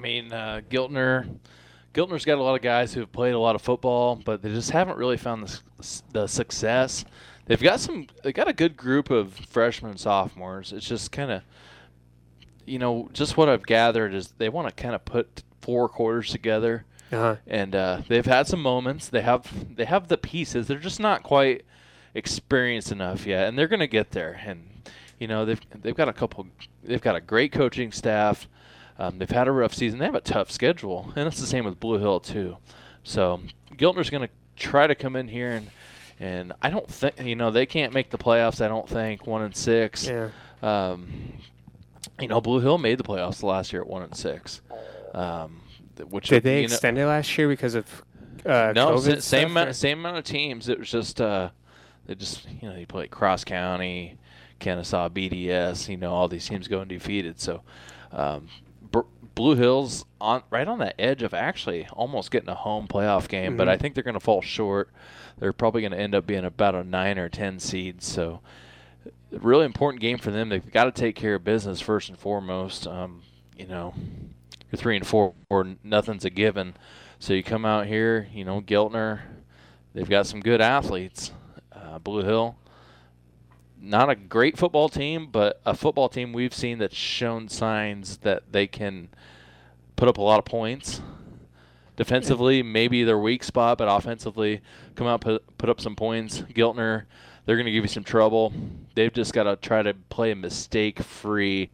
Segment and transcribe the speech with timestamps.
[0.00, 1.38] mean, uh, Giltner.
[1.94, 4.48] Giltner's got a lot of guys who have played a lot of football, but they
[4.50, 5.60] just haven't really found the,
[6.12, 7.04] the success.
[7.46, 8.06] They've got some.
[8.22, 10.72] They got a good group of freshmen and sophomores.
[10.72, 11.42] It's just kind of,
[12.64, 16.30] you know, just what I've gathered is they want to kind of put four quarters
[16.30, 17.36] together, Uh-huh.
[17.48, 19.08] and uh, they've had some moments.
[19.08, 20.68] They have they have the pieces.
[20.68, 21.64] They're just not quite
[22.14, 24.40] experienced enough yet, and they're going to get there.
[24.46, 24.68] And
[25.18, 26.46] you know, they've they've got a couple.
[26.84, 28.48] They've got a great coaching staff.
[29.00, 29.98] Um, they've had a rough season.
[29.98, 32.58] They have a tough schedule, and it's the same with Blue Hill too.
[33.02, 33.40] So
[33.76, 35.70] Giltner's going to try to come in here and
[36.20, 38.62] and I don't think you know they can't make the playoffs.
[38.62, 40.06] I don't think one and six.
[40.06, 40.28] Yeah.
[40.62, 41.32] Um,
[42.20, 44.60] you know, Blue Hill made the playoffs last year at one and six.
[45.14, 45.62] Um,
[46.10, 47.86] which Did they know- extend it last year because of
[48.44, 50.68] uh, no, COVID same amount, same amount of teams.
[50.68, 51.48] It was just uh,
[52.04, 54.18] they just you know you play Cross County,
[54.60, 55.88] Kenesaw, BDS.
[55.88, 57.40] You know all these teams going defeated.
[57.40, 57.62] So
[58.12, 58.48] um,
[59.34, 63.56] Blue Hills on right on the edge of actually almost getting a home playoff game,
[63.56, 63.70] but Mhm.
[63.70, 64.90] I think they're going to fall short.
[65.38, 68.02] They're probably going to end up being about a nine or ten seed.
[68.02, 68.40] So
[69.32, 70.48] really important game for them.
[70.48, 72.86] They've got to take care of business first and foremost.
[72.86, 73.22] Um,
[73.56, 73.94] you know,
[74.70, 76.74] you're three and four, or nothing's a given.
[77.18, 79.20] So you come out here, you know, Giltner,
[79.94, 81.32] they've got some good athletes.
[81.72, 82.56] Uh, Blue Hill,
[83.80, 88.52] not a great football team, but a football team we've seen that's shown signs that
[88.52, 89.08] they can
[89.96, 91.00] put up a lot of points.
[91.96, 94.60] Defensively, maybe their weak spot, but offensively,
[94.94, 96.40] come out put, put up some points.
[96.40, 97.04] Giltner,
[97.44, 98.52] they're going to give you some trouble.
[98.94, 101.70] They've just got to try to play mistake free,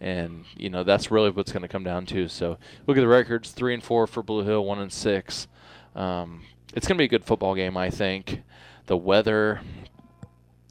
[0.00, 2.28] and you know that's really what's going to come down to.
[2.28, 5.48] So look at the records: three and four for Blue Hill, one and six.
[5.94, 6.42] Um,
[6.74, 8.42] it's going to be a good football game, I think.
[8.86, 9.60] The weather,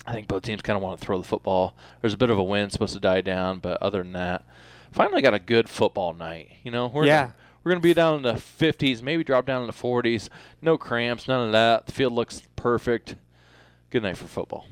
[0.05, 1.75] I think both teams kind of want to throw the football.
[2.02, 4.43] There's a bit of a wind supposed to die down, but other than that,
[4.91, 6.49] finally got a good football night.
[6.63, 7.21] You know, we're Yeah.
[7.23, 10.30] gonna, we're going to be down in the 50s, maybe drop down in the 40s.
[10.61, 11.85] No cramps, none of that.
[11.85, 13.16] The field looks perfect.
[13.91, 14.66] Good night for football.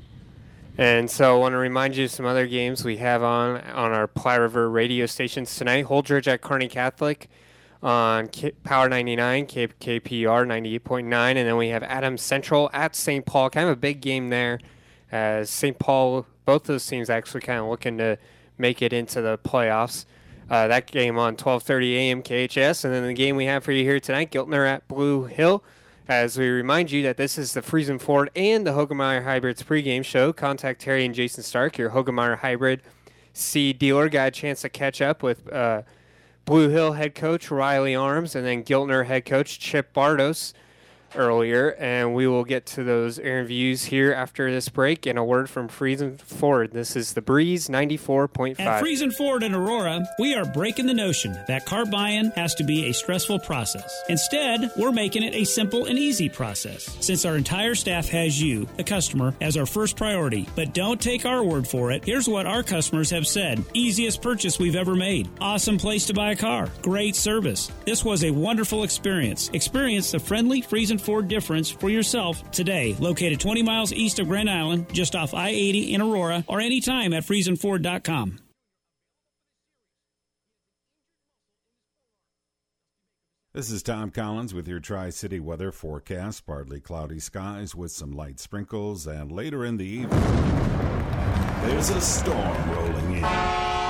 [0.78, 3.92] And so I want to remind you of some other games we have on on
[3.92, 5.86] our Platte River radio stations tonight.
[5.86, 7.28] Holdrege at Kearney Catholic
[7.82, 13.26] on K- Power 99, K- KPR 98.9, and then we have Adams Central at St.
[13.26, 13.50] Paul.
[13.50, 14.58] Kind of a big game there,
[15.10, 15.78] as St.
[15.78, 18.18] Paul, both those teams actually kind of looking to
[18.58, 20.04] make it into the playoffs.
[20.48, 22.22] Uh, that game on 12:30 a.m.
[22.22, 25.62] KHS, and then the game we have for you here tonight, Giltner at Blue Hill.
[26.08, 30.04] As we remind you that this is the Friesen Ford and the Hoegemeyer Hybrids pregame
[30.04, 30.32] show.
[30.32, 32.82] Contact Terry and Jason Stark, your Hoegemeyer Hybrid
[33.32, 34.08] seed dealer.
[34.08, 35.82] Got a chance to catch up with uh,
[36.46, 40.52] Blue Hill head coach Riley Arms and then Giltner head coach Chip Bardos
[41.14, 41.70] earlier.
[41.78, 45.06] And we will get to those interviews here after this break.
[45.06, 46.72] And a word from Friesen Ford.
[46.72, 48.60] This is the Breeze 94.5.
[48.60, 52.64] At Friesen Ford in Aurora, we are breaking the notion that car buying has to
[52.64, 54.02] be a stressful process.
[54.08, 56.96] Instead, we're making it a simple and easy process.
[57.00, 60.48] Since our entire staff has you, the customer, as our first priority.
[60.54, 62.04] But don't take our word for it.
[62.04, 65.28] Here's what our customers have said easiest purchase we've ever made.
[65.40, 66.68] Awesome place to buy a car.
[66.82, 67.70] Great service.
[67.84, 69.50] This was a wonderful experience.
[69.52, 72.96] Experience the friendly Friesen Ford difference for yourself today.
[72.98, 77.12] Located 20 miles east of Grand Island, just off I 80 in Aurora, or anytime
[77.12, 78.38] at FriesenFord.com.
[83.52, 86.46] This is Tom Collins with your Tri City weather forecast.
[86.46, 90.20] Partly cloudy skies with some light sprinkles, and later in the evening,
[91.62, 93.89] there's a storm rolling in.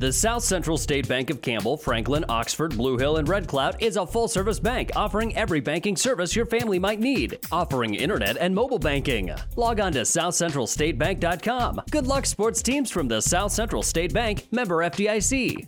[0.00, 3.98] The South Central State Bank of Campbell, Franklin, Oxford, Blue Hill, and Red Cloud is
[3.98, 8.54] a full service bank offering every banking service your family might need, offering internet and
[8.54, 9.30] mobile banking.
[9.56, 11.82] Log on to southcentralstatebank.com.
[11.90, 15.66] Good luck, sports teams from the South Central State Bank, member FDIC.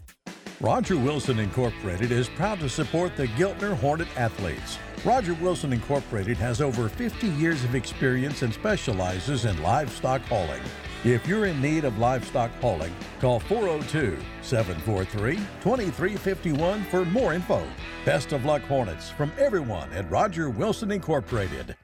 [0.63, 4.79] Roger Wilson Incorporated is proud to support the Giltner Hornet athletes.
[5.05, 10.63] Roger Wilson Incorporated has over 50 years of experience and specializes in livestock hauling.
[11.05, 17.67] If you're in need of livestock hauling, call 402 743 2351 for more info.
[18.05, 21.77] Best of luck, Hornets, from everyone at Roger Wilson Incorporated.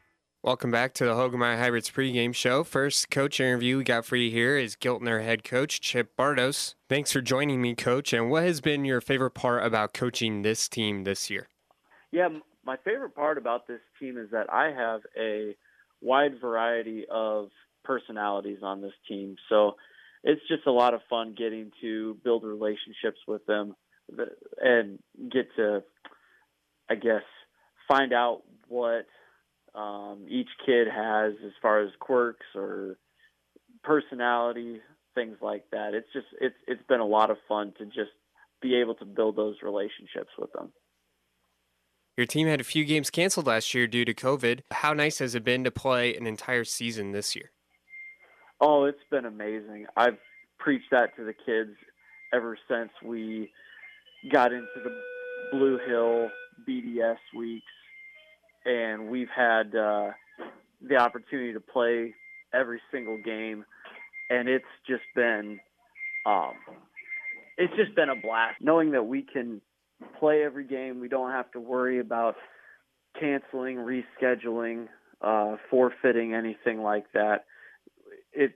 [0.45, 2.63] Welcome back to the Hoegemeyer Hybrids pregame show.
[2.63, 6.77] First coach interview we got for you here is Giltner head coach Chip Bardos.
[6.89, 8.13] Thanks for joining me, coach.
[8.13, 11.49] And what has been your favorite part about coaching this team this year?
[12.13, 12.29] Yeah,
[12.65, 15.57] my favorite part about this team is that I have a
[16.01, 17.49] wide variety of
[17.89, 19.37] personalities on this team.
[19.49, 19.77] So
[20.23, 23.75] it's just a lot of fun getting to build relationships with them
[24.61, 24.99] and
[25.33, 25.83] get to,
[26.91, 27.23] I guess,
[27.89, 29.07] find out what
[29.75, 32.99] um, each kid has as far as quirks or
[33.83, 34.81] personality,
[35.15, 35.95] things like that.
[35.95, 38.13] It's just it's it's been a lot of fun to just
[38.61, 40.73] be able to build those relationships with them.
[42.17, 44.61] Your team had a few games canceled last year due to COVID.
[44.73, 47.53] How nice has it been to play an entire season this year?
[48.61, 49.87] Oh, it's been amazing.
[49.97, 50.19] I've
[50.59, 51.77] preached that to the kids
[52.35, 53.51] ever since we
[54.33, 54.91] got into the
[55.53, 56.29] Blue Hill
[56.69, 57.65] BDS weeks,
[58.65, 60.11] and we've had uh,
[60.87, 62.15] the opportunity to play
[62.53, 63.65] every single game,
[64.29, 65.61] and it's just been
[66.27, 66.53] um,
[67.57, 69.61] it's just been a blast knowing that we can
[70.19, 71.01] play every game.
[71.01, 72.35] We don't have to worry about
[73.19, 74.89] canceling, rescheduling,
[75.23, 77.45] uh, forfeiting, anything like that.
[78.39, 78.53] It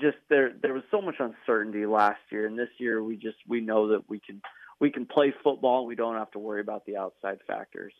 [0.00, 3.60] just there there was so much uncertainty last year, and this year we just we
[3.60, 4.40] know that we can
[4.80, 5.84] we can play football.
[5.86, 7.92] We don't have to worry about the outside factors.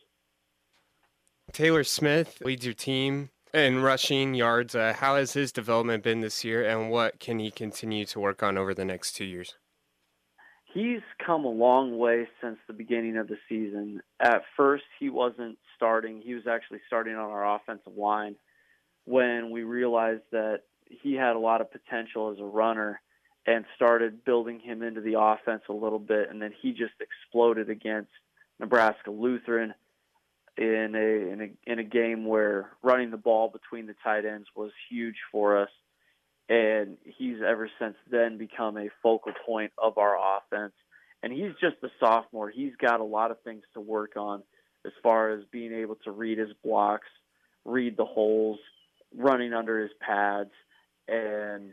[1.51, 4.73] Taylor Smith leads your team in rushing yards.
[4.73, 8.41] Uh, how has his development been this year, and what can he continue to work
[8.41, 9.55] on over the next two years?
[10.73, 14.01] He's come a long way since the beginning of the season.
[14.19, 16.19] At first, he wasn't starting.
[16.19, 18.35] He was actually starting on our offensive line
[19.05, 23.01] when we realized that he had a lot of potential as a runner
[23.45, 26.29] and started building him into the offense a little bit.
[26.29, 28.11] And then he just exploded against
[28.59, 29.73] Nebraska Lutheran
[30.57, 34.47] in a in a in a game where running the ball between the tight ends
[34.55, 35.69] was huge for us
[36.47, 40.73] and he's ever since then become a focal point of our offense
[41.23, 44.43] and he's just a sophomore he's got a lot of things to work on
[44.85, 47.07] as far as being able to read his blocks
[47.65, 48.59] read the holes
[49.17, 50.51] running under his pads
[51.07, 51.71] and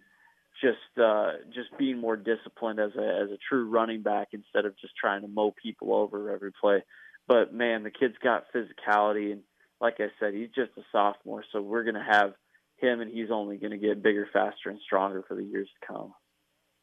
[0.61, 4.79] just uh just being more disciplined as a as a true running back instead of
[4.79, 6.83] just trying to mow people over every play
[7.31, 9.43] but man, the kid's got physicality, and
[9.81, 12.33] like I said, he's just a sophomore, so we're going to have
[12.79, 15.87] him, and he's only going to get bigger, faster, and stronger for the years to
[15.87, 16.13] come.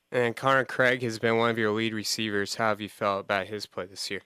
[0.09, 2.55] And Connor Craig has been one of your lead receivers.
[2.55, 4.21] How have you felt about his play this year?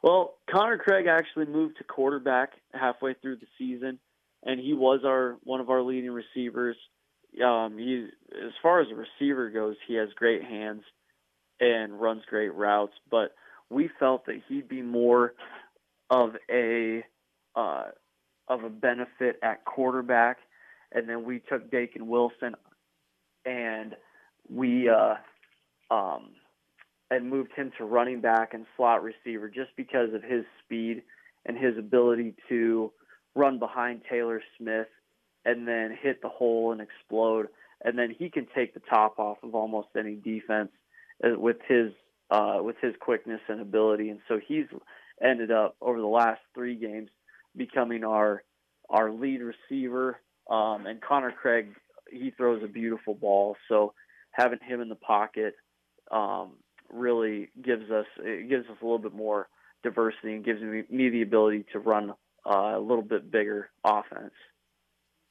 [0.00, 3.98] Well, Connor Craig actually moved to quarterback halfway through the season,
[4.44, 6.76] and he was our one of our leading receivers.
[7.44, 10.82] Um, he, as far as a receiver goes, he has great hands
[11.60, 13.34] and runs great routes, but
[13.68, 15.34] we felt that he'd be more
[16.10, 17.04] of a
[17.54, 17.84] uh,
[18.48, 20.38] of a benefit at quarterback,
[20.92, 22.54] and then we took Dakin Wilson
[23.44, 23.94] and
[24.48, 25.14] we uh,
[25.90, 26.30] um,
[27.10, 31.02] and moved him to running back and slot receiver just because of his speed
[31.46, 32.92] and his ability to
[33.34, 34.88] run behind Taylor Smith
[35.44, 37.48] and then hit the hole and explode.
[37.82, 40.70] And then he can take the top off of almost any defense
[41.24, 41.92] uh, with his
[42.30, 44.10] uh, with his quickness and ability.
[44.10, 44.66] And so he's
[45.22, 47.10] ended up over the last three games
[47.56, 48.42] becoming our
[48.88, 50.18] our lead receiver.
[50.50, 51.68] Um, and Connor Craig,
[52.10, 53.56] he throws a beautiful ball.
[53.68, 53.94] So
[54.32, 55.54] having him in the pocket
[56.10, 56.52] um,
[56.92, 59.48] really gives us it gives us a little bit more
[59.82, 62.12] diversity and gives me, me the ability to run
[62.44, 64.32] uh, a little bit bigger offense.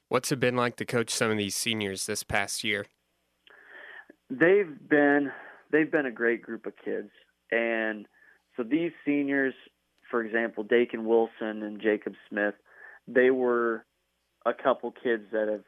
[0.10, 2.88] What's it been like to coach some of these seniors this past year?
[4.32, 5.32] They've been
[5.72, 7.12] they've been a great group of kids.
[7.51, 8.08] And
[8.58, 9.54] so these seniors,
[10.10, 12.56] for example, Dakin Wilson and Jacob Smith,
[13.08, 13.86] they were
[14.48, 15.63] a couple kids that have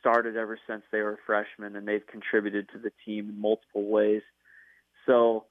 [0.00, 4.22] started ever since they were freshmen and they've contributed to the team in multiple ways.
[5.04, 5.44] So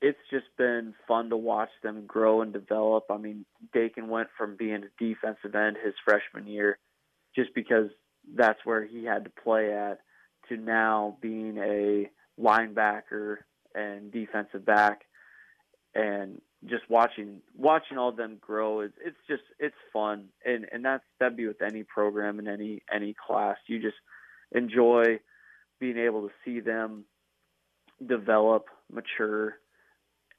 [0.00, 3.04] it's just been fun to watch them grow and develop.
[3.10, 6.78] I mean, Dakin went from being a defensive end his freshman year
[7.36, 7.90] just because
[8.34, 10.00] that's where he had to play at
[10.48, 13.36] to now being a linebacker
[13.74, 15.02] and defensive back,
[15.94, 18.80] and just watching watching all of them grow.
[18.80, 20.28] Is it's just it's fun.
[20.44, 23.56] And and that's that'd be with any program in any any class.
[23.66, 23.96] You just
[24.52, 25.20] enjoy
[25.78, 27.04] being able to see them
[28.04, 29.56] develop mature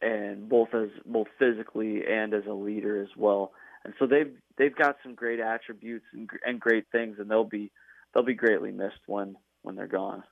[0.02, 3.52] and both as both physically and as a leader as well
[3.88, 7.72] and so they've they've got some great attributes and, and great things and they'll be
[8.14, 10.24] they'll be greatly missed when when they're gone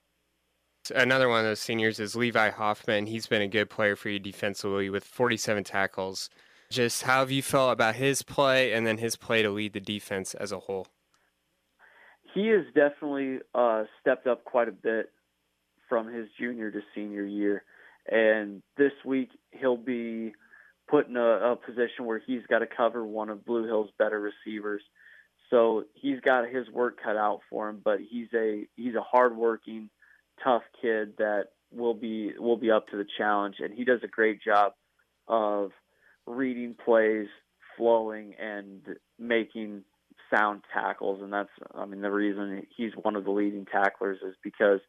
[0.94, 3.08] Another one of those seniors is Levi Hoffman.
[3.08, 6.30] He's been a good player for you defensively with 47 tackles.
[6.70, 9.80] Just how have you felt about his play and then his play to lead the
[9.80, 10.88] defense as a whole?
[12.36, 15.12] He has definitely uh, stepped up quite a bit
[15.88, 17.64] from his junior to senior year.
[18.12, 20.34] And this week he'll be
[20.88, 24.20] put in a, a position where he's got to cover one of Blue Hill's better
[24.20, 24.82] receivers.
[25.50, 29.90] So he's got his work cut out for him, but he's a he's a hardworking,
[30.44, 34.08] tough kid that will be will be up to the challenge, and he does a
[34.08, 34.74] great job
[35.28, 35.72] of
[36.26, 37.28] reading plays,
[37.78, 38.82] flowing, and
[39.20, 39.84] making
[40.34, 41.22] sound tackles.
[41.22, 44.80] And that's I mean the reason he's one of the leading tacklers is because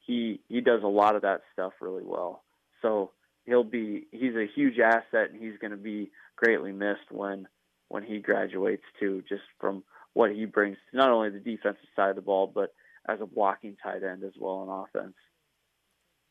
[0.00, 2.42] he he does a lot of that stuff really well.
[2.82, 3.10] So
[3.44, 7.46] he'll be he's a huge asset, and he's going to be greatly missed when
[7.88, 9.84] when he graduates too, just from
[10.14, 12.74] what he brings to not only the defensive side of the ball, but
[13.08, 15.14] as a blocking tight end as well on offense.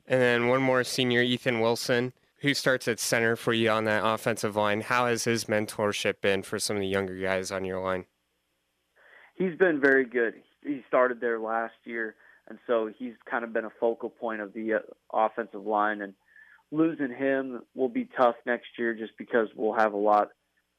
[0.07, 4.05] And then one more senior, Ethan Wilson, who starts at center for you on that
[4.05, 4.81] offensive line.
[4.81, 8.05] How has his mentorship been for some of the younger guys on your line?
[9.35, 10.35] He's been very good.
[10.61, 12.15] He started there last year,
[12.49, 14.79] and so he's kind of been a focal point of the uh,
[15.13, 16.01] offensive line.
[16.01, 16.13] And
[16.73, 20.29] losing him will be tough next year just because we'll have a lot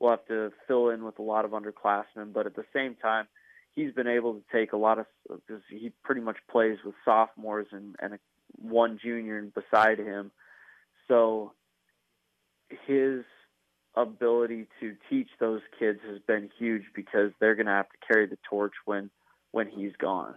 [0.01, 2.33] we'll have to fill in with a lot of underclassmen.
[2.33, 3.27] But at the same time,
[3.75, 7.69] he's been able to take a lot of because he pretty much plays with sophomores
[7.71, 8.19] and and a,
[8.61, 10.31] one junior beside him,
[11.09, 11.53] so
[12.87, 13.25] his
[13.97, 18.27] ability to teach those kids has been huge because they're going to have to carry
[18.27, 19.11] the torch when
[19.53, 20.35] when he's gone.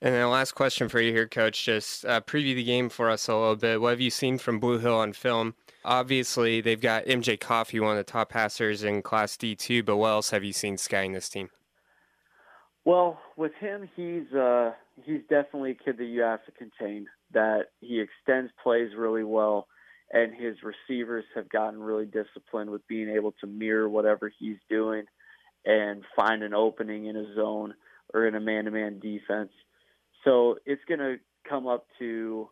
[0.00, 1.64] And then last question for you here, Coach.
[1.64, 3.80] Just uh, preview the game for us a little bit.
[3.80, 5.54] What have you seen from Blue Hill on film?
[5.84, 10.10] Obviously, they've got MJ Coffey, one of the top passers in Class D2, but what
[10.10, 11.50] else have you seen scouting this team?
[12.84, 14.72] Well, with him, he's uh,
[15.04, 17.06] he's definitely a kid that you have to contain.
[17.32, 19.66] That he extends plays really well,
[20.12, 25.04] and his receivers have gotten really disciplined with being able to mirror whatever he's doing
[25.64, 27.74] and find an opening in a zone
[28.14, 29.50] or in a man-to-man defense.
[30.24, 31.16] So it's going to
[31.48, 32.48] come up to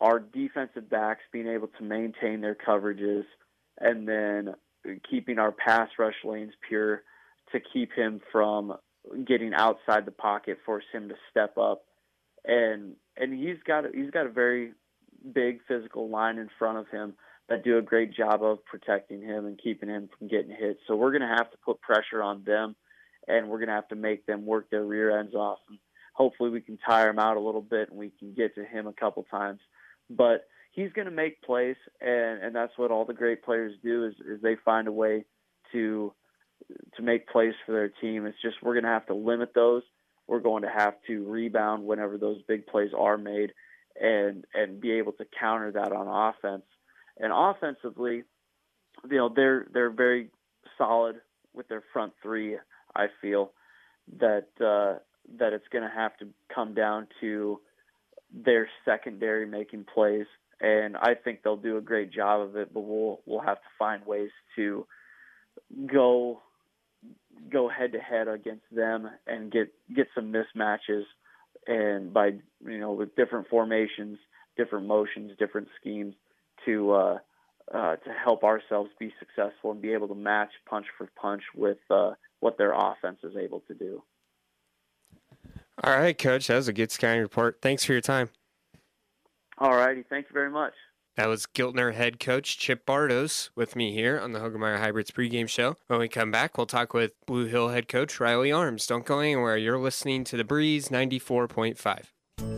[0.00, 3.24] our defensive backs being able to maintain their coverages
[3.80, 4.54] and then
[5.10, 7.02] keeping our pass rush lanes pure
[7.52, 8.74] to keep him from
[9.26, 11.84] getting outside the pocket, force him to step up.
[12.44, 14.72] And and he's got a, he's got a very
[15.32, 17.14] big physical line in front of him
[17.48, 20.78] that do a great job of protecting him and keeping him from getting hit.
[20.86, 22.76] So we're going to have to put pressure on them
[23.26, 25.58] and we're going to have to make them work their rear ends off.
[25.68, 25.78] And
[26.18, 28.86] hopefully we can tire him out a little bit and we can get to him
[28.86, 29.60] a couple times
[30.10, 34.04] but he's going to make plays, and and that's what all the great players do
[34.06, 35.24] is is they find a way
[35.72, 36.12] to
[36.96, 38.26] to make plays for their team.
[38.26, 39.82] It's just we're going to have to limit those.
[40.26, 43.52] We're going to have to rebound whenever those big plays are made,
[44.00, 46.64] and and be able to counter that on offense.
[47.18, 48.22] And offensively,
[49.10, 50.30] you know they're they're very
[50.76, 51.16] solid
[51.54, 52.56] with their front three.
[52.94, 53.52] I feel
[54.18, 55.00] that uh,
[55.38, 57.60] that it's going to have to come down to
[58.32, 60.26] their secondary making plays,
[60.60, 62.72] and I think they'll do a great job of it.
[62.72, 64.86] But we'll we'll have to find ways to
[65.86, 66.42] go
[67.50, 71.04] go head to head against them and get get some mismatches,
[71.66, 72.32] and by
[72.66, 74.18] you know with different formations,
[74.56, 76.14] different motions, different schemes
[76.64, 77.18] to uh,
[77.72, 81.78] uh, to help ourselves be successful and be able to match punch for punch with
[81.90, 84.02] uh, what their offense is able to do.
[85.84, 86.48] All right, Coach.
[86.48, 87.58] That was a good scouting report.
[87.62, 88.30] Thanks for your time.
[89.58, 90.04] All righty.
[90.08, 90.72] Thank you very much.
[91.16, 95.48] That was Giltner head coach Chip Bardos with me here on the Hoegemeyer Hybrids pregame
[95.48, 95.76] show.
[95.88, 98.86] When we come back, we'll talk with Blue Hill head coach Riley Arms.
[98.86, 99.56] Don't go anywhere.
[99.56, 102.57] You're listening to The Breeze 94.5.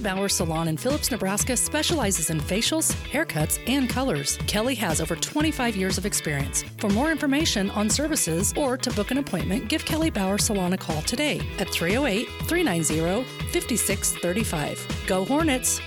[0.00, 4.38] Bauer Salon in Phillips, Nebraska specializes in facials, haircuts, and colors.
[4.46, 6.62] Kelly has over 25 years of experience.
[6.78, 10.78] For more information on services or to book an appointment, give Kelly Bauer Salon a
[10.78, 15.04] call today at 308 390 5635.
[15.06, 15.80] Go Hornets!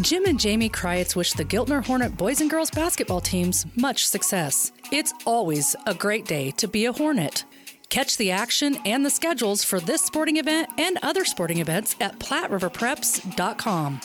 [0.00, 4.72] Jim and Jamie Kreitz wish the Giltner Hornet boys and girls basketball teams much success.
[4.90, 7.44] It's always a great day to be a Hornet.
[7.92, 12.18] Catch the action and the schedules for this sporting event and other sporting events at
[12.18, 14.00] PlatteRiverPreps.com.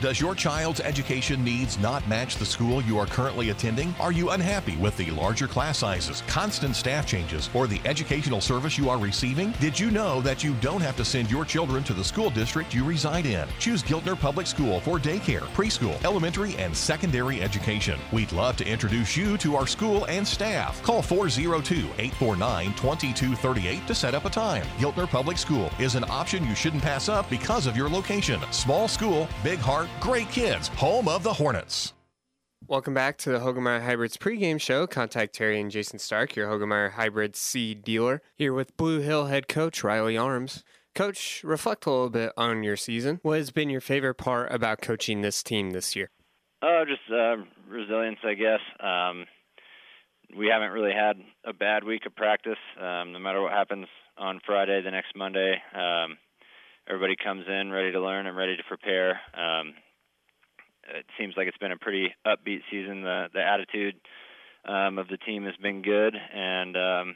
[0.00, 3.94] Does your child's education needs not match the school you are currently attending?
[4.00, 8.78] Are you unhappy with the larger class sizes, constant staff changes, or the educational service
[8.78, 9.50] you are receiving?
[9.60, 12.72] Did you know that you don't have to send your children to the school district
[12.72, 13.46] you reside in?
[13.58, 18.00] Choose Giltner Public School for daycare, preschool, elementary, and secondary education.
[18.10, 20.82] We'd love to introduce you to our school and staff.
[20.82, 24.64] Call 402 849 2238 to set up a time.
[24.78, 28.40] Giltner Public School is an option you shouldn't pass up because of your location.
[28.50, 31.94] Small school, big heart, great kids, home of the Hornets.
[32.68, 34.86] Welcome back to the Hoegemeyer Hybrids pregame show.
[34.86, 39.48] Contact Terry and Jason Stark, your Hoegemeyer Hybrid seed dealer, here with Blue Hill head
[39.48, 40.62] coach Riley Arms.
[40.94, 43.18] Coach, reflect a little bit on your season.
[43.22, 46.10] What has been your favorite part about coaching this team this year?
[46.62, 47.36] Oh, just uh,
[47.68, 48.60] resilience, I guess.
[48.78, 49.26] Um,
[50.36, 52.58] we haven't really had a bad week of practice.
[52.78, 56.18] Um, no matter what happens on Friday, the next Monday, um,
[56.90, 59.20] everybody comes in ready to learn and ready to prepare.
[59.32, 59.74] Um,
[60.92, 63.02] it seems like it's been a pretty upbeat season.
[63.02, 63.94] The the attitude
[64.64, 67.14] um, of the team has been good, and um,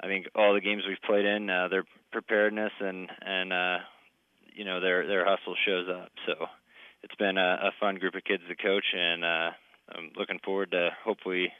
[0.00, 3.78] I think all the games we've played in, uh, their preparedness and and uh,
[4.54, 6.10] you know their their hustle shows up.
[6.26, 6.46] So
[7.02, 9.50] it's been a, a fun group of kids to coach, and uh,
[9.96, 11.52] I'm looking forward to hopefully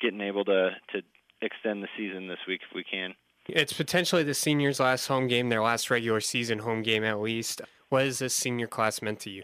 [0.00, 1.02] getting able to to
[1.42, 3.14] extend the season this week if we can.
[3.48, 7.62] It's potentially the seniors' last home game, their last regular season home game at least.
[7.88, 9.42] What has this senior class meant to you?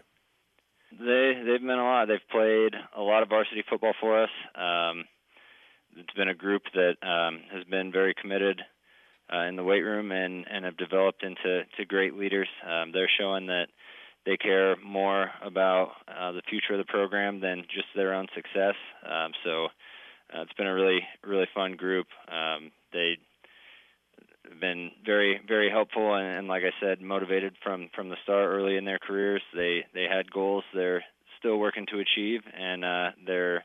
[0.91, 2.07] They they've meant a lot.
[2.07, 4.29] They've played a lot of varsity football for us.
[4.55, 5.05] Um,
[5.97, 8.61] it's been a group that um, has been very committed
[9.33, 12.47] uh, in the weight room and and have developed into to great leaders.
[12.65, 13.67] Um, they're showing that
[14.25, 18.75] they care more about uh, the future of the program than just their own success.
[19.05, 19.65] Um, so
[20.33, 22.07] uh, it's been a really really fun group.
[22.31, 23.17] Um, they
[24.59, 28.77] been very very helpful and, and like I said motivated from from the start early
[28.77, 31.03] in their careers they they had goals they're
[31.39, 33.63] still working to achieve and uh they're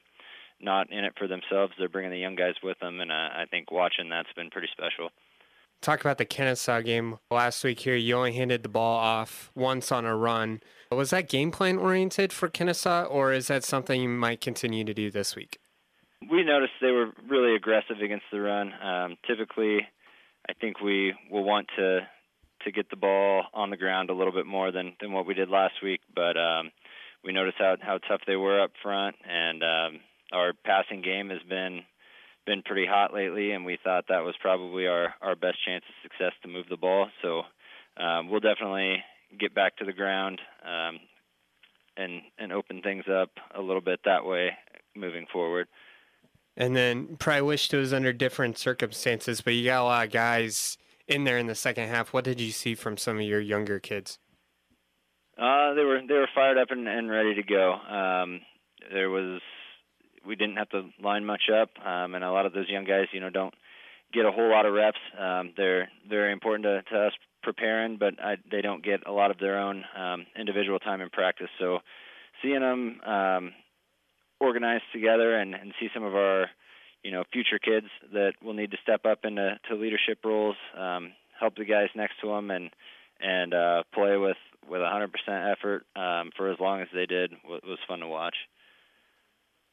[0.61, 3.45] not in it for themselves they're bringing the young guys with them and uh, I
[3.51, 5.11] think watching that's been pretty special
[5.83, 7.97] Talk about the Kenesaw game last week here.
[7.97, 10.61] You only handed the ball off once on a run.
[10.93, 14.95] Was that game plan oriented for Kenesaw, or is that something you might continue to
[14.95, 15.59] do this week?
[16.31, 18.73] We noticed they were really aggressive against the run.
[18.81, 19.81] Um, typically,
[20.49, 22.01] I think we will want to
[22.65, 25.35] to get the ball on the ground a little bit more than than what we
[25.35, 26.01] did last week.
[26.15, 26.71] But um,
[27.25, 30.01] we noticed how how tough they were up front, and um,
[30.33, 31.81] our passing game has been
[32.47, 36.11] been pretty hot lately, and we thought that was probably our our best chance of
[36.11, 37.09] success to move the ball.
[37.23, 37.43] So
[37.97, 39.03] um, we'll definitely
[39.39, 40.99] get back to the ground um,
[41.97, 44.51] and and open things up a little bit that way
[44.95, 45.69] moving forward.
[46.57, 50.13] And then probably wished it was under different circumstances, but you got a lot of
[50.13, 50.77] guys
[51.09, 52.13] in there in the second half.
[52.13, 54.19] What did you see from some of your younger kids?
[55.39, 57.73] Uh, they were they were fired up and, and ready to go.
[57.73, 58.41] Um,
[58.93, 59.41] there was
[60.27, 63.07] we didn't have to line much up, um, and a lot of those young guys,
[63.13, 63.55] you know, don't
[64.13, 64.99] get a whole lot of reps.
[65.19, 67.13] Um, they're very important to, to us
[67.43, 71.11] preparing, but I, they don't get a lot of their own um, individual time in
[71.11, 71.49] practice.
[71.59, 71.79] So
[72.43, 73.53] seeing them um,
[74.43, 76.51] organized together and, and see some of our
[77.05, 81.13] you know future kids that will need to step up into to leadership roles, um,
[81.39, 82.71] help the guys next to them, and
[83.21, 84.37] and uh, play with
[84.69, 85.11] with 100%
[85.53, 88.37] effort um, for as long as they did was, was fun to watch.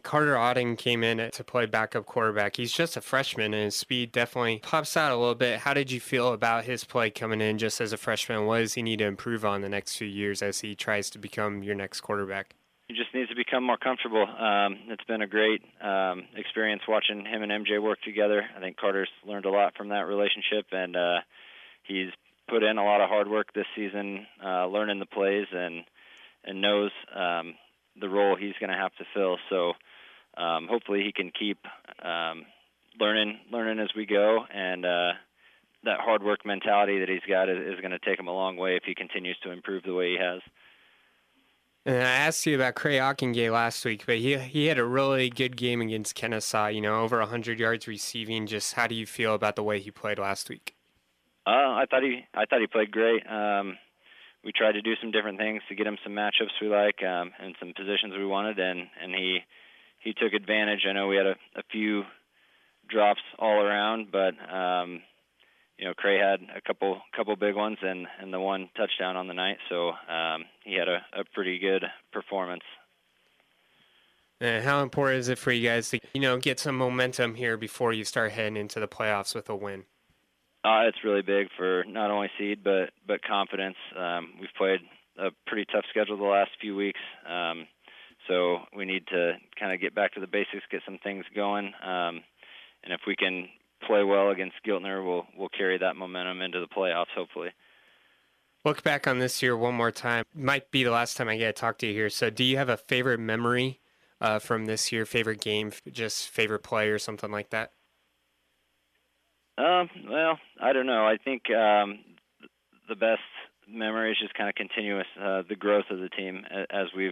[0.01, 2.55] Carter Otting came in to play backup quarterback.
[2.55, 5.59] He's just a freshman, and his speed definitely pops out a little bit.
[5.59, 8.45] How did you feel about his play coming in just as a freshman?
[8.45, 11.19] What does he need to improve on the next few years as he tries to
[11.19, 12.55] become your next quarterback?
[12.89, 14.23] He just needs to become more comfortable.
[14.23, 18.43] Um, it's been a great um, experience watching him and MJ work together.
[18.57, 21.19] I think Carter's learned a lot from that relationship, and uh,
[21.83, 22.09] he's
[22.49, 25.83] put in a lot of hard work this season, uh, learning the plays and
[26.43, 27.53] and knows um,
[27.99, 29.37] the role he's going to have to fill.
[29.49, 29.73] So
[30.41, 31.59] um, hopefully he can keep
[32.03, 32.45] um,
[32.99, 35.11] learning learning as we go, and uh,
[35.83, 38.57] that hard work mentality that he's got is, is going to take him a long
[38.57, 40.41] way if he continues to improve the way he has.
[41.85, 45.29] And I asked you about Cray Ockengay last week, but he he had a really
[45.29, 46.73] good game against Kenesaw.
[46.73, 48.47] You know, over 100 yards receiving.
[48.47, 50.75] Just how do you feel about the way he played last week?
[51.47, 53.25] Uh, I thought he I thought he played great.
[53.27, 53.77] Um,
[54.43, 57.31] we tried to do some different things to get him some matchups we like um,
[57.39, 59.39] and some positions we wanted, and and he
[59.99, 60.81] he took advantage.
[60.87, 62.03] I know we had a, a few
[62.89, 65.01] drops all around, but um,
[65.79, 69.27] you know, Cray had a couple couple big ones and and the one touchdown on
[69.27, 72.63] the night, so um, he had a, a pretty good performance.
[74.41, 77.55] And how important is it for you guys to you know get some momentum here
[77.55, 79.85] before you start heading into the playoffs with a win?
[80.65, 83.77] Uh, it's really big for not only seed but but confidence.
[83.97, 84.81] Um, we've played
[85.17, 86.99] a pretty tough schedule the last few weeks.
[87.25, 87.67] Um,
[88.27, 91.67] so we need to kind of get back to the basics, get some things going,
[91.81, 92.21] um,
[92.83, 93.47] and if we can
[93.85, 97.49] play well against Giltner, we'll we'll carry that momentum into the playoffs, hopefully.
[98.65, 100.25] Look back on this year one more time.
[100.35, 102.09] Might be the last time I get to talk to you here.
[102.09, 103.79] So, do you have a favorite memory
[104.19, 105.05] uh, from this year?
[105.05, 105.71] Favorite game?
[105.89, 107.71] Just favorite play or something like that?
[109.57, 111.05] Um, well, I don't know.
[111.05, 111.99] I think um,
[112.87, 113.21] the best
[113.67, 117.11] memory is just kind of continuous uh, the growth of the team as we've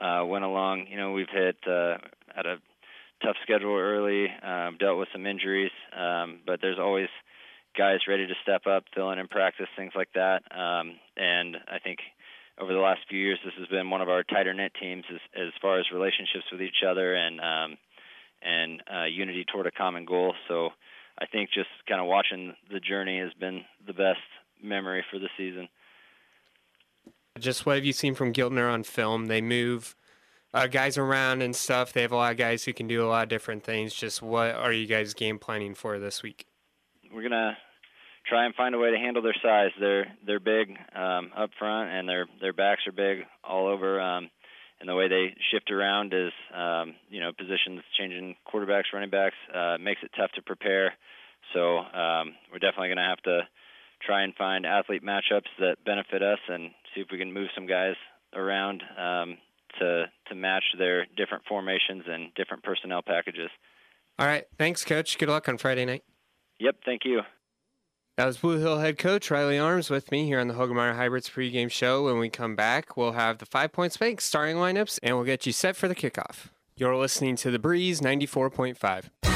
[0.00, 0.86] uh, went along.
[0.90, 1.96] You know, we've hit uh,
[2.36, 2.56] at a
[3.22, 7.08] tough schedule early, um, dealt with some injuries, um, but there's always
[7.76, 10.42] guys ready to step up, fill in in practice, things like that.
[10.50, 11.98] Um, and I think
[12.58, 15.20] over the last few years, this has been one of our tighter knit teams as,
[15.36, 17.78] as far as relationships with each other and um,
[18.42, 20.34] and uh, unity toward a common goal.
[20.48, 20.70] So
[21.18, 24.20] I think just kind of watching the journey has been the best
[24.62, 25.68] memory for the season.
[27.38, 29.26] Just what have you seen from Giltner on film?
[29.26, 29.94] They move
[30.56, 31.92] uh, guys around and stuff.
[31.92, 33.92] They have a lot of guys who can do a lot of different things.
[33.94, 36.46] Just what are you guys game planning for this week?
[37.12, 37.56] We're gonna
[38.26, 39.70] try and find a way to handle their size.
[39.78, 44.00] They're they're big um, up front, and their their backs are big all over.
[44.00, 44.30] Um,
[44.80, 49.36] and the way they shift around is, um, you know, positions changing quarterbacks, running backs
[49.54, 50.92] uh, makes it tough to prepare.
[51.54, 53.40] So um, we're definitely going to have to
[54.04, 57.66] try and find athlete matchups that benefit us, and see if we can move some
[57.66, 57.94] guys
[58.34, 59.38] around um,
[59.78, 63.50] to to match their different formations and different personnel packages.
[64.18, 65.18] All right, thanks, Coach.
[65.18, 66.04] Good luck on Friday night.
[66.58, 67.20] Yep, thank you.
[68.16, 71.28] That was Blue Hill head coach Riley Arms with me here on the Hoegemeyer Hybrids
[71.28, 72.04] pregame show.
[72.04, 75.44] When we come back, we'll have the Five Points Bank starting lineups and we'll get
[75.44, 76.46] you set for the kickoff.
[76.76, 79.35] You're listening to The Breeze 94.5.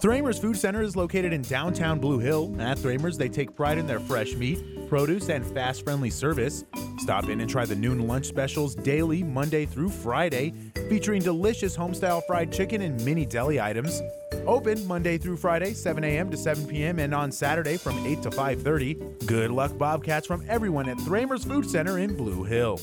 [0.00, 2.54] Thramer's Food Center is located in downtown Blue Hill.
[2.60, 6.64] At Thramer's, they take pride in their fresh meat, produce, and fast friendly service.
[6.98, 10.54] Stop in and try the noon lunch specials daily, Monday through Friday,
[10.88, 14.00] featuring delicious homestyle fried chicken and mini deli items.
[14.46, 16.30] Open Monday through Friday, 7 a.m.
[16.30, 19.26] to 7 p.m., and on Saturday from 8 to 5:30.
[19.26, 22.78] Good luck, Bobcats, from everyone at Thramer's Food Center in Blue Hill.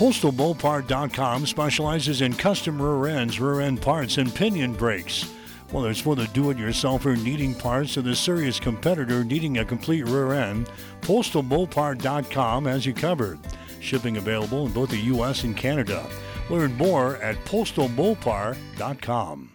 [0.00, 5.30] PostalBullPart.com specializes in custom rear ends, rear end parts, and pinion brakes.
[5.72, 10.32] Whether it's for the do-it-yourselfer needing parts or the serious competitor needing a complete rear
[10.32, 10.70] end,
[11.02, 13.38] PostalBullPart.com has you covered.
[13.80, 15.44] Shipping available in both the U.S.
[15.44, 16.08] and Canada.
[16.48, 19.54] Learn more at PostalBullPart.com.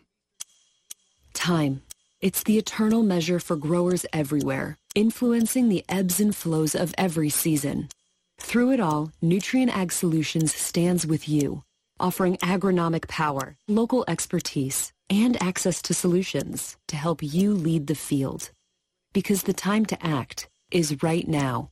[1.34, 1.82] Time.
[2.22, 7.90] It's the eternal measure for growers everywhere, influencing the ebbs and flows of every season.
[8.40, 11.64] Through it all, Nutrien Ag Solutions stands with you,
[12.00, 18.52] offering agronomic power, local expertise, and access to solutions to help you lead the field.
[19.14, 21.70] Because the time to act is right now.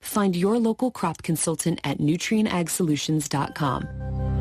[0.00, 4.39] Find your local crop consultant at nutrienagsolutions.com.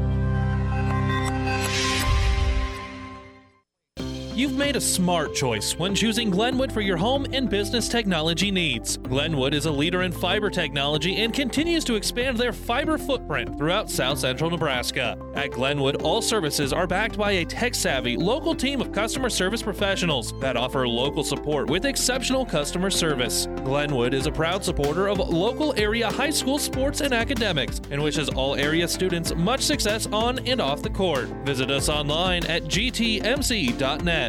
[4.40, 8.96] You've made a smart choice when choosing Glenwood for your home and business technology needs.
[8.96, 13.90] Glenwood is a leader in fiber technology and continues to expand their fiber footprint throughout
[13.90, 15.18] south central Nebraska.
[15.34, 19.62] At Glenwood, all services are backed by a tech savvy local team of customer service
[19.62, 23.46] professionals that offer local support with exceptional customer service.
[23.66, 28.30] Glenwood is a proud supporter of local area high school sports and academics and wishes
[28.30, 31.28] all area students much success on and off the court.
[31.44, 34.29] Visit us online at gtmc.net.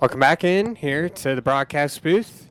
[0.00, 2.50] Welcome back in here to the broadcast booth.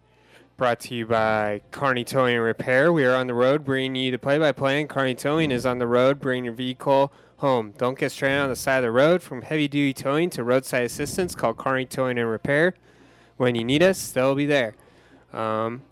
[0.58, 2.92] Brought to you by Kearney Towing and Repair.
[2.92, 5.78] We are on the road bringing you the play by play, Kearney Towing is on
[5.78, 7.74] the road bringing your vehicle home.
[7.78, 9.22] Don't get stranded on the side of the road.
[9.22, 12.74] From heavy duty towing to roadside assistance, call Kearney Towing and Repair.
[13.38, 14.76] When you need us, they'll be there.
[15.32, 15.84] Um,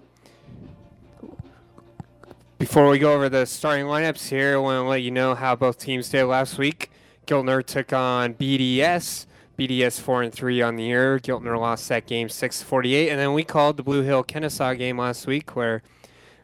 [2.57, 5.55] before we go over the starting lineups here, I want to let you know how
[5.55, 6.89] both teams did last week.
[7.25, 9.25] Giltner took on BDS.
[9.57, 11.17] BDS four and three on the year.
[11.19, 14.77] Giltner lost that game six forty eight, and then we called the Blue Hill Kenesaw
[14.77, 15.81] game last week, where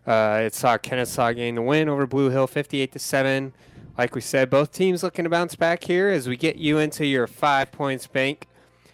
[0.08, 3.54] uh, it saw Kenesaw gain the win over Blue Hill fifty eight to seven.
[3.98, 7.06] Like we said, both teams looking to bounce back here as we get you into
[7.06, 8.48] your five points bank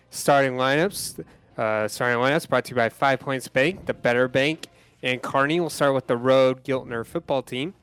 [0.10, 1.23] Starting lineups.
[1.58, 4.67] Uh, starting lineups brought to you by Five Points Bank, the better bank
[5.02, 5.60] and Kearney.
[5.60, 7.73] We'll start with the road Giltner football team.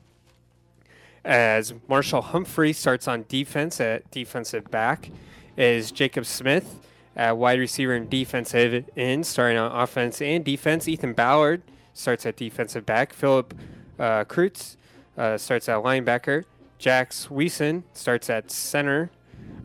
[1.25, 5.09] As Marshall Humphrey starts on defense at defensive back,
[5.57, 6.79] is Jacob Smith
[7.15, 10.87] at wide receiver and defensive end, starting on offense and defense.
[10.87, 13.11] Ethan Ballard starts at defensive back.
[13.11, 13.55] Philip
[13.97, 14.75] uh, Kreutz
[15.17, 16.43] uh, starts at linebacker.
[16.77, 19.09] Jax Wiesen starts at center.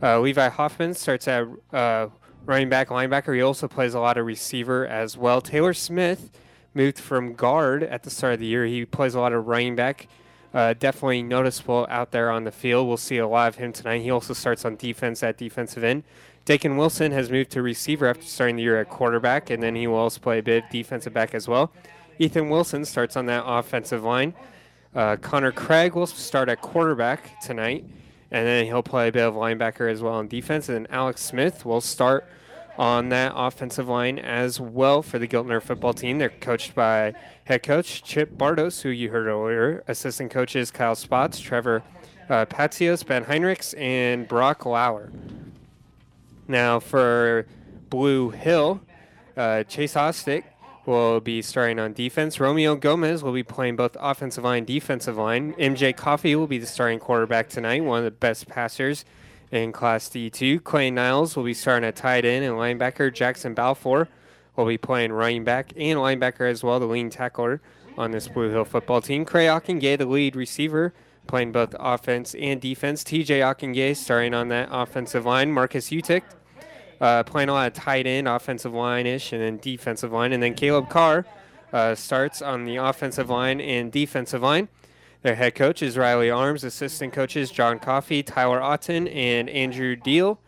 [0.01, 2.07] Uh, Levi Hoffman starts at uh,
[2.43, 3.35] running back, linebacker.
[3.35, 5.41] He also plays a lot of receiver as well.
[5.41, 6.31] Taylor Smith
[6.73, 8.65] moved from guard at the start of the year.
[8.65, 10.07] He plays a lot of running back.
[10.53, 12.87] Uh, definitely noticeable out there on the field.
[12.87, 14.01] We'll see a lot of him tonight.
[14.01, 16.03] He also starts on defense at defensive end.
[16.43, 19.87] Dakin Wilson has moved to receiver after starting the year at quarterback, and then he
[19.87, 21.71] will also play a bit defensive back as well.
[22.19, 24.33] Ethan Wilson starts on that offensive line.
[24.93, 27.85] Uh, Connor Craig will start at quarterback tonight,
[28.31, 30.67] and then he'll play a bit of linebacker as well on defense.
[30.67, 32.27] And then Alex Smith will start
[32.77, 36.17] on that offensive line as well for the Giltner football team.
[36.17, 37.13] They're coached by
[37.45, 41.83] head coach Chip Bardos, who you heard earlier, assistant coaches Kyle Spots, Trevor
[42.29, 45.11] uh, Patsios, Ben Heinrichs, and Brock Lauer.
[46.47, 47.45] Now for
[47.89, 48.81] Blue Hill,
[49.35, 50.43] uh, Chase Ostick
[50.85, 52.39] will be starting on defense.
[52.39, 55.53] Romeo Gomez will be playing both offensive line defensive line.
[55.53, 59.05] MJ Coffey will be the starting quarterback tonight, one of the best passers
[59.51, 60.63] in Class D2.
[60.63, 63.13] Clay Niles will be starting at tight end and linebacker.
[63.13, 64.07] Jackson Balfour
[64.55, 67.61] will be playing running back and linebacker as well, the lean tackler
[67.97, 69.25] on this Blue Hill football team.
[69.25, 70.93] Cray Ockengay, the lead receiver,
[71.27, 73.03] playing both offense and defense.
[73.03, 75.51] TJ Ockengay starting on that offensive line.
[75.51, 76.23] Marcus Utick
[77.01, 80.31] uh, playing a lot of tight end, offensive line ish, and then defensive line.
[80.31, 81.25] And then Caleb Carr
[81.73, 84.69] uh, starts on the offensive line and defensive line.
[85.21, 90.39] Their head coach is Riley Arms, assistant coaches John Coffey, Tyler Otten, and Andrew Deal.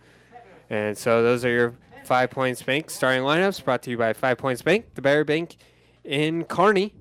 [0.70, 4.40] And so those are your Five Points Bank starting lineups brought to you by Five
[4.40, 5.58] Points Bank, the Bear Bank
[6.04, 6.94] in Kearney.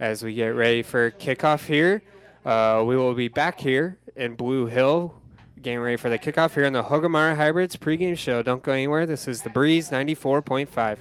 [0.00, 2.02] As we get ready for kickoff here,
[2.44, 5.14] uh, we will be back here in Blue Hill,
[5.62, 8.42] getting ready for the kickoff here on the Hoegemeyer Hybrids pregame show.
[8.42, 9.06] Don't go anywhere.
[9.06, 10.98] This is the Breeze 94.5.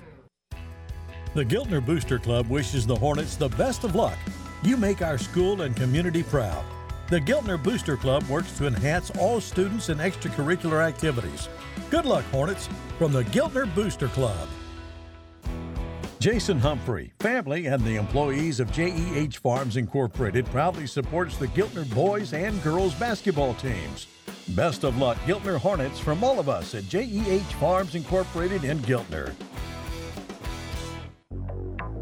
[1.33, 4.17] The Giltner Booster Club wishes the Hornets the best of luck.
[4.65, 6.65] You make our school and community proud.
[7.11, 11.49] The Giltner Booster Club works to enhance all students and extracurricular activities.
[11.91, 14.47] Good luck, Hornets, from the Giltner Booster Club.
[16.17, 22.33] Jason Humphrey, family, and the employees of JEH Farms Incorporated proudly supports the Giltner boys
[22.33, 24.07] and girls basketball teams.
[24.55, 29.31] Best of luck, Giltner Hornets, from all of us at JEH Farms Incorporated in Giltner.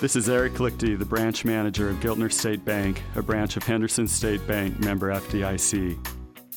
[0.00, 4.06] This is Eric Lichty, the branch manager of Giltner State Bank, a branch of Henderson
[4.06, 5.98] State Bank, member FDIC.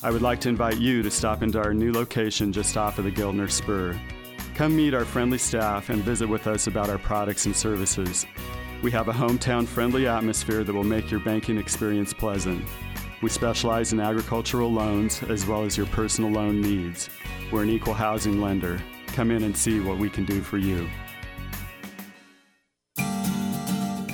[0.00, 3.04] I would like to invite you to stop into our new location just off of
[3.04, 4.00] the Giltner Spur.
[4.54, 8.26] Come meet our friendly staff and visit with us about our products and services.
[8.80, 12.64] We have a hometown friendly atmosphere that will make your banking experience pleasant.
[13.22, 17.10] We specialize in agricultural loans as well as your personal loan needs.
[17.50, 18.80] We're an equal housing lender.
[19.08, 20.88] Come in and see what we can do for you.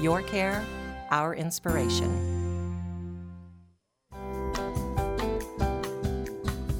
[0.00, 0.64] Your care,
[1.10, 2.40] our inspiration.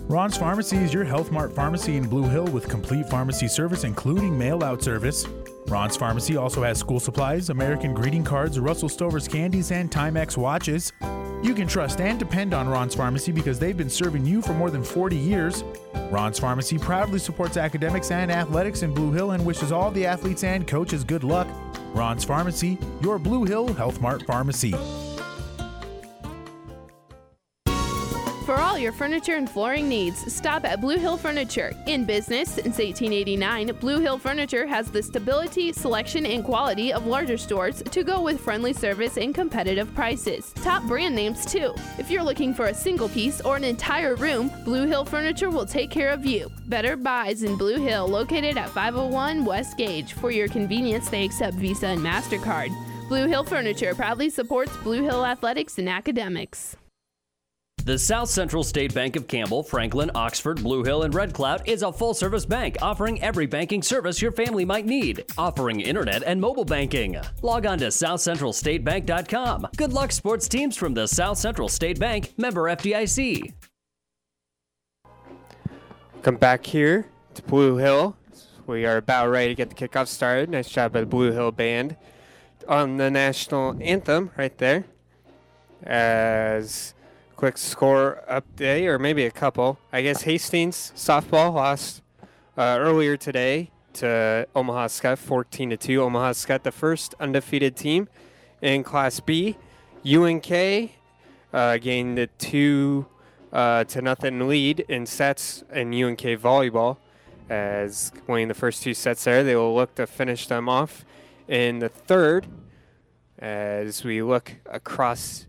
[0.09, 4.37] Ron's Pharmacy is your Health Mart pharmacy in Blue Hill with complete pharmacy service, including
[4.37, 5.27] mail out service.
[5.69, 10.93] Ron's Pharmacy also has school supplies, American greeting cards, Russell Stover's candies, and Timex watches.
[11.43, 14.71] You can trust and depend on Ron's Pharmacy because they've been serving you for more
[14.71, 15.63] than 40 years.
[16.11, 20.43] Ron's Pharmacy proudly supports academics and athletics in Blue Hill and wishes all the athletes
[20.43, 21.47] and coaches good luck.
[21.95, 24.75] Ron's Pharmacy, your Blue Hill Health Mart pharmacy.
[28.51, 31.73] For all your furniture and flooring needs, stop at Blue Hill Furniture.
[31.87, 37.39] In business since 1889, Blue Hill Furniture has the stability, selection, and quality of larger
[37.39, 40.53] stores to go with friendly service and competitive prices.
[40.57, 41.73] Top brand names, too.
[41.97, 45.65] If you're looking for a single piece or an entire room, Blue Hill Furniture will
[45.65, 46.51] take care of you.
[46.67, 50.15] Better Buys in Blue Hill, located at 501 West Gage.
[50.15, 52.77] For your convenience, they accept Visa and MasterCard.
[53.09, 56.75] Blue Hill Furniture proudly supports Blue Hill athletics and academics.
[57.87, 61.83] The South Central State Bank of Campbell, Franklin, Oxford, Blue Hill, and Red Cloud is
[61.83, 66.39] a full service bank offering every banking service your family might need, offering internet and
[66.39, 67.17] mobile banking.
[67.41, 69.69] Log on to southcentralstatebank.com.
[69.79, 73.55] Good luck, sports teams from the South Central State Bank, member FDIC.
[76.23, 78.15] Come back here to Blue Hill.
[78.67, 80.51] We are about ready to get the kickoff started.
[80.51, 81.97] Nice job by the Blue Hill Band
[82.69, 84.85] on the national anthem right there.
[85.83, 86.93] As
[87.41, 89.79] quick score update, or maybe a couple.
[89.95, 92.03] I guess Hastings softball lost
[92.59, 96.03] uh, earlier today to Omaha Scott, 14 to two.
[96.03, 98.11] Omaha Scott, the first undefeated team
[98.61, 99.57] in Class B.
[100.05, 100.91] UNK
[101.55, 103.07] uh, gained a two
[103.55, 106.99] uh, to nothing lead in sets in UNK volleyball.
[107.49, 111.07] As winning the first two sets there, they will look to finish them off
[111.49, 112.49] in the third.
[113.39, 115.47] As we look across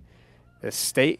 [0.61, 1.19] the state,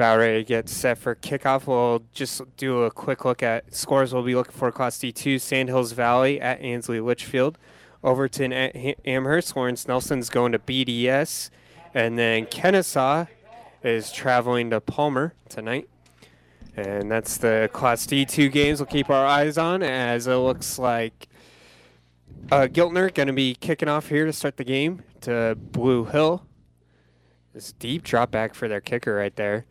[0.00, 1.66] about ready to get set for kickoff.
[1.66, 4.14] We'll just do a quick look at scores.
[4.14, 7.58] We'll be looking for Class D2, Sandhills Valley at Ansley Litchfield.
[8.02, 9.54] Overton at Amherst.
[9.54, 11.50] Lawrence Nelson's going to BDS.
[11.92, 13.28] And then Kenesaw
[13.84, 15.86] is traveling to Palmer tonight.
[16.74, 21.28] And that's the Class D2 games we'll keep our eyes on as it looks like
[22.50, 26.46] uh, Giltner going to be kicking off here to start the game to Blue Hill.
[27.52, 29.66] This deep drop back for their kicker right there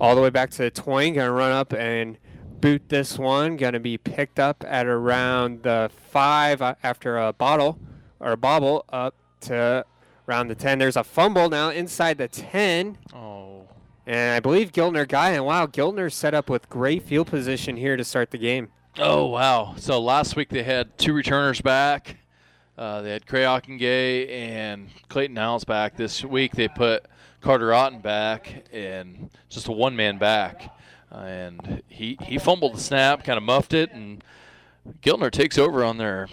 [0.00, 1.12] all the way back to the 20.
[1.12, 2.18] Going to run up and
[2.60, 3.56] boot this one.
[3.56, 7.78] To be picked up at around the 5 uh, after a bottle
[8.20, 9.84] or a bobble up to
[10.28, 10.78] around the 10.
[10.78, 12.98] There's a fumble now inside the 10.
[13.14, 13.66] Oh.
[14.06, 15.30] And I believe Giltner guy.
[15.30, 18.68] And wow, Giltner set up with great field position here to start the game.
[18.98, 19.74] Oh, wow.
[19.76, 22.16] So last week they had two returners back.
[22.78, 25.96] Uh, they had Cray Ockengay and Clayton Niles back.
[25.96, 27.06] This week they put
[27.40, 30.74] Carter Otten back and just a one man back.
[31.12, 34.22] Uh, and he, he fumbled the snap, kind of muffed it, and
[35.02, 36.28] Giltner takes over on their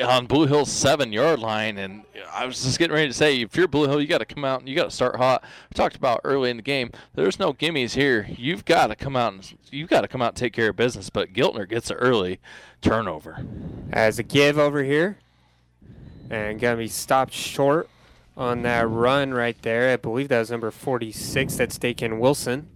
[0.00, 1.78] on Blue Hill's seven yard line.
[1.78, 2.02] And
[2.32, 4.44] I was just getting ready to say, if you're Blue Hill, you got to come
[4.44, 5.42] out and you got to start hot.
[5.42, 6.90] We talked about early in the game.
[7.14, 8.26] There's no gimmies here.
[8.36, 10.76] You've got to come out and you've got to come out and take care of
[10.76, 11.10] business.
[11.10, 12.40] But Giltner gets an early
[12.80, 13.44] turnover.
[13.92, 15.18] As a give over here,
[16.30, 17.90] and gonna be stopped short
[18.36, 19.92] on that run right there.
[19.92, 21.56] I believe that was number 46.
[21.56, 22.68] That's Dakin Wilson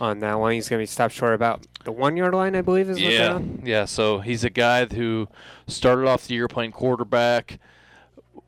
[0.00, 0.52] on that one.
[0.52, 3.40] He's going to be stopped short about the one yard line, I believe, is yeah,
[3.62, 3.84] yeah.
[3.84, 5.28] So he's a guy who
[5.66, 7.58] started off the year playing quarterback.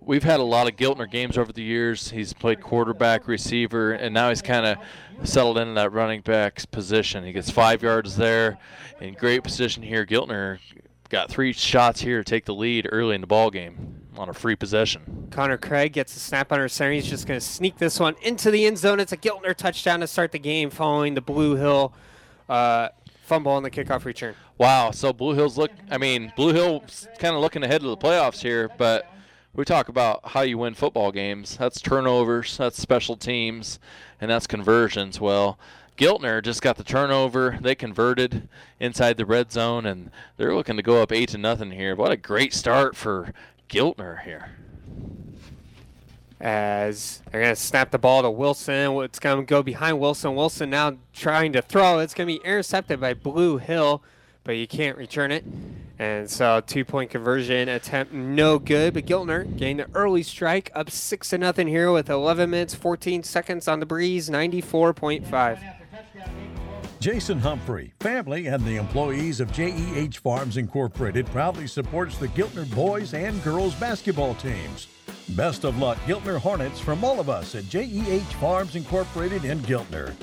[0.00, 2.10] We've had a lot of Giltner games over the years.
[2.10, 7.24] He's played quarterback, receiver, and now he's kind of settled into that running back's position.
[7.24, 8.58] He gets five yards there,
[9.00, 10.06] in great position here.
[10.06, 10.58] Giltner
[11.08, 14.34] got three shots here to take the lead early in the ball game on a
[14.34, 15.28] free possession.
[15.30, 16.92] Connor Craig gets a snap under center.
[16.92, 19.00] He's just going to sneak this one into the end zone.
[19.00, 21.92] It's a Giltner touchdown to start the game following the Blue Hill
[22.48, 22.88] uh,
[23.24, 24.34] fumble on the kickoff return.
[24.58, 24.90] Wow.
[24.90, 28.40] So Blue Hill's look, I mean, Blue Hill's kind of looking ahead to the playoffs
[28.40, 29.10] here, but
[29.54, 31.56] we talk about how you win football games.
[31.56, 33.78] That's turnovers, that's special teams,
[34.20, 35.20] and that's conversions.
[35.20, 35.58] Well,
[35.96, 37.58] Giltner just got the turnover.
[37.60, 38.48] They converted
[38.78, 41.96] inside the red zone, and they're looking to go up eight to nothing here.
[41.96, 43.32] What a great start for
[43.68, 44.50] Giltner here.
[46.40, 48.92] As they're going to snap the ball to Wilson.
[49.02, 50.34] It's going to go behind Wilson.
[50.34, 52.00] Wilson now trying to throw.
[52.00, 54.02] It's going to be intercepted by Blue Hill,
[54.44, 55.44] but you can't return it.
[55.98, 58.92] And so two point conversion attempt no good.
[58.92, 63.22] But Giltner gained the early strike up six to nothing here with 11 minutes 14
[63.22, 66.55] seconds on the breeze, 94.5.
[67.00, 73.14] Jason Humphrey, family, and the employees of JEH Farms Incorporated proudly supports the Giltner boys
[73.14, 74.88] and girls basketball teams.
[75.30, 80.14] Best of luck, Giltner Hornets, from all of us at JEH Farms Incorporated in Giltner.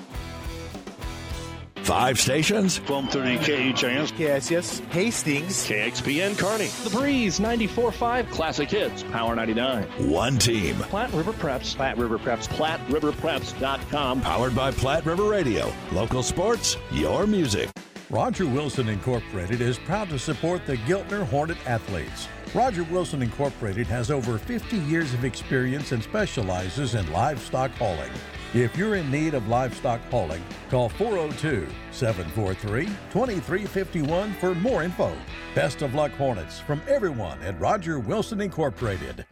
[1.84, 2.80] Five stations?
[2.80, 4.12] 1230 KHAS.
[4.14, 4.80] KSS.
[4.92, 5.68] Hastings.
[5.68, 6.68] KXPN Kearney.
[6.84, 9.04] The Breeze 94.5 Classic Hits.
[9.04, 9.84] Power 99.
[10.10, 10.76] One team.
[10.78, 11.76] Platte River Preps.
[11.76, 12.48] Platte River Preps.
[12.48, 14.22] PlatteRiverPreps.com.
[14.22, 15.74] Powered by Platte River Radio.
[15.92, 17.70] Local sports, your music.
[18.10, 22.28] Roger Wilson Incorporated is proud to support the Giltner Hornet athletes.
[22.54, 28.12] Roger Wilson Incorporated has over 50 years of experience and specializes in livestock hauling.
[28.54, 35.12] If you're in need of livestock hauling, call 402 743 2351 for more info.
[35.56, 39.26] Best of luck, Hornets, from everyone at Roger Wilson Incorporated.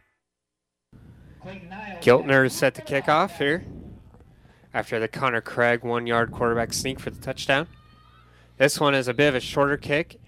[1.45, 3.63] Giltner is set to kick off here
[4.73, 7.67] after the Connor Craig one yard quarterback sneak for the touchdown.
[8.57, 10.19] This one is a bit of a shorter kick,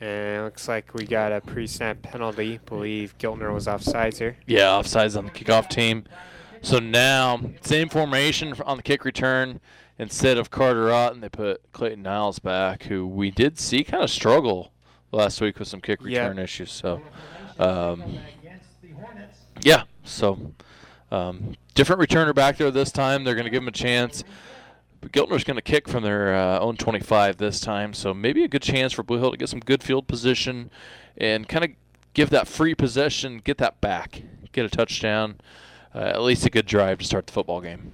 [0.00, 2.58] and it looks like we got a pre snap penalty.
[2.66, 4.36] believe Giltner was offsides here.
[4.48, 6.06] Yeah, offsides on the kickoff team.
[6.62, 9.60] So now, same formation on the kick return.
[9.98, 14.10] Instead of Carter Otten, they put Clayton Niles back, who we did see kind of
[14.10, 14.72] struggle
[15.12, 16.22] last week with some kick Yeah.
[16.22, 16.72] return issues.
[16.72, 17.02] So,
[17.58, 18.02] um,
[19.62, 20.52] yeah, so
[21.10, 23.24] um, different returner back there this time.
[23.24, 24.24] They're going to give him a chance.
[25.00, 28.48] But Giltner's going to kick from their uh, own 25 this time, so maybe a
[28.48, 30.70] good chance for Blue Hill to get some good field position
[31.18, 31.70] and kind of
[32.14, 35.38] give that free possession, get that back, get a touchdown,
[35.94, 37.92] uh, at least a good drive to start the football game.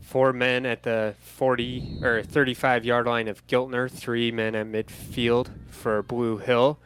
[0.00, 5.48] Four men at the 40 or 35 yard line of Giltner, three men at midfield
[5.68, 6.78] for Blue Hill.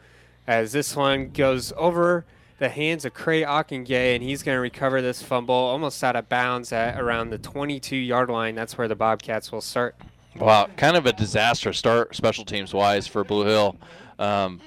[0.47, 2.25] As this one goes over
[2.59, 6.27] the hands of Cray Ockengay, and he's going to recover this fumble almost out of
[6.27, 8.55] bounds at around the 22 yard line.
[8.55, 9.95] That's where the Bobcats will start.
[10.35, 13.77] Wow, kind of a disaster start special teams wise for Blue Hill.
[14.19, 14.61] Um,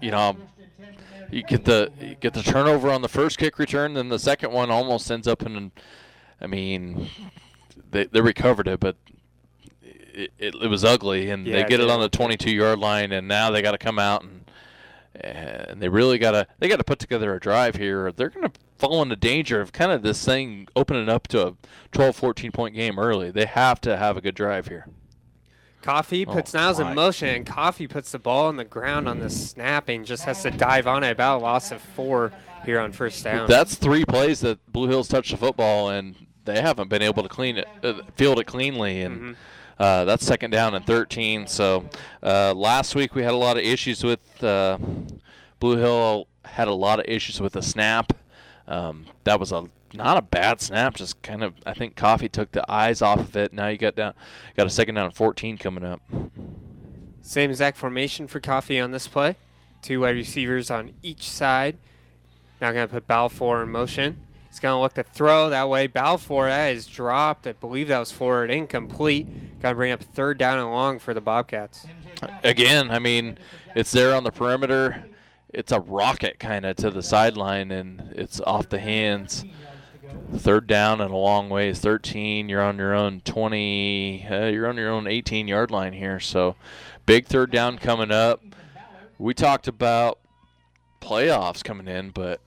[0.00, 0.36] you know,
[1.30, 4.52] you get the you get the turnover on the first kick return, then the second
[4.52, 5.72] one almost ends up in.
[6.40, 7.08] I mean,
[7.90, 8.96] they they recovered it, but
[9.82, 13.12] it, it, it was ugly, and Yeah, they get it on the 22 yard line,
[13.12, 14.42] and now they got to come out and
[15.20, 18.06] and they really got to they got to put together a drive here.
[18.06, 21.46] or They're going to fall into danger of kind of this thing opening up to
[21.48, 21.54] a
[21.92, 23.30] 12, 14 point game early.
[23.30, 24.86] They have to have a good drive here.
[25.86, 26.90] Coffey Oh, puts Niles my.
[26.90, 30.24] in motion, and Coffey puts the ball on the ground on the snap and just
[30.24, 31.12] has to dive on it.
[31.12, 32.32] About a loss of four
[32.64, 33.48] here on first down.
[33.48, 37.28] That's three plays that Blue Hills touched the football, and they haven't been able to
[37.28, 39.32] clean it, uh, field it cleanly, and Mm-hmm.
[39.78, 41.46] uh, that's second down and 13.
[41.46, 41.88] So
[42.22, 44.78] uh, last week we had a lot of issues with uh,
[45.60, 48.12] Blue Hill had a lot of issues with the snap.
[48.68, 49.66] Um, that was a
[49.96, 53.36] not a bad snap, just kind of I think Coffey took the eyes off of
[53.36, 53.52] it.
[53.52, 54.14] Now you got down,
[54.56, 56.00] got a second down and 14 coming up.
[57.22, 59.36] Same exact formation for Coffey on this play.
[59.82, 61.76] Two wide receivers on each side.
[62.60, 64.20] Now going to put Balfour in motion.
[64.48, 65.86] He's going to look to throw that way.
[65.86, 67.46] Balfour that is dropped.
[67.46, 69.60] I believe that was forward incomplete.
[69.60, 71.86] Got to bring up third down and long for the Bobcats.
[72.42, 73.38] again, I mean,
[73.74, 75.04] it's there on the perimeter.
[75.52, 79.44] It's a rocket kind of to the sideline, and it's off the hands.
[80.34, 81.78] Third down and a long ways.
[81.80, 82.48] 13.
[82.48, 84.26] You're on your own 20.
[84.28, 86.18] Uh, you're on your own 18 yard line here.
[86.20, 86.56] So,
[87.06, 88.42] big third down coming up.
[89.18, 90.18] We talked about
[91.00, 92.40] playoffs coming in, but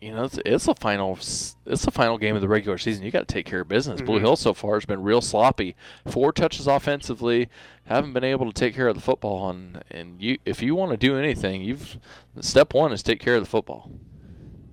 [0.00, 1.16] you know it's, it's the final.
[1.16, 3.04] It's the final game of the regular season.
[3.04, 4.00] You got to take care of business.
[4.00, 4.22] Blue Mhm.
[4.22, 5.76] Hill so far has been real sloppy.
[6.06, 7.48] Four touches offensively,
[7.84, 9.50] haven't been able to take care of the football.
[9.50, 11.98] And and you, if you want to do anything, you've
[12.40, 13.90] step one is take care of the football.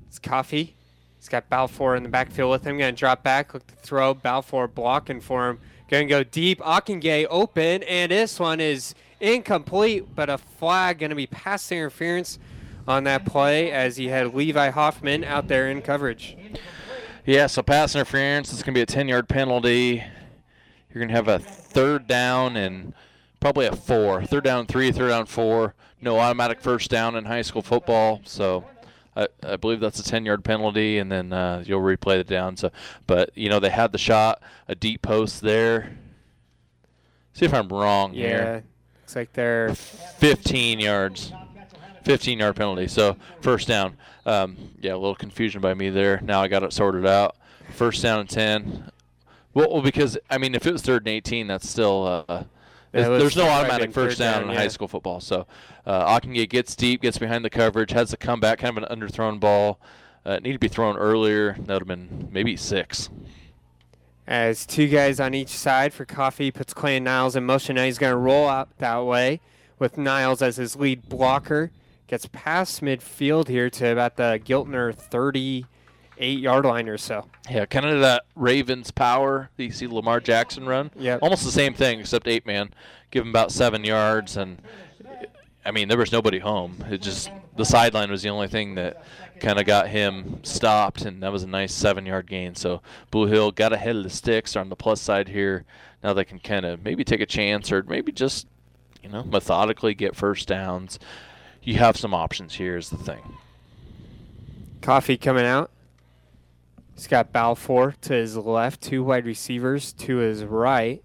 [0.07, 0.75] It's Coffey.
[1.23, 2.77] He's got Balfour in the backfield with him.
[2.77, 4.13] Going to drop back, look to throw.
[4.13, 5.59] Balfour blocking for him.
[5.87, 6.59] Going to go deep.
[6.59, 12.39] Ockengay open, and this one is incomplete, but a flag going to be pass interference
[12.89, 16.35] on that play as he had Levi Hoffman out there in coverage.
[17.25, 18.51] Yeah, so pass interference.
[18.51, 20.03] It's going to be a 10 yard penalty.
[20.93, 22.93] You're going to have a third down and
[23.39, 24.25] probably a four.
[24.25, 25.73] Third down three, third down four.
[26.01, 28.19] No automatic first down in high school football.
[28.25, 28.65] So
[29.15, 32.57] I, I believe that's a 10 yard penalty, and then uh, you'll replay the down.
[32.57, 32.71] So,
[33.07, 35.97] But, you know, they had the shot, a deep post there.
[37.33, 38.63] See if I'm wrong Yeah, here.
[39.01, 41.31] looks like they're 15 yards.
[42.03, 42.87] 15 yard penalty.
[42.87, 43.97] So first down.
[44.25, 46.19] Um, yeah, a little confusion by me there.
[46.21, 47.35] Now I got it sorted out.
[47.71, 48.91] First down and 10.
[49.53, 52.25] Well, well, because, I mean, if it was third and 18, that's still.
[52.27, 52.43] Uh,
[52.93, 54.61] there's, no automatic first down, down, in yeah.
[54.61, 55.19] high school football.
[55.19, 55.47] So
[55.85, 59.79] uh, gets deep, gets behind the coverage, has a comeback, kind of an underthrown ball.
[60.25, 61.53] Uh, it needed to be thrown earlier.
[61.53, 63.09] That would have been maybe six.
[64.27, 67.75] as two guys on each side for Coffey puts Clay and Niles in motion.
[67.75, 69.41] Now he's going to roll out that way
[69.79, 71.71] with Niles as his lead blocker.
[72.07, 75.65] Gets past midfield here to about the Giltner 38
[76.23, 77.27] eight yard line or so.
[77.49, 80.89] Yeah, kind of that Ravens power that you see Lamar Jackson run.
[80.97, 81.19] Yep.
[81.21, 82.73] Almost the same thing, except eight man.
[83.11, 84.61] Give him about seven yards, and
[85.65, 86.83] I mean there was nobody home.
[86.89, 89.03] It just the sideline was the only thing that
[89.39, 92.55] kind of got him stopped, and that was a nice seven yard gain.
[92.55, 94.55] So Blue Hill got ahead of the sticks.
[94.55, 95.65] Are on the plus side here.
[96.03, 98.47] Now they can kind of maybe take a chance, or maybe just
[99.03, 100.97] you know methodically get first downs.
[101.61, 102.77] You have some options here.
[102.77, 103.37] Is the thing.
[104.81, 105.71] Coffey coming out.
[106.95, 111.03] He's got Balfour to his left, two wide receivers to his right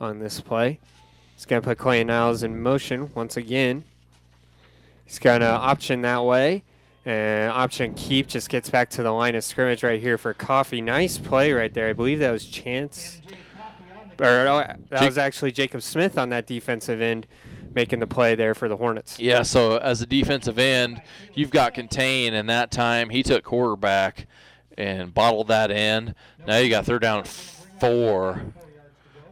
[0.00, 0.80] on this play.
[1.34, 3.84] He's going to put Clay Niles in motion once again.
[5.04, 6.64] He's going to option that way.
[7.06, 10.82] And option keep just gets back to the line of scrimmage right here for Coffey.
[10.82, 11.88] Nice play right there.
[11.88, 13.22] I believe that was Chance.
[14.20, 17.26] Or no, that was actually Jacob Smith on that defensive end
[17.74, 19.18] making the play there for the Hornets.
[19.18, 21.00] Yeah, so as a defensive end,
[21.32, 24.26] you've got contain, and that time he took quarterback
[24.78, 26.14] and bottled that in.
[26.46, 28.42] Now you got third down four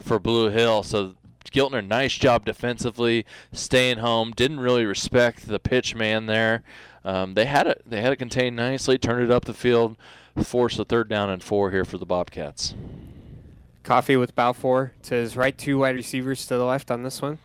[0.00, 0.82] for Blue Hill.
[0.82, 1.14] So
[1.50, 4.32] Giltner, nice job defensively, staying home.
[4.32, 6.62] Didn't really respect the pitch man there.
[7.04, 7.82] Um, they had it.
[7.86, 8.98] They had it contained nicely.
[8.98, 9.96] Turned it up the field.
[10.42, 12.74] Forced a third down and four here for the Bobcats.
[13.82, 17.38] Coffey with Balfour to his right, two wide receivers to the left on this one.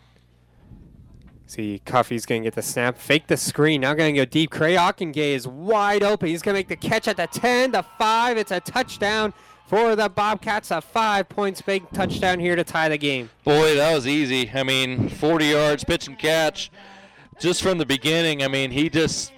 [1.46, 2.98] See, Coffey's going to get the snap.
[2.98, 3.82] Fake the screen.
[3.82, 4.50] Now going to go deep.
[4.50, 6.30] Cray Ockengay is wide open.
[6.30, 8.38] He's going to make the catch at the 10, the 5.
[8.38, 9.34] It's a touchdown
[9.68, 10.72] for the Bobcats.
[10.72, 13.30] A five points big touchdown here to tie the game.
[13.44, 14.50] Boy, that was easy.
[14.54, 16.72] I mean, 40 yards, pitch and catch.
[17.39, 19.32] Just from the beginning, I mean, he just.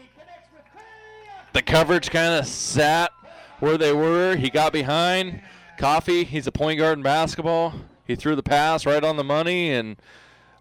[1.53, 3.11] The coverage kind of sat
[3.59, 4.35] where they were.
[4.35, 5.41] He got behind.
[5.77, 7.73] Coffey, he's a point guard in basketball.
[8.05, 9.95] He threw the pass right on the money, and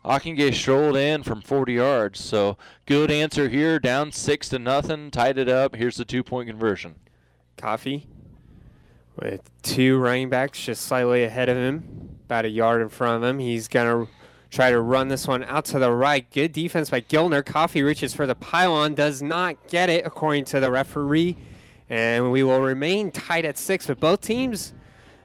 [0.05, 2.21] Ockengay strolled in from 40 yards.
[2.21, 3.79] So good answer here.
[3.79, 5.11] Down six to nothing.
[5.11, 5.77] Tied it up.
[5.77, 6.97] Here's the two-point conversion.
[7.57, 8.07] Coffey
[9.17, 13.29] with two running backs just slightly ahead of him, about a yard in front of
[13.29, 13.39] him.
[13.39, 14.13] He's going to
[14.51, 16.29] try to run this one out to the right.
[16.31, 17.45] Good defense by Giltner.
[17.45, 21.37] Coffey reaches for the pylon, does not get it according to the referee.
[21.89, 24.73] And we will remain tied at six, but both teams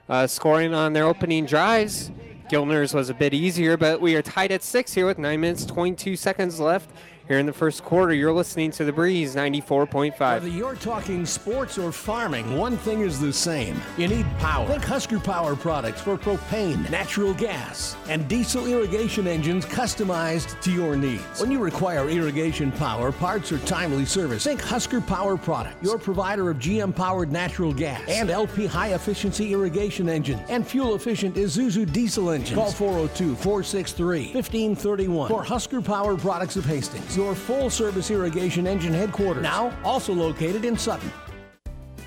[0.07, 2.11] uh, scoring on their opening drives.
[2.49, 5.65] Giltner's was a bit easier, but we are tied at six here with nine minutes,
[5.65, 6.89] 22 seconds left
[7.29, 8.11] here in the first quarter.
[8.11, 10.19] You're listening to The Breeze 94.5.
[10.19, 13.79] Whether you're talking sports or farming, one thing is the same.
[13.99, 14.67] You need power.
[14.67, 20.95] Think Husker Power products for propane, natural gas, and diesel irrigation engines customized to your
[20.95, 21.39] needs.
[21.39, 26.49] When you require irrigation power, parts, or timely service, think Husker Power products, your provider
[26.49, 31.93] of GM powered natural gas and LP high efficiency irrigation engines and fuel efficient Isuzu
[31.93, 32.57] diesel engines.
[32.57, 38.93] Call 402 463 1531 for Husker Power products of Hastings your full service irrigation engine
[38.93, 41.11] headquarters, now also located in Sutton.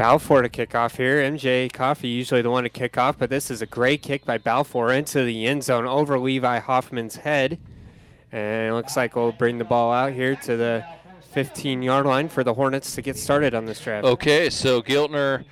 [0.00, 1.18] Balfour to kick off here.
[1.18, 4.38] MJ Coffey usually the one to kick off, but this is a great kick by
[4.38, 7.58] Balfour into the end zone over Levi Hoffman's head.
[8.32, 10.86] And it looks like we'll bring the ball out here to the
[11.32, 14.06] 15 yard line for the Hornets to get started on this drive.
[14.06, 15.44] Okay, so Giltner,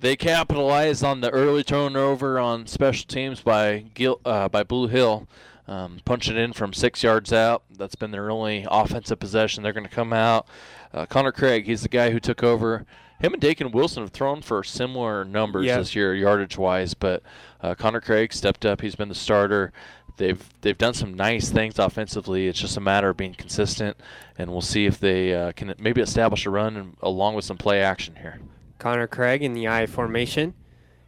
[0.00, 5.26] they capitalized on the early turnover on special teams by Gil, uh, by Blue Hill.
[5.68, 7.62] Um, punching in from six yards out.
[7.70, 9.62] That's been their only offensive possession.
[9.62, 10.46] They're going to come out.
[10.92, 12.84] Uh, Connor Craig, he's the guy who took over
[13.20, 15.78] him and Dakin Wilson have thrown for similar numbers Yeah.
[15.78, 16.94] this year, yardage wise.
[16.94, 17.22] But
[17.62, 18.80] uh, Connor Craig stepped up.
[18.80, 19.72] He's been the starter.
[20.18, 22.48] They've they've done some nice things offensively.
[22.48, 23.96] It's just a matter of being consistent,
[24.38, 27.58] and we'll see if they uh, can maybe establish a run and, along with some
[27.58, 28.40] play action here.
[28.78, 30.54] Connor Craig in the I formation.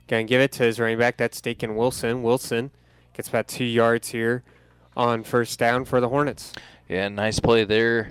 [0.09, 1.17] Gonna give it to his running back.
[1.17, 2.23] That's Dakin Wilson.
[2.23, 2.71] Wilson
[3.15, 4.43] gets about two yards here
[4.97, 6.53] on first down for the Hornets.
[6.89, 8.11] Yeah, nice play there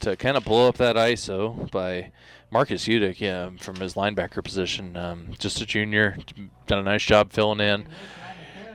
[0.00, 2.12] to kind of blow up that ISO by
[2.50, 4.96] Marcus Udick yeah, from his linebacker position.
[4.96, 6.16] Um, just a junior,
[6.66, 7.86] done a nice job filling in.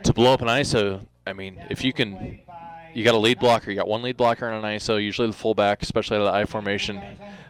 [0.04, 2.40] To blow up an ISO, I mean, if you can,
[2.94, 5.34] you got a lead blocker, you got one lead blocker on an ISO, usually the
[5.34, 7.02] fullback, especially out of the I formation.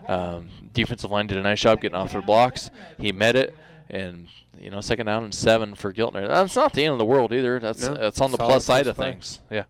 [0.07, 2.69] Um, defensive line did a nice job getting off their blocks.
[2.99, 3.55] He met it,
[3.89, 4.27] and
[4.59, 6.27] you know, second down and seven for Giltner.
[6.27, 7.59] That's not the end of the world either.
[7.59, 9.13] That's No, that's on the plus side of play.
[9.13, 9.39] things.
[9.49, 9.63] Yeah.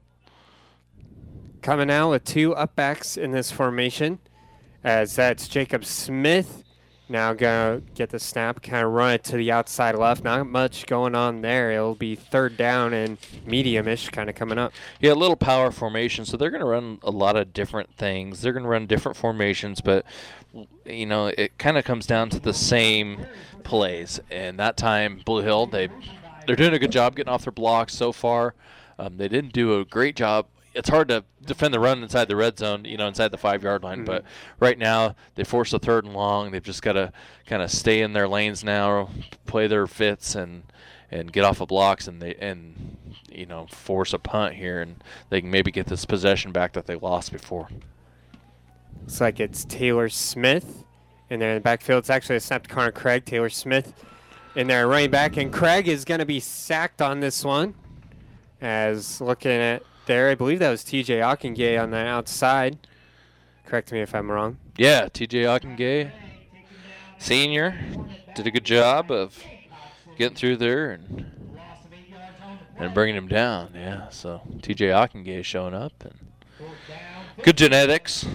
[1.61, 4.19] Coming out with two upbacks in this formation,
[4.83, 6.63] as that's Jacob Smith
[7.11, 10.23] Now gonna get the snap, kind of run it to the outside left.
[10.23, 11.71] Not much going on there.
[11.73, 14.71] It'll be third down and medium-ish kind of coming up.
[15.01, 16.23] Yeah, a little power formation.
[16.23, 18.39] So they're to run a lot of different things.
[18.41, 20.05] They're to run different formations, but
[20.85, 23.25] you know it kind of comes down to the same
[23.65, 24.21] plays.
[24.31, 25.89] And that time, Blue Hill they
[26.47, 28.55] they're doing a good job getting off their blocks so far.
[28.97, 30.45] Um, they didn't do a great job.
[30.73, 33.61] It's hard to defend the run inside the red zone, you know, inside the five
[33.63, 34.03] yard line.
[34.03, 34.05] Mhm.
[34.05, 34.23] But
[34.59, 36.51] right now, they force a third and long.
[36.51, 37.11] They've just got to
[37.45, 39.09] kind of stay in their lanes now,
[39.45, 40.63] play their fits, and
[41.13, 42.97] and get off of blocks, and they and
[43.29, 46.85] you know force a punt here, and they can maybe get this possession back that
[46.85, 47.67] they lost before.
[49.01, 50.85] Looks like it's Taylor Smith
[51.29, 51.99] in there in the backfield.
[51.99, 53.25] It's actually a snap to Connor Craig.
[53.25, 53.93] Taylor Smith
[54.55, 57.73] in there running back, and Craig is going to be sacked on this one.
[58.61, 62.77] As looking at there, I believe that was TJ Ockengay on the outside.
[63.65, 64.57] Correct me if I'm wrong.
[64.75, 65.43] Yeah, T.J.
[65.43, 66.11] Ockengay,
[67.17, 67.79] senior,
[68.35, 69.41] did a good job of
[70.17, 71.31] getting through there and
[72.77, 73.71] and bringing him down.
[73.73, 74.87] Yeah, so T.J.
[74.87, 76.15] Ockengay showing up and
[77.41, 78.25] good genetics.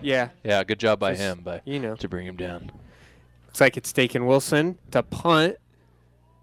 [0.00, 0.30] Yeah.
[0.42, 1.96] Yeah, good job by Just, him, by you know.
[1.96, 2.70] to bring him down.
[3.46, 5.56] Looks like it's Dakin Wilson to punt.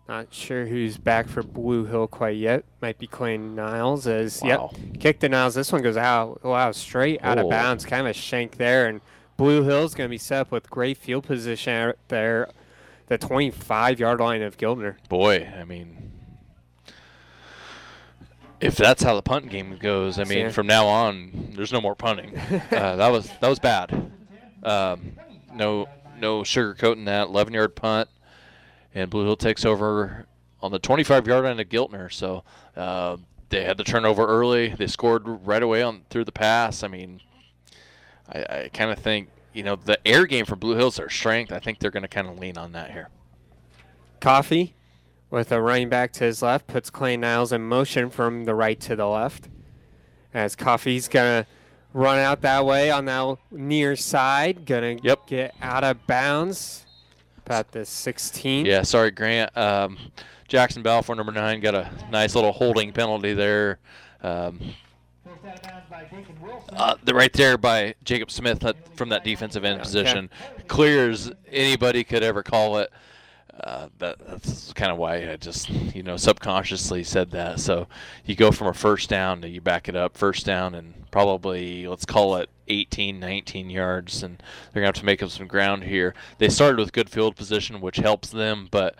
[0.07, 2.65] Not sure who's back for Blue Hill quite yet.
[2.81, 4.05] Might be Clayton Niles.
[4.05, 4.71] As Wow.
[4.73, 5.55] yep, kick to Niles.
[5.55, 6.43] This one goes out.
[6.43, 7.45] Wow, straight out Oh.
[7.45, 7.85] of bounds.
[7.85, 8.99] Kind of a shank there, and
[9.37, 12.49] Blue Hill's going to be set up with great field position out there,
[13.07, 14.95] the 25-yard line of Giltner.
[15.07, 16.11] Boy, I mean,
[18.59, 20.49] if that's how the punt game goes, I mean, Yeah.
[20.49, 22.37] from now on, there's no more punting.
[22.71, 24.11] uh, that was that was bad.
[24.63, 25.13] Um,
[25.53, 25.87] no
[26.19, 27.27] no sugarcoating that.
[27.27, 28.09] 11 yard punt,
[28.93, 30.25] and Blue Hill takes over
[30.61, 32.11] on the 25 yard line of Giltner.
[32.11, 32.43] So
[32.75, 33.17] uh,
[33.49, 34.69] they had the turnover early.
[34.69, 36.83] They scored right away on through the pass.
[36.83, 37.21] I mean,
[38.27, 41.51] I, I kind of think you know the air game for Blue Hill's their strength.
[41.51, 43.09] I think they're going to kind of lean on that here.
[44.19, 44.75] Coffey
[45.29, 48.79] with a running back to his left puts Clay Niles in motion from the right
[48.81, 49.49] to the left.
[50.33, 51.49] As Coffey's going to
[51.93, 54.65] run out that way on that near side.
[54.65, 56.82] Going to get out of bounds
[57.45, 58.65] about the 16.
[58.65, 59.55] Yeah, sorry, Grant.
[59.57, 59.97] Um,
[60.47, 63.79] Jackson Balfour, number nine, got a nice little holding penalty there.
[64.21, 64.59] Um,
[66.71, 70.29] uh, the, right there by Jacob Smith that, from that defensive end position.
[70.67, 72.91] Clear as anybody could ever call it.
[73.59, 77.59] Uh, that, that's kind of why I just, you know, subconsciously said that.
[77.59, 77.87] So
[78.25, 81.87] you go from a first down to you back it up, first down, and probably,
[81.87, 84.37] let's call it 18, 19 yards, and
[84.71, 86.15] they're going to have to make up some ground here.
[86.39, 88.95] They started with good field position, which helps them, but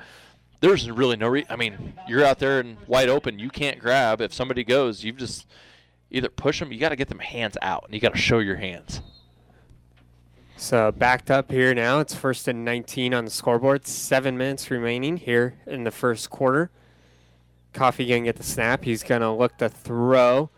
[0.60, 3.40] there's really no re- I mean, you're out there and wide open.
[3.40, 4.22] You can't grab.
[4.22, 5.48] If somebody goes, you've just
[6.12, 6.72] either push them.
[6.72, 9.02] You got to get them hands out, and you got to show your hands.
[10.56, 12.00] So backed up here now.
[12.00, 13.86] It's first and 19 on the scoreboard.
[13.88, 16.70] Seven minutes remaining here in the first quarter.
[17.74, 18.84] Coffey gonna get the snap.
[18.84, 20.50] He's gonna look to throw.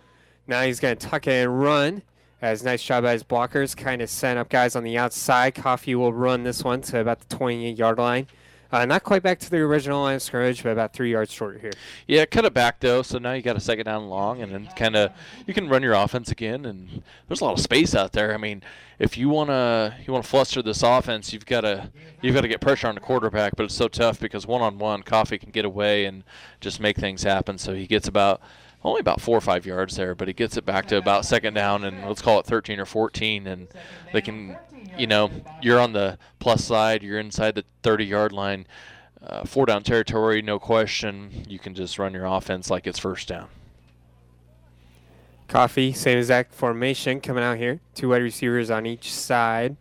[0.48, 2.02] Now he's gonna tuck it and run.
[2.42, 5.56] As nice job by his blockers, kind of setting up guys on the outside.
[5.56, 8.28] Coffey will run this one to about the 28 yard line.
[8.76, 11.62] Uh, not quite back to the original line of scrimmage, but about three yards short
[11.62, 11.72] here.
[12.08, 13.04] Yeah, cut it back though.
[13.04, 15.14] So now you got a second down long, and then kind of
[15.48, 16.66] you can run your offense again.
[16.66, 18.34] And there's a lot of space out there.
[18.34, 18.64] I mean,
[19.00, 21.90] if you wanna you wanna fluster this offense, you've got to
[22.22, 23.56] you've got to get pressure on the quarterback.
[23.56, 26.26] But it's so tough because one on one, Coffey can get away and
[26.60, 27.58] just make things happen.
[27.58, 28.42] So he gets about
[28.86, 31.56] only about four or five yards there, but he gets it back to about second
[31.56, 33.68] down and let's call it 13 or 14, and
[34.14, 34.56] they can,
[34.98, 35.32] you know,
[35.62, 38.68] you're on the plus side, you're inside the 30 yard line,
[39.26, 41.46] uh, four down territory, no question.
[41.48, 43.48] You can just run your offense like it's first down.
[45.48, 47.80] Coffey, same exact formation coming out here.
[47.94, 49.78] Two wide receivers on each side.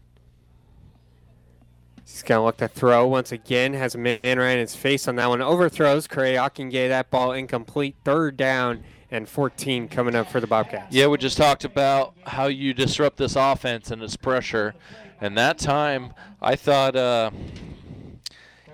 [2.14, 3.74] He's going to look to throw once again.
[3.74, 5.42] Has a man right in his face on that one.
[5.42, 6.06] Overthrows.
[6.06, 7.96] Curry Ockengay that ball incomplete.
[8.04, 10.94] Third down and 14 coming up for the Bobcats.
[10.94, 14.76] Yeah, we just talked about how you disrupt this offense and its pressure.
[15.20, 17.32] And that time, I thought, uh,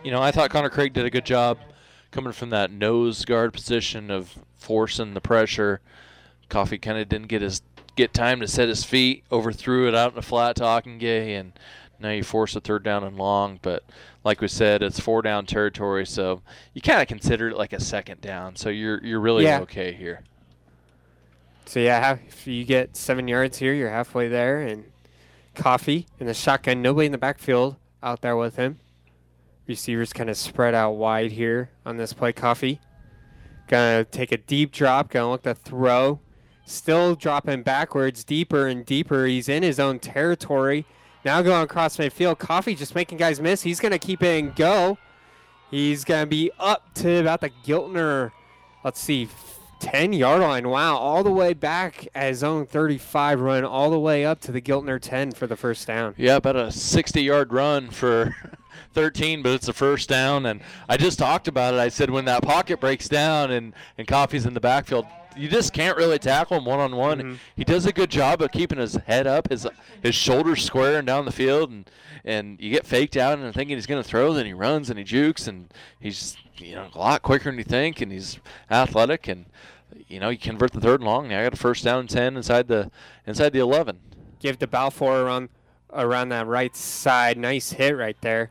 [0.04, 1.56] you know, I thought Connor Craig did a good job
[2.10, 5.80] coming from that nose guard position of forcing the pressure.
[6.50, 7.62] Coffey kind of didn't get his
[7.96, 11.52] get time to set his feet, overthrew it out in the flat to Ockengay, and
[12.00, 13.58] now you force a third down and long.
[13.62, 13.84] But
[14.24, 16.42] like we said, it's four down territory, so
[16.74, 18.56] you kind of consider it like a second down.
[18.56, 19.60] So you're you're really Yeah.
[19.60, 20.22] okay here.
[21.66, 24.60] So yeah, if you get seven yards here, you're halfway there.
[24.60, 24.84] And
[25.54, 28.80] Coffey in the shotgun, nobody in the backfield out there with him.
[29.66, 32.32] Receivers kind of spread out wide here on this play.
[32.32, 32.80] Coffey
[33.68, 36.20] gonna take a deep drop, gonna look to throw.
[36.64, 39.26] Still dropping backwards, deeper and deeper.
[39.26, 40.86] He's in his own territory.
[41.24, 42.38] Now going across midfield.
[42.38, 43.62] Coffey just making guys miss.
[43.62, 44.98] He's going to keep it and go.
[45.70, 48.32] He's going to be up to about the Giltner,
[48.82, 49.28] let's see,
[49.80, 50.68] 10 yard line.
[50.68, 50.96] Wow.
[50.96, 55.00] All the way back at own 35 run, all the way up to the Giltner
[55.00, 56.14] 10 for the first down.
[56.16, 58.34] Yeah, about a 60 yard run for
[58.92, 60.46] 13, but it's a first down.
[60.46, 61.80] And I just talked about it.
[61.80, 65.06] I said when that pocket breaks down and, and Coffey's in the backfield,
[65.36, 67.38] you just can't really tackle him one on one.
[67.56, 69.66] He does a good job of keeping his head up, his
[70.02, 71.90] his shoulders square and down the field, and
[72.24, 74.98] and you get faked out and thinking he's going to throw, then he runs and
[74.98, 78.38] he jukes, and he's you know a lot quicker than you think, and he's
[78.70, 79.46] athletic, and
[80.08, 81.28] you know you convert the third and long.
[81.28, 82.90] Now I got a first down and ten inside the
[83.26, 84.00] inside the eleven.
[84.38, 85.48] Give to Balfour around
[85.92, 87.36] around that right side.
[87.38, 88.50] Nice hit right there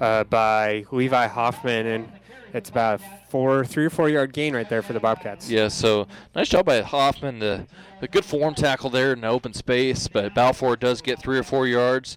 [0.00, 2.12] uh, by Levi Hoffman, and
[2.54, 5.48] it's about a four, three or four yard gain right there for the Bobcats.
[5.50, 7.38] Yeah, so nice job by Hoffman.
[7.38, 7.66] The,
[8.00, 11.42] the good form tackle there in the open space, but Balfour does get three or
[11.42, 12.16] four yards.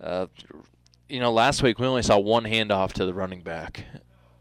[0.00, 0.26] Uh,
[1.08, 3.84] you know, last week we only saw one handoff to the running back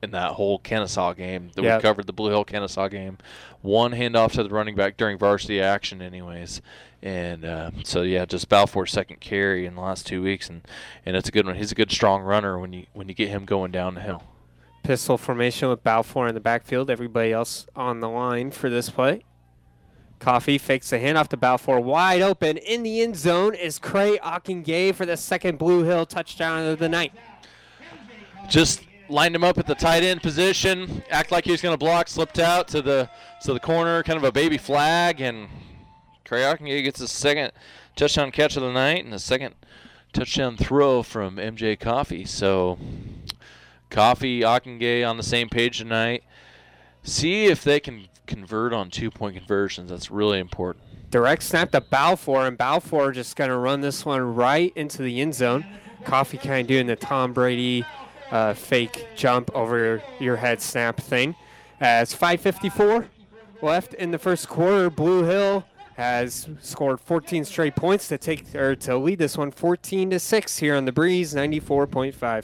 [0.03, 1.77] in that whole Kenesaw game that Yep.
[1.77, 3.17] we covered, the Blue Hill Kenesaw game.
[3.61, 6.61] One handoff to the running back during varsity action, anyways.
[7.01, 10.61] And uh, so yeah, just Balfour's second carry in the last two weeks, and,
[11.05, 11.55] and it's a good one.
[11.55, 14.23] He's a good strong runner when you when you get him going down the hill.
[14.83, 16.89] Pistol formation with Balfour in the backfield.
[16.89, 19.23] Everybody else on the line for this play.
[20.19, 21.79] Coffey fakes the handoff to Balfour.
[21.79, 26.65] Wide open in the end zone is Cray Ockengay for the second Blue Hill touchdown
[26.65, 27.13] of the night.
[28.49, 31.77] just lined him up at the tight end position, act like he was going to
[31.77, 33.09] block, slipped out to the
[33.43, 35.47] to the corner, kind of a baby flag, and
[36.25, 37.51] Krayakin gets his second
[37.95, 39.55] touchdown catch of the night and the second
[40.13, 42.25] touchdown throw from MJ Coffey.
[42.25, 42.77] So
[43.89, 46.23] Coffey, Ockengay on the same page tonight.
[47.03, 49.89] See if they can convert on two point conversions.
[49.89, 50.83] That's really important.
[51.09, 55.21] Direct snap to Balfour, and Balfour just going to run this one right into the
[55.21, 55.65] end zone.
[56.03, 57.85] Coffey kind of doing the Tom Brady
[58.31, 61.35] uh, fake jump over your head snap thing.
[61.79, 63.07] As 5:54
[63.61, 65.65] left in the first quarter, Blue Hill
[65.95, 70.59] has scored 14 straight points to take or to lead this one 14 to six
[70.59, 72.43] here on the breeze 94.5.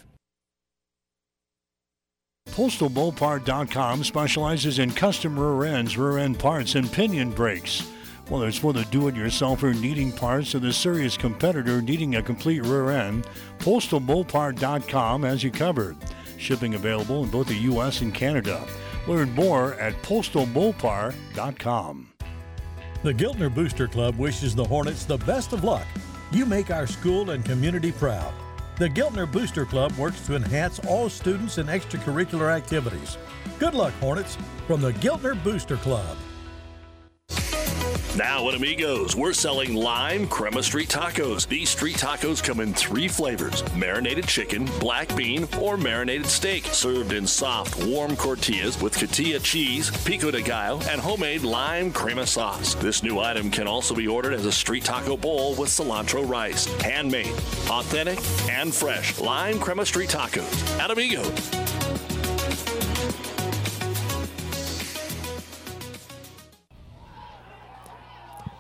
[2.54, 7.90] PostalBullPart.com specializes in custom rear ends, rear end parts, and pinion brakes.
[8.30, 12.92] Whether it's for the do-it-yourselfer needing parts or the serious competitor needing a complete rear
[12.92, 13.26] end,
[13.58, 15.98] PostalBullPart.com has you covered.
[16.38, 18.02] Shipping available in both the U.S.
[18.02, 18.64] and Canada.
[19.08, 22.10] Learn more at PostalBullPart.com.
[23.02, 25.88] The Giltner Booster Club wishes the Hornets the best of luck.
[26.32, 28.32] You make our school and community proud.
[28.76, 33.20] The Giltner Booster Club works to enhance all students and extracurricular activities.
[33.60, 36.18] Good luck, Hornets, from the Giltner Booster Club.
[38.16, 41.48] Now at Amigos, we're selling lime crema street tacos.
[41.48, 47.12] These street tacos come in three flavors marinated chicken, black bean, or marinated steak, served
[47.12, 52.76] in soft, warm tortillas with cotija cheese, pico de gallo, and homemade lime crema sauce.
[52.76, 56.68] This new item can also be ordered as a street taco bowl with cilantro rice.
[56.82, 57.34] Handmade,
[57.68, 61.63] authentic, and fresh lime crema street tacos at Amigos.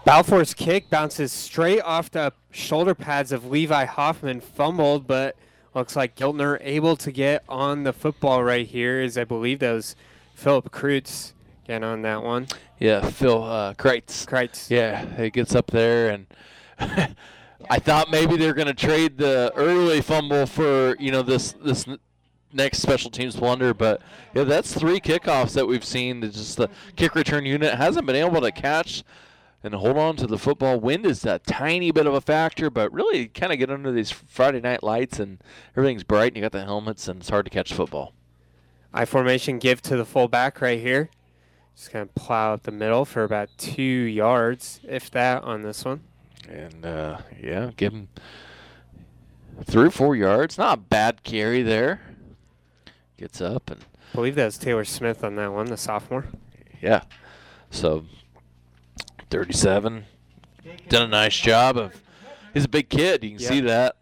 [0.05, 5.37] Balfour's kick bounces straight off the shoulder pads of Levi Hoffman, fumbled, but
[5.73, 8.99] looks like Giltner able to get on the football right here.
[9.01, 9.95] As I believe that was
[10.35, 11.31] Philip Kreutz
[11.65, 12.47] getting on that one.
[12.79, 14.25] Yeah, Phil uh, Kreitz.
[14.25, 14.69] Kreitz.
[14.69, 16.27] Yeah, he gets up there, and
[17.69, 21.85] I thought maybe they're going to trade the early fumble for you know this this
[22.51, 24.01] next special teams blunder, but
[24.33, 26.19] yeah, that's three kickoffs that we've seen.
[26.19, 29.05] That just the kick return unit hasn't been able to catch
[29.63, 30.79] and hold on to the football.
[30.79, 34.11] Wind is a tiny bit of a factor, but really kind of get under these
[34.11, 35.41] Friday night lights and
[35.75, 38.13] everything's bright and you got the helmets and it's hard to catch football.
[38.93, 41.09] I formation give to the fullback right here.
[41.75, 45.83] Just going to plow up the middle for about two yards, if that, on this
[45.83, 46.01] one.
[46.47, 48.09] And uh, yeah, give him
[49.63, 50.57] three or four yards.
[50.57, 52.01] Not a bad carry there.
[53.17, 53.79] Gets up and
[54.11, 56.25] I believe that was Taylor Smith on that one, the sophomore.
[56.81, 57.03] yeah.
[57.71, 58.05] So
[59.33, 60.05] 37
[60.89, 61.99] done a nice job of.
[62.53, 63.23] He's a big kid.
[63.23, 63.95] You can see that.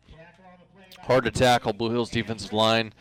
[1.03, 1.71] Hard to tackle.
[1.71, 2.91] Blue Hills defensive line.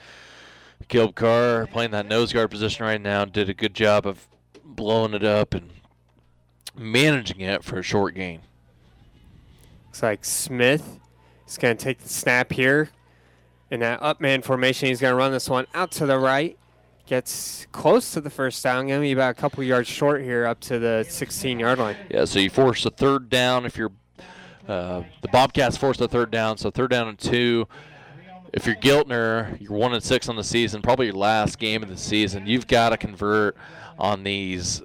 [0.88, 4.28] Gilb Carr playing that nose guard position right now did a good job of
[4.64, 5.70] blowing it up and
[6.76, 8.42] managing it for a short gain.
[9.86, 11.00] Looks like Smith
[11.48, 12.90] is going to take the snap here.
[13.72, 16.56] In that up man formation, he's going to run this one out to the right.
[17.10, 18.86] Gets close to the first down.
[18.86, 21.96] Going to be about a couple yards short here up to the 16 yard line.
[22.08, 23.90] Yeah, so you force a third down if you're
[24.68, 27.66] uh, the Bobcats forced a third down, so third down and two.
[28.52, 31.88] If you're Giltner, you're one and six on the season, probably your last game of
[31.88, 32.46] the season.
[32.46, 33.56] You've got to convert
[33.98, 34.80] on these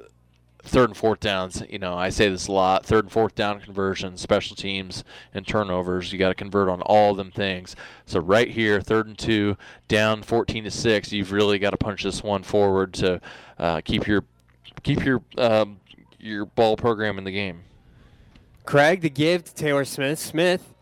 [0.65, 1.63] third and fourth downs.
[1.69, 5.03] You know, I say this a lot: third and fourth down conversions, special teams,
[5.33, 6.11] and turnovers.
[6.11, 7.75] You got to convert on all of them things.
[8.05, 9.57] So right here, third and two,
[9.87, 11.11] down 14 to six.
[11.11, 13.21] You've really got to punch this one forward to
[13.57, 14.25] uh, keep your
[14.83, 15.79] keep your um,
[16.19, 17.63] your ball program in the game.
[18.65, 20.19] Craig to give to Taylor Smith.
[20.19, 20.73] Smith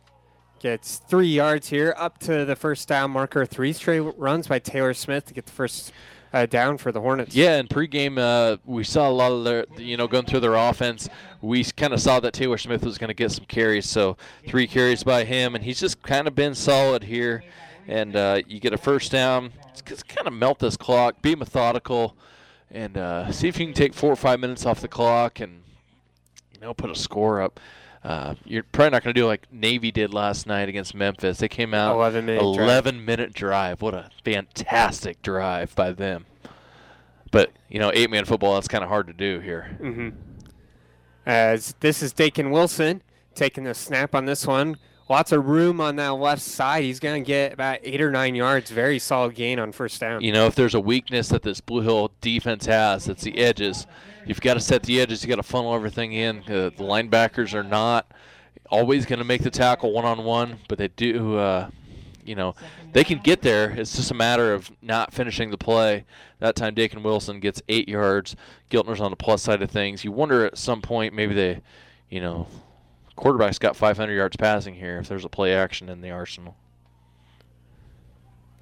[0.60, 3.46] gets three yards here up to the first down marker.
[3.46, 5.92] Three straight runs by Taylor Smith to get the first
[6.34, 7.36] uh, down for the Hornets.
[7.36, 10.56] Yeah, in pregame, uh, we saw a lot of their, you know, going through their
[10.56, 11.08] offense.
[11.42, 14.18] We kind of saw that Taylor Smith was going to get some carries, so
[14.48, 17.44] three carries by him, and he's just kind of been solid here.
[17.88, 19.52] And uh, you get a first down.
[19.86, 22.16] Just kind of melt this clock, be methodical,
[22.72, 25.62] and uh, see if you can take four or five minutes off the clock and
[26.54, 27.60] you know put a score up.
[28.04, 31.38] Uh, you're probably not going to do like Navy did last night against Memphis.
[31.38, 33.06] They came out 11 minute 11 drive.
[33.06, 33.82] minute drive.
[33.82, 36.26] What a fantastic drive by them.
[37.32, 39.78] But you know, eight man football that's kind of hard to do here.
[39.82, 40.10] Mm-hmm.
[41.26, 43.02] As this is Dakin Wilson
[43.36, 44.78] taking the snap on this one.
[45.10, 46.84] Lots of room on that left side.
[46.84, 48.72] He's going to get about eight or nine yards.
[48.72, 50.22] Very solid gain on first down.
[50.22, 53.86] You know, if there's a weakness that this Blue Hill defense has, it's the edges.
[54.26, 55.24] You've got to set the edges.
[55.24, 56.40] You've got to funnel everything in.
[56.40, 58.12] Uh, the linebackers are not
[58.70, 61.38] always going to make the tackle one on one, but they do.
[61.38, 61.70] Uh,
[62.26, 62.56] you know,
[62.94, 63.72] they can get there.
[63.72, 66.06] It's just a matter of not finishing the play.
[66.40, 68.36] That time, Dakin Wilson gets eight yards.
[68.70, 70.04] Giltner's on the plus side of things.
[70.04, 71.62] You wonder at some point maybe they,
[72.10, 72.48] you know,
[73.16, 76.56] quarterback's got 500 yards passing here if there's a play action in the arsenal.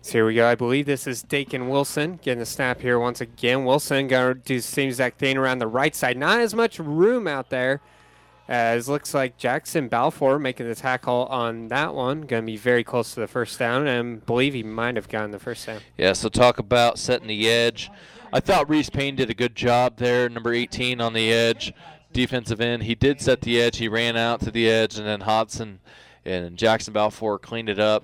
[0.04, 0.47] So here we go.
[0.47, 3.66] I believe this is Dakin Wilson getting the snap here once again.
[3.66, 6.18] Wilson going to do the same exact thing around the right side.
[6.18, 7.82] Not as much room out there
[8.47, 12.22] as looks like Jackson Balfour making the tackle on that one.
[12.22, 15.30] Going to be very close to the first down, and believe he might have gotten
[15.30, 15.82] the first down.
[15.97, 17.91] Yeah, so talk about setting the edge.
[18.34, 21.74] I thought Reese Payne did a good job there, number 18 on the edge,
[22.12, 22.84] defensive end.
[22.84, 23.78] He did set the edge.
[23.78, 25.80] He ran out to the edge, and then Hodson
[26.26, 28.04] and Jackson Balfour cleaned it up.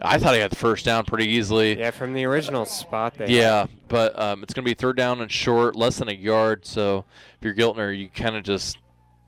[0.00, 1.78] I thought he had the first down pretty easily.
[1.78, 3.30] Yeah, from the original spot there.
[3.30, 6.66] Yeah, but um, it's going to be third down and short, less than a yard.
[6.66, 7.04] So
[7.38, 8.78] if you're Giltner, you kind of just,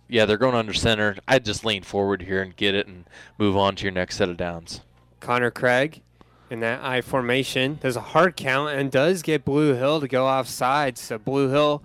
[0.09, 1.17] yeah, they're going under center.
[1.27, 3.05] I'd just lean forward here and get it and
[3.39, 4.83] move on to your next set of downs.
[5.21, 6.03] Connor Craig
[6.51, 10.27] in that I formation does a hard count and does get Blue Hill to go
[10.27, 10.99] offside.
[10.99, 11.83] So Blue Hill,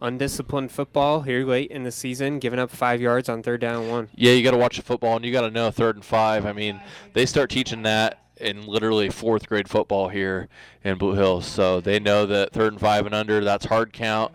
[0.00, 4.08] undisciplined football here late in the season, giving up five yards on third down one.
[4.14, 6.46] Yeah, you got to watch the football and you got to know third and five.
[6.46, 6.80] I mean,
[7.12, 10.48] they start teaching that in literally fourth grade football here
[10.82, 11.46] in Blue Hills.
[11.46, 14.32] So they know that third and five and under, that's hard count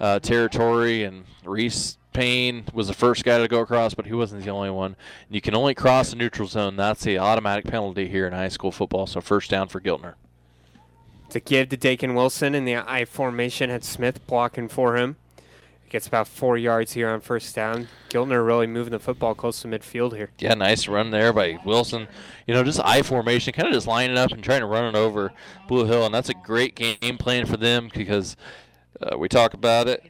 [0.00, 1.04] uh, territory.
[1.04, 4.70] And Reese Payne was the first guy to go across, but he wasn't the only
[4.70, 4.96] one.
[5.26, 6.76] And you can only cross the neutral zone.
[6.76, 9.06] That's the automatic penalty here in high school football.
[9.06, 10.14] So first down for Giltner.
[11.30, 15.16] To give to Dakin Wilson in the I formation, had Smith blocking for him.
[15.92, 17.86] Gets about four yards here on first down.
[18.08, 20.30] Giltner really moving the football close to midfield here.
[20.38, 22.08] Yeah, nice run there by Wilson.
[22.46, 24.96] You know, just I formation, kind of just lining up and trying to run it
[24.96, 25.34] over
[25.68, 28.38] Blue Hill, and that's a great game plan for them because
[29.02, 30.02] uh, we talk about it.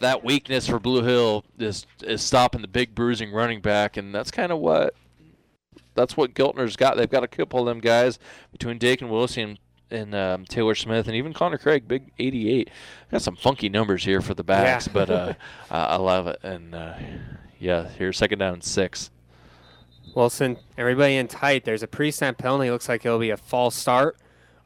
[0.00, 4.30] That weakness for Blue Hill is is stopping the big bruising running back, and that's
[4.30, 4.94] kind of what
[5.94, 6.96] that's what Giltner's got.
[6.96, 8.18] They've got a couple of them guys
[8.50, 9.58] between Dakin Wilson
[9.92, 12.70] and um, Taylor Smith and even Connor Craig, big 88.
[13.10, 14.92] Got some funky numbers here for the backs, Yeah.
[14.92, 15.34] but uh,
[15.70, 16.38] I love it.
[16.42, 16.94] And uh,
[17.58, 19.10] yeah, here's second down and six.
[20.14, 21.64] Wilson, everybody in tight.
[21.64, 22.70] There's a pre-snap penalty.
[22.70, 24.16] Looks like it'll be a false start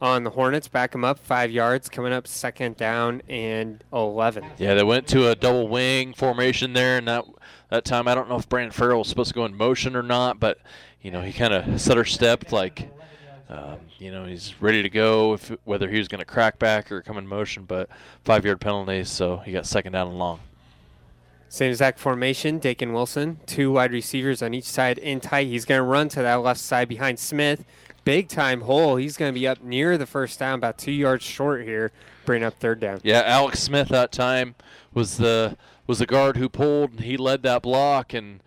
[0.00, 0.66] on the Hornets.
[0.68, 1.88] Back them up five yards.
[1.88, 4.44] Coming up second down and 11.
[4.58, 7.24] Yeah, they went to a double wing formation there, and that
[7.70, 10.02] that time I don't know if Brandon Farrell was supposed to go in motion or
[10.02, 10.58] not, but
[11.00, 12.90] you know he kind of set her step like.
[13.48, 15.34] Um, you know he's ready to go.
[15.34, 17.88] If whether he was going to crack back or come in motion, but
[18.24, 20.40] five-yard penalty, so he got second down and long.
[21.48, 22.58] Same exact formation.
[22.58, 25.46] Dakin Wilson, two wide receivers on each side in tight.
[25.46, 27.64] He's going to run to that left side behind Smith.
[28.04, 28.96] Big time hole.
[28.96, 31.92] He's going to be up near the first down, about two yards short here,
[32.24, 33.00] bring up third down.
[33.04, 34.56] Yeah, Alex Smith that time
[34.92, 36.90] was the was the guard who pulled.
[36.90, 38.40] and He led that block and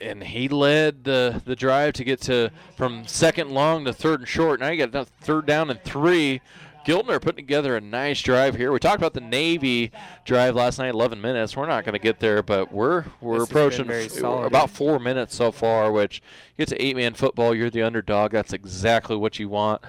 [0.00, 4.28] and he led the the drive to get to from second long to third and
[4.28, 4.60] short.
[4.60, 6.40] Now you got third down and three.
[6.88, 8.72] Giltner putting together a nice drive here.
[8.72, 9.92] We talked about the Navy
[10.24, 11.54] drive last night, 11 minutes.
[11.54, 15.36] We're not going to get there, but we're we're This approaching f- about four minutes
[15.36, 15.92] so far.
[15.92, 16.22] Which
[16.56, 17.54] gets to eight-man football.
[17.54, 18.32] You're the underdog.
[18.32, 19.82] That's exactly what you want.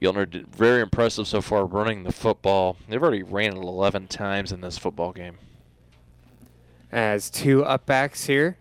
[0.00, 2.76] Giltner did very impressive so far running the football.
[2.88, 5.38] They've already ran it 11 times in this football game.
[6.92, 8.56] As two upbacks here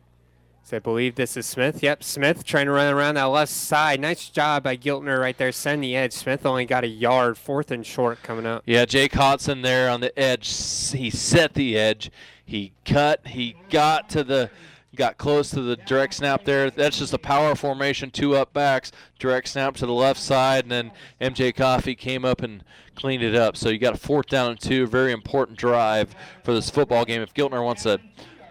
[0.70, 1.82] So I believe this is Smith.
[1.82, 4.00] Yep, Smith trying to run around that left side.
[4.00, 6.14] Nice job by Giltner right there, sending the edge.
[6.14, 8.62] Smith only got a yard, fourth and short coming up.
[8.68, 10.48] Yeah, Jake Hodson there on the edge.
[10.92, 12.12] He set the edge.
[12.46, 13.26] He cut.
[13.26, 14.52] He got to the
[14.96, 16.70] got close to the direct snap there.
[16.70, 20.72] That's just a power formation, two up backs, direct snap to the left side, and
[20.72, 22.64] then MJ Coffey came up and
[22.94, 23.58] cleaned it up.
[23.58, 27.24] So you got a fourth down and two, very important drive for this football game.
[27.24, 28.00] If Giltner wants to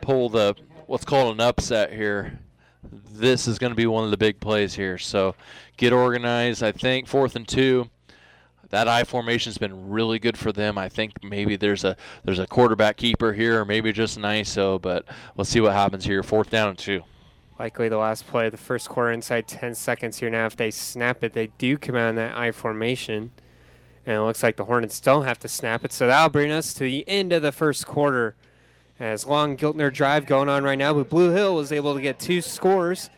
[0.00, 0.56] pull the
[0.88, 2.40] what's called an upset here,
[2.82, 4.98] this is going to be one of the big plays here.
[4.98, 5.34] So
[5.76, 6.62] get organized.
[6.62, 7.90] I think fourth and two
[8.70, 10.76] that I formation's been really good for them.
[10.76, 14.80] I think maybe there's a there's a quarterback keeper here, or maybe just an ISO,
[14.80, 15.04] but
[15.36, 16.22] we'll see what happens here.
[16.22, 17.02] Fourth down and two.
[17.58, 20.46] Likely the last play of the first quarter inside 10 seconds here now.
[20.46, 23.32] If they snap it, they do come out in that I formation.
[24.06, 25.92] And it looks like the Hornets don't have to snap it.
[25.92, 28.36] So that'll bring us to the end of the first quarter.
[29.00, 32.18] As long Giltner drive going on right now, but Blue Hill was able to get
[32.18, 33.10] two scores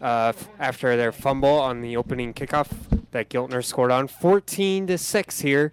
[0.00, 2.68] uh, after their fumble on the opening kickoff
[3.10, 4.06] that Giltner scored on.
[4.06, 5.72] 14 to 6 here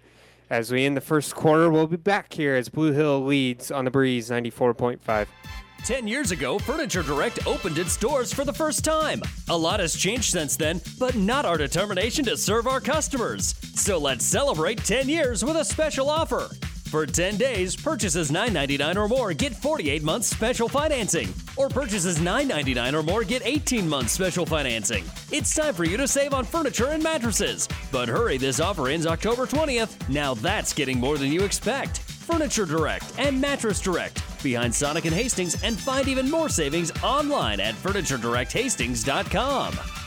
[0.50, 1.70] as we end the first quarter.
[1.70, 5.26] We'll be back here as Blue Hill leads on the breeze 94.5.
[5.84, 9.20] 10 years ago, Furniture Direct opened its doors for the first time.
[9.50, 13.54] A lot has changed since then, but not our determination to serve our customers.
[13.74, 16.48] So let's celebrate 10 years with a special offer.
[16.94, 21.34] For 10 days, purchases $9.99 or more get 48 months special financing.
[21.56, 25.02] Or purchases $9.99 or more get 18 months special financing.
[25.32, 27.66] It's time for you to save on furniture and mattresses.
[27.90, 30.08] But hurry, this offer ends October 20th.
[30.08, 31.98] Now that's getting more than you expect.
[31.98, 37.58] Furniture Direct and Mattress Direct behind Sonic and Hastings and find even more savings online
[37.58, 40.03] at FurnitureDirectHastings.com.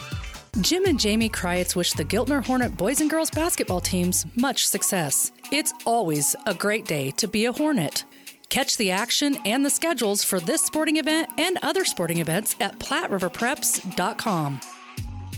[0.61, 5.31] Jim and Jamie Kreitz wish the Giltner Hornet boys and girls basketball teams much success.
[5.51, 8.03] It's always a great day to be a Hornet.
[8.49, 12.79] Catch the action and the schedules for this sporting event and other sporting events at
[12.79, 14.76] PlatteRiverPreps.com.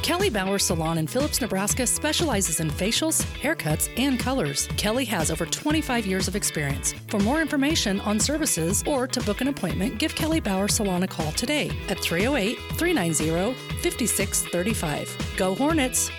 [0.01, 4.67] Kelly Bauer Salon in Phillips, Nebraska specializes in facials, haircuts, and colors.
[4.77, 6.93] Kelly has over 25 years of experience.
[7.09, 11.07] For more information on services or to book an appointment, give Kelly Bauer Salon a
[11.07, 15.33] call today at 308 390 5635.
[15.37, 16.09] Go Hornets!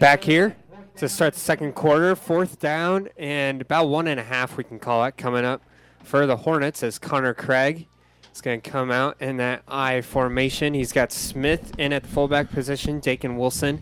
[0.00, 0.56] Back here
[0.96, 4.78] to start the second quarter, fourth down and about one and a half, we can
[4.78, 5.62] call it, coming up
[6.02, 7.86] for the Hornets as Connor Craig
[8.34, 10.74] is going to come out in that I formation.
[10.74, 13.80] He's got Smith in at the fullback position, Dakin Wilson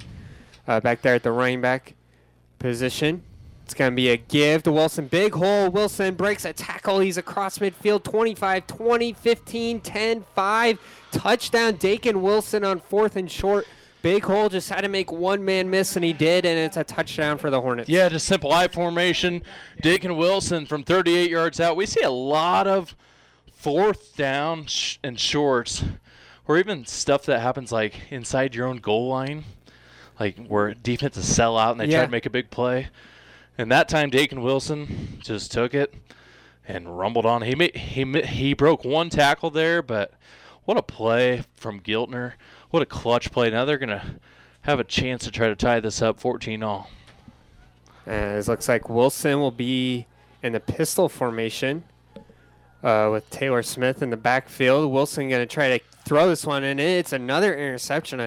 [0.69, 1.95] uh, back there at the running back
[2.59, 3.23] position.
[3.65, 5.07] It's going to be a give to Wilson.
[5.07, 5.71] Big hole.
[5.71, 7.01] Wilson breaks a tackle.
[7.01, 10.79] He's across midfield 25, 20, 15, 10, 5.
[11.13, 13.67] Touchdown, Dakin Wilson on fourth and short.
[14.03, 16.83] Big hole just had to make one man miss, and he did, and it's a
[16.83, 17.89] touchdown for the Hornets.
[17.89, 19.43] Yeah, just simple I formation.
[19.81, 21.77] Dakin Wilson from 38 yards out.
[21.77, 22.97] We see a lot of
[23.63, 25.85] fourth down sh- and shorts,
[26.49, 29.45] or even stuff that happens like inside your own goal line,
[30.19, 31.99] like where defenses sell out and they Yeah.
[31.99, 32.89] try to make a big play.
[33.57, 35.95] And that time, Dakin Wilson just took it
[36.67, 37.43] and rumbled on.
[37.43, 40.13] He made, he he broke one tackle there, but
[40.65, 42.33] what a play from Giltner!
[42.71, 43.51] What a clutch play!
[43.51, 44.17] Now they're gonna
[44.63, 46.89] have a chance to try to tie this up 14 all.
[48.07, 50.07] And it looks like Wilson will be
[50.43, 51.85] in the pistol formation
[52.83, 54.91] uh, with Taylor Smith in the backfield.
[54.93, 58.21] Wilson going to try to throw this one, and it's another interception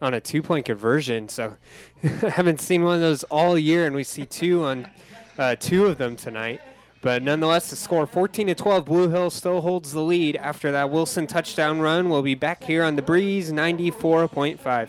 [0.00, 1.28] on a- two point conversion.
[1.28, 1.56] So
[2.02, 4.88] I haven't seen one of those all year, and we see two on
[5.38, 6.60] uh, two of them tonight.
[7.00, 8.84] But nonetheless, the score 14 to 12.
[8.84, 12.08] Blue Hill still holds the lead after that Wilson touchdown run.
[12.08, 14.88] We'll be back here on the breeze 94.5.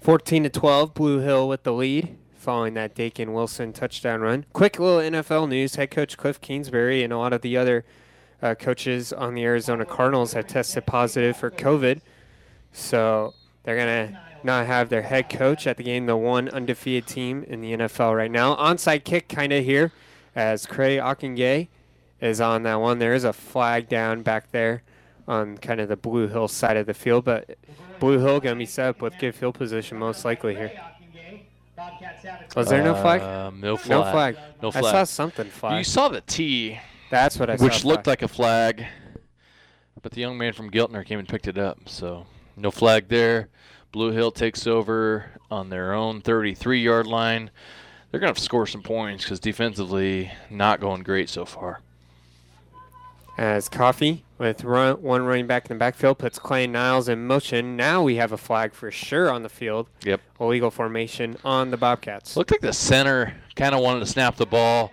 [0.00, 2.16] 14 to 12, Blue Hill with the lead.
[2.34, 4.46] following that Dakin Wilson touchdown run.
[4.54, 7.84] Quick little NFL news: Head coach Cliff Kingsbury and a lot of the other
[8.40, 12.00] uh, coaches on the Arizona Cardinals have tested positive for COVID,
[12.72, 16.06] so they're gonna not have their head coach at the game.
[16.06, 18.56] The one undefeated team in the NFL right now.
[18.56, 19.92] Onside kick, kind of here,
[20.34, 21.68] as Cray Akingay
[22.22, 23.00] is on that one.
[23.00, 24.82] There is a flag down back there
[25.28, 27.58] on kind of the Blue Hill side of the field, but
[28.00, 30.72] Blue Hill going to be set up with good field position most likely here.
[32.56, 33.22] Was there no flag?
[33.22, 33.90] Um, no flag.
[33.90, 34.36] No flag.
[34.62, 35.78] No I saw something flag.
[35.78, 36.78] You saw the T.
[37.10, 37.64] That's what I saw.
[37.64, 38.06] Which looked flag.
[38.06, 38.86] like a flag,
[40.02, 41.88] but the young man from Giltner came and picked it up.
[41.88, 42.26] So
[42.56, 43.48] no flag there.
[43.92, 47.50] Blue Hill takes over on their own 33-yard line.
[48.10, 51.80] They're going to score some points because defensively not going great so far.
[53.36, 57.76] As Coffee with run, one running back in the backfield puts Clay Niles in motion.
[57.76, 59.86] Now we have a flag for sure on the field.
[60.02, 60.22] Yep.
[60.40, 62.38] Illegal formation on the Bobcats.
[62.38, 64.92] Looked like the center kind of wanted to snap the ball.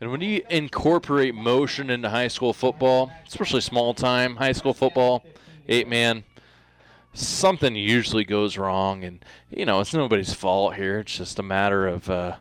[0.00, 5.24] And when you incorporate motion into high school football, especially small time high school football,
[5.68, 6.22] eight man,
[7.14, 9.02] something usually goes wrong.
[9.02, 11.00] And, you know, it's nobody's fault here.
[11.00, 12.36] It's just a matter of uh,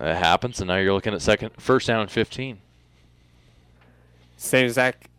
[0.00, 0.58] it happens.
[0.60, 2.58] And now you're looking at second, first down and 15.
[4.36, 5.09] Same exact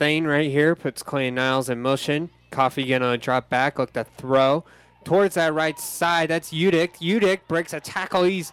[0.00, 0.74] thing right here.
[0.74, 2.30] Puts Clay Niles in motion.
[2.50, 4.64] Coffee gonna drop back, look to throw
[5.04, 6.30] towards that right side.
[6.30, 6.96] That's Udick.
[6.96, 8.24] Udick breaks a tackle.
[8.24, 8.50] He's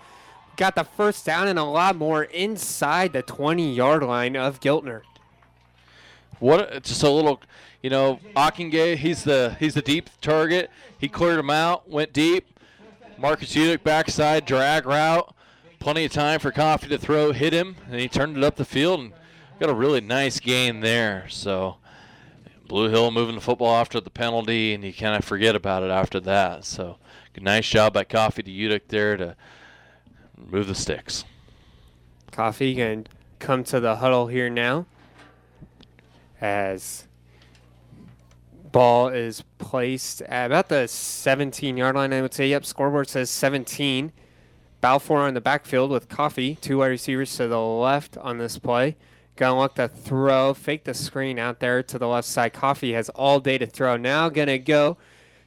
[0.58, 5.04] got the first down and a lot more inside the 20 yard line of Giltner.
[6.39, 7.41] What just a little,
[7.82, 10.70] you know, Akingay, he's the he's the deep target.
[11.00, 12.60] He cleared him out, went deep.
[13.18, 15.34] Marcus Udick backside drag route,
[15.80, 18.66] plenty of time for Coffee to throw, hit him, and he turned it up the
[18.66, 19.14] field and
[19.60, 21.28] got a really nice gain there.
[21.30, 21.78] So
[22.68, 25.89] Blue Hill moving the football after the penalty, and you kind of forget about it
[25.91, 26.66] after that.
[26.66, 26.97] So
[27.41, 29.36] nice job by Coffee to Udick there to
[30.38, 31.24] move the sticks.
[32.32, 33.03] Coffee gonna
[33.39, 34.86] come to the huddle here now
[36.41, 37.08] as
[38.72, 42.47] ball is placed at about the 17 yard line, I would say.
[42.49, 44.12] Yep, scoreboard says 17.
[44.80, 48.95] Balfour on the backfield with Coffee, two wide receivers to the left on this play.
[49.38, 52.54] Gonna look to throw, fake the screen out there to the left side.
[52.54, 53.96] Coffee has all day to throw.
[53.96, 54.98] Now gonna go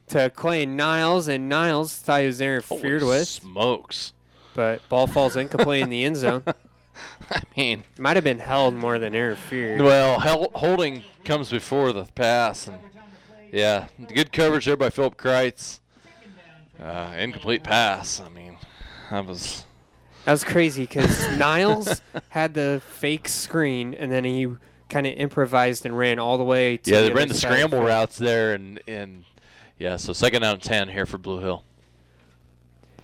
[0.07, 3.27] to Clay Niles, and Niles thought he was interfered with.
[3.27, 4.13] Smokes.
[4.53, 6.43] But ball falls incomplete in the end zone.
[7.31, 9.81] I mean, might have been held more than interfered.
[9.81, 10.19] Well,
[10.53, 12.77] holding comes before the pass, and
[13.51, 15.79] yeah, good coverage there by Philip Kreitz.
[16.81, 18.21] Uh, incomplete pass.
[18.21, 18.57] I mean,
[19.09, 19.65] that was
[20.25, 24.47] That was crazy because Niles had the fake screen and then he
[24.89, 27.01] kind of improvised and ran all the way to yeah.
[27.01, 29.23] the They ran other the side scramble routes there, and and
[29.79, 29.97] yeah.
[29.97, 31.63] So second down and ten here for Blue Hill.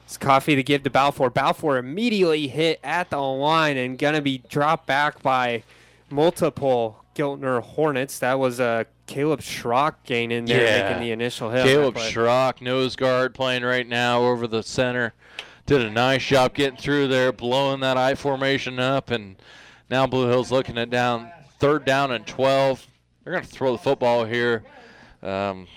[0.05, 1.29] It's Coffee to give to Balfour.
[1.29, 5.63] Balfour immediately hit at the line and gonna be dropped back by
[6.09, 8.19] multiple Giltner Hornets.
[8.19, 10.83] That was a Caleb Schrock gain in there Yeah.
[10.83, 11.63] making the initial hit.
[11.63, 11.95] Caleb.
[11.95, 15.13] Schrock, nose guard, playing right now over the center.
[15.67, 19.35] Did a nice job getting through there, blowing that I formation up, and
[19.89, 22.87] now Blue Hill's looking at down third down and 12.
[23.23, 24.63] They're going to throw the football here.
[25.21, 25.67] Um,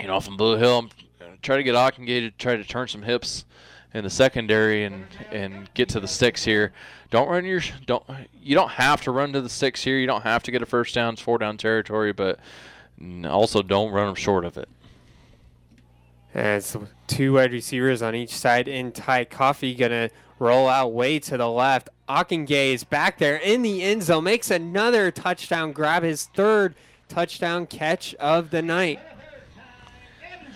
[0.00, 0.88] you know, from Blue Hill,
[1.42, 3.44] try to get Ockengay to try to turn some hips
[3.92, 6.72] in the secondary and and get to the sticks here.
[7.10, 8.04] Don't run your don't
[8.40, 9.98] you don't have to run to the sticks here.
[9.98, 12.38] You don't have to get a first down, it's four down territory, but
[13.26, 14.70] also don't run them short of it.
[16.34, 16.76] As
[17.06, 19.30] two wide receivers on each side in tight.
[19.30, 21.88] Coffee gonna roll out way to the left.
[22.08, 26.74] Ockengay is back there in the end zone, makes another touchdown grab, his third
[27.08, 29.00] touchdown catch of the night.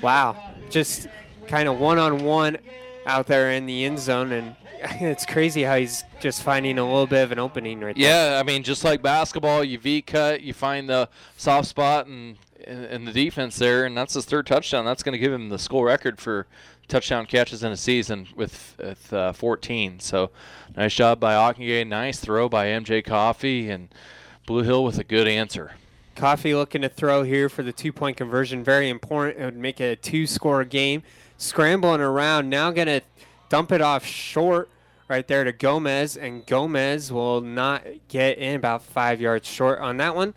[0.01, 1.09] Wow, just
[1.47, 2.59] kind of one on one
[3.07, 4.57] out there in the end zone, and
[5.01, 8.33] it's crazy how he's just finding a little bit of an opening right there.
[8.33, 12.37] Yeah, I mean, just like basketball, you V cut, you find the soft spot and
[12.67, 14.85] in, in the defense there, and that's his third touchdown.
[14.85, 16.47] That's going to give him the school record for
[16.89, 20.01] touchdown catches in a season with, with uh, 14.
[20.01, 20.31] So,
[20.77, 21.87] nice job by Ockengay.
[21.87, 23.89] Nice throw by MJ Coffee and
[24.47, 25.73] Blue Hill with a good answer.
[26.15, 28.63] Coffee looking to throw here for the two point conversion.
[28.63, 29.41] Very important.
[29.41, 31.03] It would make it a two score game.
[31.39, 32.51] Scrambling around.
[32.51, 33.01] Now going to
[33.49, 34.69] dump it off short
[35.09, 36.17] right there to Gomez.
[36.17, 40.35] And Gomez will not get in about five yards short on that one.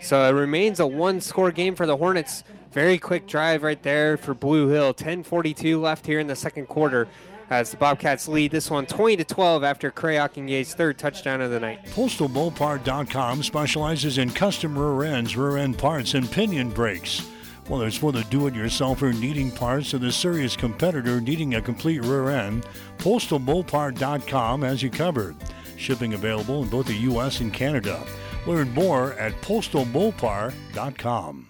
[0.00, 2.44] So it remains a one score game for the Hornets.
[2.72, 4.94] Very quick drive right there for Blue Hill.
[4.94, 7.08] 10:42 left here in the second quarter
[7.50, 11.50] as the Bobcats lead this one 20 to 12 after Cray Ockengay's third touchdown of
[11.50, 11.84] the night.
[11.86, 17.26] PostalBullPart.com specializes in custom rear ends, rear end parts, and pinion brakes.
[17.66, 22.30] Whether it's for the do-it-yourselfer needing parts or the serious competitor needing a complete rear
[22.30, 22.66] end,
[22.98, 25.36] PostalBullPart.com has you covered.
[25.76, 27.40] Shipping available in both the U.S.
[27.40, 28.04] and Canada.
[28.48, 31.48] Learn more at PostalBullPart.com.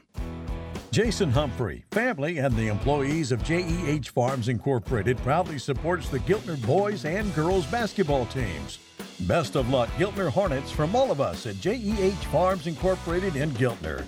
[0.90, 7.04] Jason Humphrey, family, and the employees of JEH Farms Incorporated proudly supports the Giltner boys
[7.04, 8.80] and girls basketball teams.
[9.28, 14.04] Best of luck, Giltner Hornets, from all of us at JEH Farms Incorporated in Giltner.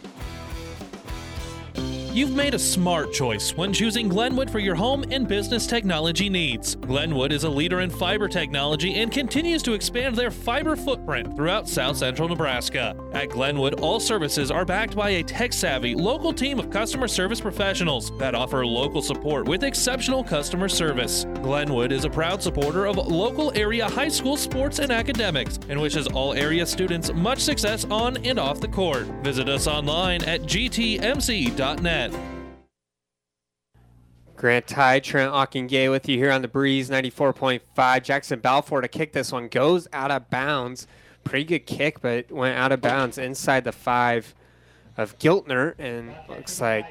[2.13, 6.75] You've made a smart choice when choosing Glenwood for your home and business technology needs.
[6.75, 11.69] Glenwood is a leader in fiber technology and continues to expand their fiber footprint throughout
[11.69, 12.97] south central Nebraska.
[13.13, 17.41] At Glenwood, all services are backed by a tech savvy local team of customer service
[17.41, 21.27] professionals that offer local support with exceptional customer service.
[21.43, 26.09] Glenwood is a proud supporter of local area high school sports and academics and wishes
[26.09, 29.07] all area students much success on and off the court.
[29.23, 32.00] Visit us online at gtmc.net.
[34.37, 38.03] Grant Ty, Trent Ockingay with you here on the Breeze 94.5.
[38.03, 40.87] Jackson Balfour to kick this one goes out of bounds.
[41.25, 44.35] Pretty good kick, but went out of bounds inside the five
[44.97, 46.87] of Giltner, and looks like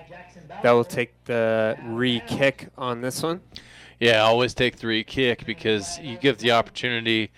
[0.61, 3.41] that will take the re kick on this one.
[3.99, 7.31] Yeah, always take the re kick because you give the opportunity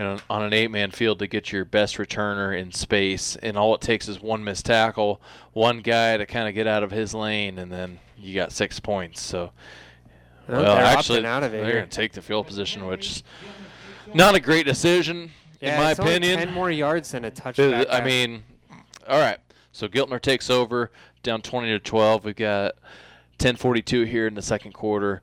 [0.00, 3.80] on an eight man field to get your best returner in space, and all it
[3.80, 5.20] takes is one missed tackle,
[5.52, 8.78] one guy to kind of get out of his lane, and then you got six
[8.80, 9.20] points.
[9.20, 9.52] So,
[10.48, 13.22] Well, they're actually, out of it they're going to take the field position, which is
[14.14, 16.38] not a great decision Yeah, in my opinion.
[16.38, 17.86] 10 more yards than a touchdown.
[17.90, 18.42] I mean,
[19.08, 19.38] all right.
[19.72, 20.90] So Giltner takes over,
[21.22, 22.24] down 20 to 12.
[22.24, 22.74] We've got
[23.38, 25.22] 10:42 here in the second quarter.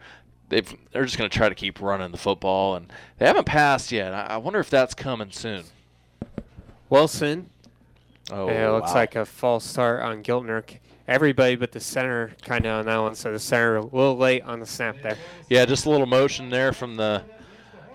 [0.50, 3.92] They've, they're just going to try to keep running the football, and they haven't passed
[3.92, 4.14] yet.
[4.14, 5.64] I, I wonder if that's coming soon.
[6.90, 7.50] Wilson.
[8.32, 8.96] Oh, it looks wow.
[8.96, 10.64] like a false start on Giltner.
[11.08, 14.44] Everybody but the center kind of on that one, so the center a little late
[14.44, 15.18] on the snap there.
[15.50, 17.24] Yeah, just a little motion there from the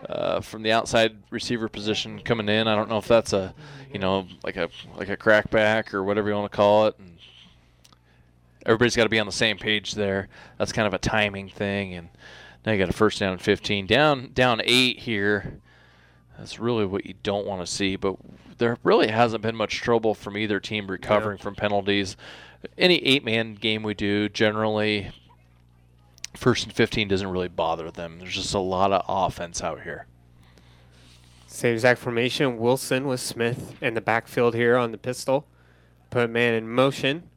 [0.09, 2.67] uh, from the outside receiver position coming in.
[2.67, 3.55] I don't know if that's a,
[3.93, 6.99] you know, like a like a crackback or whatever you want to call it.
[6.99, 7.19] And
[8.65, 10.29] everybody's got to be on the same page there.
[10.59, 11.95] That's kind of a timing thing.
[11.95, 12.09] And
[12.65, 15.61] now you got a first down and 15, down down eight here.
[16.39, 17.97] That's really what you don't want to see.
[17.97, 18.17] But
[18.59, 22.17] there really hasn't been much trouble from either team recovering from penalties.
[22.79, 25.11] Any eight-man game we do generally
[26.35, 28.19] first and 15 doesn't really bother them.
[28.19, 30.07] There's just a lot of offense out here.
[31.47, 32.59] Same exact formation.
[32.59, 35.47] Wilson with Smith in the backfield here on the pistol.
[36.11, 37.29] Put man in motion.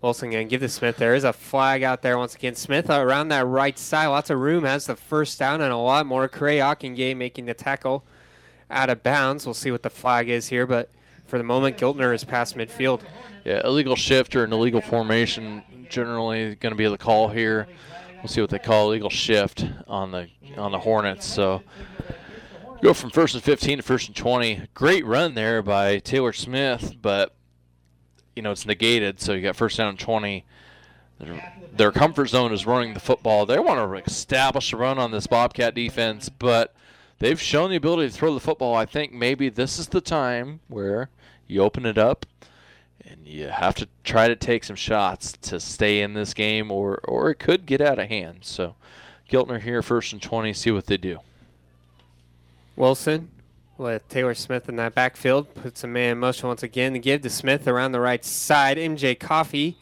[0.00, 0.96] Wilson going to give to Smith.
[0.96, 2.54] There is a flag out there once again.
[2.54, 4.06] Smith around that right side.
[4.06, 4.64] Lots of room.
[4.64, 6.28] Has the first down and a lot more.
[6.28, 8.04] Cray Ockingay making the tackle
[8.70, 9.44] out of bounds.
[9.44, 10.90] We'll see what the flag is here, but
[11.26, 13.02] for the moment, Giltner is past midfield.
[13.44, 17.66] Yeah, illegal shift or an illegal formation generally going to be the call here.
[18.16, 21.26] We'll see what they call illegal shift on the on the Hornets.
[21.26, 21.62] So
[22.82, 24.68] go from first and 15 to first and 20.
[24.74, 27.34] Great run there by Taylor Smith, but
[28.38, 29.20] you know it's negated.
[29.20, 30.44] So you got first down and 20.
[31.18, 33.44] Their, their comfort zone is running the football.
[33.46, 36.72] They want to establish a run on this Bobcat defense, but
[37.18, 38.76] they've shown the ability to throw the football.
[38.76, 41.10] I think maybe this is the time where
[41.48, 42.26] you open it up
[43.04, 47.00] and you have to try to take some shots to stay in this game, or
[47.02, 48.38] or it could get out of hand.
[48.42, 48.76] So,
[49.28, 50.52] Giltner here, first and twenty.
[50.52, 51.18] See what they do.
[52.76, 53.30] Wilson
[53.78, 55.54] with Taylor Smith in that backfield.
[55.54, 58.76] Puts a man in motion once again to give to Smith around the right side.
[58.76, 59.78] MJ Coffee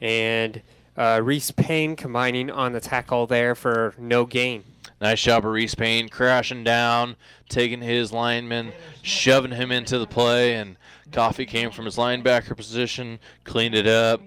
[0.00, 0.60] and
[0.96, 4.64] uh, Reese Payne combining on the tackle there for no gain.
[5.00, 7.16] Nice job of Reese Payne crashing down,
[7.48, 8.72] taking his lineman,
[9.02, 10.76] shoving him into the play, and
[11.10, 14.20] Coffee came from his linebacker position, cleaned it up.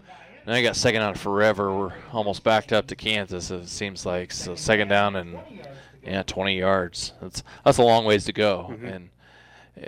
[0.46, 1.74] Now I got second down forever.
[1.74, 3.50] We're almost backed up to Kansas.
[3.52, 4.56] It seems like so.
[4.56, 5.40] Second down and
[6.06, 7.14] yeah, 20 yards.
[7.22, 8.76] That's that's a long ways to go.
[8.84, 9.10] And
[9.82, 9.86] uh,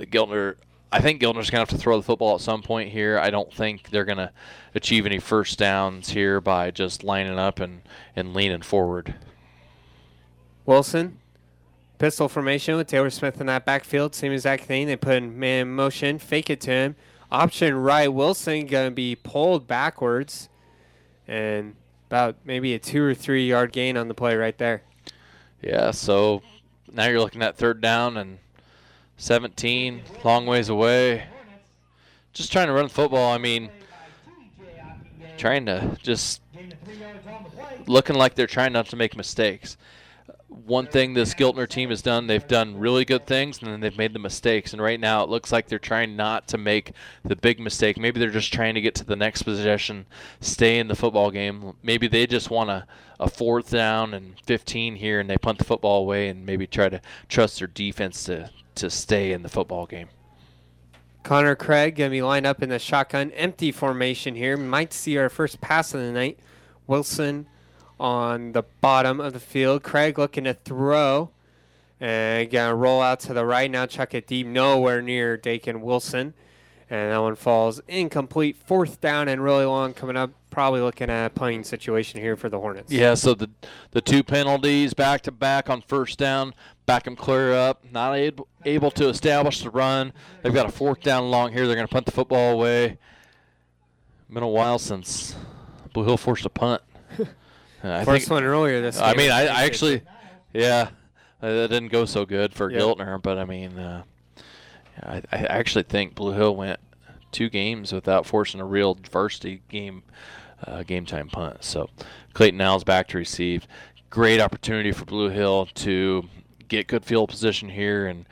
[0.00, 0.56] Giltner,
[0.92, 3.18] I think Giltner's gonna have to throw the football at some point here.
[3.18, 4.32] I don't think they're gonna
[4.74, 7.82] achieve any first downs here by just lining up and
[8.16, 9.14] and leaning forward.
[10.66, 11.18] Wilson,
[11.98, 14.14] pistol formation with Taylor Smith in that backfield.
[14.14, 14.86] Same exact thing.
[14.86, 16.96] They put in man in motion, fake it to him.
[17.30, 18.08] Option right.
[18.08, 20.48] Wilson going to be pulled backwards.
[21.28, 21.76] And
[22.08, 24.82] about maybe a two or three yard gain on the play right there.
[25.62, 26.42] Yeah, so
[26.92, 28.38] now you're looking at third down and
[29.18, 31.24] 17, long ways away.
[32.32, 33.32] Just trying to run football.
[33.32, 33.70] I mean,
[35.36, 36.40] trying to just
[37.86, 39.76] looking like they're trying not to make mistakes.
[40.50, 43.96] One thing this Giltner team has done, they've done really good things, and then they've
[43.96, 44.72] made the mistakes.
[44.72, 46.92] And right now, it looks like they're trying not to make
[47.24, 47.98] the big mistake.
[47.98, 50.06] Maybe they're just trying to get to the next possession,
[50.40, 51.74] stay in the football game.
[51.82, 52.86] Maybe they just want a,
[53.20, 56.88] a fourth down and 15 here, and they punt the football away, and maybe try
[56.88, 60.08] to trust their defense to to stay in the football game.
[61.22, 64.56] Connor Craig gonna be lined up in the shotgun empty formation here.
[64.56, 66.38] Might see our first pass of the night.
[66.86, 67.46] Wilson
[68.00, 69.82] on the bottom of the field.
[69.82, 71.30] Craig looking to throw.
[72.00, 76.32] And gonna roll out to the right now, chuck it deep, nowhere near Dakin Wilson.
[76.88, 78.56] And that one falls incomplete.
[78.56, 80.30] Fourth down and really long coming up.
[80.48, 82.90] Probably looking at a punting situation here for the Hornets.
[82.90, 83.50] Yeah, so the
[83.90, 86.54] the two penalties back to back on first down,
[86.86, 90.12] back them clear up, not able, able to establish the run.
[90.42, 91.66] They've got a fourth down long here.
[91.66, 92.98] They're going to punt the football away.
[94.28, 95.36] Been a while since
[95.92, 96.82] Blue Hill forced a punt.
[97.82, 99.00] I First one earlier this.
[99.00, 100.02] I mean, I, I actually,
[100.52, 100.90] yeah,
[101.42, 102.80] uh, that didn't go so good for Yep.
[102.80, 104.02] Giltner, but I mean, uh,
[105.02, 106.78] I, I actually think Blue Hill went
[107.32, 110.02] two games without forcing a real varsity game,
[110.66, 111.64] uh, game time punt.
[111.64, 111.88] So
[112.34, 113.66] Clayton Now's back to receive.
[114.10, 116.28] Great opportunity for Blue Hill to
[116.68, 118.26] get good field position here and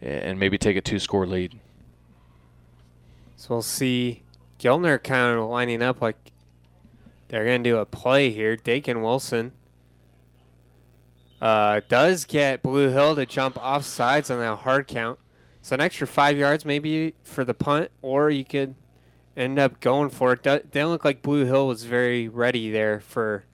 [0.00, 1.58] and maybe take a two score lead.
[3.36, 4.22] So we'll see
[4.58, 6.31] Giltner kind of lining up like
[7.32, 8.56] they're going to do a play here.
[8.56, 9.52] Dakin Wilson
[11.40, 15.18] uh, does get Blue Hill to jump off sides on that hard count.
[15.62, 18.74] So an extra five yards maybe for the punt, or you could
[19.34, 20.42] end up going for it.
[20.42, 23.46] Do- Didn't look like Blue Hill was very ready there for,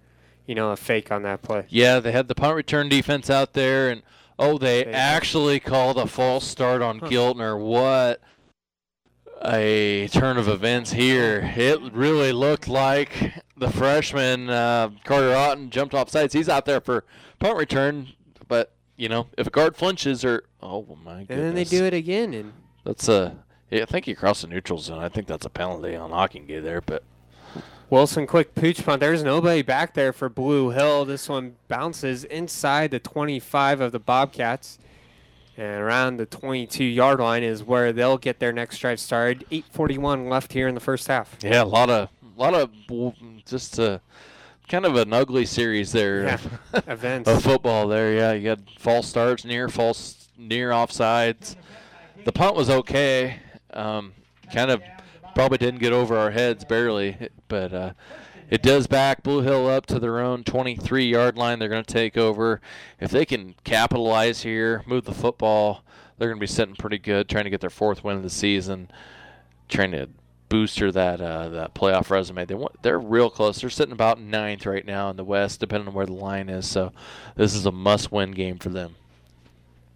[0.44, 1.64] you know, a fake on that play.
[1.68, 4.02] Yeah, they had the punt return defense out there, and
[4.40, 7.56] oh, they, actually called a false start on Giltner.
[7.56, 8.20] What
[9.44, 11.52] a turn of events here!
[11.56, 16.34] It really looked like the freshman uh, Carter Otten jumped off sides.
[16.34, 17.04] He's out there for
[17.38, 18.08] punt return,
[18.46, 21.84] but you know, if a guard flinches or oh my goodness, And then they do
[21.84, 22.52] it again, and
[22.84, 23.36] That's a.
[23.70, 24.98] Yeah, I think he crossed the neutral zone.
[24.98, 27.04] I think that's a penalty on Hockinggay there, but
[27.90, 29.00] Wilson quick pooch punt.
[29.00, 31.04] There's nobody back there for Blue Hill.
[31.04, 34.78] This one bounces inside the 25 of the Bobcats.
[35.58, 39.44] And around the 22 yard line is where they'll get their next drive started.
[39.50, 41.36] 8:41 left here in the first half.
[41.42, 42.70] yeah, a lot of, a lot of,
[43.44, 43.98] just uh
[44.68, 46.24] kind of an ugly series there.
[46.24, 46.34] Yeah,
[46.74, 47.28] of- events.
[47.28, 48.12] of football there.
[48.14, 51.56] Yeah, you had false starts near, false near offsides.
[52.24, 53.40] The punt was okay.
[53.72, 54.12] Um,
[54.54, 54.80] kind of
[55.34, 57.16] probably didn't get over our heads barely,
[57.48, 57.92] but uh,
[58.50, 61.58] it does back Blue Hill up to their own 23 yard line.
[61.58, 62.60] They're going to take over.
[63.00, 65.82] If they can capitalize here, move the football,
[66.16, 68.30] they're going to be sitting pretty good, trying to get their fourth win of the
[68.30, 68.90] season,
[69.68, 70.08] trying to
[70.48, 72.44] booster that uh, that playoff resume.
[72.44, 73.60] They want they're real close.
[73.60, 76.66] They're sitting about ninth right now in the West, depending on where the line is.
[76.66, 76.92] So
[77.36, 78.96] this is a must-win game for them.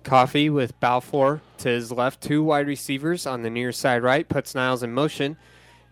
[0.05, 4.55] Coffee with Balfour to his left, two wide receivers on the near side right, puts
[4.55, 5.37] Niles in motion.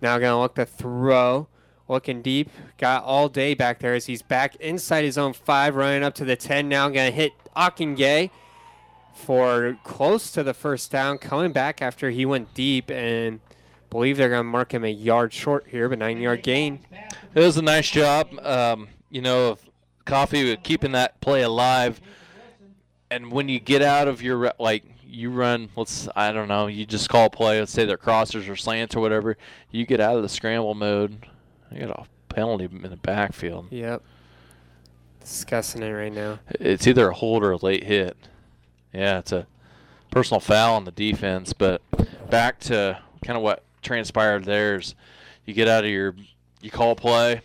[0.03, 1.47] Now going to look to throw,
[1.91, 2.49] looking deep,
[2.79, 6.25] got all day back there as he's back inside his own five, running up to
[6.25, 6.69] the 10.
[6.69, 8.31] Now going to hit Ockingay
[9.13, 13.41] for close to the first down, coming back after he went deep and
[13.91, 16.81] believe they're going to mark him a yard short here, but nine yard gain.
[17.35, 19.71] It was a nice job, um, you know, of
[20.05, 22.01] Coffee keeping that play alive.
[23.11, 26.87] And when you get out of your like you run, let's I don't know, you
[26.87, 27.59] just call play.
[27.59, 29.37] Let's say they're crossers or slants or whatever.
[29.71, 31.27] You get out of the scramble mode.
[31.73, 33.67] You got a penalty in the backfield.
[33.71, 34.03] Yep.
[35.21, 36.39] Discussing it right now.
[36.51, 38.17] It's either a hold or a late hit.
[38.93, 39.47] Yeah, it's a
[40.11, 41.53] personal foul on the defense.
[41.53, 41.83] But
[42.31, 44.95] back to kind of what transpired there is
[45.45, 46.15] you get out of your,
[46.61, 47.43] you call play.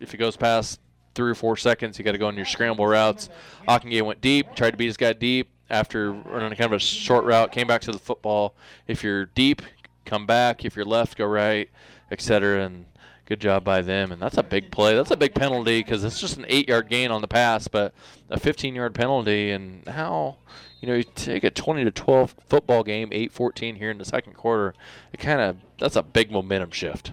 [0.00, 0.80] If it goes past
[1.14, 3.28] three or four seconds, you got to go on your scramble routes.
[3.66, 7.24] Ockingay went deep, tried to beat his guy deep after running kind of a short
[7.24, 8.54] route, came back to the football.
[8.86, 9.62] If you're deep,
[10.04, 10.64] come back.
[10.64, 11.68] If you're left, go right,
[12.10, 12.64] etc.
[12.64, 12.86] And
[13.26, 14.12] good job by them.
[14.12, 14.94] And that's a big play.
[14.94, 17.92] That's a big penalty because it's just an eight-yard gain on the pass, but
[18.30, 19.50] a 15-yard penalty.
[19.50, 20.38] And how,
[20.80, 24.34] you know, you take a 20 to 12 football game, 8-14 here in the second
[24.34, 24.74] quarter.
[25.12, 27.12] It kind of that's a big momentum shift.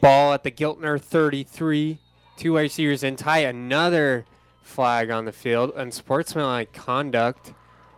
[0.00, 1.98] Ball at the Giltner 33.
[2.36, 3.40] Two wide receivers in tie.
[3.40, 4.24] Another
[4.62, 5.70] flag on the field.
[5.70, 7.52] and Unsportsmanlike conduct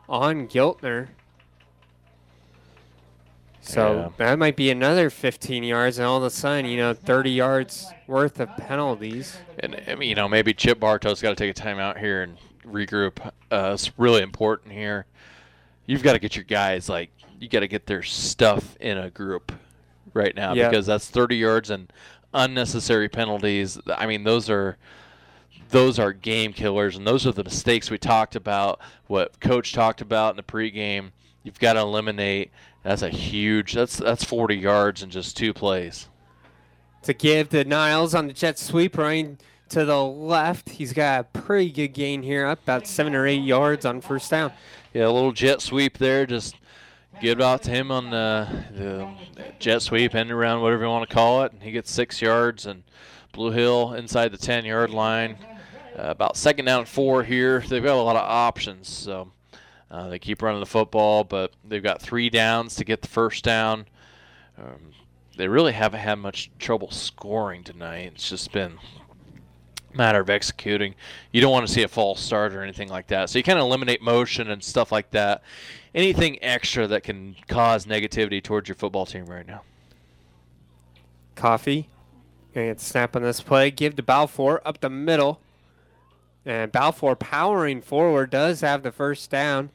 [0.08, 1.08] on Giltner.
[3.64, 4.08] So Yeah.
[4.26, 7.86] that might be another 15 yards, and all of a sudden, you know, 30 yards
[8.08, 9.38] worth of penalties.
[9.60, 12.36] And I mean, you know, maybe Chip Bartow's got to take a timeout here and
[12.66, 13.18] regroup.
[13.50, 15.06] Uh, it's really important here.
[15.86, 17.10] You've got to get your guys like
[17.40, 19.52] you got to get their stuff in a group
[20.14, 20.68] right now Yeah.
[20.68, 21.92] because that's 30 yards and
[22.34, 23.78] unnecessary penalties.
[23.96, 24.76] I mean, those are
[25.70, 28.80] those are game killers, and those are the mistakes we talked about.
[29.06, 31.12] What Coach talked about in the pregame.
[31.44, 32.50] You've got to eliminate.
[32.82, 33.74] That's a huge.
[33.74, 36.08] That's that's 40 yards in just two plays.
[37.02, 39.38] To give to Niles on the jet sweep, running
[39.70, 40.70] to the left.
[40.70, 44.30] He's got a pretty good gain here, up about seven or eight yards on first
[44.30, 44.52] down.
[44.92, 46.26] Yeah, a little jet sweep there.
[46.26, 46.56] Just
[47.20, 49.08] give it out to him on the, the
[49.58, 51.52] jet sweep, end around, whatever you want to call it.
[51.52, 52.82] And he gets six yards, and
[53.32, 55.36] Blue Hill inside the 10 yard line.
[55.98, 57.60] Uh, about second down and four here.
[57.60, 59.30] They've got a lot of options, so
[59.92, 63.44] uh, they keep running the football, but they've got three downs to get the first
[63.44, 63.84] down.
[64.56, 64.92] Um,
[65.36, 68.12] they really haven't had much trouble scoring tonight.
[68.14, 68.78] It's just been
[69.92, 70.94] a matter of executing.
[71.30, 73.28] You don't want to see a false start or anything like that.
[73.28, 75.42] So you kind of eliminate motion and stuff like that.
[75.94, 79.60] Anything extra that can cause negativity towards your football team right now.
[81.34, 81.90] Coffee.
[82.54, 83.70] Gonna get snap on this play.
[83.70, 85.38] Give to Balfour up the middle.
[86.46, 89.70] And Balfour powering forward does have the first down.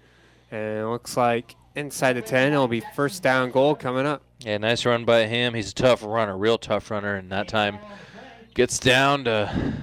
[0.52, 4.22] And it looks like inside the 10, it'll be first down goal coming up.
[4.40, 5.54] Yeah, nice run by him.
[5.54, 7.80] He's a tough runner, real tough runner, and that time
[8.54, 9.74] gets down to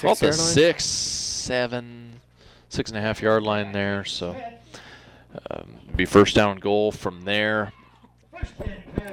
[0.00, 2.20] about the six, seven,
[2.68, 4.04] six and a half yard line there.
[4.04, 4.36] So
[5.50, 7.72] um, be first down goal from there.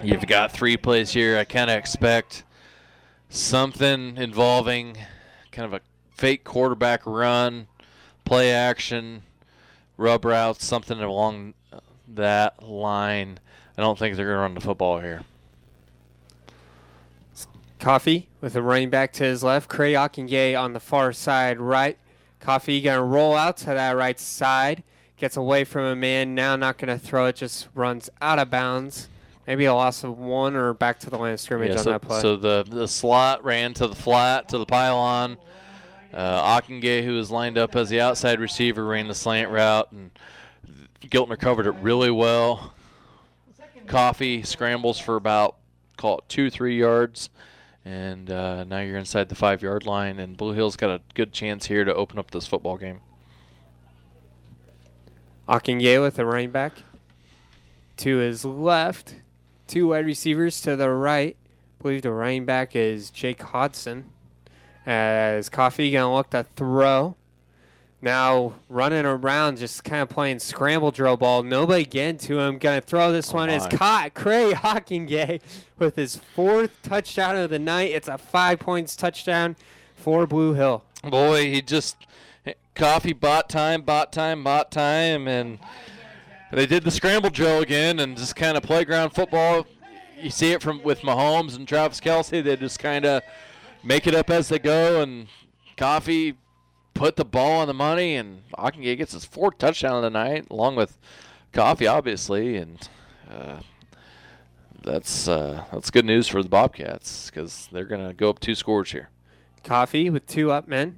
[0.04, 1.38] You've got three plays here.
[1.38, 2.44] I kind of expect
[3.30, 4.98] something involving
[5.52, 5.82] kind of a
[6.12, 7.68] fake quarterback run,
[8.26, 9.24] play action,
[9.98, 11.54] rub routes, something along
[12.08, 13.40] that line.
[13.78, 15.24] I don't think they're going to run the football here.
[17.80, 19.68] Coffee with a running back to his left.
[19.70, 21.98] Cray Ockengay on the far side right.
[22.40, 24.84] Coffee going to roll out to that right side.
[25.18, 26.34] Gets away from a man.
[26.34, 27.36] Now not going to throw it.
[27.36, 29.10] Just runs out of bounds.
[29.48, 31.92] Maybe a loss of one or back to the line of scrimmage Yeah, on so,
[31.92, 32.22] that play.
[32.22, 35.38] so the, the slot ran to the flat, to the pylon.
[36.14, 40.12] Uh, Ockengay, who was lined up as the outside receiver, ran the slant route, and
[41.02, 42.74] Giltner covered it really well.
[43.88, 45.58] Coffee scrambles for about,
[45.98, 47.30] call it two, three yards,
[47.84, 51.34] and uh, now you're inside the five yard line, and Blue Hill's got a good
[51.34, 53.02] chance here to open up this football game.
[55.50, 56.84] Ockengay with the running back
[57.98, 59.16] to his left.
[59.68, 61.36] Two wide receivers to the right.
[61.80, 64.13] I believe the running back is Jake Hodson.
[64.86, 67.16] As Coffee gonna look to throw.
[68.02, 71.42] Now running around, just kind of playing scramble drill ball.
[71.42, 72.58] Nobody getting to him.
[72.58, 73.50] Gonna throw this one.
[73.50, 73.72] Is on.
[73.72, 74.14] caught.
[74.14, 75.40] Cray Hockingay
[75.80, 77.92] with his fourth touchdown of the night.
[77.92, 79.56] It's a five points touchdown
[79.96, 80.84] for Blue Hill.
[81.10, 81.96] Boy, he just
[82.76, 85.60] coffee bot time, bot time, bot time, and
[86.52, 89.66] they did the scramble drill again, and just kind of playground football.
[90.20, 92.44] You see it from with Mahomes and Travis Kelce.
[92.44, 93.24] They just kind of
[93.84, 95.28] make it up as they go, and
[95.78, 96.36] Coffee
[96.94, 100.48] put the ball on the money, and Ockengay gets his fourth touchdown of the night,
[100.50, 100.98] along with
[101.52, 102.90] Coffee, obviously, and
[103.30, 103.60] uh,
[104.84, 108.92] that's uh, that's good news for the Bobcats because they're gonna go up two scores
[108.92, 109.10] here.
[109.64, 110.98] Coffee with two up men.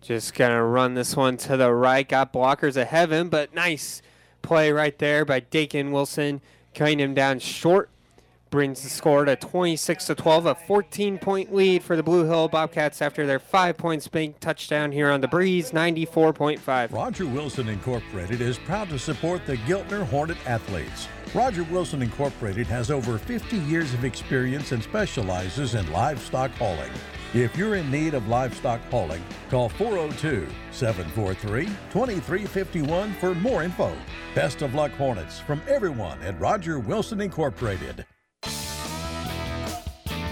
[0.00, 2.08] Just gonna run this one to the right.
[2.08, 4.02] Got blockers of him, but nice
[4.42, 6.40] play right there by Dakin Wilson,
[6.74, 7.90] cutting him down short.
[8.50, 12.48] Brings the score to 26 to 12, a 14 point lead for the Blue Hill
[12.48, 16.92] Bobcats after their Five Points Bank touchdown here on the breeze, 94.5.
[16.92, 21.06] Roger Wilson Incorporated is proud to support the Giltner Hornet athletes.
[21.32, 26.90] Roger Wilson Incorporated has over 50 years of experience and specializes in livestock hauling.
[27.32, 33.96] If you're in need of livestock hauling, call 402 743 2351 for more info.
[34.34, 38.04] Best of luck, Hornets, from everyone at Roger Wilson Incorporated.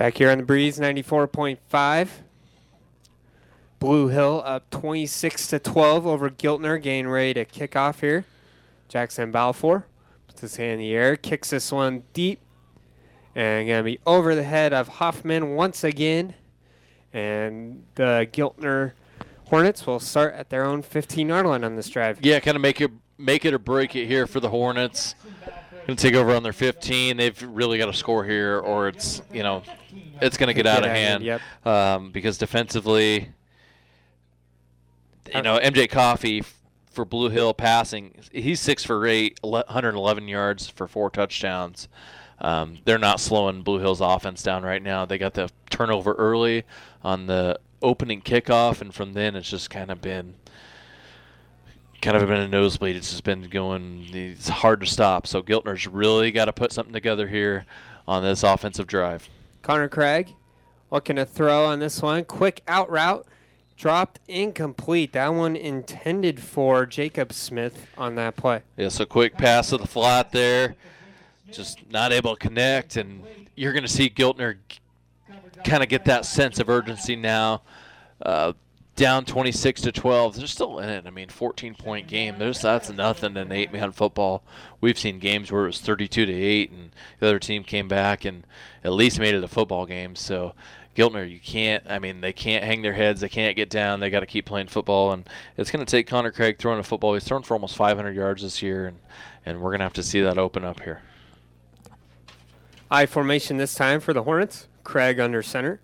[0.00, 2.08] Back here on the breeze, 94.5.
[3.78, 8.24] Blue Hill up 26 to 12 over Giltner, getting ready to kick off here.
[8.88, 9.84] Jackson Balfour
[10.26, 12.40] puts his hand in the air, kicks this one deep,
[13.34, 16.32] and to be over the head of Hoffman once again.
[17.12, 18.92] And the Giltner
[19.48, 22.20] Hornets will start at their own 15 yard line on this drive.
[22.22, 25.14] Yeah, kind of make it make it or break it here for the Hornets.
[25.86, 27.18] to take over on their 15.
[27.18, 29.62] They've really got to score here, or it's you know,
[30.20, 31.24] it's going to get out of hand.
[31.24, 31.40] Yep.
[31.66, 33.30] Um, because defensively,
[35.34, 36.42] you know, MJ Coffee
[36.90, 41.88] for Blue Hill passing, he's six for eight, 111 yards for four touchdowns.
[42.40, 45.04] Um, they're not slowing Blue Hill's offense down right now.
[45.04, 46.64] They got the turnover early
[47.04, 50.34] on the opening kickoff, and from then it's just kind of been
[52.00, 52.96] kind of been a nosebleed.
[52.96, 54.06] It's just been going.
[54.12, 55.26] It's hard to stop.
[55.26, 57.66] So Giltner's really got to put something together here
[58.08, 59.28] on this offensive drive.
[59.62, 60.34] Connor Craig
[60.90, 62.24] looking to throw on this one.
[62.24, 63.26] Quick out route.
[63.76, 65.12] Dropped incomplete.
[65.12, 68.60] That one intended for Jacob Smith on that play.
[68.76, 70.76] Yeah, so quick pass to the flat there.
[71.50, 73.22] Just not able to connect, and
[73.56, 74.56] you're going to see Giltner
[75.64, 77.62] kind of get that sense of urgency now.
[78.20, 78.52] Uh,
[78.96, 80.36] down 26 to 12.
[80.36, 81.06] They're still in it.
[81.06, 82.38] I mean, 14 point game.
[82.38, 84.42] There's that's nothing in eight man football.
[84.80, 88.24] We've seen games where it was 32 to eight, and the other team came back
[88.24, 88.46] and
[88.84, 90.16] at least made it a football game.
[90.16, 90.54] So.
[90.96, 91.84] Giltner, you can't.
[91.88, 93.20] I mean, they can't hang their heads.
[93.20, 94.00] They can't get down.
[94.00, 95.26] They got to keep playing football, and
[95.56, 97.14] it's going to take Connor Craig throwing a football.
[97.14, 98.98] He's thrown for almost 500 yards this year, and
[99.46, 101.00] and we're going to have to see that open up here.
[102.90, 104.66] I formation this time for the Hornets.
[104.82, 105.80] Craig under center.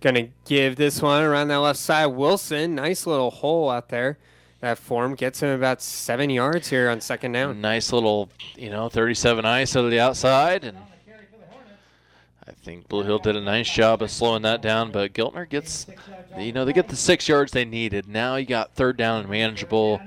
[0.00, 2.06] Gonna give this one around that left side.
[2.06, 4.18] Wilson, nice little hole out there.
[4.60, 7.60] That form gets him about seven yards here on second down.
[7.60, 10.78] Nice little, you know, 37 ISO to the outside, and
[12.46, 14.92] I think Blue Hill did a nice job of slowing that down.
[14.92, 15.86] But Giltner gets,
[16.38, 18.08] you know, they get the six yards they needed.
[18.08, 20.00] Now you got third down and manageable.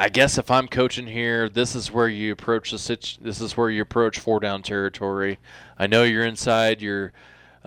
[0.00, 3.56] I guess if I'm coaching here, this is where you approach the situ- This is
[3.56, 5.38] where you approach four down territory.
[5.78, 7.12] I know you're inside your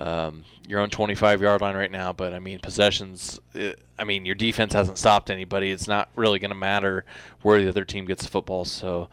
[0.02, 3.40] um, your own 25 yard line right now, but I mean possessions.
[3.54, 5.72] It, I mean your defense hasn't stopped anybody.
[5.72, 7.06] It's not really going to matter
[7.42, 8.66] where the other team gets the football.
[8.66, 9.10] So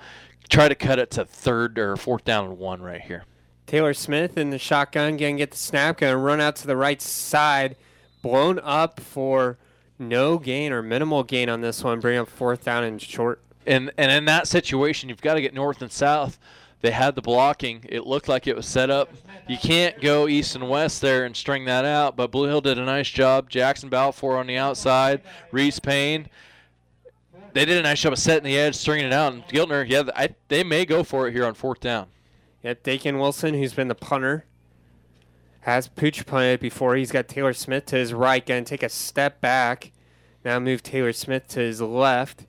[0.48, 3.24] try to cut it to third or fourth down and one right here.
[3.66, 7.02] Taylor Smith in the shotgun, gonna get the snap, gonna run out to the right
[7.02, 7.76] side,
[8.22, 9.58] blown up for
[9.98, 13.42] no gain or minimal gain on this one, bring up fourth down and short.
[13.66, 16.38] And and in that situation, you've got to get north and south.
[16.80, 17.84] They had the blocking.
[17.88, 19.12] It looked like it was set up.
[19.48, 22.16] You can't go east and west there and string that out.
[22.16, 23.50] But Blue Hill did a nice job.
[23.50, 25.22] Jackson Balfour on the outside.
[25.50, 26.28] Reese Payne.
[27.54, 29.32] They did a nice job of setting the edge, stringing it out.
[29.32, 32.06] And Giltner, yeah, I, they may go for it here on fourth down.
[32.62, 34.44] Yeah, Dakin Wilson, who's been the punter,
[35.60, 36.94] has Pooch punted before.
[36.94, 39.92] He's got Taylor Smith to his right, going to take a step back.
[40.44, 42.46] Now move Taylor Smith to his left.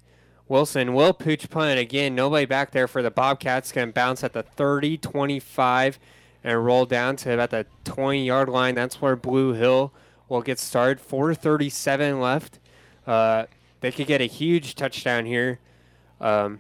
[0.50, 2.16] Wilson will Pooch punt again.
[2.16, 3.72] Nobody back there for the Bobcats.
[3.72, 6.00] Going to bounce at the 30, 25,
[6.44, 8.74] and roll down to about the 20 yard line.
[8.74, 9.94] That's where Blue Hill
[10.28, 11.08] will get started.
[11.08, 12.60] 4.37 left.
[13.06, 13.46] Uh,
[13.82, 15.60] they could get a huge touchdown here
[16.20, 16.60] um,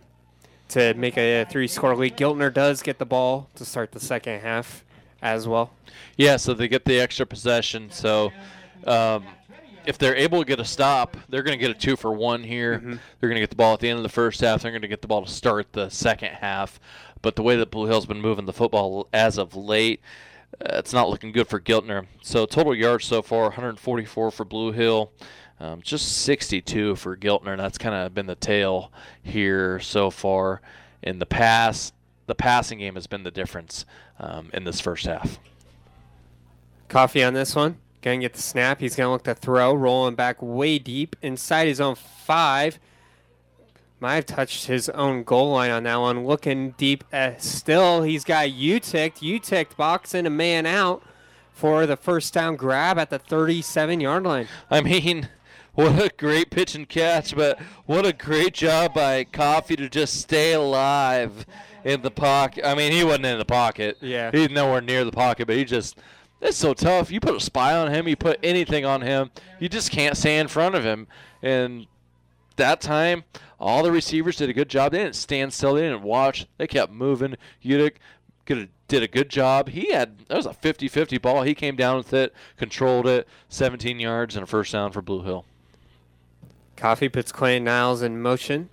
[0.69, 2.15] to make a three score lead.
[2.15, 4.85] Giltner does get the ball to start the second half
[5.21, 5.71] as well.
[6.15, 7.89] Yeah, so they get the extra possession.
[7.89, 8.31] So
[8.85, 9.25] um,
[9.85, 12.43] if they're able to get a stop, they're going to get a two for one
[12.43, 12.77] here.
[12.77, 12.95] Mm-hmm.
[13.19, 14.61] They're going to get the ball at the end of the first half.
[14.61, 16.79] They're going to get the ball to start the second half.
[17.21, 20.01] But the way that Blue Hill's been moving the football as of late,
[20.61, 22.05] uh, it's not looking good for Giltner.
[22.21, 25.11] So total yards so far, 144 for Blue Hill.
[25.59, 27.51] Um, just 62 for Giltner.
[27.51, 28.91] And that's kind of been the tail
[29.21, 30.61] here so far.
[31.03, 31.93] In the past,
[32.27, 33.85] the passing game has been the difference
[34.19, 35.39] um, in this first half.
[36.87, 37.77] Coffee on this one.
[38.01, 38.79] Gonna get the snap.
[38.79, 42.79] He's gonna look to throw, rolling back way deep inside his own five.
[43.99, 46.25] Might have touched his own goal line on that one.
[46.25, 47.03] Looking deep.
[47.11, 49.15] Uh, still, he's got Udick.
[49.15, 51.03] Udick boxing a man out
[51.51, 54.47] for the first down grab at the 37 yard line.
[54.71, 55.27] I mean,
[55.73, 60.21] what a great pitch and catch, but what a great job by Coffee to just
[60.21, 61.45] stay alive
[61.83, 62.65] in the pocket.
[62.65, 63.97] I mean, he wasn't in the pocket.
[63.99, 64.31] Yeah.
[64.31, 65.97] He's nowhere near the pocket, but he just.
[66.41, 67.11] It's so tough.
[67.11, 70.39] You put a spy on him, you put anything on him, you just can't stay
[70.39, 71.07] in front of him.
[71.41, 71.87] And
[72.55, 73.23] that time,
[73.59, 74.91] all the receivers did a good job.
[74.91, 75.73] They didn't stand still.
[75.73, 76.47] They didn't watch.
[76.57, 77.35] They kept moving.
[77.63, 77.95] Udick
[78.45, 79.69] did a good job.
[79.69, 81.43] He had that was a 50-50 ball.
[81.43, 85.23] He came down with it, controlled it, 17 yards and a first down for Blue
[85.23, 85.45] Hill.
[86.75, 88.69] Coffee puts Clay Niles in motion.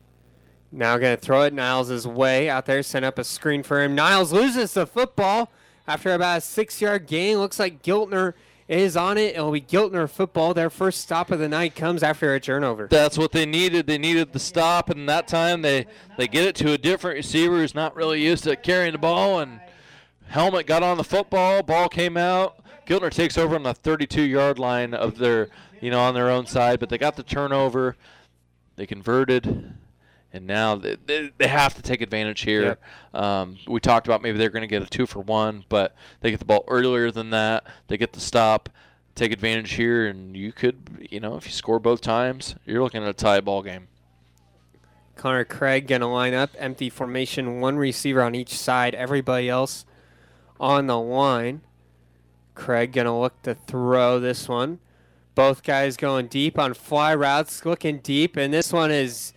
[0.72, 3.94] Now going to throw it Niles' way out there, send up a screen for him.
[3.94, 5.51] Niles loses the football
[5.87, 7.39] after about a six-yard gain.
[7.39, 8.35] Looks like Giltner
[8.69, 9.37] is on it.
[9.37, 10.53] It'll be Giltner football.
[10.53, 12.89] Their first stop of the night comes after a turnover.
[12.91, 13.87] That's what they needed.
[13.87, 15.87] They needed the stop, and that time they
[16.17, 19.39] they get it to a different receiver who's not really used to carrying the ball.
[19.41, 19.61] And
[20.29, 21.63] helmet got on the football.
[21.63, 22.57] Ball came out.
[22.87, 25.49] Giltner takes over on the 32-yard line of their,
[25.81, 26.81] you know, on their own side.
[26.81, 27.97] But they got the turnover.
[28.77, 29.75] They converted,
[30.37, 32.79] and now they, they, they have to take advantage here.
[33.15, 36.31] Um, we talked about maybe they're going to get a two for one, but they
[36.31, 37.65] get the ball earlier than that.
[37.89, 38.69] They get the stop,
[39.15, 43.03] take advantage here, and you could, you know, if you score both times, you're looking
[43.03, 43.89] at a tie ball game.
[45.17, 49.87] Connor Craig going to line up, empty formation, one receiver on each side, everybody else
[50.61, 51.63] on the line.
[52.55, 54.79] Craig going to look to throw this one.
[55.35, 59.33] Both guys going deep on fly routes, looking deep, and this one is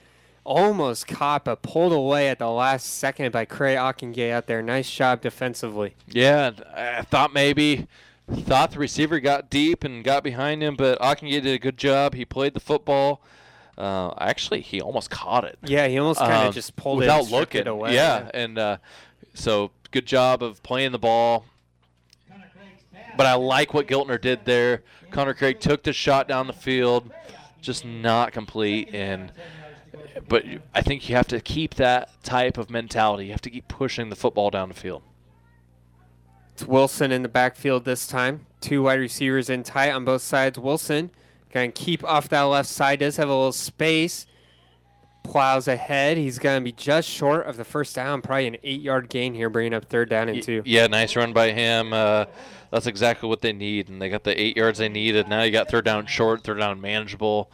[0.50, 4.62] almost caught but pulled away at the last second by Craig Ockengay out there.
[4.64, 5.94] Nice job defensively.
[6.08, 7.88] Yeah, I thought maybe
[8.32, 12.16] thought the receiver got deep and got behind him, but Ockengay did a good job.
[12.16, 13.22] He played the football.
[13.78, 15.58] Uh, actually, he almost caught it.
[15.64, 17.62] Yeah, he almost kind of Um, just pulled without it, looking.
[17.62, 17.94] it away.
[17.94, 18.78] Yeah, and uh,
[19.34, 21.46] so good job of playing the ball.
[23.18, 24.84] But I like what Giltner did there.
[25.12, 27.12] Connor Craig took the shot down the field,
[27.62, 28.90] just not complete.
[28.94, 29.32] And
[30.28, 30.44] but
[30.74, 33.26] I think you have to keep that type of mentality.
[33.26, 35.04] You have to keep pushing the football down the field.
[36.54, 38.46] It's Wilson in the backfield this time.
[38.62, 40.60] Two wide receivers in tight on both sides.
[40.60, 41.12] Wilson
[41.54, 43.00] going to keep off that left side.
[43.00, 44.26] Does have a little space.
[45.24, 46.18] Plows ahead.
[46.18, 48.22] He's going to be just short of the first down.
[48.22, 50.62] Probably an eight-yard gain here, bringing up third down and two.
[50.66, 51.94] Yeah, nice run by him.
[51.94, 52.26] Uh,
[52.72, 55.28] that's exactly what they need, and they got the eight yards they needed.
[55.28, 57.52] Now you got third down short, third down manageable.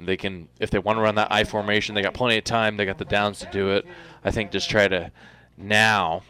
[0.00, 2.76] They can, if they want to run that I formation, they got plenty of time.
[2.76, 3.84] They got the downs to do it.
[4.24, 5.10] I think just try to
[5.56, 6.22] now.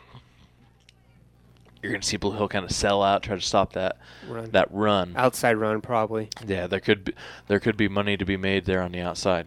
[1.82, 4.50] You're going to see Blue Hill kind of sell out, try to stop that Run.
[4.50, 5.12] that run.
[5.16, 6.28] Outside run, probably.
[6.44, 7.12] Yeah, there could be
[7.46, 9.46] there could be money to be made there on the outside.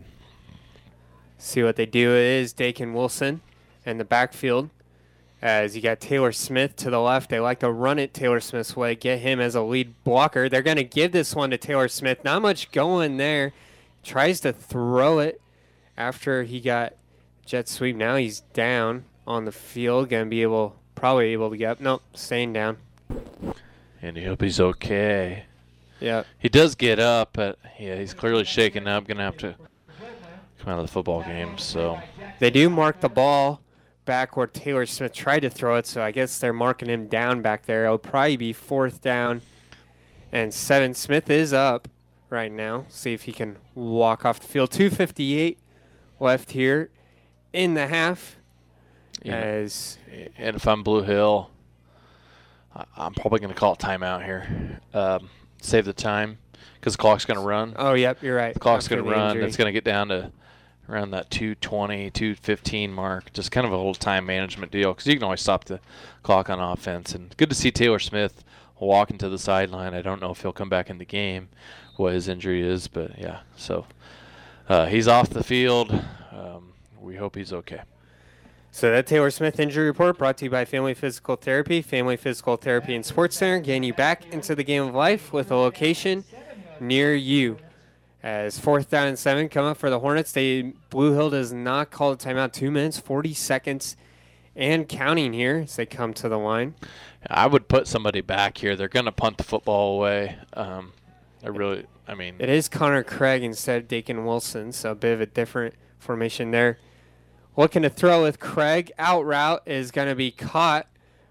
[1.38, 3.42] See what they do is Dakin Wilson
[3.86, 4.70] and the backfield.
[5.42, 8.76] As you got Taylor Smith to the left, they like to run it Taylor Smith's
[8.76, 10.48] way, get him as a lead blocker.
[10.48, 12.24] They're going to give this one to Taylor Smith.
[12.24, 13.52] Not much going there.
[14.04, 15.42] Tries to throw it
[15.98, 16.94] after he got
[17.46, 17.96] jet sweep.
[17.96, 20.10] Now he's down on the field.
[20.10, 21.80] Going to be able, probably able to get up.
[21.82, 22.78] Nope, staying down.
[24.02, 25.46] And you hope he's okay.
[26.00, 26.24] Yeah.
[26.40, 29.08] He does get up, but yeah, he's clearly shaken up.
[29.08, 29.56] Gonna have to
[30.60, 31.58] come out of the football game.
[31.58, 32.00] So
[32.40, 33.62] They do mark the ball
[34.06, 37.42] back where Taylor Smith tried to throw it, so I guess they're marking him down
[37.44, 37.86] back there.
[37.86, 39.42] It'll probably be fourth down
[40.32, 40.96] and seven.
[40.96, 41.88] Smith is up
[42.32, 42.86] right now.
[42.90, 44.72] See if he can walk off the field.
[44.72, 45.60] 258
[46.20, 46.90] left here
[47.54, 48.38] in the half.
[49.24, 49.36] Yeah.
[49.36, 49.98] As
[50.38, 51.52] and if I'm Blue Hill,
[52.98, 54.80] I'm probably going to call a timeout here.
[54.94, 55.30] Um,
[55.62, 56.40] save the time
[56.80, 57.76] because the clock's going to run.
[57.78, 58.54] Oh, yep, you're right.
[58.54, 59.32] The clock's going to run.
[59.32, 59.48] injury.
[59.48, 60.32] It's going to get down to
[60.90, 63.32] around that 220, 215 mark.
[63.34, 65.80] Just kind of a little time management deal because you can always stop the
[66.24, 67.14] clock on offense.
[67.14, 68.44] And good to see Taylor Smith
[68.88, 69.94] walking to the sideline.
[69.94, 71.50] I don't know if he'll come back in the game,
[71.96, 73.42] what his injury is, but yeah.
[73.56, 73.86] So
[74.68, 75.92] uh, he's off the field.
[76.32, 77.82] Um, we hope he's okay.
[78.72, 82.56] So that Taylor Smith injury report brought to you by Family Physical Therapy, Family Physical
[82.56, 86.24] Therapy and Sports Center, getting you back into the game of life with a location
[86.80, 87.58] near you.
[88.24, 91.92] As fourth down and seven come up for the Hornets, they Blue Hill does not
[91.92, 92.54] call the timeout.
[92.54, 93.98] Two minutes, forty seconds,
[94.56, 96.76] and counting here as they come to the line.
[97.30, 98.76] I would put somebody back here.
[98.76, 100.38] They're going to punt the football away.
[100.54, 100.94] Um,
[101.44, 105.14] I really, I mean, It is Connor Craig instead of Dakin Wilson, so a bit
[105.14, 106.80] of a different formation there.
[107.58, 108.92] Looking to throw with Craig.
[108.98, 110.88] Out route is going to be caught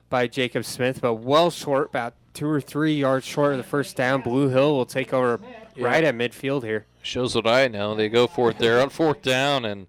[0.08, 3.96] by Jacob Smith, but well short, about two or three yards short of the first
[3.96, 4.20] down.
[4.20, 5.40] Blue Hill will take over
[5.78, 6.86] right at midfield here.
[7.02, 7.94] shows what I know.
[7.94, 9.86] They go for it there on fourth down, and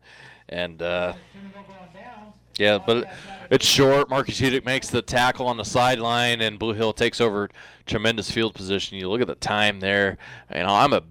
[0.47, 1.13] and uh,
[2.57, 3.11] yeah, but
[3.49, 4.09] it's short.
[4.09, 7.49] Marcus Udick makes the tackle on the sideline, and Blue Hill takes over
[7.85, 8.97] tremendous field position.
[8.97, 10.17] You look at the time there.
[10.53, 11.03] You know, I'm a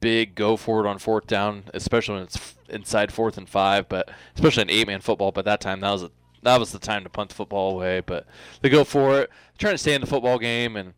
[0.00, 4.10] big go for it on fourth down, especially when it's inside fourth and five, but
[4.34, 5.32] especially in eight man football.
[5.32, 6.10] But that time, that was a
[6.42, 8.00] that was the time to punt the football away.
[8.00, 8.26] But
[8.60, 10.94] they go for it, trying to stay in the football game, and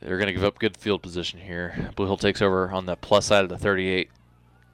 [0.00, 1.90] they're going to give up good field position here.
[1.96, 4.10] Blue Hill takes over on the plus side of the 38.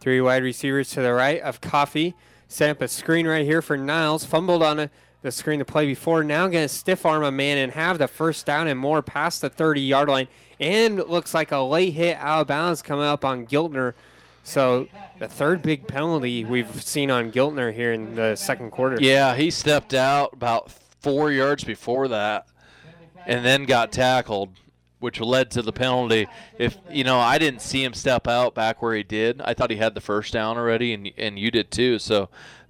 [0.01, 2.15] Three wide receivers to the right of Coffey.
[2.53, 4.27] Set up a screen right here for Niles.
[4.27, 4.91] Fumbled on a,
[5.23, 6.23] the screen to play before.
[6.23, 9.41] Now going to stiff arm a man and have the first down and more past
[9.41, 10.29] the 30 yard line.
[10.61, 13.95] And looks like a late hit out of bounds coming up on Giltner.
[14.45, 14.87] So
[15.19, 18.99] the third big penalty we've seen on Giltner here in the second quarter.
[19.01, 20.70] Yeah, he stepped out about
[21.01, 22.47] four yards before that,
[23.24, 24.51] and then got tackled,
[25.03, 26.27] which led to the penalty.
[26.59, 29.41] If you know, I didn't see him step out back where he did.
[29.43, 31.99] I thought he had the first down already, and and you did too.
[31.99, 32.29] So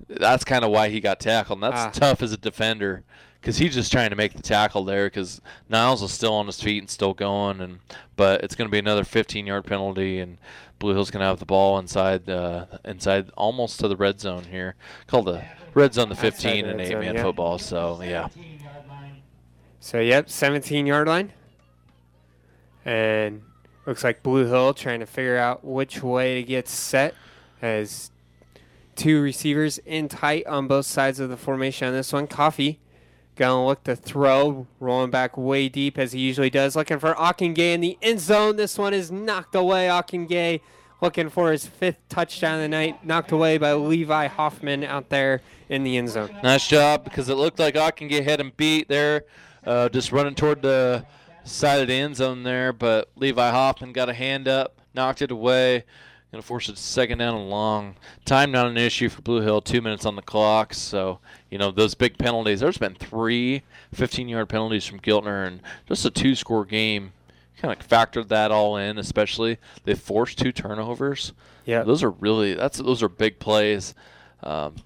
[0.08, 1.62] that's kind of why he got tackled.
[1.62, 2.00] And that's Ah.
[2.08, 3.04] tough as a defender
[3.40, 5.06] because he's just trying to make the tackle there.
[5.06, 7.78] Because Niles is still on his feet and still going, and
[8.16, 10.18] but it's going to be another 15-yard penalty.
[10.18, 10.38] And
[10.78, 14.44] Blue Hill's going to have the ball inside uh, inside almost to the red zone
[14.50, 14.74] here.
[15.06, 15.44] Called the
[15.74, 17.22] red zone the 15 in eight man yeah.
[17.22, 17.58] football.
[17.58, 18.28] So yeah,
[19.80, 21.32] So yep, 17 yard line.
[22.84, 23.42] And
[23.86, 27.14] looks like Blue Hill trying to figure out which way to get set
[27.60, 28.10] as
[28.96, 32.26] two receivers in tight on both sides of the formation on this one.
[32.26, 32.80] Coffey
[33.36, 37.72] gonna look to throw, rolling back way deep as he usually does, looking for Gay
[37.72, 38.56] in the end zone.
[38.56, 39.88] This one is knocked away.
[40.28, 40.60] Gay
[41.00, 45.42] looking for his fifth touchdown of the night, knocked away by Levi Hoffman out there
[45.68, 46.30] in the end zone.
[46.42, 49.24] nice job because it looked like Ockengay had him beat there,
[49.66, 51.04] uh, just running toward the
[51.44, 52.72] side of end zone there.
[52.72, 55.84] But Levi Hoffman got a hand up, knocked it away.
[56.32, 57.96] Going to force a second down and long.
[58.24, 59.60] Time not an issue for Blue Hill.
[59.60, 60.72] Two minutes on the clock.
[60.72, 61.18] So,
[61.50, 62.60] you know, those big penalties.
[62.60, 63.62] There's been three
[63.92, 67.12] 15 yard penalties from Giltner and just a two score game.
[67.58, 71.34] Kind of factored that all in, especially they forced two turnovers.
[71.66, 71.82] Yeah.
[71.82, 73.94] Those are really, that's those are big plays.
[74.42, 74.76] Um,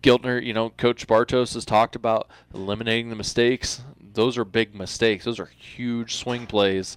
[0.00, 3.82] Giltner, you know, Coach Bartos has talked about eliminating the mistakes.
[4.14, 5.24] Those are big mistakes.
[5.24, 6.96] Those are huge swing plays.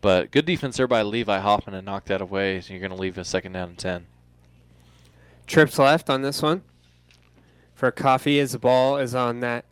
[0.00, 2.60] But good defense there by Levi Hoffman and knock that away.
[2.60, 4.06] So you're going to leave a second down and 10.
[5.46, 6.62] Trips left on this one
[7.74, 9.64] for Coffey as the ball is on that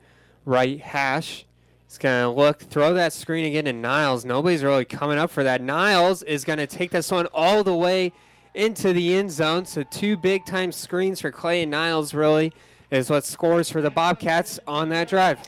[0.44, 1.46] right hash.
[1.86, 4.24] He's going to look, throw that screen again to Niles.
[4.24, 5.60] Nobody's really coming up for that.
[5.60, 8.12] Niles is going to take this one all the way
[8.54, 9.64] into the end zone.
[9.64, 12.52] So two big time screens for Clayton Niles really
[12.90, 15.38] is what scores for the Bobcats on that drive.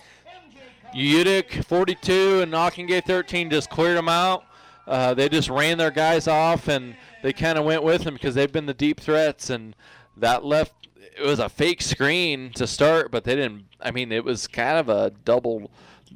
[0.95, 4.45] Udick 42 and Ockengay 13 just cleared them out.
[4.87, 8.35] Uh, they just ran their guys off and they kind of went with them because
[8.35, 9.75] they've been the deep threats and
[10.17, 14.23] that left it was a fake screen to start but they didn't i mean it
[14.23, 15.71] was kind of a double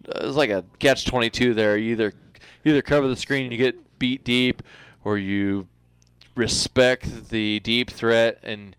[0.06, 1.76] it was like a catch 22 there.
[1.76, 2.12] You either
[2.64, 4.62] either cover the screen and you get beat deep
[5.04, 5.66] or you
[6.34, 8.76] respect the deep threat and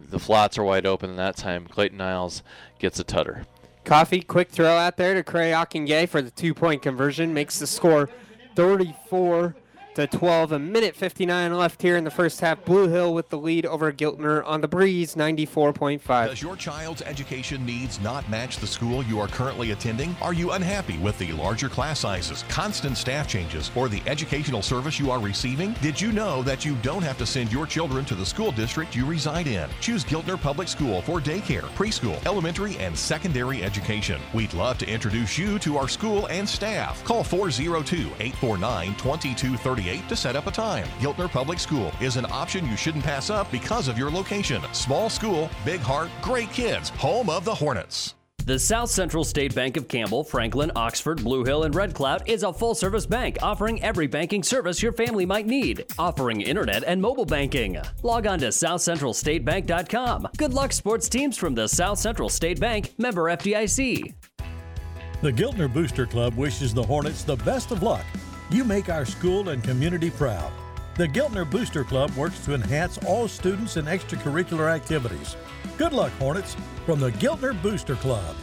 [0.00, 1.66] the flats are wide open and that time.
[1.66, 2.42] Clayton niles
[2.78, 3.44] gets a tutter
[3.84, 5.52] Coffey, quick throw out there to Cray
[5.86, 8.08] Gay for the two point conversion, makes the score
[8.54, 9.56] 34
[9.94, 10.52] to 12.
[10.52, 12.64] A minute 59 left here in the first half.
[12.64, 16.28] Blue Hill with the lead over Giltner on the breeze, 94.5.
[16.28, 20.16] Does your child's education needs not match the school you are currently attending?
[20.22, 24.98] Are you unhappy with the larger class sizes, constant staff changes, or the educational service
[24.98, 25.74] you are receiving?
[25.82, 28.96] Did you know that you don't have to send your children to the school district
[28.96, 29.68] you reside in?
[29.80, 34.20] Choose Giltner Public School for daycare, preschool, elementary, and secondary education.
[34.32, 37.04] We'd love to introduce you to our school and staff.
[37.04, 38.94] Call 402 849
[39.82, 40.86] 2238 to set up a time.
[40.98, 44.62] Giltner Public School is an option you shouldn't pass up because of your location.
[44.72, 48.14] Small school, big heart, great kids, home of the Hornets.
[48.44, 52.42] The South Central State Bank of Campbell, Franklin, Oxford, Blue Hill, and Red Cloud is
[52.42, 57.00] a full service bank offering every banking service your family might need, offering internet and
[57.00, 57.78] mobile banking.
[58.02, 60.28] Log on to southcentralstatebank.com.
[60.36, 64.12] Good luck, sports teams from the South Central State Bank, member FDIC.
[65.22, 68.04] The Giltner Booster Club wishes the Hornets the best of luck.
[68.52, 70.52] You make our school and community proud.
[70.96, 75.36] The Giltner Booster Club works to enhance all students and extracurricular activities.
[75.78, 76.54] Good luck, Hornets,
[76.84, 78.36] from the Giltner Booster Club.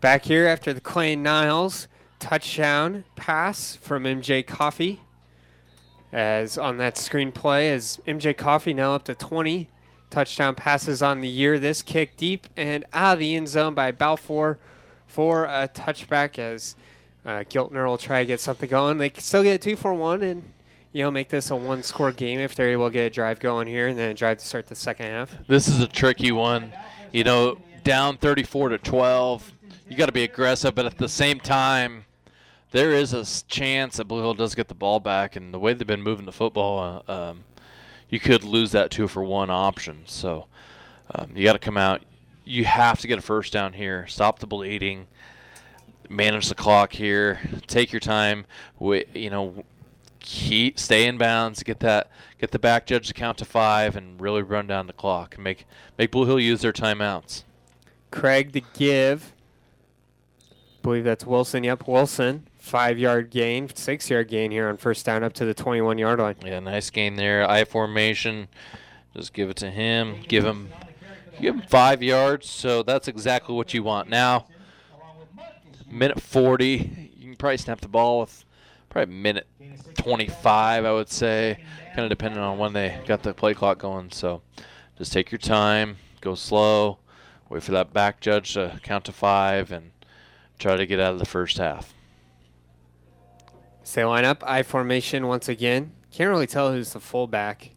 [0.00, 1.88] Back here after the Clay Niles
[2.18, 5.00] touchdown pass from MJ Coffey.
[6.10, 9.68] As on that screenplay, as MJ Coffey now up to 20
[10.08, 11.58] touchdown passes on the year.
[11.58, 14.58] This kick deep and out of the end zone by Balfour
[15.10, 16.76] for a touchback as
[17.24, 18.98] uh, Giltner will try to get something going.
[18.98, 20.42] They can still get a two for one and
[20.92, 23.40] you know make this a one score game if they're able to get a drive
[23.40, 25.36] going here and then a drive to start the second half.
[25.46, 26.72] This is a tricky one.
[27.12, 29.52] You know, down 34 to 12.
[29.88, 32.04] You got to be aggressive, but at the same time,
[32.70, 35.74] there is a chance that Blue Hill does get the ball back, and the way
[35.74, 37.44] they've been moving the football, uh, um,
[38.08, 40.02] you could lose that two for one option.
[40.06, 40.46] So
[41.12, 42.02] um, you got to come out.
[42.50, 44.06] You have to get a first down here.
[44.08, 45.06] Stop the bleeding.
[46.08, 47.38] Manage the clock here.
[47.68, 48.44] Take your time.
[48.80, 49.64] Wait, you know,
[50.18, 51.62] keep stay in bounds.
[51.62, 52.10] Get that.
[52.40, 55.36] Get the back judge to count to five and really run down the clock.
[55.36, 55.64] and Make
[55.96, 57.44] make Blue Hill use their timeouts.
[58.10, 59.32] Craig to give.
[60.82, 61.62] believe that's Wilson.
[61.62, 62.48] Yep, Wilson.
[62.58, 66.18] Five yard gain, six yard gain here on first down up to the 21 yard
[66.18, 66.34] line.
[66.44, 67.48] Yeah, nice gain there.
[67.48, 68.48] I formation.
[69.16, 70.16] Just give it to him.
[70.26, 70.70] Give him
[71.40, 72.48] give him five yards.
[72.48, 74.08] So that's exactly what you want.
[74.08, 74.46] Now,
[75.90, 77.12] minute 40.
[77.16, 78.44] You can probably snap the ball with
[78.88, 79.46] probably minute
[79.96, 81.62] 25, I would say.
[81.94, 84.10] Kind of depending on when they got the play clock going.
[84.10, 84.42] So
[84.98, 85.96] just take your time.
[86.20, 86.98] Go slow.
[87.48, 89.90] Wait for that back judge to count to five and
[90.58, 91.94] try to get out of the first half.
[93.82, 94.44] Stay line up.
[94.46, 95.92] I formation once again.
[96.12, 97.70] Can't really tell who's the fullback.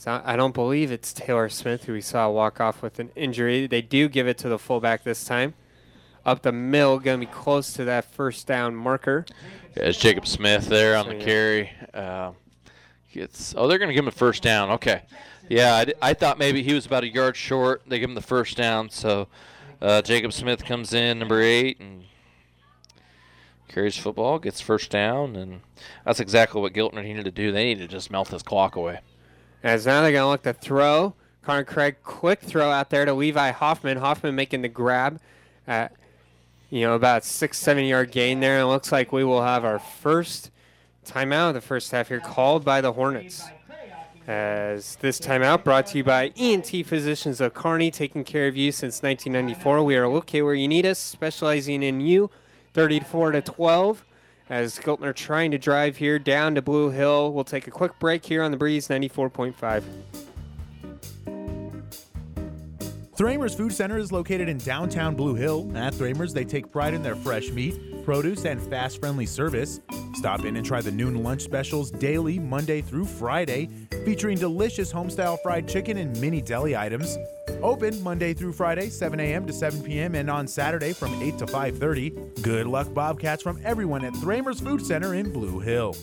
[0.00, 3.66] So I don't believe it's Taylor Smith, who we saw walk off with an injury.
[3.66, 5.52] They do give it to the fullback this time.
[6.24, 9.26] Up the middle, going to be close to that first down marker.
[9.76, 11.24] Yeah, it's Jacob Smith there on So, the yeah.
[11.26, 11.72] carry.
[11.92, 12.32] Uh,
[13.12, 14.70] gets oh, they're going to give him a first down.
[14.70, 15.02] Okay.
[15.50, 17.82] Yeah, I, I thought maybe he was about a yard short.
[17.86, 18.88] They give him the first down.
[18.88, 19.28] So
[19.82, 22.04] uh, Jacob Smith comes in, number eight, and
[23.68, 25.60] carries football, gets first down, and
[26.06, 27.52] that's exactly what Giltner needed to do.
[27.52, 29.00] They needed to just melt this clock away.
[29.62, 31.14] As now they're going to look to throw.
[31.42, 33.98] Connor Craig, quick throw out there to Levi Hoffman.
[33.98, 35.20] Hoffman making the grab
[35.66, 35.92] at,
[36.70, 38.54] you know, about six, seven yard gain there.
[38.56, 40.50] And it looks like we will have our first
[41.04, 43.44] timeout of the first half here called by the Hornets.
[44.26, 48.70] As this timeout brought to you by ENT Physicians of Kearney, taking care of you
[48.70, 49.82] since 1994.
[49.82, 52.30] We are located where you need us, specializing in you,
[52.74, 54.04] 34 to 12.
[54.50, 57.32] As Giltner trying to drive here down to Blue Hill.
[57.32, 59.84] We'll take a quick break here on the Breeze 94.5.
[63.20, 65.70] Thramers Food Center is located in downtown Blue Hill.
[65.74, 69.78] At Thramers, they take pride in their fresh meat, produce, and fast friendly service.
[70.14, 73.68] Stop in and try the noon lunch specials daily, Monday through Friday,
[74.06, 77.18] featuring delicious homestyle fried chicken and mini deli items.
[77.60, 79.46] Open Monday through Friday, 7 a.m.
[79.46, 82.40] to 7 p.m., and on Saturday from 8 to 5:30.
[82.40, 85.94] Good luck, Bobcats, from everyone at Thramers Food Center in Blue Hill.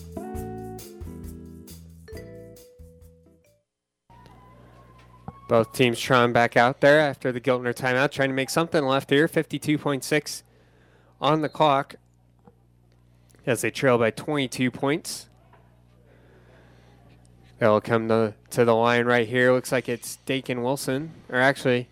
[5.48, 9.08] Both teams trying back out there after the Giltner timeout, trying to make something left
[9.08, 9.26] here.
[9.26, 10.42] 52.6
[11.20, 11.96] on the clock
[13.46, 15.28] as they trail by 22 points.
[17.58, 19.52] They'll come to, to the line right here.
[19.52, 21.12] Looks like it's Dakin Wilson.
[21.30, 21.88] Or actually,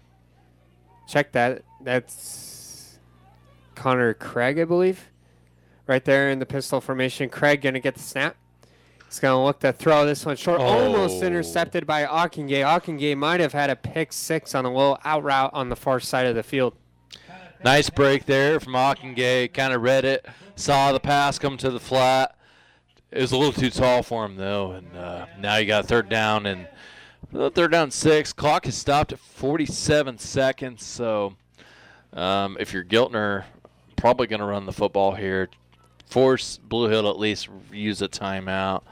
[1.09, 1.63] check that.
[1.81, 2.99] That's
[3.75, 5.09] Connor Craig, I believe.
[5.87, 7.31] Right there in the pistol formation.
[7.31, 8.37] Craig going to get the snap.
[9.09, 10.61] He's going to look to throw this one short.
[10.61, 11.27] Almost Oh.
[11.27, 12.63] intercepted by Ockengay.
[12.65, 16.01] Ockengay might have had a pick six on a little out route on the far
[16.01, 16.75] side of the field.
[17.65, 19.53] Nice break there from Ockengay.
[19.53, 20.27] Kind of read it,
[20.57, 22.37] saw the pass come to the flat.
[23.11, 26.09] It was a little too tall for him though, and uh, now you got third
[26.09, 26.67] down and
[27.55, 28.33] third down six.
[28.33, 30.85] Clock has stopped at 47 seconds.
[30.85, 31.35] So
[32.13, 33.45] um, if you're Giltner,
[33.97, 35.49] probably going to run the football here.
[36.07, 38.83] Force Blue Hill to at least use a timeout.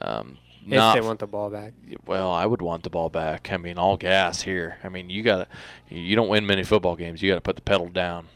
[0.00, 1.72] Um, If they want the ball back.
[2.06, 3.52] well, I would want the ball back.
[3.52, 4.78] I mean, all gas here.
[4.82, 5.48] I mean, you got
[5.90, 7.20] to you don't win many football games.
[7.22, 8.28] You got to put the pedal down.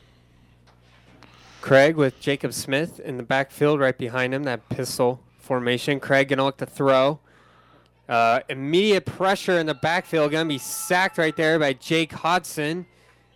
[1.60, 5.98] Craig with Jacob Smith in the backfield right behind him, that pistol formation.
[6.00, 7.20] Craig going to look to throw.
[8.08, 10.30] Uh, immediate pressure in the backfield.
[10.30, 12.86] Going to be sacked right there by Jake Hodson.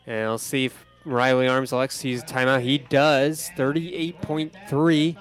[0.07, 2.63] And I'll see if Riley Arms elects to use a timeout.
[2.63, 3.51] He does.
[3.57, 5.17] 38.3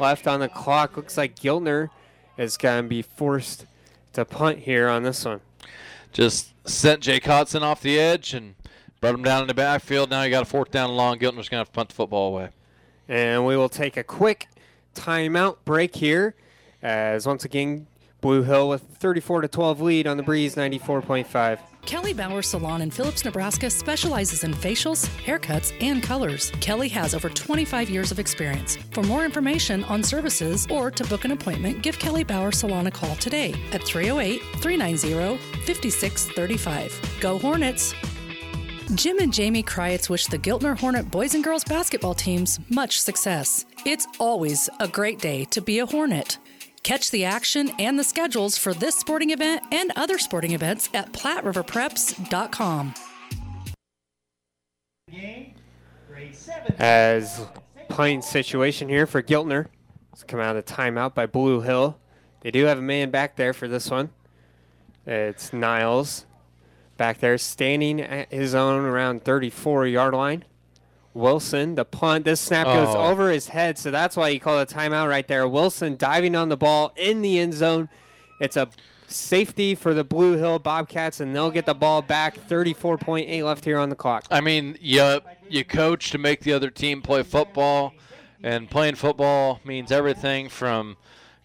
[0.00, 0.96] left on the clock.
[0.96, 1.90] Looks like Giltner
[2.36, 3.66] is going to be forced
[4.14, 5.40] to punt here on this one.
[6.12, 8.54] Just sent Jake Hodson off the edge and
[9.00, 10.10] brought him down in the backfield.
[10.10, 11.18] Now you got a fourth down long.
[11.18, 12.50] Giltner's going to have to punt the football away.
[13.08, 14.48] And we will take a quick
[14.94, 16.34] timeout break here
[16.82, 17.86] as once again
[18.20, 21.58] Blue Hill with 34 to 12 lead on the Breeze 94.5.
[21.88, 26.52] Kelly Bauer Salon in Phillips, Nebraska specializes in facials, haircuts, and colors.
[26.60, 28.76] Kelly has over 25 years of experience.
[28.90, 32.90] For more information on services or to book an appointment, give Kelly Bauer Salon a
[32.90, 37.20] call today at 308 390 5635.
[37.22, 37.94] Go Hornets!
[38.94, 43.64] Jim and Jamie Kreitz wish the Giltner Hornet boys and girls basketball teams much success.
[43.86, 46.36] It's always a great day to be a Hornet.
[46.88, 51.12] Catch the action and the schedules for this sporting event and other sporting events at
[51.12, 52.94] PlatteRiverPreps.com.
[56.78, 57.46] As
[57.90, 59.66] playing situation here for Giltner.
[60.14, 61.98] It's come out of timeout by Blue Hill.
[62.40, 64.08] They do have a man back there for this one.
[65.06, 66.24] It's Niles
[66.96, 70.42] back there standing at his own around 34 yard line.
[71.14, 72.24] Wilson, the punt.
[72.24, 73.06] This snap goes Oh.
[73.08, 75.46] over his head, so that's why he called a timeout right there.
[75.48, 77.88] Wilson diving on the ball in the end zone.
[78.40, 78.68] It's a
[79.06, 82.36] safety for the Blue Hill Bobcats, and they'll get the ball back.
[82.48, 84.24] 34.8 left here on the clock.
[84.30, 87.94] I mean, you you coach to make the other team play football,
[88.42, 90.96] and playing football means everything from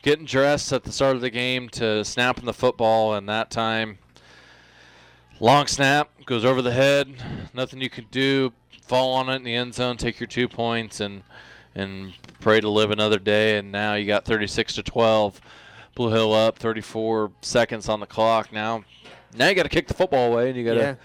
[0.03, 3.13] getting dressed at the start of the game to snapping the football.
[3.13, 3.97] And that time,
[5.39, 7.13] long snap goes over the head.
[7.53, 8.53] Nothing you can do.
[8.81, 9.97] Fall on it in the end zone.
[9.97, 11.23] Take your two points and
[11.75, 13.57] and pray to live another day.
[13.57, 15.41] And now you got 36 to 12.
[15.95, 18.51] Blue Hill up, 34 seconds on the clock.
[18.51, 18.83] Now,
[19.35, 20.95] now you got to kick the football away, and you got to Yeah.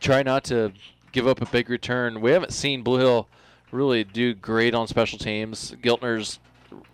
[0.00, 0.72] try not to
[1.12, 2.20] give up a big return.
[2.20, 3.28] We haven't seen Blue Hill
[3.70, 5.74] really do great on special teams.
[5.82, 6.40] Giltner's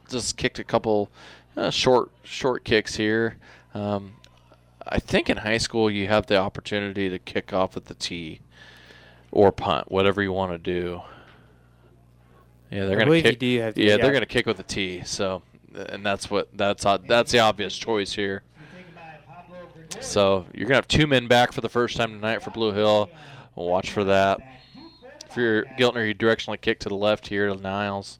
[0.08, 1.08] just kicked a couple
[1.56, 3.36] uh, short short kicks here.
[3.74, 4.12] Um,
[4.90, 8.40] I think in high school you have the opportunity to kick off at the tee
[9.30, 11.00] or punt, whatever you want to do.
[12.70, 13.74] Yeah, they're gonna believe you kick.
[13.74, 15.02] to- yeah, they're gonna kick with the tee.
[15.04, 15.42] So,
[15.74, 18.42] and that's what that's that's the obvious choice here.
[20.00, 23.10] So you're gonna have two men back for the first time tonight for Blue Hill.
[23.56, 24.40] We'll watch for that.
[25.28, 28.18] If you're Giltner, you directionally kick to the left here to Niles.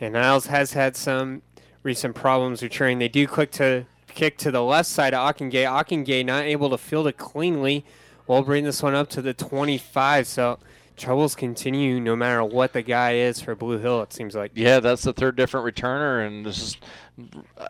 [0.00, 1.42] And Niles has had some
[1.82, 2.98] recent problems returning.
[2.98, 3.86] They do click to
[4.16, 5.64] kick to the left side of Ockengay.
[5.64, 7.84] Ockengay not able to field it cleanly.
[8.26, 10.26] We'll bring this one up to the 25.
[10.26, 10.58] So
[10.96, 14.50] troubles continue no matter what the guy is for Blue Hill, it seems like.
[14.54, 16.76] Yeah, that's the third different returner, and this is,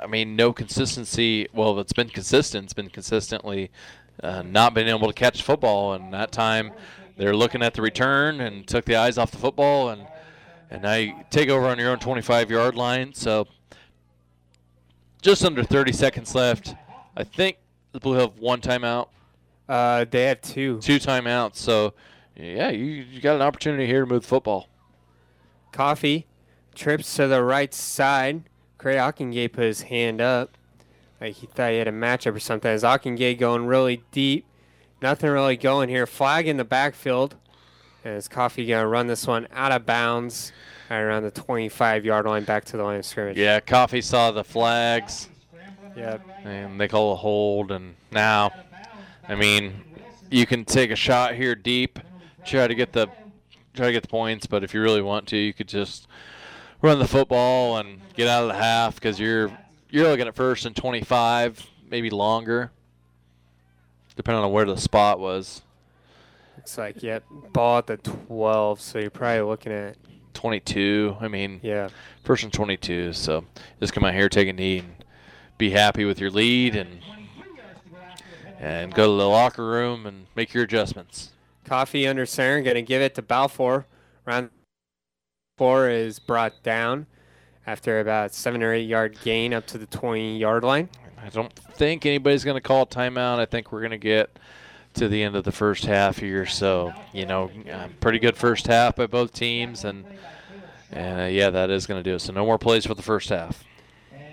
[0.00, 1.48] I mean, no consistency.
[1.52, 2.64] Well, it's been consistent.
[2.64, 3.70] It's been consistently
[4.22, 6.72] uh, not been able to catch football, and that time
[7.16, 10.06] they're looking at the return and took the eyes off the football, and
[10.70, 13.14] and now you take over on your own 25-yard line.
[13.14, 13.46] So
[15.26, 16.76] just under 30 seconds left.
[17.16, 17.58] I think
[17.90, 19.08] the Blue have one timeout.
[19.68, 20.78] Uh, they have two.
[20.78, 21.56] Two timeouts.
[21.56, 21.94] So
[22.36, 24.68] yeah, you you got an opportunity here to move the football.
[25.72, 26.28] Coffey
[26.76, 28.44] trips to the right side.
[28.78, 30.56] Craig Ockengay put his hand up.
[31.20, 32.70] Like he thought he had a matchup or something.
[32.70, 34.46] As Ockengay going really deep.
[35.02, 36.06] Nothing really going here.
[36.06, 37.34] Flag in the backfield.
[38.04, 40.52] And is Coffey going to run this one out of bounds
[40.90, 43.36] right around the 25 yard line back to the line of scrimmage?
[43.36, 45.28] Yeah, Coffey saw the flags.
[45.96, 46.26] Yep.
[46.44, 48.50] And they call a hold, and now,
[49.28, 49.82] I mean,
[50.30, 51.98] you can take a shot here deep,
[52.44, 53.08] try to get the
[53.74, 56.06] try to get the points, but if you really want to, you could just
[56.82, 59.50] run the football and get out of the half because you're
[59.90, 62.70] you're looking at first and 25, maybe longer,
[64.16, 65.62] depending on where the spot was.
[66.56, 69.96] Looks like, yep, ball at the 12, so you're probably looking at
[70.36, 71.16] 22.
[71.20, 71.88] I mean, yeah,
[72.22, 73.12] first and 22.
[73.14, 73.44] So
[73.80, 74.94] just come out here, take a knee, and
[75.58, 77.00] be happy with your lead, and
[78.58, 81.32] and go to the locker room and make your adjustments.
[81.64, 83.86] Coffey under center, going to give it to Balfour.
[84.24, 84.50] Round
[85.58, 87.06] four is brought down
[87.66, 90.88] after about seven or eight yard gain up to the 20 yard line.
[91.20, 93.38] I don't think anybody's going to call a timeout.
[93.38, 94.38] I think we're going to get
[94.96, 96.46] to the end of the first half here.
[96.46, 100.04] So you know, uh, pretty good first half by both teams, and
[100.90, 102.20] and uh, yeah, that is going to do it.
[102.20, 103.64] So no more plays for the first half.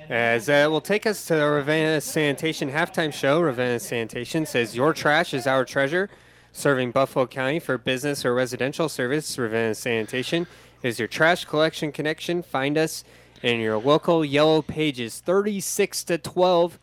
[0.10, 3.42] As uh, will take us to the Ravenna Sanitation halftime show.
[3.42, 6.10] Ravenna Sanitation says your trash is our treasure.
[6.52, 10.46] Serving Buffalo County for business or residential service, Ravenna Sanitation
[10.84, 12.44] is your trash collection connection.
[12.44, 13.04] Find us
[13.42, 16.80] in your local yellow pages, 36 to 12.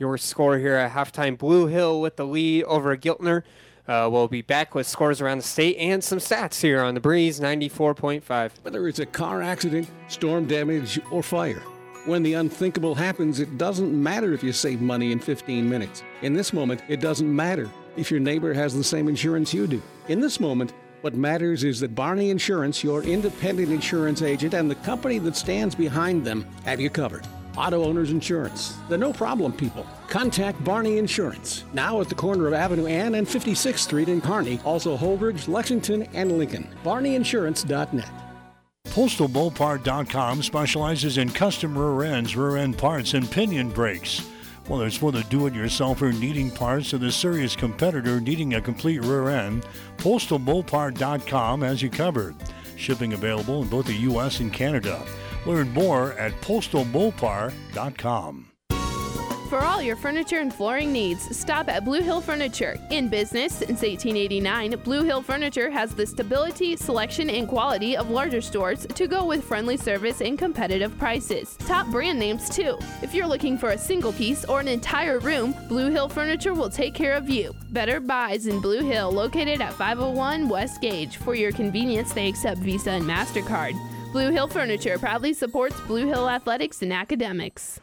[0.00, 1.36] Your score here at halftime.
[1.36, 3.42] Blue Hill with the lead over Giltner.
[3.86, 7.00] Uh, we'll be back with scores around the state and some stats here on the
[7.00, 8.50] Breeze 94.5.
[8.62, 11.60] Whether it's a car accident, storm damage, or fire.
[12.06, 16.02] When the unthinkable happens, it doesn't matter if you save money in 15 minutes.
[16.22, 17.68] In this moment, it doesn't matter
[17.98, 19.82] if your neighbor has the same insurance you do.
[20.08, 20.72] In this moment,
[21.02, 25.74] what matters is that Barney Insurance, your independent insurance agent, and the company that stands
[25.74, 27.26] behind them have you covered.
[27.56, 29.86] Auto Owners Insurance, the no problem people.
[30.08, 34.60] Contact Barney Insurance, now at the corner of Avenue Ann and 56th Street in Kearney,
[34.64, 36.68] also Holdrege, Lexington, and Lincoln.
[36.84, 38.10] BarneyInsurance.net.
[38.86, 44.26] PostalMopar.com specializes in custom rear ends, rear end parts, and pinion brakes.
[44.66, 48.60] Whether it's for the do it yourselfer needing parts or the serious competitor needing a
[48.60, 49.66] complete rear end,
[49.98, 52.34] PostalMopar.com has you covered.
[52.76, 54.40] Shipping available in both the U.S.
[54.40, 55.04] and Canada.
[55.46, 58.46] Learn more at PostalMopar.com.
[59.50, 62.78] For all your furniture and flooring needs, stop at Blue Hill Furniture.
[62.90, 68.40] In business since 1889, Blue Hill Furniture has the stability, selection, and quality of larger
[68.40, 71.56] stores to go with friendly service and competitive prices.
[71.66, 72.78] Top brand names, too.
[73.02, 76.70] If you're looking for a single piece or an entire room, Blue Hill Furniture will
[76.70, 77.52] take care of you.
[77.70, 81.16] Better Buys in Blue Hill, located at 501 West Gage.
[81.16, 83.74] For your convenience, they accept Visa and MasterCard.
[84.12, 87.78] Blue Hill Furniture proudly supports Blue Hill athletics and academics.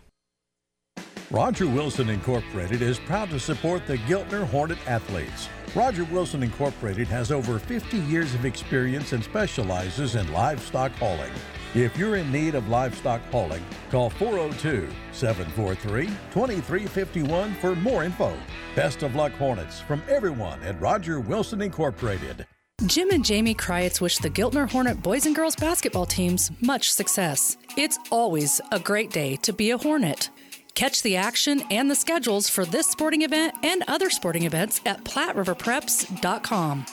[1.31, 5.47] Roger Wilson Incorporated is proud to support the Giltner Hornet athletes.
[5.73, 11.31] Roger Wilson Incorporated has over 50 years of experience and specializes in livestock hauling.
[11.73, 18.37] If you're in need of livestock hauling, call 402 743 2351 for more info.
[18.75, 22.45] Best of luck, Hornets, from everyone at Roger Wilson Incorporated.
[22.85, 27.57] Jim and Jamie Kreitz wish the Giltner Hornet boys and girls basketball teams much success.
[27.75, 30.29] It's always a great day to be a Hornet.
[30.75, 35.03] Catch the action and the schedules for this sporting event and other sporting events at
[35.03, 36.85] PlatteRiverPreps.com.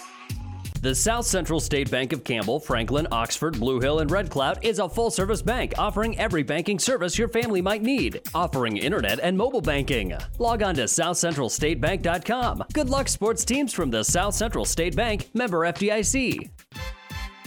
[0.85, 4.81] The South Central State Bank of Campbell, Franklin, Oxford, Blue Hill, and Red Cloud is
[4.81, 9.35] a full service bank offering every banking service your family might need, offering internet and
[9.35, 10.15] mobile banking.
[10.39, 12.65] Log on to southcentralstatebank.com.
[12.75, 16.51] Good luck, sports teams from the South Central State Bank, member FDIC.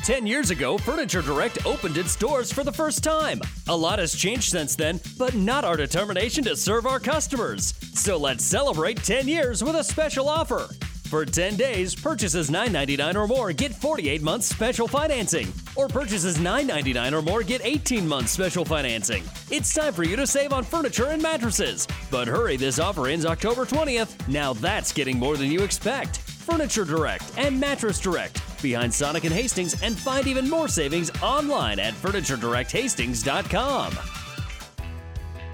[0.03, 3.39] 10 years ago, Furniture Direct opened its doors for the first time.
[3.67, 7.75] A lot has changed since then, but not our determination to serve our customers.
[7.93, 10.69] So let's celebrate 10 years with a special offer.
[11.07, 17.13] For 10 days, purchases $9.99 or more get 48 months special financing, or purchases $9.99
[17.13, 19.23] or more get 18 months special financing.
[19.49, 21.87] It's time for you to save on furniture and mattresses.
[22.11, 24.27] But hurry, this offer ends October 20th.
[24.27, 26.17] Now that's getting more than you expect.
[26.17, 31.79] Furniture Direct and Mattress Direct behind Sonic and Hastings and find even more savings online
[31.79, 33.97] at FurnitureDirectHastings.com.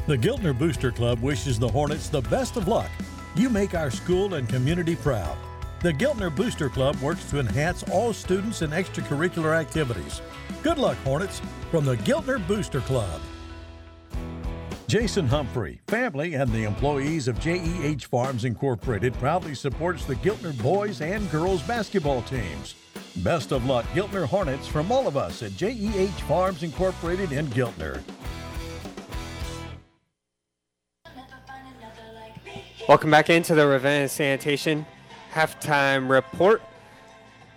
[0.07, 2.89] The Giltner Booster Club wishes the Hornets the best of luck.
[3.35, 5.35] You make our school and community proud.
[5.81, 10.21] The Giltner Booster Club works to enhance all students and extracurricular activities.
[10.61, 11.41] Good luck, Hornets,
[11.71, 13.19] from the Giltner Booster Club.
[14.87, 21.01] Jason Humphrey, family, and the employees of JEH Farms Incorporated proudly supports the Giltner boys
[21.01, 22.75] and girls basketball teams.
[23.23, 27.99] Best of luck, Giltner Hornets, from all of us at JEH Farms Incorporated in Giltner.
[32.89, 34.85] Welcome back into the Ravenna Sanitation
[35.31, 36.61] halftime report.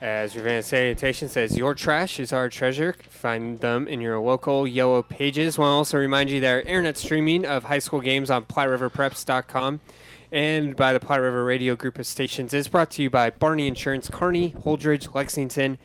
[0.01, 2.94] As Ravenna Sanitation says, your trash is our treasure.
[3.09, 5.59] Find them in your local yellow pages.
[5.59, 9.81] Want to also remind you that our internet streaming of high school games on PlatteRiverPreps.com
[10.31, 13.66] and by the Platte River Radio Group of Stations is brought to you by Barney
[13.66, 15.78] Insurance, Kearney, Holdrege, Lexington,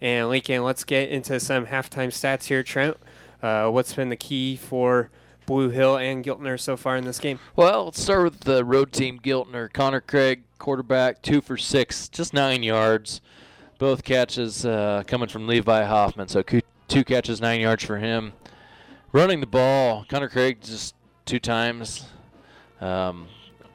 [0.00, 0.64] and Lincoln.
[0.64, 2.96] Let's get into some halftime stats here, Trent.
[3.44, 5.08] Uh, what's been the key for
[5.48, 7.38] Blue Hill and Giltner so far in this game?
[7.56, 9.72] Well, let's start with the road team, Giltner.
[9.72, 13.22] Connor Craig, quarterback, two for six, just nine yards.
[13.78, 18.34] Both catches uh, coming from Levi Hoffman, so two catches, nine yards for him.
[19.12, 20.94] Running the ball, Connor Craig just
[21.24, 22.04] two times,
[22.82, 23.26] um,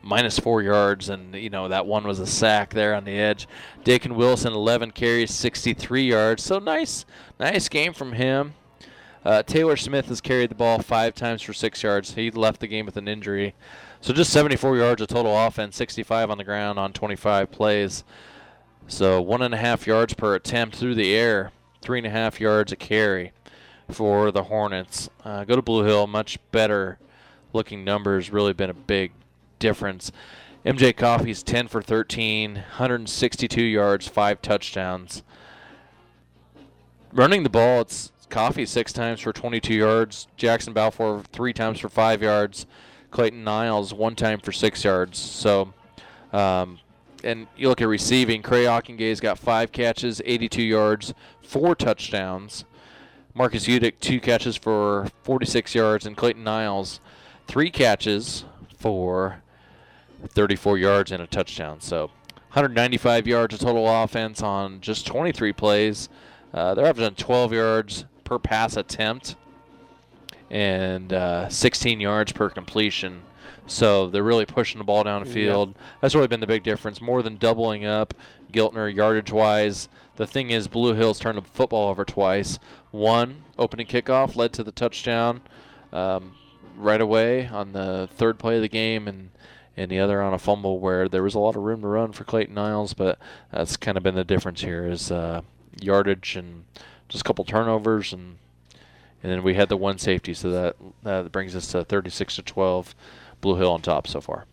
[0.03, 3.47] minus four yards, and you know that one was a sack there on the edge.
[3.83, 6.43] Dakin Wilson, 11 carries, 63 yards.
[6.43, 7.03] So nice,
[7.39, 8.53] nice game from him.
[9.25, 12.13] Uh, Taylor Smith has carried the ball five times for six yards.
[12.15, 13.55] He left the game with an injury.
[14.01, 18.03] So just 74 yards of total offense, 65 on the ground on 25 plays.
[18.87, 21.51] So one and a half yards per attempt through the air,
[21.81, 23.31] three and a half yards a carry
[23.89, 25.09] for the Hornets.
[25.23, 26.99] Uh, go to Blue Hill, much better
[27.53, 28.29] looking numbers.
[28.29, 29.13] Really been a big
[29.59, 30.11] difference.
[30.65, 35.23] MJ Coffey's 10 for 13, 162 yards, five touchdowns.
[37.11, 40.27] Running the ball, it's Coffey six times for 22 yards.
[40.37, 42.65] Jackson Balfour three times for five yards.
[43.11, 45.19] Clayton Niles one time for six yards.
[45.19, 45.71] So,
[46.33, 46.79] um,
[47.23, 52.65] and you look at receiving, Cray Ockengay's got five catches, 82 yards, four touchdowns.
[53.35, 57.01] Marcus Udick two catches for 46 yards, and Clayton Niles
[57.47, 58.45] three catches
[58.79, 59.43] for
[60.29, 61.81] 34 yards and a touchdown.
[61.81, 62.09] So
[62.53, 66.09] 195 yards of total offense on just 23 plays.
[66.51, 69.35] Uh, they're averaging 12 yards per pass attempt
[70.49, 73.23] and uh, 16 yards per completion.
[73.65, 75.69] So they're really pushing the ball down the field.
[75.69, 75.81] Yeah.
[76.01, 77.01] That's really been the big difference.
[77.01, 78.13] More than doubling up
[78.51, 79.89] Giltner yardage wise.
[80.15, 82.59] The thing is, Blue Hills turned the football over twice.
[82.91, 85.41] One opening kickoff led to the touchdown
[85.91, 86.35] um,
[86.77, 89.31] right away on the third play of the game, and
[89.75, 92.11] and the other on a fumble where there was a lot of room to run
[92.11, 92.93] for Clayton Niles.
[92.93, 93.17] But
[93.51, 95.41] that's kind of been the difference here is uh,
[95.81, 96.65] yardage and
[97.13, 98.37] just a couple turnovers and
[99.21, 102.41] and then we had the one safety, so that that brings us to 36 to
[102.41, 102.93] 12,
[103.39, 104.45] Blue Hill on top so far.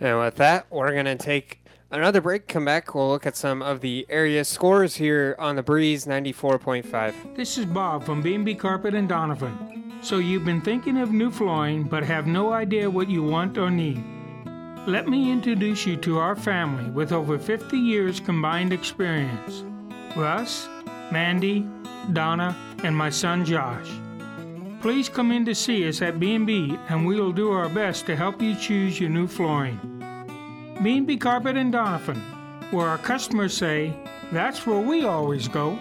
[0.00, 1.60] And with that, we're gonna take
[1.92, 2.48] another break.
[2.48, 2.92] Come back.
[2.92, 7.36] We'll look at some of the area scores here on the Breeze 94.5.
[7.36, 9.94] This is Bob from B&B Carpet and Donovan.
[10.02, 13.70] So you've been thinking of new flooring, but have no idea what you want or
[13.70, 14.02] need.
[14.88, 19.62] Let me introduce you to our family with over 50 years combined experience.
[20.16, 20.68] Russ,
[21.10, 21.66] Mandy,
[22.12, 23.88] Donna, and my son Josh.
[24.80, 28.16] Please come in to see us at B&B and we will do our best to
[28.16, 29.78] help you choose your new flooring.
[30.82, 32.20] B&B Carpet and Donovan,
[32.70, 33.96] where our customers say,
[34.32, 35.78] that's where we always go.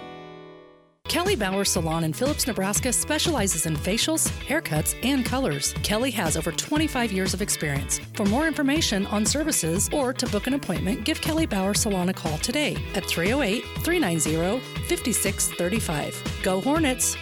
[1.10, 5.74] Kelly Bauer Salon in Phillips, Nebraska specializes in facials, haircuts, and colors.
[5.84, 8.00] Kelly has over 25 years of experience.
[8.14, 12.14] For more information on services or to book an appointment, give Kelly Bauer Salon a
[12.14, 16.40] call today at 308 390 5635.
[16.42, 17.16] Go Hornets!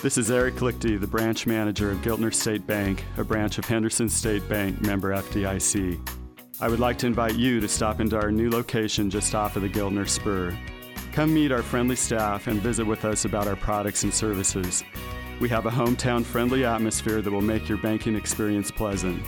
[0.00, 4.08] This is Eric Lichty, the branch manager of Giltner State Bank, a branch of Henderson
[4.08, 6.00] State Bank member FDIC.
[6.60, 9.62] I would like to invite you to stop into our new location just off of
[9.62, 10.56] the Giltner Spur.
[11.12, 14.84] Come meet our friendly staff and visit with us about our products and services.
[15.40, 19.20] We have a hometown friendly atmosphere that will make your banking experience pleasant.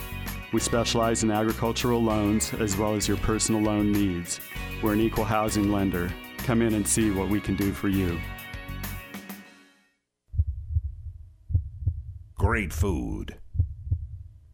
[0.53, 4.39] We specialize in agricultural loans as well as your personal loan needs.
[4.81, 6.09] We're an equal housing lender.
[6.37, 8.17] Come in and see what we can do for you.
[12.37, 13.37] Great food,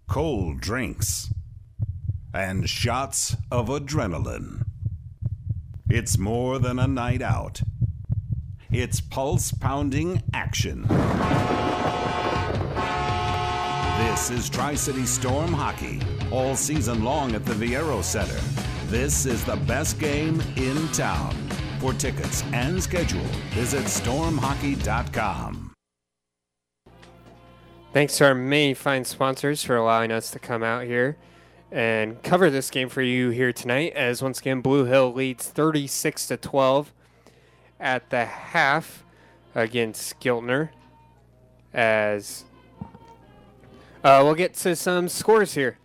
[0.07, 1.31] cold drinks,
[2.33, 4.68] and shots of adrenaline.
[5.91, 7.63] It's more than a night out.
[8.69, 10.83] It's pulse pounding action.
[13.97, 15.99] This is Tri City Storm Hockey,
[16.31, 18.39] all season long at the Viaero Center.
[18.85, 21.35] This is the best game in town.
[21.79, 25.73] For tickets and schedule, visit stormhockey.com.
[27.93, 31.17] Thanks to our many fine sponsors for allowing us to come out here
[31.71, 33.93] and cover this game for you here tonight.
[33.93, 36.93] As once again, Blue Hill leads 36 to 12
[37.79, 39.03] at the half
[39.55, 40.69] against Giltner.
[41.73, 42.45] As
[44.03, 45.77] uh, we'll get to some scores here.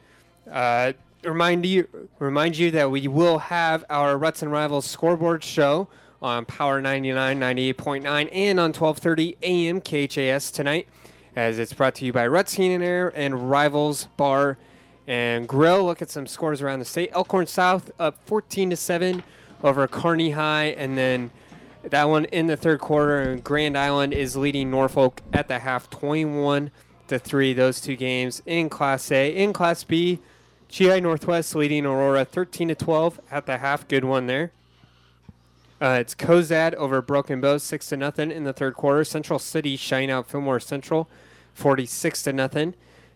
[0.50, 0.92] Uh,
[1.22, 1.88] remind you,
[2.18, 5.88] remind you that we will have our Ruts and Rivals scoreboard show
[6.22, 9.80] on Power 99, 98.9, and on 12:30 a.m.
[9.80, 10.88] KHAS tonight,
[11.36, 14.56] as it's brought to you by Ruts and Air and Rivals Bar
[15.06, 15.84] and Grill.
[15.84, 17.10] Look at some scores around the state.
[17.12, 19.22] Elkhorn South up 14 to seven
[19.62, 21.30] over Kearney High, and then
[21.82, 23.20] that one in the third quarter.
[23.20, 26.70] And Grand Island is leading Norfolk at the half, 21
[27.08, 27.52] to three.
[27.52, 29.30] Those two games in Class A.
[29.30, 30.20] In Class B,
[30.68, 33.86] GI Northwest leading Aurora 13 to 12 at the half.
[33.86, 34.52] Good one there.
[35.80, 39.04] Uh, it's Cozad over Broken Bow, six to nothing in the third quarter.
[39.04, 41.08] Central City shine out Fillmore Central,
[41.52, 42.74] 46 to nothing.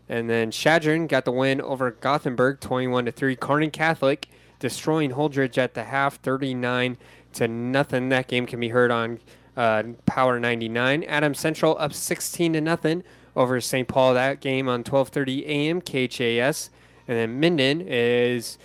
[0.09, 3.37] And then Chadron got the win over Gothenburg, 21 to three.
[3.37, 4.29] Kearney Catholic
[4.59, 6.97] destroying Holdrege at the half, 39
[7.35, 8.09] to nothing.
[8.09, 9.21] That game can be heard on
[9.57, 11.05] uh, Power 99.
[11.05, 13.05] Adams Central up 16 to nothing
[13.37, 13.87] over St.
[13.87, 14.15] Paul.
[14.15, 15.81] That game on 12:30 a.m.
[15.81, 16.71] KHAS.
[17.07, 18.59] And then Minden is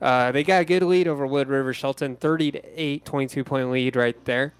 [0.00, 3.70] uh, they got a good lead over Wood River Shelton, 30 to 8, 22 point
[3.70, 4.54] lead right there.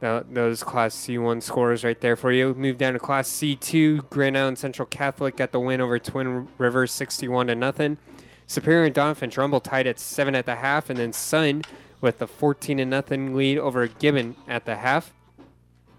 [0.00, 2.54] Those Class C1 scores right there for you.
[2.54, 4.08] Move down to Class C2.
[4.08, 7.98] Grand Island Central Catholic got the win over Twin Rivers, 61 to nothing.
[8.46, 11.62] Superior and Doniphan Trumbull tied at seven at the half, and then Sun
[12.00, 15.12] with the 14 to nothing lead over Gibbon at the half.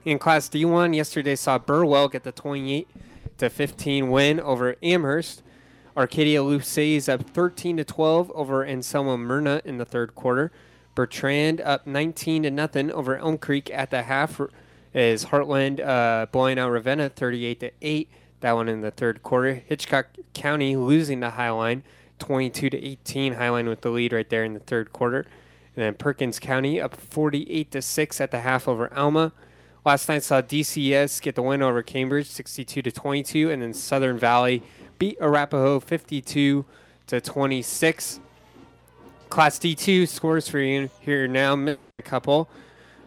[0.03, 2.87] In Class D1, yesterday saw Burwell get the 28
[3.37, 5.43] to 15 win over Amherst.
[5.95, 10.51] Arcadia Luces up 13 to 12 over Anselmo Merna in the third quarter.
[10.95, 14.41] Bertrand up 19 to nothing over Elm Creek at the half.
[14.93, 18.09] Is Heartland uh, blowing out Ravenna 38 to 8.
[18.41, 19.53] That one in the third quarter.
[19.53, 21.83] Hitchcock County losing to Highline
[22.19, 23.35] 22 to 18.
[23.35, 25.21] Highline with the lead right there in the third quarter.
[25.75, 29.31] And then Perkins County up 48 to 6 at the half over Alma.
[29.85, 34.19] Last night saw DCS get the win over Cambridge 62 to 22 and then Southern
[34.19, 34.61] Valley
[34.99, 36.65] beat Arapahoe 52
[37.07, 38.19] to 26.
[39.31, 42.49] Class D2 scores for you here now, a couple.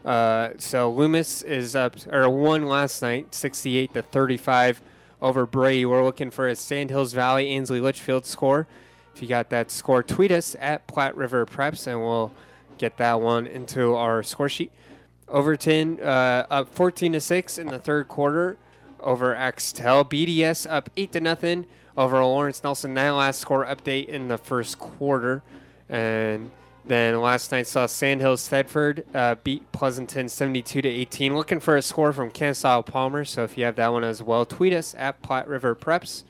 [0.06, 4.80] Uh, so Loomis is up or won last night, 68 to 35
[5.20, 5.84] over Bray.
[5.84, 8.66] We're looking for a Sandhills Valley Ansley Litchfield score.
[9.14, 12.32] If you got that score, tweet us at Platte River Preps, and we'll
[12.78, 14.72] get that one into our score sheet.
[15.28, 18.56] Overton uh, up 14 to six in the third quarter
[18.98, 20.06] over Axtell.
[20.06, 21.66] BDS up eight to nothing
[21.98, 22.94] over Lawrence Nelson.
[22.94, 25.42] That last score update in the first quarter.
[25.88, 26.50] And
[26.84, 31.34] then last night saw Sandhills Thedford uh, beat Pleasanton 72 to 18.
[31.34, 33.24] Looking for a score from Kenesaw Palmer.
[33.24, 36.24] So if you have that one as well, tweet us at Platte River Preps.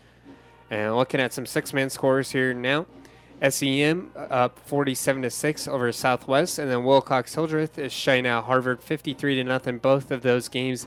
[0.70, 2.86] And looking at some six-man scores here now.
[3.42, 8.82] SEM up 47 to 6 over Southwest, and then Wilcox Hildreth is shining out Harvard
[8.82, 9.78] 53 to nothing.
[9.78, 10.86] Both of those games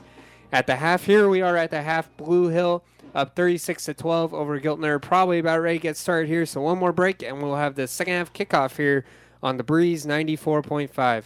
[0.52, 1.04] at the half.
[1.04, 2.14] Here we are at the half.
[2.16, 2.84] Blue Hill
[3.14, 5.00] up 36 to 12 over Giltner.
[5.00, 6.46] Probably about ready to get started here.
[6.46, 9.04] So one more break, and we'll have the second half kickoff here
[9.42, 11.24] on the Breeze 94.5.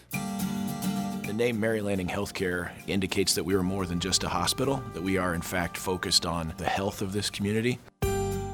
[1.26, 5.02] The name Mary Lanning Healthcare indicates that we are more than just a hospital, that
[5.02, 7.78] we are in fact focused on the health of this community.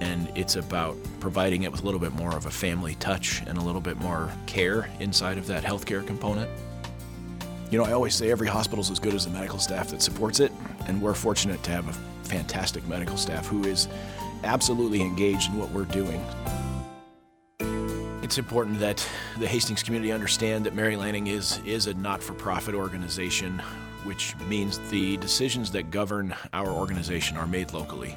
[0.00, 3.58] And it's about providing it with a little bit more of a family touch and
[3.58, 6.48] a little bit more care inside of that healthcare component.
[7.70, 10.00] You know, I always say every hospital is as good as the medical staff that
[10.00, 10.50] supports it,
[10.86, 11.92] and we're fortunate to have a
[12.26, 13.88] fantastic medical staff who is
[14.42, 16.24] absolutely engaged in what we're doing.
[18.22, 19.06] It's important that
[19.38, 23.58] the Hastings community understand that Mary Lanning is, is a not for profit organization,
[24.04, 28.16] which means the decisions that govern our organization are made locally.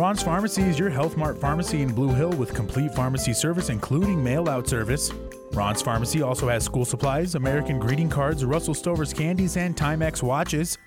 [0.00, 4.24] Ron's Pharmacy is your Health Mart pharmacy in Blue Hill with complete pharmacy service, including
[4.24, 5.12] mail out service.
[5.52, 10.78] Ron's Pharmacy also has school supplies, American greeting cards, Russell Stover's candies, and Timex watches.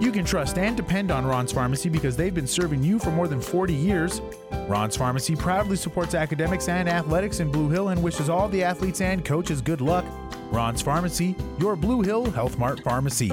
[0.00, 3.28] You can trust and depend on Ron's Pharmacy because they've been serving you for more
[3.28, 4.22] than 40 years.
[4.66, 9.02] Ron's Pharmacy proudly supports academics and athletics in Blue Hill and wishes all the athletes
[9.02, 10.06] and coaches good luck.
[10.50, 13.32] Ron's Pharmacy, your Blue Hill Health Mart pharmacy.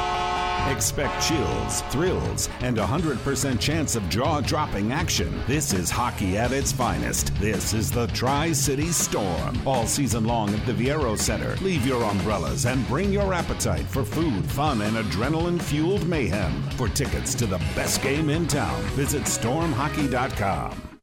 [0.71, 5.29] Expect chills, thrills, and a 100% chance of jaw dropping action.
[5.45, 7.35] This is hockey at its finest.
[7.41, 9.59] This is the Tri City Storm.
[9.67, 11.57] All season long at the Viaero Center.
[11.57, 16.63] Leave your umbrellas and bring your appetite for food, fun, and adrenaline fueled mayhem.
[16.77, 20.99] For tickets to the best game in town, visit stormhockey.com.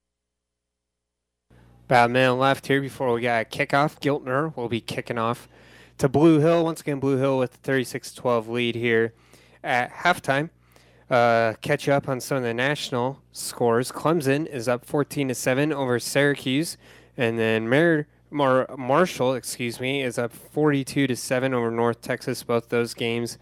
[1.84, 4.00] About a minute left here before we got a kickoff.
[4.00, 5.46] Giltner will be kicking off
[5.98, 6.64] to Blue Hill.
[6.64, 9.12] Once again, Blue Hill with the 36-12 lead here
[9.62, 10.50] at halftime.
[11.10, 13.90] Uh, catch up on some of the national scores.
[13.90, 16.76] Clemson is up 14 to 7 over Syracuse,
[17.16, 22.42] and then Mar- Mar- Marshall, excuse me, is up 42 to 7 over North Texas.
[22.42, 23.38] Both those games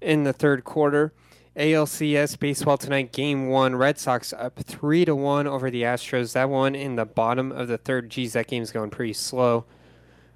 [0.00, 1.12] in the third quarter.
[1.54, 3.76] ALCS baseball tonight, game one.
[3.76, 6.32] Red Sox up three to one over the Astros.
[6.32, 8.08] That one in the bottom of the third.
[8.08, 9.66] Geez, that game's going pretty slow.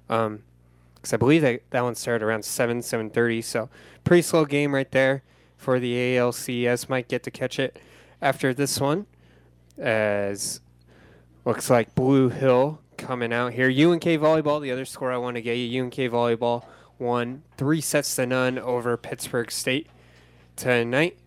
[0.09, 0.43] Um,
[0.93, 3.41] because I believe that that one started around seven, seven thirty.
[3.41, 3.67] So
[4.07, 5.21] pretty slow game right there
[5.57, 6.87] for the ALCS.
[6.87, 7.77] Might get to catch it
[8.21, 9.05] after this one,
[9.77, 10.61] as
[11.43, 13.67] looks like Blue Hill coming out here.
[13.67, 15.83] UNK volleyball, the other score I want to get you.
[15.83, 16.63] UNK volleyball
[16.97, 19.87] won three sets to none over Pittsburg State
[20.55, 21.17] tonight.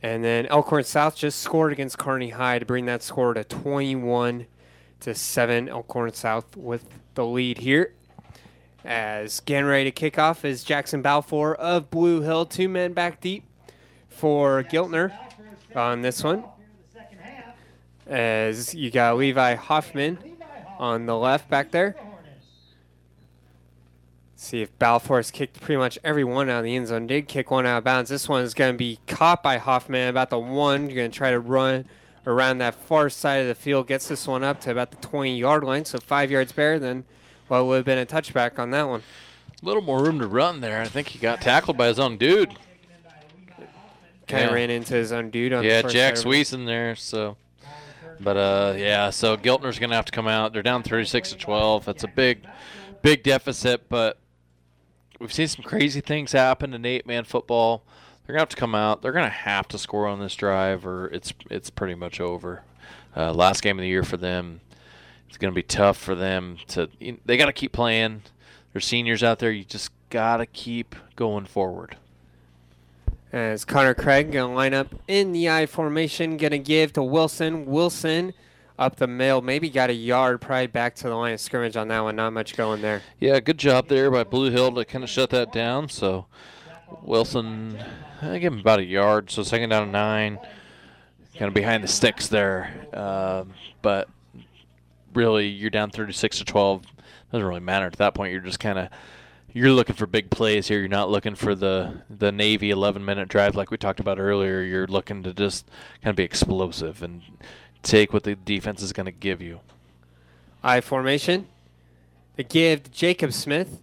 [0.00, 4.46] And then Elkhorn South just scored against Kearney High to bring that score to 21
[5.00, 5.68] to 7.
[5.68, 7.94] Elkhorn South with the lead here.
[8.84, 12.44] As getting ready to kick off is Jackson Balfour of Blue Hill.
[12.44, 13.44] Two men back deep
[14.10, 15.10] for Giltner
[15.74, 16.44] on this one.
[18.06, 20.18] As you got Levi Hoffman
[20.78, 21.96] on the left back there.
[24.36, 27.06] See if Balfour's kicked pretty much every one out of the end zone.
[27.06, 28.10] Did kick one out of bounds.
[28.10, 30.90] This one is going to be caught by Hoffman about the one.
[30.90, 31.86] You're going to try to run
[32.26, 33.86] around that far side of the field.
[33.86, 37.06] Gets this one up to about the 20 yard line, so five yards better than
[37.48, 39.02] what would have been a touchback on that one.
[39.62, 40.80] A little more room to run there.
[40.80, 42.54] I think he got tackled by his own dude.
[44.26, 46.16] Kind of ran into his own dude on yeah, the first Jack.
[46.16, 46.96] Sweeson there.
[46.96, 47.36] So,
[48.20, 49.10] but uh, yeah.
[49.10, 50.52] So Giltner's gonna have to come out.
[50.52, 51.84] They're down 36 to 12.
[51.84, 52.46] That's a big,
[53.02, 53.88] big deficit.
[53.88, 54.18] But
[55.20, 57.84] we've seen some crazy things happen in eight-man football.
[58.26, 59.02] They're gonna have to come out.
[59.02, 62.62] They're gonna have to score on this drive, or it's it's pretty much over.
[63.14, 64.60] Uh, last game of the year for them.
[65.28, 66.88] It's gonna be tough for them to.
[67.00, 68.22] You they got to keep playing.
[68.72, 69.50] There's seniors out there.
[69.50, 71.96] You just gotta keep going forward.
[73.34, 77.02] As Connor Craig going to line up in the I formation, going to give to
[77.02, 77.66] Wilson.
[77.66, 78.32] Wilson
[78.78, 81.88] up the middle, maybe got a yard, probably back to the line of scrimmage on
[81.88, 82.14] that one.
[82.14, 83.02] Not much going there.
[83.18, 85.88] Yeah, good job there by Blue Hill to kind of shut that down.
[85.88, 86.26] So
[87.02, 87.82] Wilson,
[88.22, 89.32] I give him about a yard.
[89.32, 90.38] So second down and nine,
[91.36, 92.72] kind of behind the sticks there.
[92.92, 94.08] Um, but
[95.14, 96.84] really, you're down 36 to 12.
[97.32, 98.32] Doesn't really matter at that point.
[98.32, 98.88] You're just kind of
[99.54, 100.80] you're looking for big plays here.
[100.80, 104.60] You're not looking for the the Navy 11 minute drive like we talked about earlier.
[104.60, 105.66] You're looking to just
[106.02, 107.22] kind of be explosive and
[107.82, 109.60] take what the defense is going to give you.
[110.62, 111.46] I formation.
[112.36, 113.80] The give to Jacob Smith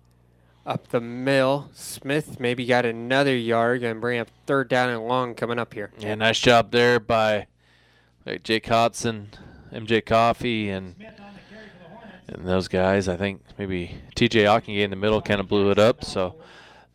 [0.66, 1.70] up the middle.
[1.74, 3.82] Smith maybe got another yard.
[3.84, 5.91] and bring up third down and long coming up here.
[5.98, 7.48] Yeah, nice job there by
[8.26, 9.30] like Jake Hodson,
[9.72, 10.95] MJ Coffey, and
[12.32, 13.08] and those guys.
[13.08, 16.03] I think maybe TJ Ockengay in the middle kind of blew it up.
[16.03, 16.36] So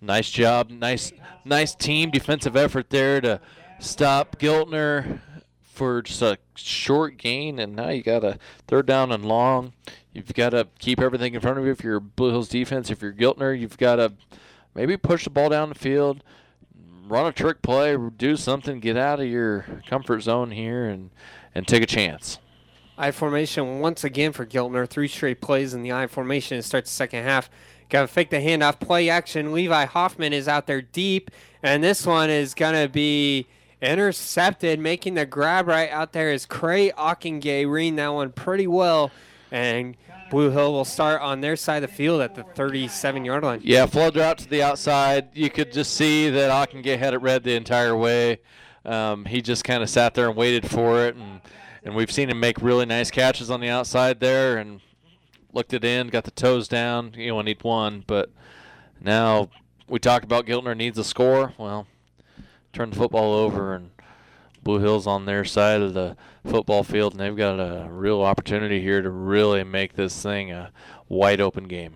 [0.01, 1.13] nice job, nice
[1.45, 3.41] nice team defensive effort there to
[3.79, 5.21] stop Giltner
[5.63, 9.75] for just a short gain, and now you got a third down and long.
[10.13, 11.71] You've got to keep everything in front of you.
[11.71, 14.15] If you're Blue Hills defense, if you're Giltner, you've got to
[14.75, 16.25] maybe push the ball down the field,
[17.07, 21.11] run a trick play, do something, get out of your comfort zone here, and
[21.55, 22.39] and take a chance.
[22.99, 24.89] I formation once again for Giltner.
[24.89, 27.51] Three straight plays in the I formation to start the second half.
[27.89, 29.53] Got to fake the handoff, play action.
[29.53, 31.31] Levi Hoffman is out there deep,
[31.63, 33.47] and this one is gonna be
[33.81, 34.81] intercepted.
[34.81, 39.13] Making the grab right out there is Cray Ockengay reading that one pretty well,
[39.53, 39.97] and
[40.31, 43.61] Blue Hill will start on their side of the field at the 37-yard line.
[43.63, 45.29] Yeah, flood out to the outside.
[45.35, 48.39] You could just see that Ockengay had it read the entire way.
[48.85, 51.41] Um, he just kind of sat there and waited for it, and
[51.87, 54.81] and we've seen him make really nice catches on the outside there, and
[55.53, 57.15] looked it in, got the toes down.
[57.17, 58.29] You know, only need one, but
[59.01, 59.51] now
[59.89, 61.55] we talked about Giltner needs a score.
[61.57, 61.87] Well,
[62.73, 63.91] turn the football over, and
[64.65, 68.83] Blue Hills on their side of the football field, and they've got a real opportunity
[68.83, 70.73] here to really make this thing a
[71.09, 71.95] wide open game.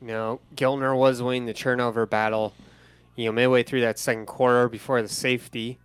[0.00, 2.54] You know, Giltner was winning the turnover battle,
[3.16, 5.80] you know, midway through that second quarter before the safety.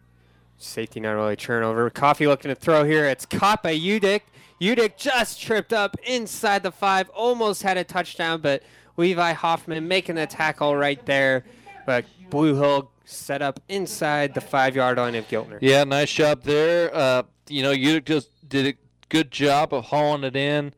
[0.61, 1.89] Safety not really turnover.
[1.89, 3.05] Coffey looking to throw here.
[3.05, 4.21] It's caught by Udick.
[4.59, 8.61] Udick just tripped up inside the five, almost had a touchdown, but
[8.97, 11.45] Levi Hoffman making the tackle right there.
[11.85, 15.59] But Blue Hill set up inside the five yard line of Giltner.
[15.61, 16.93] Yeah, nice job there.
[16.93, 18.73] Uh, you know, Udick just did a
[19.07, 20.73] good job of hauling it in.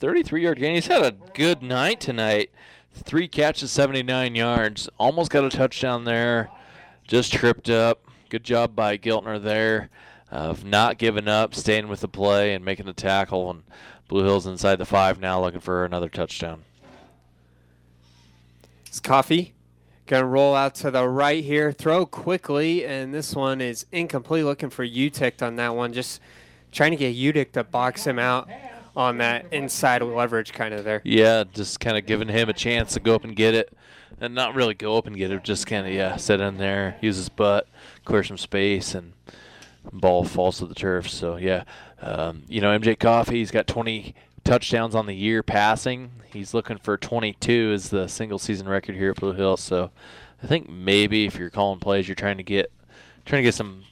[0.00, 0.74] 33 yard gain.
[0.74, 2.50] He's had a good night tonight.
[2.92, 4.88] Three catches, 79 yards.
[4.98, 6.50] Almost got a touchdown there.
[7.06, 8.09] Just tripped up.
[8.30, 9.90] Good job by Giltner there
[10.30, 13.50] uh, of not giving up, staying with the play, and making the tackle.
[13.50, 13.64] And
[14.06, 16.62] Blue Hills inside the five now, looking for another touchdown.
[18.86, 19.52] It's Coffey.
[20.06, 24.44] Gonna roll out to the right here, throw quickly, and this one is incomplete.
[24.44, 26.20] Looking for Udick on that one, just
[26.70, 28.48] trying to get Udick to box him out
[28.96, 31.02] on that inside leverage kind of there.
[31.04, 33.76] Yeah, just kind of giving him a chance to go up and get it,
[34.20, 36.96] and not really go up and get it, just kind of yeah, sit in there,
[37.00, 37.68] use his butt,
[38.04, 39.12] clear some space, and
[39.92, 41.08] ball falls to the turf.
[41.08, 41.64] So yeah,
[42.00, 44.14] um, you know MJ Coffey, he's got 20
[44.44, 46.10] touchdowns on the year passing.
[46.32, 49.56] He's looking for 22 as the single season record here at Blue Hill.
[49.56, 49.90] So
[50.42, 52.72] I think maybe if you're calling plays, you're trying to get
[53.24, 53.84] trying to get some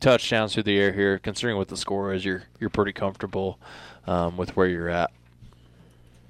[0.00, 1.18] touchdowns through the air here.
[1.18, 3.58] Considering what the score is, you're you're pretty comfortable
[4.06, 5.10] um, with where you're at.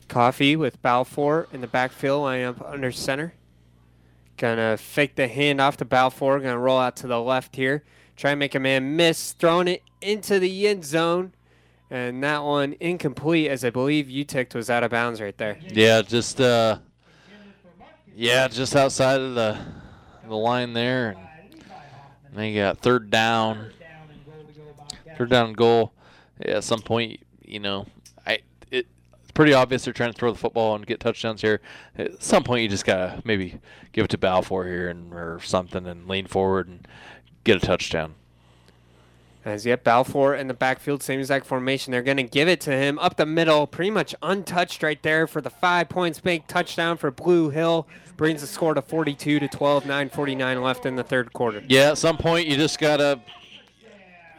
[0.08, 3.34] Coffey with Balfour in the backfield, lining up under center.
[4.38, 6.38] Gonna fake the hand off to Balfour.
[6.38, 7.84] Gonna roll out to the left here.
[8.16, 9.32] Try and make a man miss.
[9.32, 11.32] Throwing it into the end zone.
[11.90, 15.58] And that one incomplete as I believe Udick was out of bounds right there.
[15.72, 16.78] Yeah, just uh,
[18.14, 19.58] yeah, just outside of the
[20.28, 21.16] the line there.
[22.26, 23.72] And then you got third down,
[25.16, 25.92] third down goal.
[26.44, 27.86] Yeah, at some point, you know,
[29.38, 31.60] pretty obvious they're trying to throw the football and get touchdowns here.
[31.96, 33.60] At some point, you just gotta maybe
[33.92, 36.88] give it to Balfour here and or something and lean forward and
[37.44, 38.16] get a touchdown.
[39.44, 41.92] As yet, Balfour in the backfield, same exact formation.
[41.92, 45.28] They're going to give it to him up the middle, pretty much untouched right there
[45.28, 47.86] for the five points big touchdown for Blue Hill.
[48.16, 51.62] Brings the score to 42 to 12, 9:49 left in the third quarter.
[51.68, 53.20] Yeah, at some point you just gotta,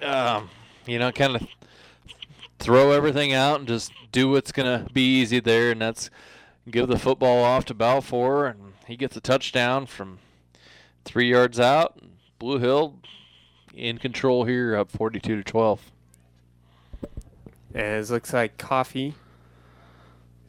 [0.01, 0.49] um,
[0.85, 1.47] you know, kind of
[2.60, 6.10] throw everything out and just do what's gonna be easy there, and that's
[6.69, 10.19] give the football off to Balfour, and he gets a touchdown from
[11.06, 11.99] three yards out.
[12.38, 12.95] Blue Hill
[13.73, 15.91] in control here, up 42 to 12.
[17.73, 19.15] And it looks like Coffey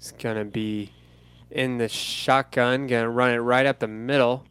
[0.01, 0.93] is gonna be
[1.51, 4.45] in the shotgun, gonna run it right up the middle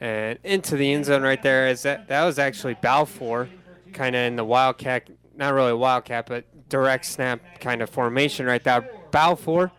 [0.00, 1.68] and into the end zone right there.
[1.68, 3.48] Is that that was actually Balfour,
[3.92, 8.46] kind of in the wildcat, not really a wildcat, but direct snap kind of formation
[8.46, 8.88] right there.
[9.10, 9.72] Balfour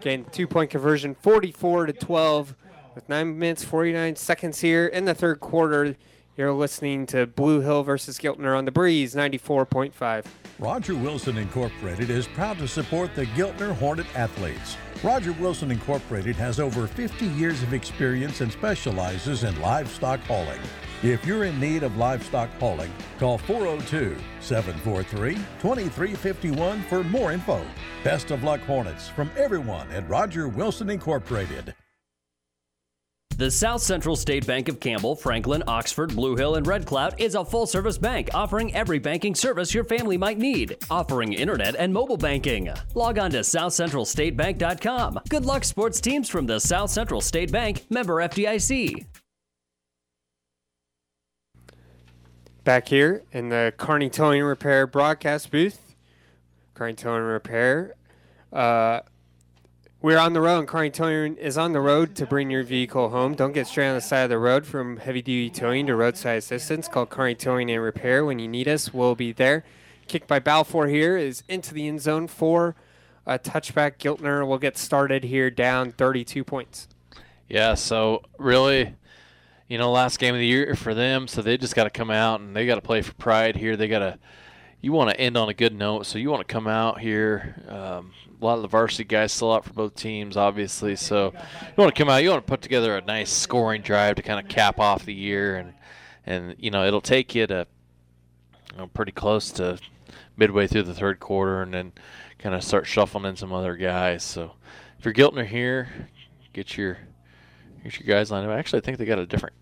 [0.00, 2.54] getting two point conversion, 44 to 12,
[2.94, 5.96] with nine minutes 49 seconds here in the third quarter.
[6.36, 10.24] You're listening to Blue Hill versus Giltner on the Breeze 94.5.
[10.58, 14.76] Roger Wilson Incorporated is proud to support the Giltner Hornet athletes.
[15.04, 20.60] Roger Wilson Incorporated has over 50 years of experience and specializes in livestock hauling.
[21.04, 27.62] If you're in need of livestock hauling, call 402 743 2351 for more info.
[28.02, 31.74] Best of luck, Hornets, from everyone at Roger Wilson Incorporated.
[33.36, 37.34] The South Central State Bank of Campbell, Franklin, Oxford, Blue Hill, and Red Cloud is
[37.34, 41.92] a full service bank offering every banking service your family might need, offering internet and
[41.92, 42.72] mobile banking.
[42.94, 45.20] Log on to southcentralstatebank.com.
[45.28, 49.04] Good luck, sports teams from the South Central State Bank, member FDIC.
[52.64, 55.94] Back here in the Carney Towing Repair broadcast booth,
[56.72, 57.94] Carney Towing Repair.
[58.50, 59.00] Uh,
[60.00, 63.10] we're on the road, and Carney Towing is on the road to bring your vehicle
[63.10, 63.34] home.
[63.34, 66.38] Don't get straight on the side of the road from heavy duty towing to roadside
[66.38, 66.88] assistance.
[66.88, 68.94] Call Carney Towing and Repair when you need us.
[68.94, 69.62] We'll be there.
[70.08, 72.76] Kick by Balfour here is into the end zone for
[73.26, 73.98] a touchback.
[73.98, 76.88] Giltner will get started here down 32 points.
[77.46, 78.94] Yeah, so really,
[79.74, 82.08] you know, last game of the year for them, so they just got to come
[82.08, 83.76] out and they got to play for pride here.
[83.76, 84.20] They got to,
[84.80, 87.60] you want to end on a good note, so you want to come out here.
[87.66, 90.94] Um, a lot of the varsity guys still out for both teams, obviously.
[90.94, 94.14] So you want to come out, you want to put together a nice scoring drive
[94.14, 95.74] to kind of cap off the year, and
[96.24, 97.66] and you know it'll take you to,
[98.70, 99.80] you know, pretty close to
[100.36, 101.92] midway through the third quarter, and then
[102.38, 104.22] kind of start shuffling in some other guys.
[104.22, 104.52] So
[105.00, 105.88] if you're Giltner here,
[106.52, 106.98] get your
[107.82, 108.56] get your guys lined up.
[108.56, 109.56] Actually, I think they got a different.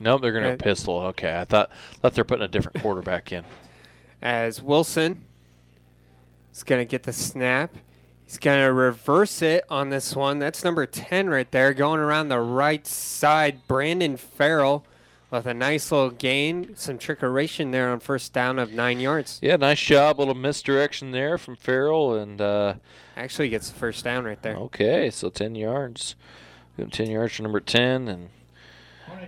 [0.00, 0.58] Nope, they're going to Right.
[0.58, 0.98] pistol.
[0.98, 1.70] Okay, I thought
[2.00, 3.44] thought they're putting a different quarterback in.
[4.22, 5.24] as Wilson
[6.52, 7.74] is going to get the snap.
[8.24, 10.38] He's going to reverse it on this one.
[10.40, 13.60] That's number 10 right there, going around the right side.
[13.68, 14.84] Brandon Farrell
[15.30, 16.74] with a nice little gain.
[16.76, 19.38] Some trickeration there on first down of nine yards.
[19.42, 20.18] Yeah, nice job.
[20.18, 22.74] A little misdirection there from Farrell, and uh,
[23.16, 24.56] Actually gets the first down right there.
[24.56, 26.16] okay, so ten yards.
[26.90, 28.28] Ten yards for number ten, and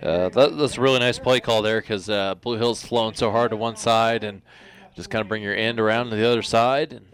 [0.02, 3.30] uh, that, that's a really nice play call there because uh, Blue Hill's flowing so
[3.30, 4.42] hard to one side, and
[4.94, 7.06] just kind of bring your end around to the other side and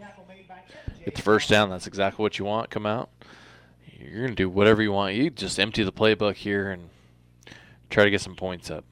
[1.03, 1.69] get the first down.
[1.69, 2.69] That's exactly what you want.
[2.69, 3.09] Come out.
[3.99, 5.15] You're gonna do whatever you want.
[5.15, 6.89] You just empty the playbook here and
[7.89, 8.85] try to get some points up.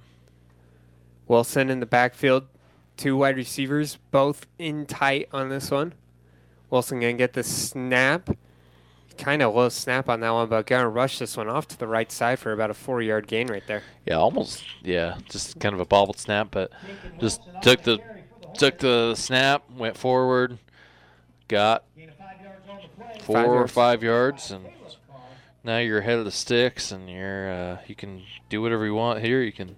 [1.27, 2.47] Wilson in the backfield.
[2.95, 5.93] Two wide receivers, both in tight on this one.
[6.69, 8.29] Wilson going to get the snap.
[9.17, 11.77] Kind of low snap on that one, but going to rush this one off to
[11.77, 13.83] the right side for about a four yard gain right there.
[14.05, 14.63] Yeah, almost.
[14.81, 16.71] Yeah, just kind of a bobbled snap, but
[17.19, 17.99] just took the
[18.55, 20.57] took the snap, went forward,
[21.47, 21.83] got
[23.21, 24.65] four Five or five yards, and
[25.63, 29.21] now you're ahead of the sticks, and you're uh, you can do whatever you want
[29.21, 29.41] here.
[29.41, 29.75] You can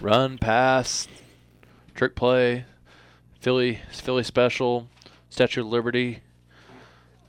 [0.00, 1.06] run, pass,
[1.94, 2.64] trick play,
[3.40, 4.88] Philly Philly special,
[5.30, 6.22] Statue of Liberty,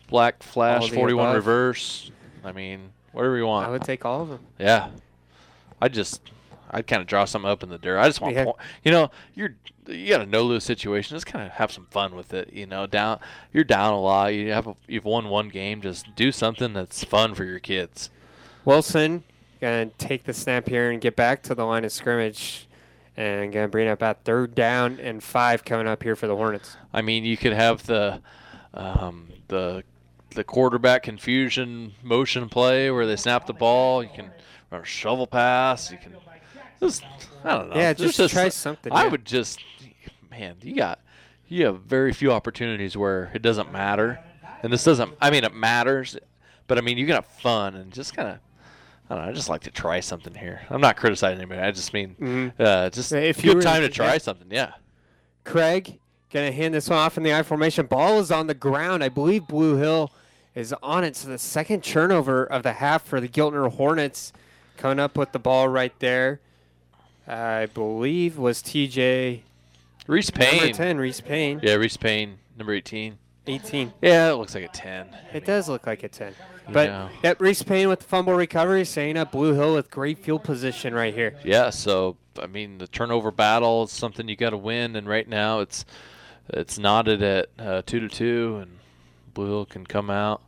[0.07, 1.35] black flash, 41 above.
[1.35, 2.11] reverse.
[2.43, 3.67] I mean, whatever you want.
[3.67, 4.39] I would take all of them.
[4.59, 4.89] Yeah,
[5.81, 6.21] I just
[6.71, 7.97] I'd kind of draw something up in the dirt.
[7.99, 8.45] I just want, Yeah.
[8.45, 9.55] point, you know, you're
[9.87, 11.15] you got a no lose situation.
[11.15, 12.51] Just kind of have some fun with it.
[12.51, 13.19] You know, down
[13.53, 14.33] you're down a lot.
[14.33, 15.81] You have a, you've won one game.
[15.81, 18.09] Just do something that's fun for your kids.
[18.65, 19.23] Wilson
[19.61, 22.67] gonna take the snap here and get back to the line of scrimmage,
[23.15, 26.75] and gonna bring up about third down and five coming up here for the Hornets.
[26.93, 28.21] I mean, you could have the
[28.73, 29.83] um, the
[30.37, 34.01] the quarterback confusion motion play where they snap the ball.
[34.03, 34.31] You can
[34.71, 35.91] run a shovel pass.
[35.91, 36.15] You can
[36.79, 37.03] just
[37.43, 37.75] I don't know.
[37.75, 39.09] Yeah, There's just try something, I yeah.
[39.09, 39.59] would just
[40.31, 40.99] man, you got
[41.47, 44.19] you have very few opportunities where it doesn't matter,
[44.63, 45.13] and this doesn't.
[45.21, 46.17] I mean, it matters,
[46.67, 48.39] but I mean, you can have fun and just kind of.
[49.09, 49.29] I don't know.
[49.29, 50.61] I just like to try something here.
[50.69, 51.61] I'm not criticizing anybody.
[51.61, 52.53] I just mean, Mhm.
[52.59, 54.17] uh, just If you good time to try yeah.
[54.17, 54.47] something.
[54.51, 54.73] Yeah.
[55.45, 55.99] Craig
[56.29, 57.85] gonna hand this one off in the I formation.
[57.85, 59.01] Ball is on the ground.
[59.05, 60.11] I believe Blue Hill
[60.57, 61.15] is on it.
[61.15, 64.33] So the second turnover of the half for the Giltner Hornets,
[64.75, 66.39] coming up with the ball right there.
[67.27, 69.41] I believe was TJ
[70.07, 70.51] Reese Payne.
[70.51, 70.73] Number Payne.
[70.73, 71.59] 10, Reese Payne.
[71.61, 73.17] Yeah, Reese Payne, number 18.
[73.45, 73.93] 18.
[74.01, 75.07] Yeah, it looks like a 10.
[75.33, 76.33] It does look like a 10.
[76.69, 77.09] But Yeah.
[77.23, 80.93] yep, Reese Payne with the fumble recovery, saying up Blue Hill with great field position
[80.93, 81.35] right here.
[81.43, 85.27] Yeah, so I mean the turnover battle is something you got to win, and right
[85.27, 85.85] now it's
[86.49, 88.77] it's knotted at uh, two to two, and
[89.33, 90.41] Blue Hill can come out.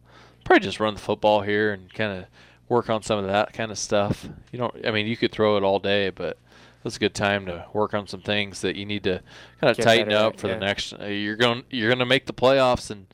[0.49, 2.25] Probably just run the football here and kind of
[2.69, 4.27] work on some of that kind of stuff.
[4.51, 6.39] You don't, I mean, you could throw it all day, but
[6.83, 9.21] it's a good time to work on some things that you need to
[9.61, 10.55] kind of Get tighten better up for yeah.
[10.55, 10.93] the next.
[10.93, 13.05] Uh, you're going you're going to make the playoffs, and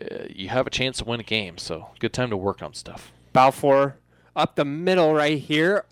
[0.00, 1.58] uh, you have a chance to win a game.
[1.58, 3.12] So good time to work on stuff.
[3.34, 3.96] Balfour
[4.34, 5.84] up the middle right here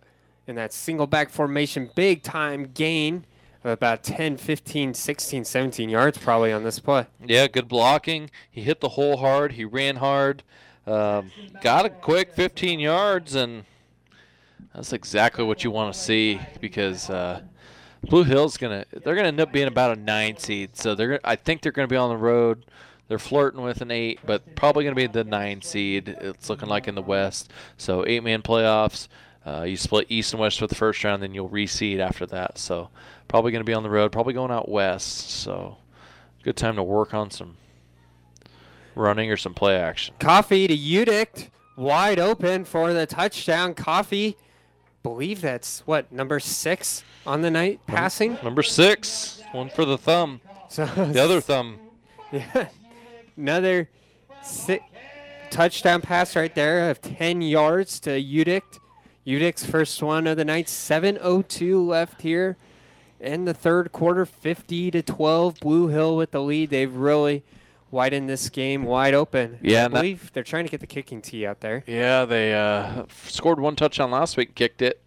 [0.47, 1.91] in that single back formation.
[1.95, 3.27] Big time gain
[3.65, 7.07] about 10, 15, 16, 17 yards probably on this play.
[7.25, 8.31] Yeah, good blocking.
[8.51, 9.53] He hit the hole hard.
[9.53, 10.43] He ran hard.
[10.87, 11.31] Um,
[11.61, 13.65] got a quick 15 yards, and
[14.75, 17.43] that's exactly what you want to see because uh,
[18.09, 20.77] Blue Hill's gonna they're gonna end up being about a nine seed.
[20.77, 22.65] So they're I think they're gonna be on the road.
[23.07, 26.09] They're flirting with an eight, but probably gonna be the nine seed.
[26.09, 27.53] It's looking like in the West.
[27.77, 29.09] So eight man playoffs.
[29.45, 32.59] Uh, you split east and west for the first round, then you'll reseed after that.
[32.59, 32.91] So
[33.29, 35.31] probably going to be on the road, probably going out west.
[35.31, 35.79] So
[36.45, 37.57] good time to work on some
[38.95, 40.15] running or some play action.
[40.21, 43.75] Coffey to Udick, wide open for the touchdown.
[43.75, 44.37] Coffey,
[45.03, 48.39] believe that's what number six on the night passing.
[48.45, 50.41] Number six, one for the thumb.
[50.69, 51.79] So the other thumb.
[52.33, 52.69] Yeah,
[53.37, 53.91] another
[54.43, 54.81] si-
[55.51, 58.63] touchdown pass right there of 10 yards to Udick.
[59.27, 60.67] Udick's first one of the night.
[60.67, 62.57] 7:02 left here
[63.21, 64.27] in the third quarter.
[64.27, 65.61] 50 to 12.
[65.61, 66.71] Blue Hill with the lead.
[66.71, 67.45] They've really
[67.91, 69.59] widened this game wide open.
[69.63, 71.85] Yeah, I and that- they're trying to get the kicking tee out there.
[71.87, 74.99] Yeah, they uh, scored one touchdown last week, kicked it.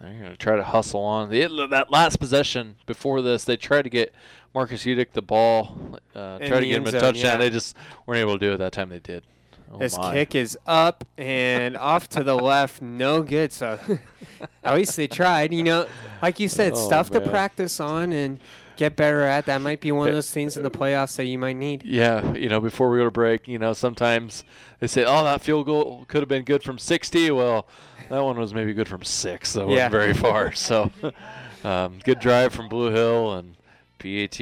[0.00, 1.28] They're going to try to hustle on.
[1.28, 4.14] They, that last possession before this, they tried to get
[4.54, 7.14] Marcus Udick the ball, uh, try to get him a touchdown.
[7.16, 7.36] yeah.
[7.36, 7.76] They just
[8.06, 8.88] weren't able to do it that time.
[8.88, 9.24] They did.
[9.72, 10.12] Oh This my.
[10.12, 13.52] kick is up and off to the left, no good.
[13.52, 13.78] So
[14.64, 15.52] at least they tried.
[15.52, 15.86] You know,
[16.22, 18.40] like you said, Oh, stuff to practice on and
[18.76, 19.46] get better at.
[19.46, 21.84] That might be one of those things in the playoffs that you might need.
[21.84, 24.42] Yeah, you know, before we go to break, you know, sometimes
[24.80, 27.68] they say, "Oh, that field goal could have been good from 60." Well,
[28.08, 29.74] that one was maybe good from six, so it Yeah.
[29.88, 30.52] wasn't very far.
[30.56, 30.90] So,
[31.64, 33.56] um, good drive from Blue Hill and
[33.98, 34.40] PAT,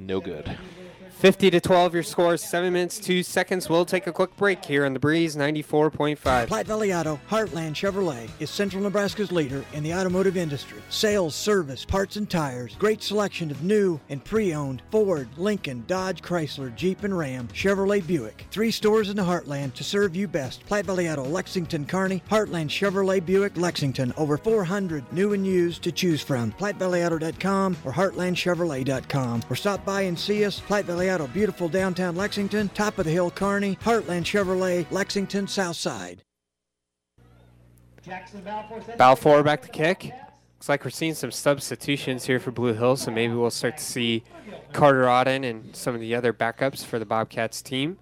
[0.00, 0.56] no good.
[1.20, 3.68] 50 to 12, your score, seven minutes, two seconds.
[3.68, 6.46] We'll take a quick break here on the Breeze 94.5.
[6.46, 10.80] Platte Valley Auto, Heartland Chevrolet is Central Nebraska's leader in the automotive industry.
[10.88, 12.74] Sales, service, parts, and tires.
[12.76, 18.46] Great selection of new and pre-owned Ford, Lincoln, Dodge, Chrysler, Jeep, and Ram, Chevrolet, Buick.
[18.50, 20.64] Three stores in the Heartland to serve you best.
[20.64, 24.14] Platte Valley Auto, Lexington, Kearney, Heartland Chevrolet, Buick, Lexington.
[24.16, 26.52] Over 400 new and used to choose from.
[26.52, 29.42] PlatteValleyAuto.com or HeartlandChevrolet.com.
[29.50, 30.60] Or stop by and see us.
[30.60, 35.76] Platte Valley Auto, beautiful downtown Lexington, top of the hill, Kearney, Heartland Chevrolet, Lexington, South
[35.76, 36.22] Side.
[38.96, 40.04] Balfour back to kick.
[40.04, 43.84] Looks like we're seeing some substitutions here for Blue Hill, so maybe we'll start to
[43.84, 44.24] see
[44.72, 47.98] Carter Auden and some of the other backups for the Bobcats team.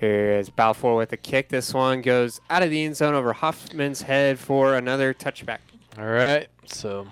[0.00, 1.48] Here is Balfour with a kick.
[1.48, 5.58] This one goes out of the end zone over Hoffman's head for another touchback.
[5.98, 7.06] All right, so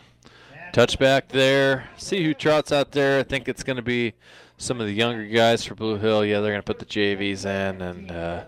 [0.72, 1.88] touchback there.
[1.96, 3.20] See who trots out there.
[3.20, 4.14] I think it's going to be
[4.58, 6.24] some of the younger guys for Blue Hill.
[6.24, 8.44] Yeah, they're going to put the JVs in and uh,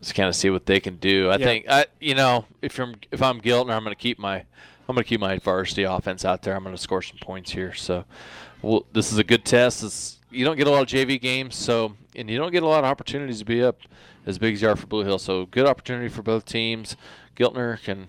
[0.00, 1.30] just kind of see what they can do.
[1.30, 1.46] I Yeah.
[1.46, 4.36] think I, you know, if I'm if I'm Giltner, I'm going to keep my
[4.88, 6.54] I'm going to keep my varsity offense out there.
[6.56, 7.72] I'm going to score some points here.
[7.72, 8.04] So,
[8.62, 9.82] well, this is a good test.
[9.84, 12.66] It's, you don't get a lot of JV games, so and you don't get a
[12.66, 13.78] lot of opportunities to be up
[14.26, 15.18] as big as you are for Blue Hill.
[15.18, 16.96] So, good opportunity for both teams.
[17.36, 18.08] Giltner can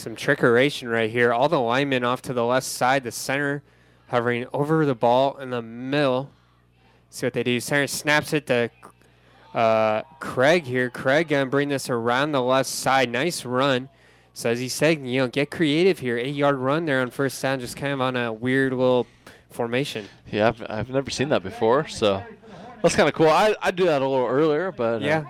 [0.00, 1.30] Some trickeration right here.
[1.30, 3.04] All the linemen off to the left side.
[3.04, 3.62] The center
[4.06, 6.30] hovering over the ball in the middle.
[7.10, 7.60] See what they do.
[7.60, 8.70] Center snaps it to
[9.52, 10.88] uh, Craig here.
[10.88, 13.10] Craig gonna bring this around the left side.
[13.10, 13.90] Nice run.
[14.32, 16.16] So as he said, you know, get creative here.
[16.16, 19.06] Eight yard run there on first down, just kind of on a weird little
[19.50, 20.06] formation.
[20.32, 22.22] Yeah, I've, I've never seen that before, so
[22.80, 23.28] that's kind of cool.
[23.28, 25.24] I I do that a little earlier, but uh, Yeah.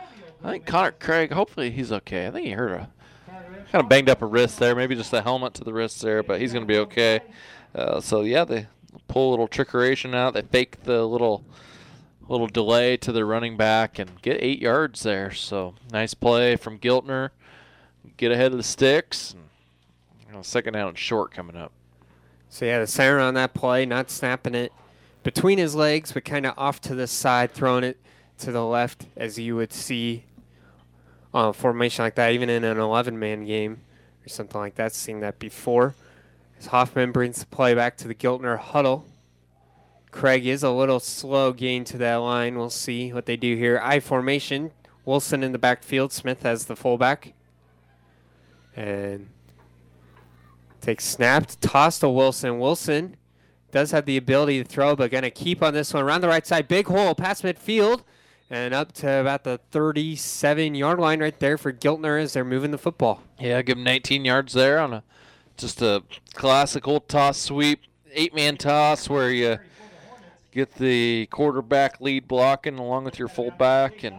[0.45, 1.33] I think Connor Craig.
[1.33, 2.29] Hopefully he's okay.
[2.29, 2.89] I think he hurt a
[3.71, 6.23] kind of banged up a wrist there, maybe just the helmet to the wrist there,
[6.23, 7.21] but he's gonna be okay.
[7.75, 8.67] Uh, so yeah, they
[9.09, 10.35] pull a little trickeration out.
[10.35, 11.45] They fake the little
[12.29, 15.33] little delay to the running back and get eight yards there.
[15.33, 17.31] So nice play from Giltner.
[18.17, 19.33] Get ahead of the sticks.
[19.33, 19.43] And,
[20.27, 21.73] you know, second down short coming up.
[22.49, 24.73] So yeah, the center on that play, not snapping it
[25.23, 27.99] between his legs, but kind of off to the side, throwing it
[28.39, 30.25] to the left, as you would see
[31.33, 33.81] a formation like that, even in an 11-man game
[34.25, 34.93] or something like that.
[34.93, 35.95] Seen that before.
[36.59, 39.07] As Hoffman brings the play back to the Giltner huddle.
[40.11, 42.59] Craig is a little slow getting to that line.
[42.59, 43.81] We'll see what they do here.
[43.83, 44.73] I formation.
[45.05, 46.13] Wilson in the backfield.
[46.13, 47.33] Smith as the fullback.
[48.75, 49.29] And
[50.81, 52.59] takes snapped, tossed to Wilson.
[52.59, 53.17] Wilson
[53.71, 56.03] does have the ability to throw, but going to keep on this one.
[56.03, 58.03] Around the right side, big hole, past midfield,
[58.51, 62.73] and up to about the 37 yard line right there for Giltner as they're moving
[62.73, 63.23] the football.
[63.39, 65.03] Yeah, give him 19 yards there on a
[65.57, 66.03] just a
[66.35, 69.59] classic old toss sweep, eight man toss where you
[70.53, 74.17] get the quarterback lead blocking along with your fullback, and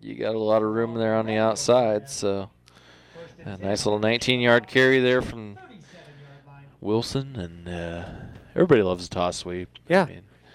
[0.00, 2.08] you got a lot of room there on the outside.
[2.08, 2.50] So
[3.44, 5.58] a nice little 19 yard carry there from
[6.80, 8.04] Wilson, and uh,
[8.54, 9.70] everybody loves a toss sweep.
[9.88, 10.06] Yeah.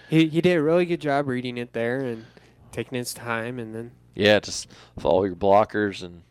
[0.08, 2.24] He, he did a really good job reading it there and
[2.72, 6.22] taking his time, and then Yeah, just follow your blockers and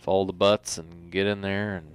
[0.00, 1.94] follow the butts and get in there and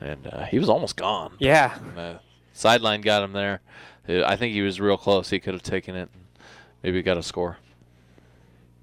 [0.00, 1.34] and uh, he was almost gone.
[1.40, 1.76] Yeah.
[1.76, 2.18] And, uh,
[2.52, 3.60] sideline got him there.
[4.08, 5.30] Uh, I think he was real close.
[5.30, 6.24] He could have taken it and
[6.84, 7.58] maybe got a score.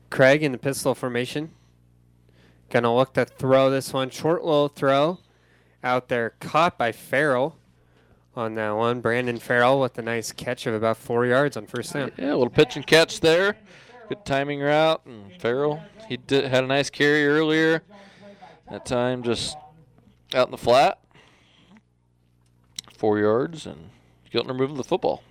[0.09, 1.51] Craig in the pistol formation.
[2.69, 4.09] Gonna look to throw this one.
[4.09, 5.19] Short little throw
[5.83, 6.33] out there.
[6.41, 7.55] Caught by Farrell
[8.35, 9.01] on that one.
[9.01, 12.11] Brandon Farrell with a nice catch of about four yards on first down.
[12.17, 13.55] Yeah, a little pitch and catch there.
[14.09, 15.01] Good timing route.
[15.05, 17.83] And Farrell, he did, had a nice carry earlier.
[18.69, 19.57] That time just
[20.33, 20.99] out in the flat.
[22.97, 23.89] Four yards, and
[24.33, 25.21] Giltner moving the football.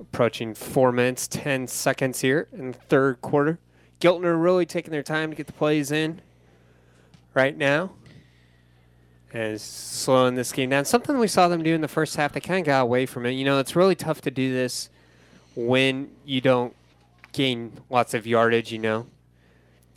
[0.00, 3.58] Approaching four minutes, 10 seconds here in the third quarter.
[4.00, 6.22] Giltner really taking their time to get the plays in
[7.34, 7.92] right now.
[9.32, 10.84] And slowing this game down.
[10.84, 13.26] Something we saw them do in the first half, they kind of got away from
[13.26, 13.32] it.
[13.32, 14.88] You know, it's really tough to do this
[15.54, 16.74] when you don't
[17.32, 19.06] gain lots of yardage, you know.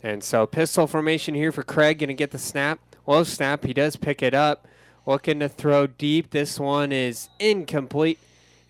[0.02, 2.78] And so pistol formation here for Craig, going to get the snap.
[3.06, 4.68] Low snap, he does pick it up.
[5.06, 6.30] Looking to throw deep.
[6.30, 8.18] This one is incomplete.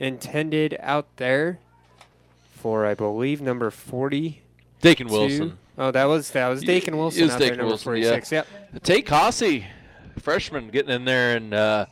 [0.00, 1.60] Intended out there
[2.52, 4.42] for, I believe, number 40.
[4.80, 5.58] Dakin Wilson.
[5.78, 8.32] Oh, that was that was Dakin Wilson It was out there, Dakin number Wilson, 46.
[8.32, 8.42] yeah.
[8.72, 8.82] Yep.
[8.82, 9.66] Tate Cossey,
[10.20, 11.86] freshman, getting in there and uh,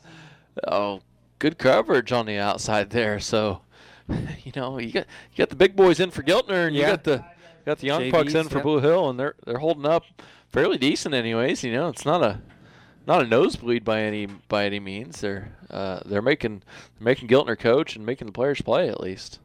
[0.66, 1.00] oh,
[1.38, 3.20] good coverage on the outside there.
[3.20, 3.62] So,
[4.08, 7.04] you know, you got you got the big boys in for Giltner, and you got
[7.04, 8.64] the you got the young pucks in for yep.
[8.64, 10.04] Blue Hill, and they're they're holding up
[10.48, 11.62] fairly decent, anyways.
[11.64, 12.40] You know, it's not a
[13.06, 15.20] not a nosebleed by any by any means.
[15.20, 16.62] They're uh, they're making
[16.98, 19.38] they're making Giltner coach and making the players play at least.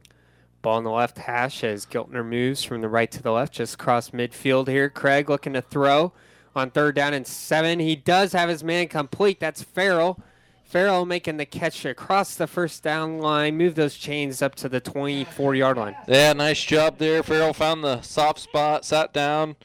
[0.62, 3.76] Ball on the left hash as Giltner moves from the right to the left, just
[3.76, 4.90] across midfield here.
[4.90, 6.14] Craig looking to throw
[6.58, 7.80] on third down and seven.
[7.80, 9.40] He does have his man complete.
[9.40, 10.20] That's Farrell.
[10.64, 14.82] Farrell making the catch across the first down line, move those chains up to the
[14.82, 15.96] 24 yard line.
[16.10, 17.24] Yeah, nice job there.
[17.24, 19.56] Farrell found the soft spot, sat down,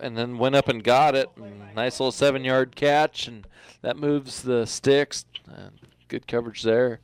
[0.00, 1.28] and then went up and got it.
[1.36, 3.44] And nice little seven-yard catch, and
[3.82, 5.24] that moves the sticks.
[5.50, 5.70] Uh,
[6.06, 7.00] good coverage there.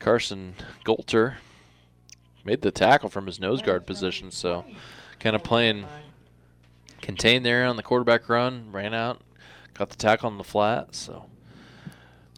[0.00, 0.54] Carson
[0.84, 1.34] Golter
[2.44, 4.64] made the tackle from his nose guard position, so
[5.20, 5.86] kind of playing
[7.00, 9.20] contained there on the quarterback run, ran out,
[9.74, 10.94] got the tackle on the flat.
[10.94, 11.26] So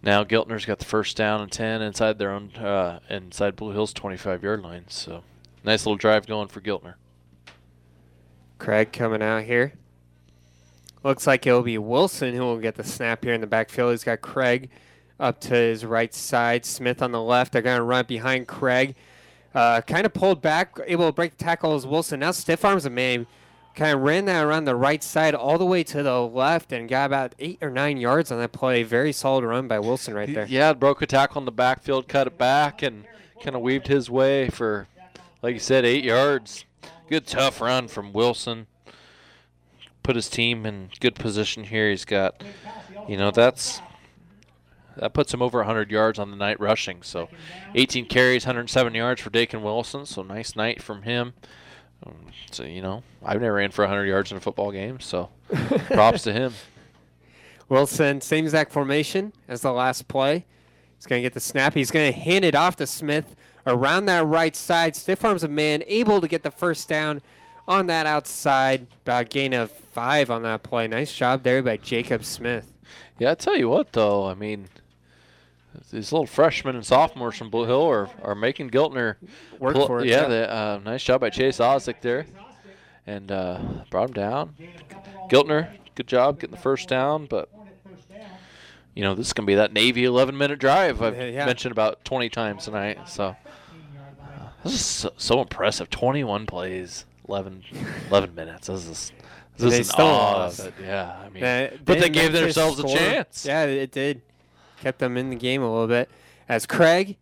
[0.02, 3.92] now Giltner's got the first down and 10 inside their own, uh, inside Blue Hills
[3.92, 4.84] 25 yard line.
[4.88, 5.22] So
[5.64, 6.94] nice little drive going for Giltner.
[8.58, 9.72] Craig coming out here.
[11.02, 13.90] Looks like it'll be Wilson who will get the snap here in the backfield.
[13.90, 14.70] He's got Craig
[15.18, 17.52] up to his right side, Smith on the left.
[17.52, 18.94] They're going to run behind Craig.
[19.54, 22.20] Uh, kind of pulled back, able to break the tackle as Wilson.
[22.20, 23.26] Now stiff arms a man.
[23.74, 26.88] Kind of ran that around the right side all the way to the left and
[26.88, 28.82] got about eight or nine yards on that play.
[28.82, 30.46] Very solid run by Wilson right there.
[30.46, 33.04] Yeah, broke a tackle in the backfield, cut it back, and
[33.42, 34.88] kind of weaved his way for,
[35.40, 36.66] like you said, eight yards.
[37.08, 38.66] Good tough run from Wilson.
[40.02, 41.88] Put his team in good position here.
[41.88, 42.42] He's got,
[43.08, 43.80] you know, that's
[44.96, 47.02] that puts him over 100 yards on the night rushing.
[47.02, 47.28] So,
[47.74, 50.04] 18 carries, 107 yards for Dakin Wilson.
[50.04, 51.32] So nice night from him.
[52.06, 52.14] Um,
[52.50, 55.00] so you know, I've never ran for 100 yards in a football game.
[55.00, 55.28] So,
[55.86, 56.54] props to him.
[57.68, 60.44] Wilson, same exact formation as the last play.
[60.96, 61.74] He's going to get the snap.
[61.74, 63.34] He's going to hand it off to Smith
[63.66, 64.94] around that right side.
[64.94, 67.22] Stiff arms a man, able to get the first down
[67.66, 68.86] on that outside.
[69.04, 70.86] About gain of five on that play.
[70.86, 72.72] Nice job there by Jacob Smith.
[73.18, 74.68] Yeah, I tell you what, though, I mean,
[75.90, 79.16] these little freshmen and sophomores from Blue Hill are, are making Giltner
[79.58, 80.28] Work pull- for it, Yeah, yeah.
[80.28, 82.26] they, uh, nice job by Chase Osdick there,
[83.06, 83.58] and uh,
[83.90, 84.54] brought him down.
[85.30, 87.48] Giltner, good job getting the first down, but
[88.94, 92.28] you know this is gonna be that Navy 11-minute drive I've Yeah, mentioned about 20
[92.28, 92.98] times tonight.
[93.08, 93.34] So uh,
[94.64, 95.88] this is so, so impressive.
[95.88, 97.62] 21 plays, 11,
[98.08, 98.66] 11 minutes.
[98.66, 99.12] This is
[99.56, 100.74] this they is still awe it.
[100.82, 101.42] Yeah, I mean,
[101.84, 103.46] but they gave themselves a chance.
[103.46, 104.20] Yeah, it did.
[104.82, 106.10] Kept them in the game a little bit.
[106.48, 107.16] As Craig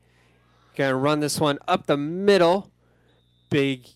[0.77, 2.71] gonna run this one up the middle.
[3.51, 3.87] Big,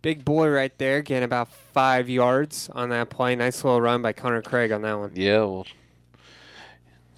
[0.00, 3.36] big boy right there, getting about five yards on that play.
[3.36, 5.10] Nice little run by Connor Craig on that one.
[5.14, 5.66] Yeah, well,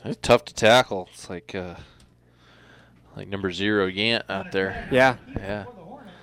[0.05, 1.09] it's tough to tackle.
[1.13, 1.75] It's like uh,
[3.17, 4.89] like number zero Yant out there.
[4.91, 5.17] Yeah.
[5.37, 5.67] Yeah.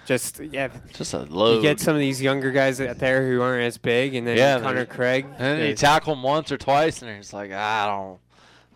[0.05, 1.55] Just yeah, Just a load.
[1.55, 4.35] You get some of these younger guys out there who aren't as big, and then
[4.35, 5.25] yeah, Connor Craig.
[5.25, 8.19] And then you they- tackle him once or twice, and it's like I don't,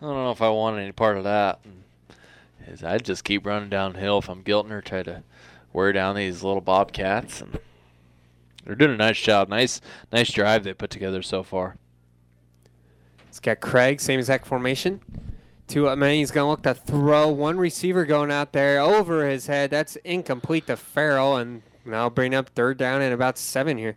[0.00, 1.60] I don't know if I want any part of that.
[2.66, 5.22] Is I'd just keep running downhill if I'm Giltner, try to
[5.72, 7.58] wear down these little bobcats, and
[8.64, 9.48] they're doing a nice job.
[9.48, 9.80] Nice,
[10.12, 11.76] nice drive they put together so far.
[13.28, 15.00] It's got Craig, same exact formation.
[15.66, 16.14] Two up man.
[16.14, 17.28] He's gonna look to throw.
[17.28, 19.70] One receiver going out there over his head.
[19.70, 23.96] That's incomplete to Farrell, and now bring up third down and about seven here.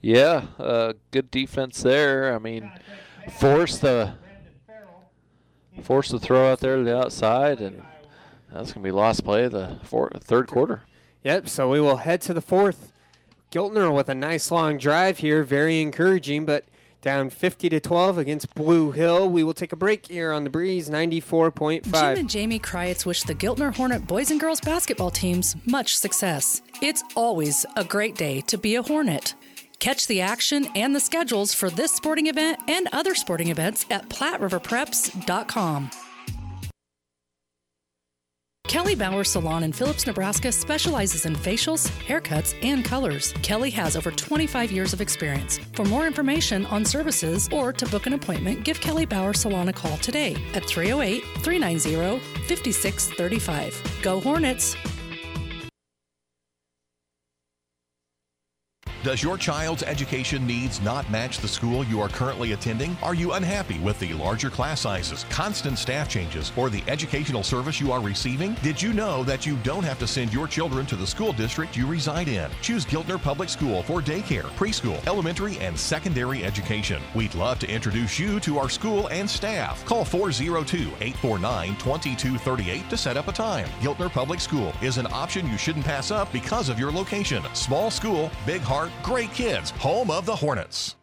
[0.00, 2.34] Yeah, uh, good defense there.
[2.34, 2.70] I mean,
[3.38, 4.14] force the
[5.82, 7.82] force the throw out there to the outside, and
[8.52, 10.82] that's gonna be lost play of the four, third quarter.
[11.24, 11.48] Yep.
[11.48, 12.92] So we will head to the fourth
[13.50, 16.64] Giltner with a nice long drive here, very encouraging, but
[17.06, 19.30] down 50 to 12 against Blue Hill.
[19.30, 21.84] We will take a break here on the breeze 94.5.
[21.84, 26.62] Jim and Jamie Kreitz wish the Giltner Hornet boys and girls basketball teams much success.
[26.82, 29.34] It's always a great day to be a Hornet.
[29.78, 34.08] Catch the action and the schedules for this sporting event and other sporting events at
[34.08, 35.90] PlatteRiverPreps.com.
[38.66, 43.32] Kelly Bauer Salon in Phillips, Nebraska specializes in facials, haircuts, and colors.
[43.42, 45.58] Kelly has over 25 years of experience.
[45.72, 49.72] For more information on services or to book an appointment, give Kelly Bauer Salon a
[49.72, 54.00] call today at 308 390 5635.
[54.02, 54.76] Go Hornets!
[59.06, 62.96] Does your child's education needs not match the school you are currently attending?
[63.04, 67.80] Are you unhappy with the larger class sizes, constant staff changes, or the educational service
[67.80, 68.54] you are receiving?
[68.64, 71.76] Did you know that you don't have to send your children to the school district
[71.76, 72.50] you reside in?
[72.62, 77.00] Choose Giltner Public School for daycare, preschool, elementary, and secondary education.
[77.14, 79.84] We'd love to introduce you to our school and staff.
[79.84, 83.68] Call 402 849 2238 to set up a time.
[83.78, 87.44] Giltner Public School is an option you shouldn't pass up because of your location.
[87.54, 90.96] Small school, big heart, great kids, home of the Hornets.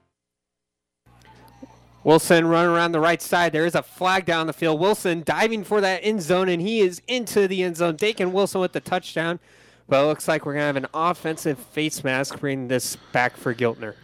[2.04, 3.54] Wilson running around the right side.
[3.54, 4.80] There is a flag down the field.
[4.80, 7.96] Wilson diving for that end zone, and he is into the end zone.
[7.96, 9.40] Dakin Wilson with the touchdown.
[9.88, 13.36] But it looks like we're going to have an offensive face mask bringing this back
[13.36, 13.96] for Giltner.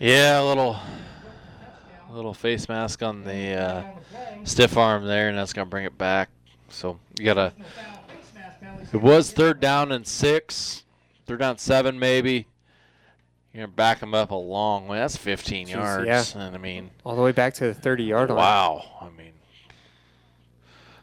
[0.00, 0.76] Yeah, a little,
[2.10, 3.82] a little face mask on the uh,
[4.42, 6.30] stiff arm there, and that's going to bring it back.
[6.68, 7.52] So you got to.
[8.92, 10.84] It was third down and six,
[11.26, 12.46] third down seven maybe.
[13.54, 14.98] You're gonna back them up a long way.
[14.98, 16.42] That's 15 Jeez, yards, yeah.
[16.42, 18.36] and I mean, All the way back to the 30 yard line.
[18.38, 18.84] wow.
[19.00, 19.32] I mean,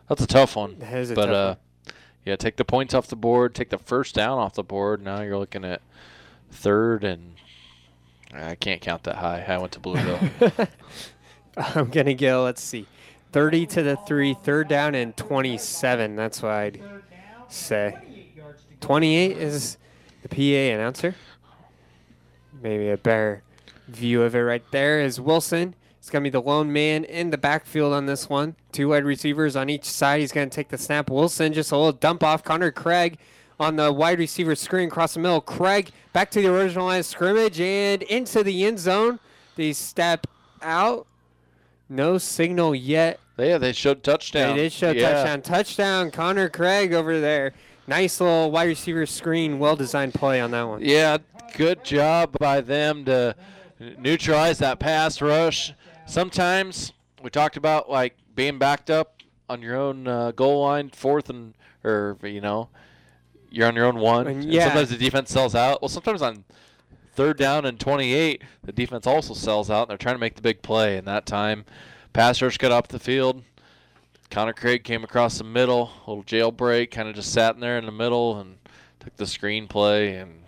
[0.09, 0.77] that's a tough one.
[0.79, 1.91] That is a but tough uh,
[2.25, 5.01] yeah, take the points off the board, take the first down off the board.
[5.03, 5.81] Now you're looking at
[6.51, 7.35] third, and
[8.33, 9.43] I can't count that high.
[9.47, 10.19] I went to Blue Hill.
[11.57, 12.85] I'm going to go, let's see,
[13.31, 16.15] 30 to the 3, third down and 27.
[16.15, 16.81] That's what I'd
[17.49, 17.97] say.
[18.81, 19.77] 28 is
[20.21, 21.15] the PA announcer.
[22.61, 23.43] Maybe a better
[23.87, 25.75] view of it right there is Wilson.
[25.99, 28.55] He's going to be the lone man in the backfield on this one.
[28.71, 30.19] Two wide receivers on each side.
[30.21, 31.09] He's going to take the snap.
[31.09, 32.43] Wilson just a little dump off.
[32.43, 33.17] Connor Craig
[33.59, 35.41] on the wide receiver screen across the middle.
[35.41, 39.19] Craig back to the original line of scrimmage and into the end zone.
[39.55, 40.25] They step
[40.61, 41.05] out.
[41.89, 43.19] No signal yet.
[43.37, 44.55] Yeah, they showed touchdown.
[44.55, 45.13] They did show Yeah.
[45.13, 45.41] touchdown.
[45.41, 47.53] Touchdown, Connor Craig over there.
[47.87, 49.59] Nice little wide receiver screen.
[49.59, 50.81] Well designed play on that one.
[50.83, 51.17] Yeah,
[51.55, 53.35] good job by them to
[53.97, 55.73] neutralize that pass rush.
[56.05, 61.29] Sometimes we talked about like being backed up on your own uh, goal line, fourth
[61.29, 62.69] and or you know,
[63.49, 64.27] you're on your own one.
[64.27, 64.65] And and yeah.
[64.65, 65.81] sometimes the defense sells out.
[65.81, 66.43] Well, sometimes on
[67.13, 70.41] third down and 28, the defense also sells out, and they're trying to make the
[70.41, 70.97] big play.
[70.97, 71.65] And that time,
[72.13, 73.43] pass rush got up the field.
[74.29, 77.85] Connor Craig came across the middle, little jailbreak, kind of just sat in there in
[77.85, 78.57] the middle and
[79.01, 80.40] took the screen play and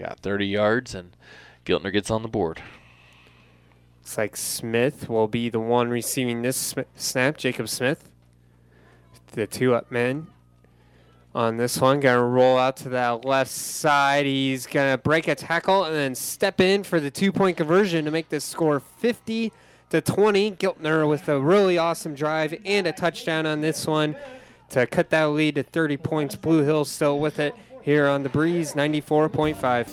[0.00, 1.16] got 30 yards, and
[1.64, 2.62] Giltner gets on the board.
[4.00, 7.36] Looks like Smith will be the one receiving this snap.
[7.36, 8.08] Jacob Smith,
[9.32, 10.28] the two up men
[11.34, 12.00] on this one.
[12.00, 14.26] Going to roll out to that left side.
[14.26, 18.04] He's going to break a tackle and then step in for the two point conversion
[18.06, 19.52] to make this score 50
[19.90, 20.52] to 20.
[20.52, 24.16] Giltner with a really awesome drive and a touchdown on this one
[24.70, 26.36] to cut that lead to 30 points.
[26.36, 29.88] Blue Hill still with it here on the breeze 94.5.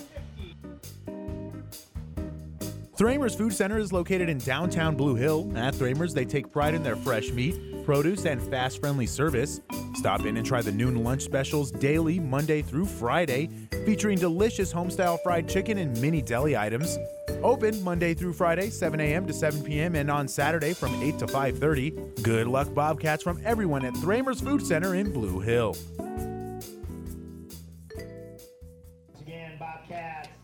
[2.98, 5.52] Thramer's Food Center is located in downtown Blue Hill.
[5.56, 9.62] At Thramer's, they take pride in their fresh meat, produce, and fast friendly service.
[9.94, 13.50] Stop in and try the noon lunch specials daily, Monday through Friday,
[13.86, 16.98] featuring delicious homestyle fried chicken and mini deli items.
[17.44, 19.28] Open Monday through Friday, 7 a.m.
[19.28, 22.24] to 7 p.m., and on Saturday from 8 to 5:30.
[22.24, 25.76] Good luck, Bobcats, from everyone at Thramer's Food Center in Blue Hill.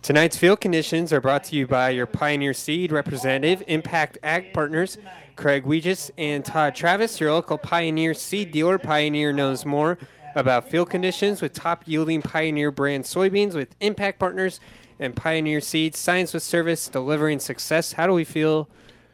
[0.03, 4.97] Tonight's field conditions are brought to you by your Pioneer Seed representative, Impact Ag Partners,
[5.37, 8.77] Craig Weegis and Todd Travis, your local Pioneer Seed dealer.
[8.77, 9.97] Pioneer knows more
[10.35, 14.59] about field conditions with top yielding Pioneer brand soybeans with Impact Partners
[14.99, 15.95] and Pioneer Seed.
[15.95, 17.93] Science with service, delivering success.
[17.93, 18.67] How do we feel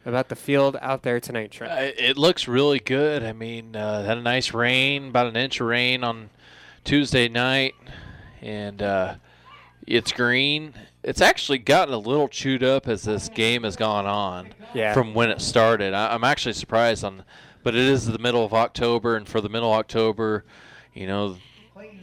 [0.04, 1.72] about the field out there tonight, Trent?
[1.72, 3.22] Uh, It looks really good.
[3.22, 6.30] I mean, uh, had a nice rain, about an inch of rain on
[6.82, 7.76] Tuesday night,
[8.42, 9.14] and uh,
[9.96, 10.74] it's green.
[11.02, 14.92] It's actually gotten a little chewed up as this game has gone on Yeah.
[14.94, 15.94] from when it started.
[15.94, 17.24] I, I'm actually surprised on,
[17.62, 20.44] but it is the middle of October, and for the middle of October,
[20.94, 21.36] you know,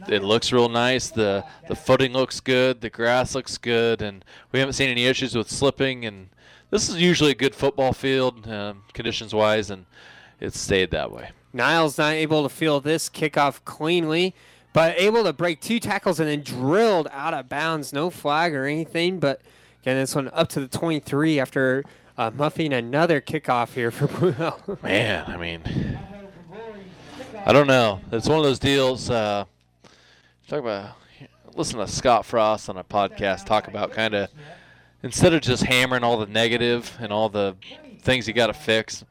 [0.08, 1.08] it looks real nice.
[1.10, 2.80] The the footing looks good.
[2.80, 6.04] The grass looks good, and we haven't seen any issues with slipping.
[6.04, 6.28] And
[6.70, 9.86] this is usually a good football field, um, conditions wise, and
[10.40, 11.30] it's stayed that way.
[11.52, 14.34] Niles not able to field this kickoff cleanly,
[14.78, 17.92] but able to break two tackles and then drilled out of bounds.
[17.92, 19.40] No flag or anything, but
[19.82, 21.82] again, this one up to the 23 after
[22.16, 24.06] uh, muffing another kickoff here for
[24.64, 25.98] Blue Man, I mean,
[27.44, 28.00] I don't know.
[28.12, 29.10] It's one of those deals.
[29.10, 29.46] Uh,
[30.46, 30.92] talk about
[31.56, 34.30] listen to Scott Frost on a podcast talk about kind of
[35.02, 37.56] instead of just hammering all the negative and all the
[38.02, 39.04] things you got to fix,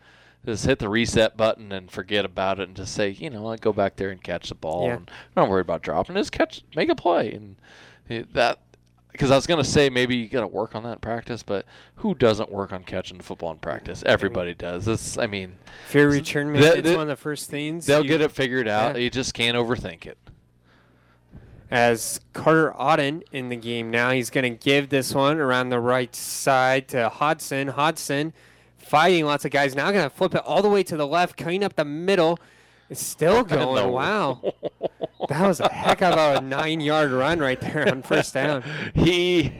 [0.47, 3.61] just hit the reset button and forget about it and just say, you know, what,
[3.61, 4.87] go back there and catch the ball.
[4.87, 4.95] Yeah.
[4.95, 6.15] And don't worry about dropping.
[6.15, 7.55] Just catch, make a play, and
[8.33, 8.59] that.
[9.11, 11.65] Because I was gonna say maybe you got to work on that in practice, but
[11.95, 14.03] who doesn't work on catching the football in practice?
[14.05, 14.87] Everybody does.
[14.87, 15.55] It's, I mean,
[15.87, 17.87] fair return They- method they- is one of the first things.
[17.87, 18.95] They'll you- get it figured out.
[18.95, 19.01] Yeah.
[19.01, 20.19] You just can't overthink it.
[21.71, 24.11] as Carter Auden in the game now.
[24.11, 27.69] He's going to give this one around the right side to Hodson.
[27.69, 28.33] Hodson
[28.77, 29.75] fighting lots of guys.
[29.75, 32.39] Now going to flip it all the way to the left, cutting up the middle.
[32.89, 33.91] It's still going.
[33.91, 34.53] Wow.
[35.29, 38.63] That was a heck of a nine yard run right there on first down.
[38.93, 39.51] He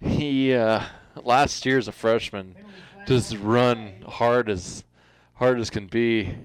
[0.00, 0.82] he uh,
[1.24, 2.54] last year as a freshman
[3.06, 4.84] just run hard as
[5.34, 6.36] hard as can be.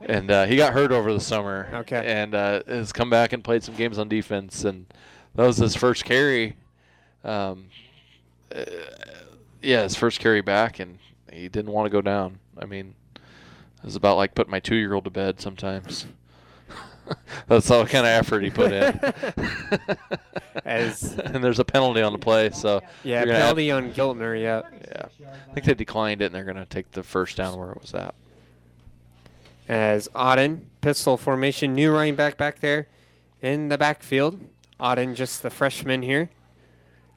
[0.00, 1.68] And uh, he got hurt over the summer.
[1.72, 2.04] Okay.
[2.06, 4.86] And uh, has come back and played some games on defense, and
[5.34, 6.56] that was his first carry.
[7.24, 7.66] Um,
[9.64, 10.98] yeah, his first carry back, and
[11.32, 12.38] he didn't want to go down.
[12.58, 16.06] I mean, it was about like putting my two-year-old to bed sometimes.
[17.48, 18.98] That's all kind of effort he put in.
[20.64, 24.40] As- and there's a penalty on the play, so Yeah, you're have- penalty on Giltner,
[24.40, 24.62] yeah.
[25.20, 27.72] Yeah, I think they declined it, and they're going to take the first down where
[27.72, 28.14] it was at.
[29.68, 32.88] As Auden, pistol formation, new running back back there
[33.40, 34.40] in the backfield.
[34.78, 36.28] Auden, just the freshman here.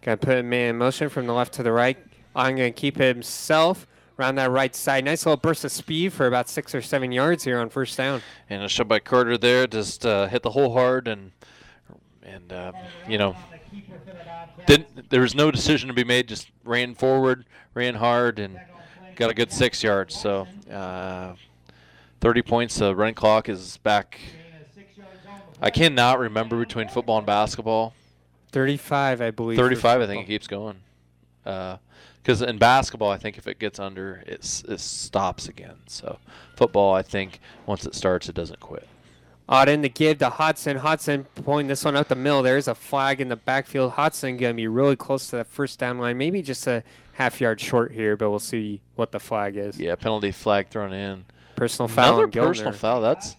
[0.02, 1.98] Going to put a man in motion from the left to the right.
[2.38, 3.88] Auden going to keep himself
[4.20, 5.04] around that right side.
[5.04, 8.22] Nice little burst of speed for about six or seven yards here on first down.
[8.50, 11.32] And a shot by Carter there, just uh, hit the hole hard, and
[12.24, 12.72] and uh,
[13.08, 13.36] you know,
[14.66, 16.28] didn't there was no decision to be made.
[16.28, 18.60] Just ran forward, ran hard, and
[19.16, 20.16] got a good six yards.
[20.16, 21.34] So, uh,
[22.22, 22.76] 30 points.
[22.78, 24.20] The running clock is back.
[25.60, 27.94] I cannot remember between football and basketball.
[28.52, 29.58] 35, I believe.
[29.58, 30.78] 35, I think it keeps going.
[32.28, 35.78] Because in basketball, I think if it gets under, it's, it stops again.
[35.88, 36.20] So
[36.58, 38.86] football, I think once it starts, it doesn't quit.
[39.48, 40.76] Auden to give to Hodson.
[40.76, 42.44] Hodson pulling this one up the middle.
[42.44, 43.94] There's a flag in the backfield.
[43.94, 46.18] Hodson going to be really close to that first down line.
[46.18, 46.84] Maybe just a
[47.14, 49.80] half yard short here, but we'll see what the flag is.
[49.80, 51.24] Yeah, penalty flag thrown in.
[51.56, 53.00] Personal foul Another personal foul.
[53.00, 53.38] That's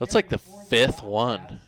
[0.00, 1.60] that's like the fifth one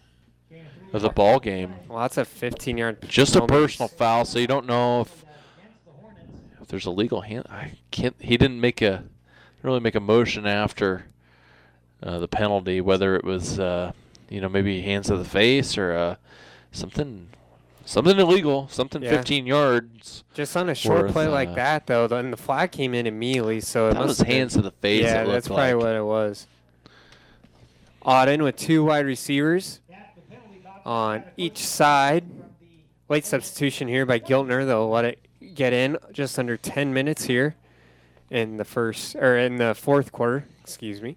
[0.92, 1.74] of the ball game.
[1.86, 3.08] Well, that's a 15 yard.
[3.08, 5.25] Just a personal foul, so you don't know if
[6.66, 7.46] if there's a legal hand.
[7.48, 8.16] I can't.
[8.18, 9.04] He didn't make a
[9.62, 11.06] really make a motion after
[12.02, 13.92] uh, the penalty, whether it was uh,
[14.28, 16.16] you know maybe hands to the face or uh,
[16.72, 17.28] something
[17.84, 19.10] something illegal, something Yeah.
[19.10, 20.24] 15 yards.
[20.34, 23.06] Just on a short worth, play like uh, that, though, then the flag came in
[23.06, 23.60] immediately.
[23.60, 25.84] So it That was have been- hands to the face, Yeah, that's probably like.
[25.84, 26.48] what it was.
[28.04, 29.80] Auden with two wide receivers
[30.84, 32.24] on each side.
[33.08, 34.66] Late substitution here by Giltner.
[34.66, 35.20] They'll let it
[35.56, 37.56] get in just under 10 minutes here
[38.30, 40.46] in the first or in the fourth quarter.
[40.62, 41.16] Excuse me.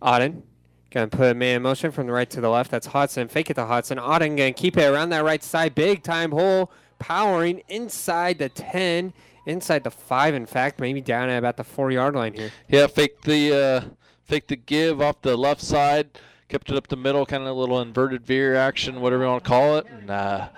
[0.00, 0.42] Auden
[0.90, 2.70] gonna put a man in motion from the right to the left.
[2.70, 3.28] That's Hodson.
[3.28, 3.98] Fake it to Hodson.
[3.98, 5.74] Auden gonna keep it around that right side.
[5.74, 6.70] Big time hole.
[6.98, 9.12] Powering inside the 10,
[9.46, 12.52] inside the 5, in fact, maybe down at about the 4 yard line here.
[12.68, 13.88] Yeah, fake the uh,
[14.24, 16.10] fake the give off the left side,
[16.48, 19.42] kept it up the middle, kind of a little inverted veer action, whatever you want
[19.42, 19.86] to call it.
[19.86, 20.48] And uh,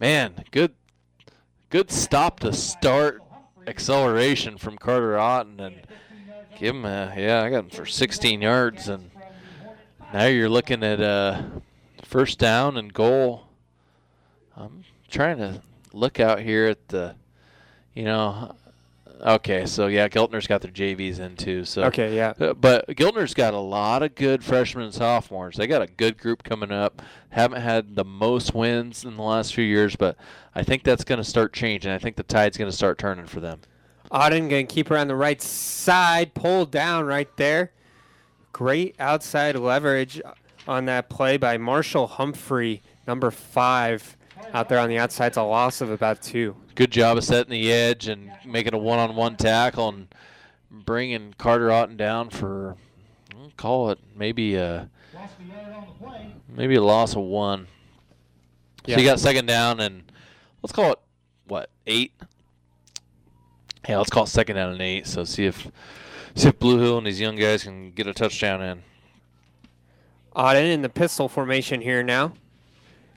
[0.00, 0.72] man, good
[1.70, 3.22] good stop to start
[3.66, 5.76] acceleration from Carter Otten and
[6.58, 9.10] give him a yeah, I got him for 16 yards and
[10.12, 11.42] now you're looking at uh,
[12.02, 13.44] first down and goal.
[14.56, 17.14] I'm trying to look out here at the
[17.94, 18.56] you know
[19.20, 21.64] Okay, so yeah, Giltner's got their JVs in too.
[21.64, 22.32] So Okay, yeah.
[22.40, 25.56] Uh, but Giltner's got a lot of good freshmen and sophomores.
[25.56, 27.02] They got a good group coming up.
[27.28, 30.16] Haven't had the most wins in the last few years, but
[30.54, 31.92] I think that's going to start changing.
[31.92, 33.60] I think the tide's going to start turning for them.
[34.10, 37.72] Auden going to keep her on the right side, pulled down right there.
[38.52, 40.20] Great outside leverage
[40.66, 44.16] on that play by Marshall Humphrey, number five,
[44.52, 45.28] out there on the outside.
[45.28, 46.56] It's a loss of about two.
[46.74, 50.08] Good job of setting the edge and making a one-on-one tackle and
[50.70, 52.76] bringing Carter Otten down for
[53.56, 54.88] call it maybe a
[56.48, 57.66] maybe a loss of one.
[58.88, 60.10] So you got second down and
[60.62, 60.98] let's call it
[61.46, 62.12] what eight.
[63.88, 65.06] Yeah, let's call it second down and eight.
[65.06, 65.70] So see if
[66.34, 68.82] see if Blue Hill and these young guys can get a touchdown in.
[70.34, 72.32] Auden in the pistol formation here now.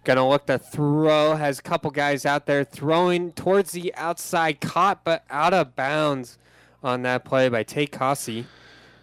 [0.03, 1.35] Gonna look to throw.
[1.35, 6.37] Has a couple guys out there throwing towards the outside, caught but out of bounds
[6.83, 8.45] on that play by Tate Cossey,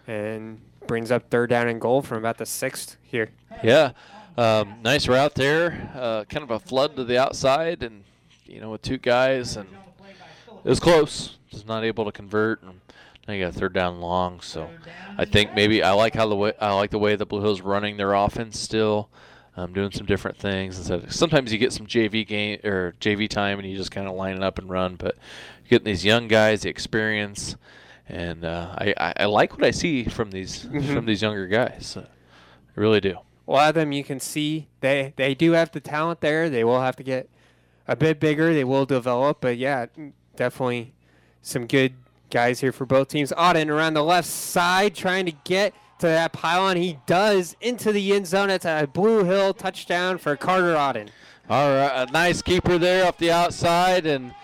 [0.07, 3.31] and brings up third down and goal from about the sixth here.
[3.63, 3.93] Yeah,
[4.37, 5.91] um, nice route there.
[5.95, 8.05] Uh, kind of a flood to the outside, and
[8.45, 9.69] you know with two guys, and
[10.49, 11.39] it was close.
[11.49, 12.63] Just not able to convert.
[12.63, 12.81] And
[13.27, 14.41] now you got third down long.
[14.41, 14.69] So
[15.17, 17.63] I think maybe I like how the way I like the way the Blue Hills
[17.63, 19.09] running their offense still.
[19.57, 21.05] Um, doing some different things instead.
[21.05, 24.15] Of, sometimes you get some JV game or JV time, and you just kind of
[24.15, 24.95] line it up and run.
[24.97, 25.17] But
[25.69, 27.57] getting these young guys, the experience,
[28.09, 30.95] and uh, I, I, I like what I see from these Mhm.
[30.95, 31.97] from these younger guys.
[31.97, 32.07] Uh,
[32.77, 33.19] I really do.
[33.49, 36.49] A lot of them you can see they they do have the talent there.
[36.49, 37.29] They will have to get
[37.89, 38.55] a bit bigger.
[38.55, 39.87] They will develop, but yeah,
[40.37, 40.93] definitely
[41.43, 41.95] some good
[42.31, 43.33] guys here for both teams.
[43.33, 46.77] Auden around the left side trying to get to that pylon.
[46.77, 48.51] He does into the end zone.
[48.51, 51.09] It's a Blue Hill touchdown for Carter Auden.
[51.49, 54.35] All right, a nice keeper there off the outside, and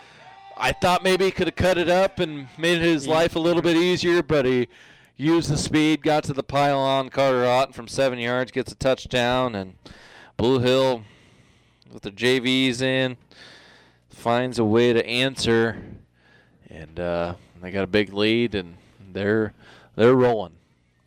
[0.57, 3.63] I thought maybe he could have cut it up and made his life a little
[3.63, 4.69] bit easier, but he
[5.17, 7.09] used the speed, got to the pylon.
[7.11, 9.75] Carter Otten from seven yards gets a touchdown, and
[10.37, 11.03] Blue Hill
[11.93, 13.17] with the JVs in
[14.11, 15.81] finds a way to answer,
[16.69, 18.77] and uh, they got a big lead, and
[19.13, 19.53] they're
[19.95, 20.53] they're rolling.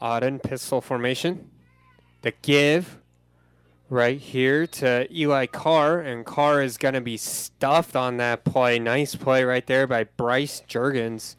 [0.02, 1.50] Auden pistol formation.
[2.22, 2.98] The give
[3.90, 8.80] right here to Eli Carr, and Carr is going to be stuffed on that play.
[8.80, 11.36] Nice play right there by Bryce Jurgens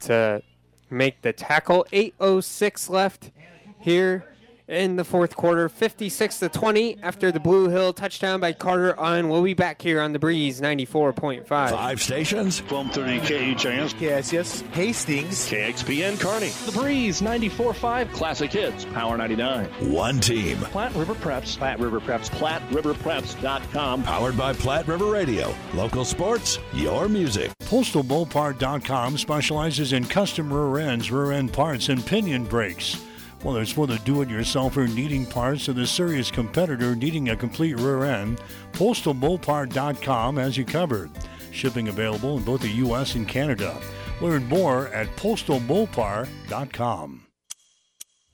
[0.00, 0.42] to
[0.90, 1.86] make the tackle.
[1.92, 3.30] 8.06 left
[3.78, 4.24] here
[4.68, 5.68] in the fourth quarter.
[5.68, 9.28] 56 to 20 after the Blue Hill touchdown by Carter on.
[9.28, 11.46] We'll be back here on the Breeze 94.5.
[11.46, 12.60] Five stations.
[12.62, 13.94] 1230 KHAS.
[13.94, 14.62] KSS.
[14.72, 15.48] Hastings.
[15.50, 16.50] KXPN Kearney.
[16.66, 18.84] The Breeze 94.5 Classic Hits.
[18.86, 19.66] Power 99.
[19.92, 20.58] One team.
[20.58, 21.56] Platte River Preps.
[21.56, 22.30] Platte River Preps.
[22.30, 24.02] PlatteRiverPreps.com.
[24.02, 25.54] Powered by Platte River Radio.
[25.74, 27.50] Local sports, your music.
[27.60, 33.02] PostalMopar.com specializes in custom rear ends, rear end parts, and pinion brakes.
[33.42, 38.04] Whether it's for the do-it-yourselfer needing parts or the serious competitor needing a complete rear
[38.04, 38.40] end,
[38.72, 41.10] PostalMopar.com has you covered.
[41.52, 43.14] Shipping available in both the U.S.
[43.14, 43.80] and Canada.
[44.20, 47.26] Learn more at PostalMopar.com.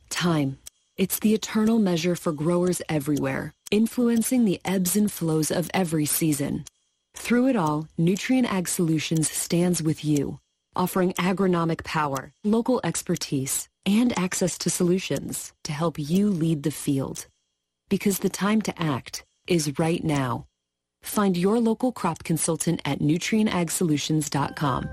[0.09, 0.59] Time.
[0.97, 6.67] It's the eternal measure for growers everywhere, influencing the ebbs and flows of every season.
[7.17, 10.39] Through it all, Nutrien Ag Solutions stands with you,
[10.77, 17.27] offering agronomic power, local expertise, and access to solutions to help you lead the field.
[17.89, 20.47] Because the time to act is right now.
[21.03, 24.89] Find your local crop consultant at nutrienagsolutions.com.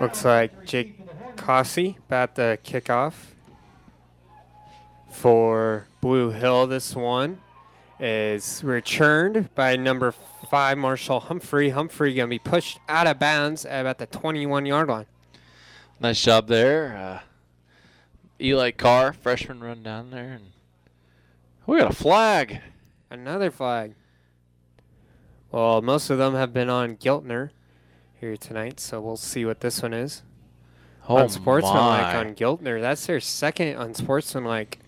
[0.00, 0.98] Looks like Jake
[1.36, 3.34] Cossey about to kick off
[5.10, 6.66] for Blue Hill.
[6.66, 7.41] This one
[8.02, 10.10] is returned by number
[10.50, 11.70] five, Marshall Humphrey.
[11.70, 15.06] Humphrey going to be pushed out of bounds at about the 21 yard line.
[16.00, 16.96] Nice job there.
[16.96, 17.20] Uh,
[18.44, 20.46] Eli Carr, freshman, run down there, and
[21.64, 22.60] we got a flag.
[23.08, 23.94] Another flag.
[25.52, 27.50] Well, most of them have been on Giltner
[28.20, 30.22] here tonight, so we'll see what this one is.
[31.08, 32.16] Oh, unsportsmanlike my.
[32.16, 32.80] on Giltner.
[32.80, 34.80] That's their second unsportsmanlike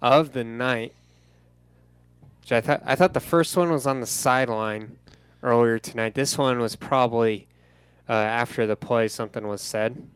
[0.00, 0.94] of the night.
[2.52, 4.96] I thought I thought the first one was on the sideline
[5.42, 6.14] earlier tonight.
[6.14, 7.48] This one was probably
[8.08, 9.08] uh, after the play.
[9.08, 10.06] Something was said.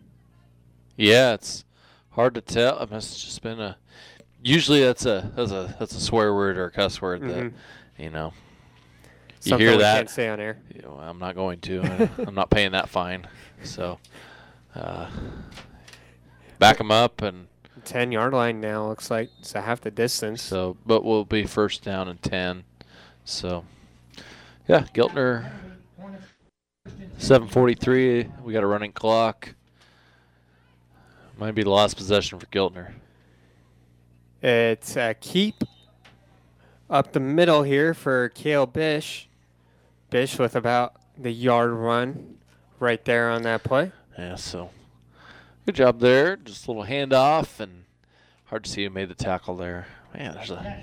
[0.97, 1.65] Yeah, it's
[2.10, 2.78] hard to tell.
[2.81, 3.76] It must have just been a.
[4.42, 7.52] Usually, that's a that's a that's a swear word or a cuss word Mhm.
[7.97, 8.32] that you know.
[9.42, 9.97] You Something hear that?
[9.97, 10.58] can't say on air.
[10.74, 12.08] You know, I'm not going to.
[12.26, 13.28] I'm not paying that fine.
[13.62, 13.98] So,
[14.74, 15.08] uh,
[16.58, 17.47] back them up and.
[17.86, 20.42] Ten yard line now looks like it's a half the distance.
[20.42, 22.65] So, but we'll be first down and ten.
[23.24, 23.65] So,
[24.66, 25.50] yeah, Giltner.
[27.18, 28.42] 7:43.
[28.42, 29.55] We got a running clock.
[31.39, 32.92] Might be the last possession for Giltner.
[34.42, 35.62] It's a keep
[36.90, 39.28] up the middle here for Kale Bish.
[40.10, 42.39] Bish with about the yard run
[42.81, 43.92] right there on that play.
[44.18, 44.70] Yeah, so
[45.67, 46.36] good job there.
[46.36, 47.85] Just a little handoff and
[48.47, 49.86] hard to see who made the tackle there.
[50.15, 50.83] Man, there's a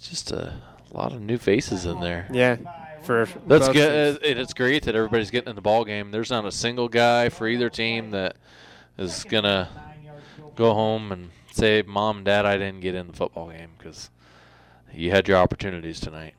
[0.00, 0.54] just a
[0.92, 2.28] lot of new faces in there.
[2.32, 2.56] Yeah,
[3.02, 4.20] for That's good.
[4.22, 6.12] It, it's great that everybody's getting in the ball game.
[6.12, 8.36] There's not a single guy for either team that
[8.96, 9.68] is gonna
[10.54, 14.10] go home and say, "Mom, Dad, I didn't get in the football game," because
[14.94, 16.34] you had your opportunities tonight.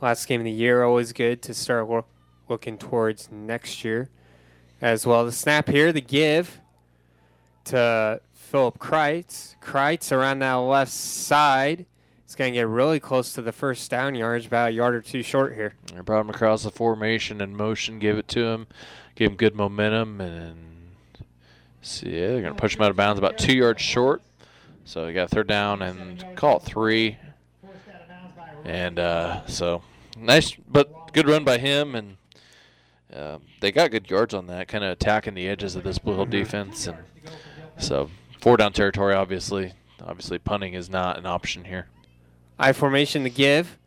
[0.00, 2.06] Last game of the year, always good to start wo-
[2.48, 4.08] looking towards next year
[4.82, 5.24] as well.
[5.24, 6.60] The snap here, the give
[7.64, 9.56] to Philip Kreitz.
[9.62, 11.86] Kreitz around that left side.
[12.24, 15.02] It's going to get really close to the first down yards, about a yard or
[15.02, 15.74] two short here.
[15.96, 18.66] I brought him across the formation and motion, gave it to him,
[19.14, 20.92] gave him good momentum, and
[21.82, 24.22] see, yeah, they're gonna push him out of bounds about two yards short.
[24.84, 27.18] So he got third down and call it three.
[28.64, 29.82] And uh, so
[30.16, 32.16] nice, but good run by him, and
[33.14, 36.14] uh, they got good yards on that, kind of attacking the edges of this Blue
[36.14, 36.98] Hill defense, and
[37.78, 38.10] so
[38.40, 39.14] four down territory.
[39.14, 41.88] Obviously, obviously punting is not an option here.
[42.58, 43.78] I formation to give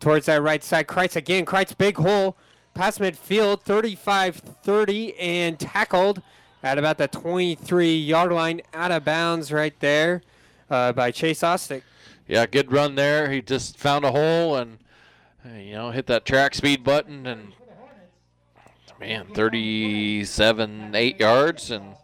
[0.00, 0.86] towards that right side.
[0.86, 1.44] Kreitz again.
[1.44, 2.36] Kreitz big hole
[2.74, 6.22] past midfield, 35-30 and tackled
[6.62, 10.22] at about the 23 yard line out of bounds right there
[10.70, 11.82] uh, by Chase Ostick.
[12.28, 13.30] Yeah, good run there.
[13.30, 14.78] He just found a hole and
[15.56, 17.52] you know hit that track speed button and
[18.98, 21.94] man, 37, eight yards and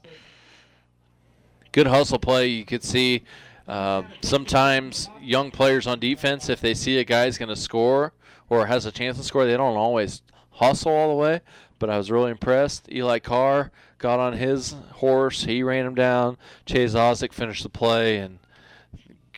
[1.73, 2.49] good hustle play.
[2.49, 3.25] You could see
[3.67, 8.13] uh, sometimes young players on defense, if they see a guy's going to score
[8.49, 11.41] or has a chance to score, they don't always hustle all the way.
[11.79, 12.91] But I was really impressed.
[12.93, 15.45] Eli Carr got on his horse.
[15.45, 16.37] He ran him down.
[16.67, 18.39] Chase Ozick finished the play and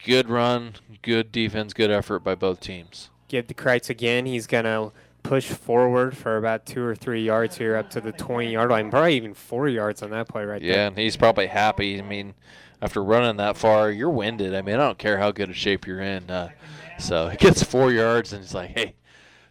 [0.04, 3.10] good run, good defense, good effort by both teams.
[3.28, 4.26] Give the Kreitz again.
[4.26, 4.92] He's going to
[5.24, 8.90] push forward for about two or three yards here up to the 20 yard line.
[8.90, 10.80] Probably even four yards on that play right Yeah, there.
[10.82, 11.98] Yeah, and he's probably happy.
[11.98, 12.34] I mean,
[12.80, 14.54] after running that far, you're winded.
[14.54, 16.30] I mean, I don't care how good a shape you're in.
[16.30, 16.50] Uh,
[16.98, 18.94] so he gets four yards, and he's like, "Hey,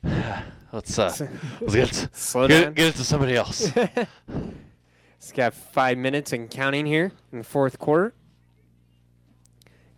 [0.72, 1.14] let's uh,
[1.60, 2.74] let's get, Slow get, down.
[2.74, 3.70] get it to somebody else."
[5.20, 8.14] He's got five minutes and counting here in the fourth quarter.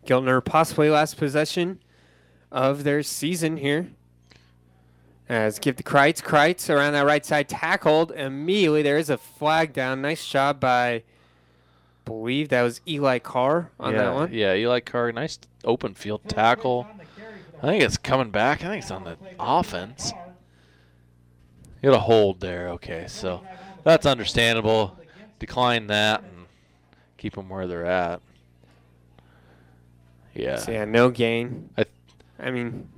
[0.05, 1.79] Giltner possibly last possession
[2.51, 3.87] of their season here.
[5.27, 6.21] As give to Kreitz.
[6.21, 8.83] Kreitz around that right side tackled immediately.
[8.83, 10.01] There is a flag down.
[10.01, 11.03] Nice job by,
[12.05, 14.33] believe that was Eli Carr on yeah, that one.
[14.33, 16.87] Yeah, Eli Carr, nice open field tackle.
[17.63, 18.63] I think it's coming back.
[18.63, 20.13] I think it's on the offense.
[21.81, 22.69] You got a hold there.
[22.69, 23.41] Okay, so
[23.83, 24.97] that's understandable.
[25.39, 26.45] Decline that and
[27.17, 28.21] keep them where they're at.
[30.35, 30.57] Yeah.
[30.57, 31.69] So yeah, no gain.
[31.77, 31.85] I,
[32.39, 32.89] I mean,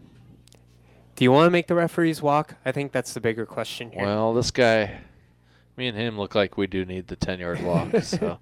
[1.17, 2.55] do you want to make the referees walk?
[2.63, 4.05] I think that's the bigger question here.
[4.05, 4.99] Well, this guy,
[5.75, 7.89] me and him look like we do need the 10 yard walk.
[8.03, 8.37] so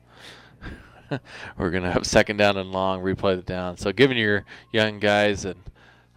[1.57, 3.77] we're going to have second down and long, replay the down.
[3.77, 5.55] So giving your young guys an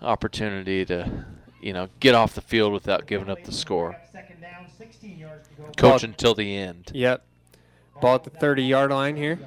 [0.02, 1.26] opportunity to,
[1.62, 3.96] you know, get off the field without giving up the score.
[5.76, 6.90] Coach until the end.
[6.92, 7.24] Yep.
[8.00, 9.38] Ball at the 30 yard line here.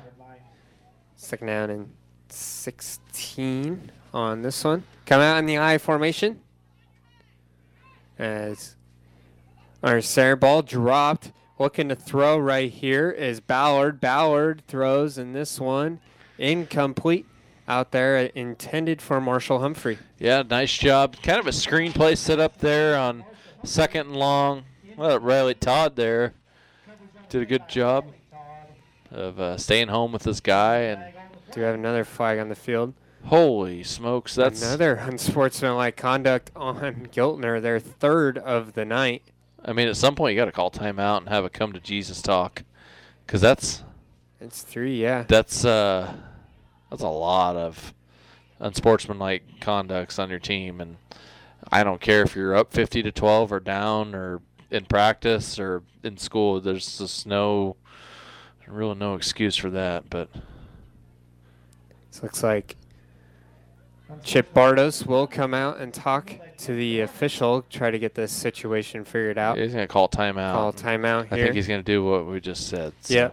[1.17, 1.91] Second down and
[2.29, 4.85] 16 on this one.
[5.05, 6.39] Come out in the I formation.
[8.21, 8.75] As
[9.81, 11.31] our center ball dropped.
[11.57, 13.99] Looking to throw right here is Ballard.
[13.99, 15.99] Ballard throws in this one.
[16.37, 17.25] Incomplete
[17.67, 19.97] out there, uh, intended for Marshall Humphrey.
[20.19, 21.17] Yeah, nice job.
[21.23, 23.23] Kind of a screenplay set up there on
[23.63, 24.65] second and long.
[24.95, 26.33] Well, Riley Todd there
[27.29, 28.05] did a good job
[29.09, 30.77] of uh, staying home with this guy.
[30.77, 31.13] And
[31.51, 32.93] Do we have another flag on the field?
[33.25, 39.23] Holy smokes, that's Another unsportsmanlike conduct on Giltner, their third of the night.
[39.63, 41.79] I mean, at some point you got to call timeout and have a come to
[41.79, 42.63] Jesus talk,
[43.25, 43.83] because that's
[44.39, 45.25] It's three, yeah.
[45.27, 46.13] that's uh
[46.89, 47.93] that's a lot of
[48.59, 50.97] unsportsmanlike conducts on your team, and
[51.71, 55.83] I don't care if you're up fifty to twelve or down or in practice or
[56.03, 56.59] in school.
[56.59, 57.75] There's just no
[58.67, 60.09] really no excuse for that.
[60.09, 60.29] But
[62.09, 62.77] This looks like
[64.23, 69.03] Chip Bardos will come out and talk to the official, try to get this situation
[69.03, 69.57] figured out.
[69.57, 70.53] he's gonna call timeout.
[70.53, 72.93] Call timeout I think he's gonna do what we just said.
[73.01, 73.13] so.
[73.13, 73.29] Yeah.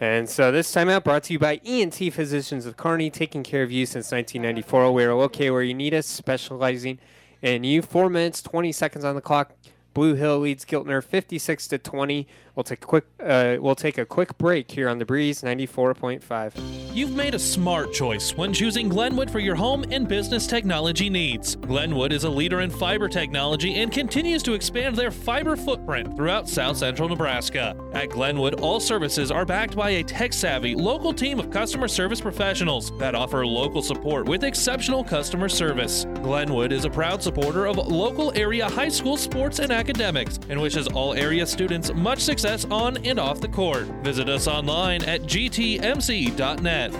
[0.00, 3.72] And so this timeout brought to you by ENT Physicians of Kearney, taking care of
[3.72, 4.92] you since 1994.
[4.92, 6.98] We are located where you need us, specializing
[7.42, 7.82] in you.
[7.82, 9.52] Four minutes, 20 seconds on the clock.
[9.94, 12.28] Blue Hill leads Giltner 56 to 20.
[12.58, 16.52] We'll take a quick uh, we'll take a quick break here on the Breeze 94.5.
[16.92, 21.54] You've made a smart choice when choosing Glenwood for your home and business technology needs.
[21.54, 26.48] Glenwood is a leader in fiber technology and continues to expand their fiber footprint throughout
[26.48, 27.76] south central Nebraska.
[27.92, 32.20] At Glenwood, all services are backed by a tech savvy local team of customer service
[32.20, 36.06] professionals that offer local support with exceptional customer service.
[36.22, 40.88] Glenwood is a proud supporter of local area high school sports and academics and wishes
[40.88, 43.84] all area students much success on and off the court.
[44.02, 46.92] Visit us online at gtmc.net.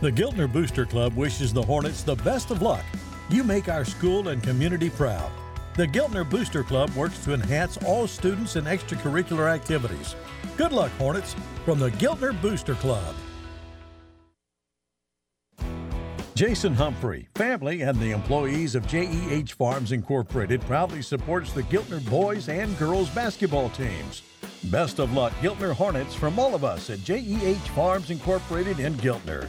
[0.00, 2.84] The Giltner Booster Club wishes the Hornets the best of luck.
[3.30, 5.30] You make our school and community proud.
[5.74, 10.14] The Giltner Booster Club works to enhance all students and extracurricular activities.
[10.56, 13.14] Good luck, Hornets, from the Giltner Booster Club.
[16.36, 22.50] Jason Humphrey, family, and the employees of JEH Farms Incorporated proudly supports the Giltner boys
[22.50, 24.20] and girls basketball teams.
[24.64, 29.48] Best of luck, Giltner Hornets, from all of us at JEH Farms Incorporated in Giltner.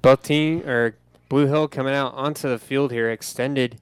[0.00, 0.96] Both team or
[1.28, 3.80] Blue Hill coming out onto the field here, extended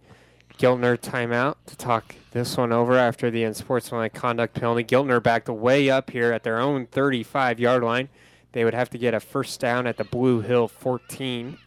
[0.59, 4.83] Giltner timeout to talk this one over after the unsportsmanlike conduct penalty.
[4.83, 8.09] Giltner backed way up here at their own 35 yard line.
[8.53, 11.59] They would have to get a first down at the Blue Hill 14.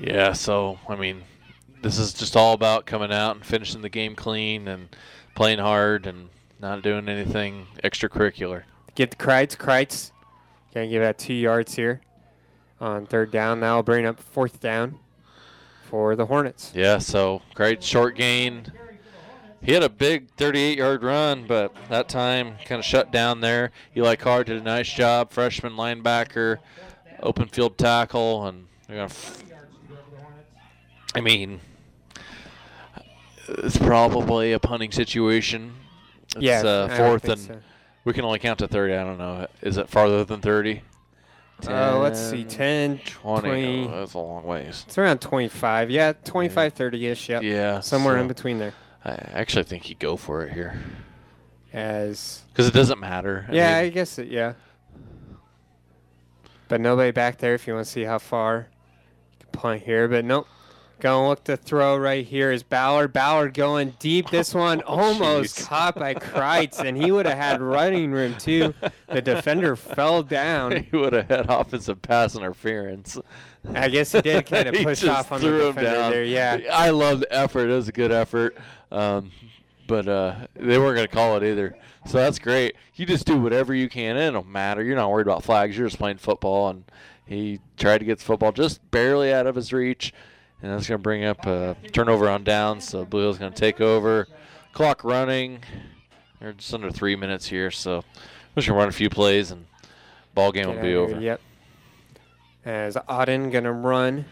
[0.00, 1.22] Yeah, so I mean,
[1.80, 4.88] this is just all about coming out and finishing the game clean and
[5.36, 6.28] playing hard and
[6.60, 8.64] not doing anything extracurricular.
[8.96, 9.56] Get the Kreitz.
[9.56, 10.10] Kreitz
[10.74, 12.00] gonna give that two yards here
[12.80, 13.60] on third down.
[13.60, 14.98] That'll bring up fourth down
[15.88, 16.72] for the Hornets.
[16.74, 18.72] Yeah, so great short gain.
[19.60, 23.72] He had a big 38-yard run, but that time kind of shut down there.
[23.96, 26.58] Eli Carr did a nice job, freshman linebacker,
[27.20, 29.06] open field tackle, and they're gonna.
[29.06, 29.42] F-
[31.14, 31.58] I mean,
[33.48, 35.74] it's probably a punting situation.
[36.36, 37.58] It's Yeah, uh, fourth and so.
[38.04, 38.94] we can only count to 30.
[38.94, 39.46] I don't know.
[39.62, 40.82] Is it farther than 30?
[41.66, 43.48] Uh, let's see, 10, 20.
[43.48, 43.88] 20.
[43.88, 44.84] Oh, that's a long ways.
[44.86, 45.90] It's around 25.
[45.90, 47.28] Yeah, 25, 30-ish.
[47.28, 47.42] Yep.
[47.42, 48.74] Yeah, Somewhere in between there.
[49.04, 50.80] I actually think he'd go for it here.
[51.72, 53.46] As Because it doesn't matter.
[53.48, 54.28] I yeah, mean, I guess it.
[54.28, 54.54] Yeah.
[56.68, 58.68] But nobody back there if you want to see how far
[59.32, 60.06] you can punt here.
[60.06, 60.46] But nope.
[61.00, 63.12] Gonna look to throw right here is Ballard.
[63.12, 64.30] Ballard going deep.
[64.30, 68.74] This one almost caught by Kreitz, and he would have had running room too.
[69.08, 70.84] The defender fell down.
[70.90, 73.16] he would have had offensive pass interference.
[73.74, 76.24] I guess he did kind of push off on the defender there.
[76.24, 76.58] Yeah.
[76.72, 77.68] I love the effort.
[77.68, 78.56] It was a good effort.
[78.90, 79.30] Um,
[79.86, 81.76] but uh, they weren't going to call it either.
[82.06, 82.76] So that's great.
[82.94, 84.16] You just do whatever you can.
[84.16, 84.82] It don't matter.
[84.82, 85.76] You're not worried about flags.
[85.76, 86.68] You're just playing football.
[86.68, 86.84] And
[87.26, 90.12] he tried to get the football just barely out of his reach.
[90.62, 92.88] And that's going to bring up a turnover on downs.
[92.88, 94.26] So Blue Hill's going to take over.
[94.72, 95.60] Clock running.
[96.40, 97.70] They're just under three minutes here.
[97.70, 99.66] So we're just going to run a few plays and
[100.38, 101.20] ball game Get will be here, over.
[101.20, 101.40] Yep.
[102.64, 104.26] As Auden gonna run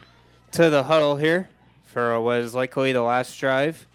[0.53, 1.49] to the huddle here
[1.85, 3.87] for what is likely the last drive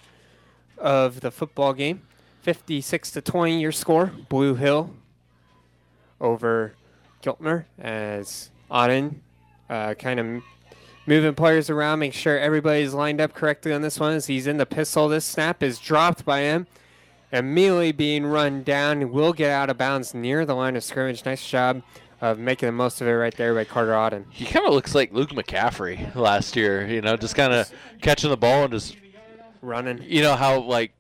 [0.77, 2.01] of the football game.
[2.41, 4.11] 56 to 20 your score.
[4.27, 4.93] Blue Hill
[6.19, 6.73] over
[7.23, 9.15] Giltner as Auden
[9.69, 10.43] uh, kind of
[11.11, 14.55] moving players around, make sure everybody's lined up correctly on this one as he's in
[14.55, 15.09] the pistol.
[15.09, 16.67] This snap is dropped by him.
[17.33, 21.25] Immediately being run down, will get out of bounds near the line of scrimmage.
[21.25, 21.81] Nice job
[22.21, 24.23] of making the most of it right there by Carter Auden.
[24.29, 27.69] He kind of looks like Luke McCaffrey last year, you know, just kind of
[28.01, 28.95] catching the ball and just
[29.61, 30.01] running.
[30.03, 30.93] You know how like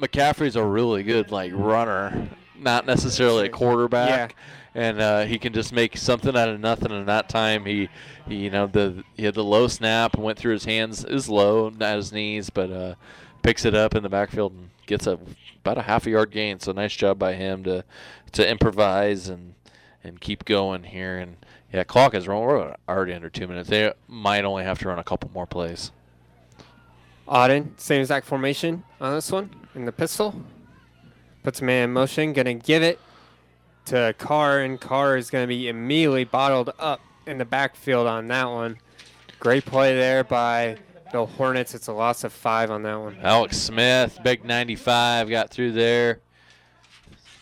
[0.00, 4.34] McCaffrey's a really good like runner, not necessarily a quarterback,
[4.76, 6.92] and uh, he can just make something out of nothing.
[6.92, 7.88] And that time he,
[8.28, 11.70] he you know the he had the low snap went through his hands is low,
[11.70, 12.94] not his knees, but uh,
[13.42, 15.18] picks it up in the backfield and gets a
[15.64, 16.60] about a half a yard gain.
[16.60, 17.84] So nice job by him to
[18.32, 19.54] to improvise and
[20.04, 21.18] and keep going here.
[21.18, 21.38] And
[21.72, 22.48] yeah, clock is rolling.
[22.48, 23.70] We're already under two minutes.
[23.70, 25.90] They might only have to run a couple more plays.
[27.26, 30.34] Auden, same exact formation on this one in the pistol.
[31.42, 33.00] Puts a man in motion, gonna give it
[33.86, 38.28] to Carr, and Carr is going to be immediately bottled up in the backfield on
[38.28, 38.78] that one.
[39.38, 40.76] Great play there by
[41.12, 41.74] the Hornets.
[41.74, 43.16] It's a loss of five on that one.
[43.22, 46.20] Alex Smith, big 95, got through there,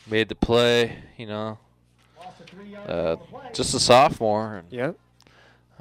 [0.09, 0.99] made the play.
[1.17, 1.59] You know,
[2.87, 3.17] uh,
[3.53, 4.65] just a sophomore.
[4.71, 4.97] Yep.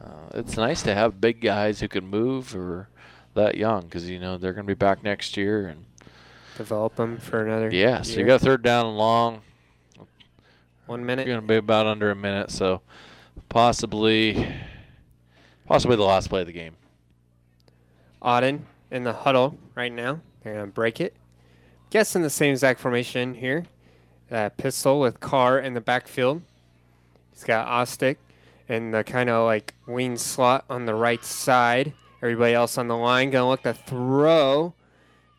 [0.01, 2.89] Uh, it's nice to have big guys who can move or
[3.35, 5.85] that young because you know they're going to be back next year and
[6.57, 7.69] develop them for another.
[7.71, 9.41] Yeah, so you got third down and long.
[10.85, 11.27] One minute.
[11.27, 12.81] You're going to be about under a minute, so
[13.47, 14.47] possibly,
[15.65, 16.75] possibly the last play of the game.
[18.21, 20.19] Auden in the huddle right now.
[20.43, 21.15] They're going to break it.
[21.89, 23.65] Guessing the same exact formation here.
[24.29, 26.41] Uh, pistol with Carr in the backfield.
[27.31, 28.17] He's got Ostick
[28.67, 31.93] in the kind of like wing slot on the right side.
[32.21, 34.73] Everybody else on the line going to look to throw.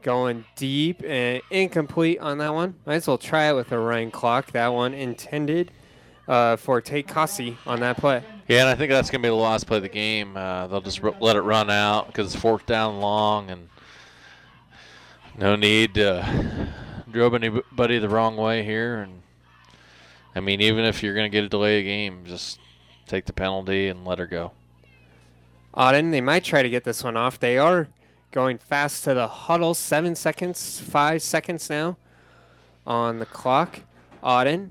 [0.04, 2.74] Going deep and incomplete on that one.
[2.84, 4.52] Might as well try it with a running clock.
[4.52, 5.70] That one intended
[6.28, 8.22] uh, for Tate Cossey on that play.
[8.46, 10.36] Yeah, and I think that's going to be the last play of the game.
[10.36, 13.70] Uh, they'll just r- let it run out because it's fourth down long and
[15.38, 16.68] no need to
[17.10, 18.96] drove anybody the wrong way here.
[19.00, 19.22] And
[20.36, 22.58] I mean, even if you're going to get a delay of game, just
[23.06, 24.52] take the penalty and let her go.
[25.74, 27.40] Auden, they might try to get this one off.
[27.40, 27.88] They are
[28.34, 29.74] going fast to the huddle.
[29.74, 31.96] Seven seconds, five seconds now
[32.84, 33.80] on the clock.
[34.24, 34.70] Auden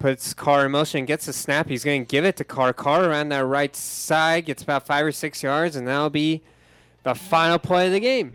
[0.00, 1.68] puts Carr in motion, gets a snap.
[1.68, 2.72] He's going to give it to Carr.
[2.72, 6.42] Carr around that right side gets about five or six yards, and that'll be
[7.04, 8.32] the final play of the game.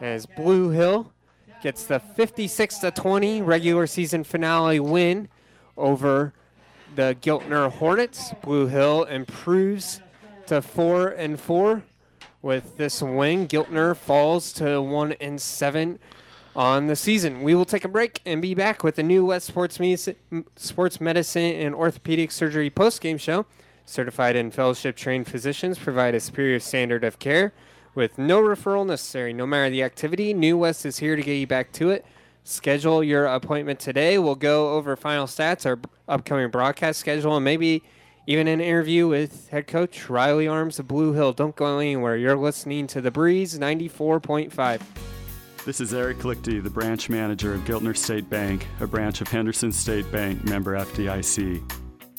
[0.00, 1.12] As Blue Hill
[1.62, 5.28] gets the 56 to 20 regular season finale win
[5.76, 6.32] over
[6.94, 8.32] the Giltner Hornets.
[8.42, 10.00] Blue Hill improves
[10.46, 11.82] to four and four
[12.42, 13.48] with this win.
[13.48, 15.98] Giltner falls to one and seven
[16.54, 17.42] on the season.
[17.42, 20.16] We will take a break and be back with the new West Sports, Medicine,
[20.56, 23.46] Sports Medicine and Orthopedic Surgery post-game show.
[23.86, 27.54] Certified and fellowship trained physicians provide a superior standard of care
[27.94, 29.32] with no referral necessary.
[29.32, 32.04] No matter the activity, New West is here to get you back to it.
[32.44, 34.18] Schedule your appointment today.
[34.18, 37.82] We'll go over final stats, our upcoming broadcast schedule, and maybe
[38.28, 41.32] even in an interview with head coach Riley Arms of Blue Hill.
[41.32, 42.14] Don't go anywhere.
[42.14, 44.82] You're listening to The Breeze 94.5.
[45.64, 49.72] This is Eric Lichty, the branch manager of Giltner State Bank, a branch of Henderson
[49.72, 51.72] State Bank, member FDIC.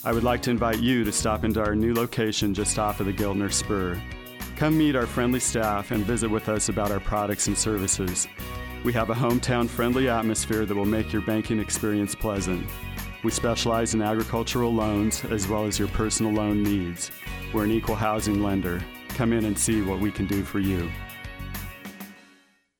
[0.03, 3.05] I would like to invite you to stop into our new location just off of
[3.05, 4.01] the Giltner Spur.
[4.55, 8.27] Come meet our friendly staff and visit with us about our products and services.
[8.83, 12.65] We have a hometown friendly atmosphere that will make your banking experience pleasant.
[13.21, 17.11] We specialize in agricultural loans as well as your personal loan needs.
[17.53, 18.81] We're an equal housing lender.
[19.09, 20.89] Come in and see what we can do for you.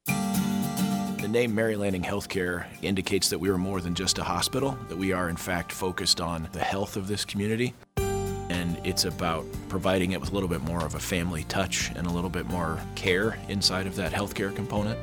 [0.05, 4.97] The name Mary Lanning Healthcare indicates that we are more than just a hospital, that
[4.97, 7.73] we are in fact focused on the health of this community.
[7.97, 12.07] And it's about providing it with a little bit more of a family touch and
[12.07, 14.97] a little bit more care inside of that healthcare component.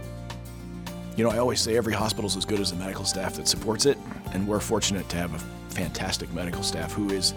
[1.17, 3.49] You know, I always say every hospital is as good as the medical staff that
[3.49, 3.97] supports it,
[4.35, 5.39] and we're fortunate to have a
[5.73, 7.33] fantastic medical staff who is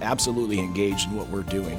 [0.00, 1.78] absolutely engaged in what we're doing.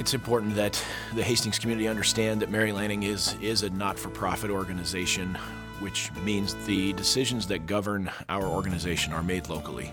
[0.00, 0.82] It's important that
[1.14, 5.36] the Hastings community understand that Mary Lanning is, is a not for profit organization,
[5.78, 9.92] which means the decisions that govern our organization are made locally.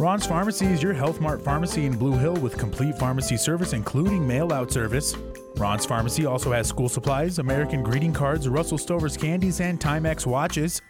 [0.00, 4.26] Ron's Pharmacy is your Health Mart pharmacy in Blue Hill with complete pharmacy service, including
[4.26, 5.14] mail out service.
[5.56, 10.80] Ron's Pharmacy also has school supplies, American greeting cards, Russell Stover's candies, and Timex watches.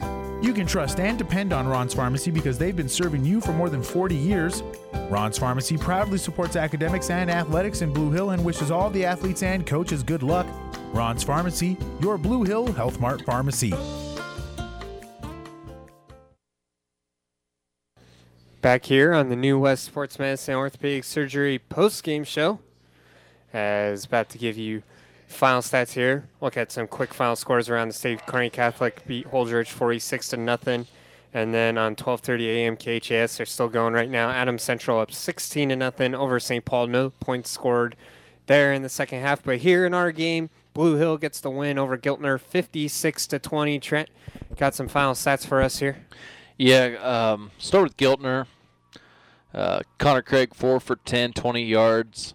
[0.40, 3.68] You can trust and depend on Ron's Pharmacy because they've been serving you for more
[3.68, 4.62] than 40 years.
[5.08, 9.42] Ron's Pharmacy proudly supports academics and athletics in Blue Hill and wishes all the athletes
[9.42, 10.46] and coaches good luck.
[10.92, 13.74] Ron's Pharmacy, your Blue Hill Health Mart pharmacy.
[18.62, 22.58] Back here on the New West Sports Medicine Orthopedic Surgery post game show.
[23.54, 24.82] As about to give you
[25.26, 26.28] final stats here.
[26.42, 28.26] Look at some quick final scores around the state.
[28.26, 30.86] Kearney Catholic beat Holdrege 46 to nothing.
[31.32, 32.76] And then on 12:30 a.m.
[32.76, 34.28] KHAS, they're still going right now.
[34.28, 36.62] Adams Central up 16 to nothing over St.
[36.62, 36.86] Paul.
[36.88, 37.96] No points scored
[38.44, 39.42] there in the second half.
[39.42, 43.78] But here in our game, Blue Hill gets the win over Giltner 56 to 20.
[43.78, 44.10] Trent
[44.58, 46.04] got some final stats for us here.
[46.62, 46.96] Yeah,
[47.32, 48.44] um, start with Giltner.
[49.54, 52.34] Uh, Connor Craig, 4 for 10, 20 yards.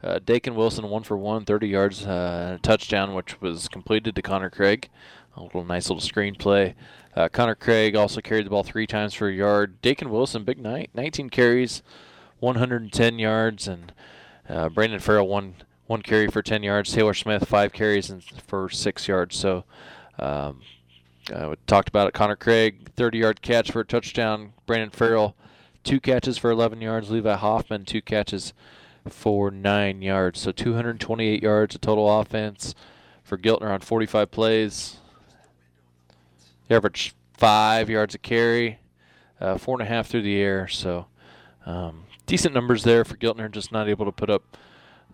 [0.00, 4.22] Uh, Dakin Wilson, 1 for 1, 30 yards, uh, a touchdown, which was completed to
[4.22, 4.90] Connor Craig.
[5.36, 6.74] A little nice little screenplay.
[7.16, 9.82] Uh, Connor Craig also carried the ball three times for a yard.
[9.82, 11.82] Dakin Wilson, big night, 19 carries,
[12.38, 13.92] 110 yards, and
[14.48, 15.56] uh, Brandon Farrell, one
[15.88, 16.92] one carry for 10 yards.
[16.92, 19.36] Taylor Smith, five carries and for six yards.
[19.36, 19.64] So,
[20.16, 20.60] um,
[21.32, 22.14] uh, we talked about it.
[22.14, 24.52] Connor Craig, 30 yard catch for a touchdown.
[24.66, 25.36] Brandon Farrell,
[25.82, 27.10] two catches for 11 yards.
[27.10, 28.52] Levi Hoffman, two catches
[29.08, 30.40] for nine yards.
[30.40, 32.74] So 228 yards of total offense
[33.22, 34.98] for Giltner on 45 plays.
[36.68, 38.78] He averaged five yards a carry,
[39.40, 40.68] uh, four and a half through the air.
[40.68, 41.06] So
[41.66, 44.56] um, decent numbers there for Giltner, just not able to put up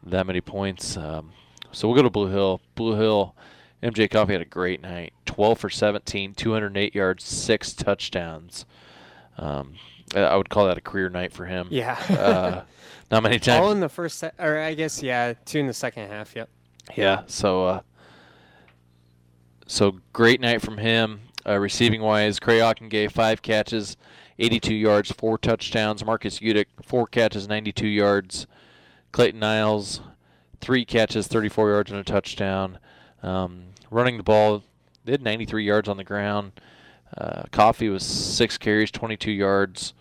[0.03, 0.97] that many points.
[0.97, 1.33] Um,
[1.73, 2.61] so we'll go to Blue Hill.
[2.75, 3.35] Blue Hill,
[3.83, 5.13] MJ Coffey had a great night.
[5.27, 8.67] 12 for 17, 208 yards, six touchdowns.
[9.39, 9.75] Um,
[10.15, 11.69] I would call that a career night for him.
[11.71, 11.99] Yeah.
[12.11, 12.63] uh,
[13.11, 13.63] not many times.
[13.65, 16.35] All in the first, se- or I guess yeah, two in the second half.
[16.35, 16.49] Yep.
[16.97, 17.23] Yeah.
[17.27, 17.81] So, uh,
[19.67, 21.21] so great night from him.
[21.47, 23.97] Uh, receiving wise, Crayocken gave five catches,
[24.39, 26.05] 82 yards, four touchdowns.
[26.05, 28.47] Marcus Udick, four catches, 92 yards.
[29.13, 30.01] Clayton Niles,
[30.61, 32.79] three catches, 34 yards, and a touchdown.
[33.23, 34.63] Um, running the ball,
[35.05, 36.53] they had 93 yards on the ground.
[37.17, 39.95] Uh, Coffey was six carries, 22 yards.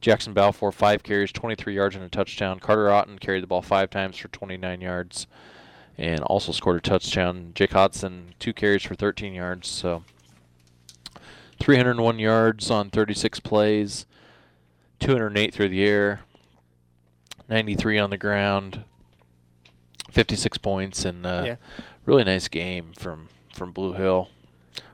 [0.00, 2.60] Jackson Balfour, five carries, 23 yards, and a touchdown.
[2.60, 5.26] Carter Otten carried the ball five times for 29 yards
[5.96, 7.50] and also scored a touchdown.
[7.56, 9.66] Jake Hodson, two carries for 13 yards.
[9.66, 10.04] So
[11.60, 14.06] 301 yards on 36 plays,
[15.00, 16.20] 208 through the air,
[17.48, 18.84] 93 on the ground,
[20.12, 21.56] 56 points, and uh, Yeah.
[22.08, 24.30] Really nice game from from Blue Hill.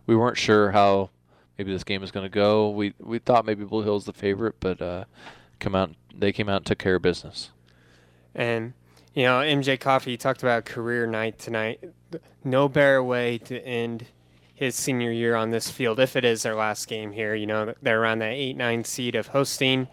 [0.04, 1.10] We weren't sure how
[1.56, 2.70] maybe this game was going to go.
[2.70, 5.04] We we thought maybe Blue Hill's the favorite, but uh,
[5.60, 7.50] come out they came out and took care of business.
[8.34, 8.72] And
[9.14, 11.84] you know, MJ Coffey talked about career night tonight.
[12.42, 14.06] No better way to end
[14.52, 17.36] his senior year on this field if it is their last game here.
[17.36, 19.86] You know, they're around that eight nine seed of hosting,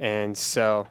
[0.00, 0.86] and so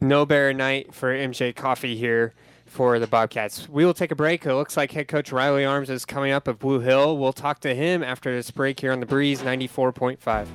[0.00, 2.32] no better night for MJ Coffey here
[2.76, 3.70] for the Bobcats.
[3.70, 4.44] We will take a break.
[4.44, 7.16] It looks like head coach Riley Arms is coming up of Blue Hill.
[7.16, 10.46] We'll talk to him after this break here on the Breeze 94.5.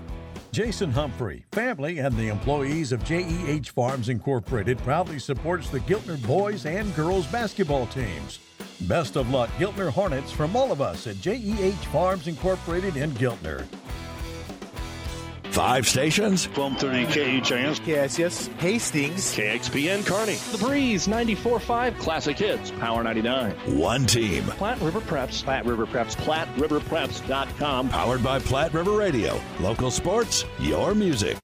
[0.52, 6.68] Jason Humphrey, family, and the employees of JEH Farms Incorporated proudly supports the Giltner boys
[6.68, 8.38] and girls basketball teams.
[8.82, 13.66] Best of luck, Giltner Hornets, from all of us at JEH Farms Incorporated in Giltner.
[15.52, 16.48] Five stations.
[16.48, 17.82] 1230 KHAS.
[17.86, 18.48] Yes, yes.
[18.60, 19.36] Hastings.
[19.36, 20.36] KXPN Kearney.
[20.58, 22.72] The Breeze 94.5 Classic Hits.
[22.72, 23.52] Power 99.
[23.78, 24.44] One team.
[24.46, 25.44] Platte River Preps.
[25.44, 26.16] Platte River Preps.
[26.16, 27.90] PlatteRiverPreps.com.
[27.90, 29.40] Powered by Platte River Radio.
[29.60, 31.38] Local sports, your music.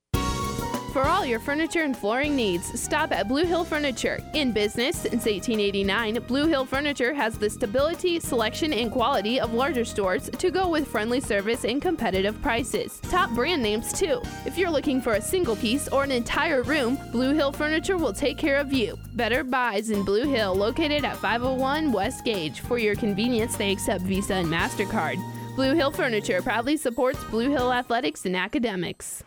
[0.93, 4.19] For all your furniture and flooring needs, stop at Blue Hill Furniture.
[4.33, 9.85] In business since 1889, Blue Hill Furniture has the stability, selection, and quality of larger
[9.85, 12.99] stores to go with friendly service and competitive prices.
[13.03, 14.21] Top brand names, too.
[14.45, 18.13] If you're looking for a single piece or an entire room, Blue Hill Furniture will
[18.13, 18.97] take care of you.
[19.13, 22.61] Better Buys in Blue Hill, located at 501 West Gage.
[22.61, 25.17] For your convenience, they accept Visa and MasterCard.
[25.55, 29.23] Blue Hill Furniture proudly supports Blue Hill athletics and academics.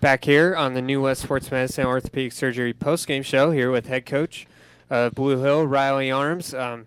[0.00, 4.06] Back here on the New West Sports Medicine Orthopedic Surgery postgame show here with head
[4.06, 4.46] coach
[4.88, 6.54] of Blue Hill, Riley Arms.
[6.54, 6.86] Um,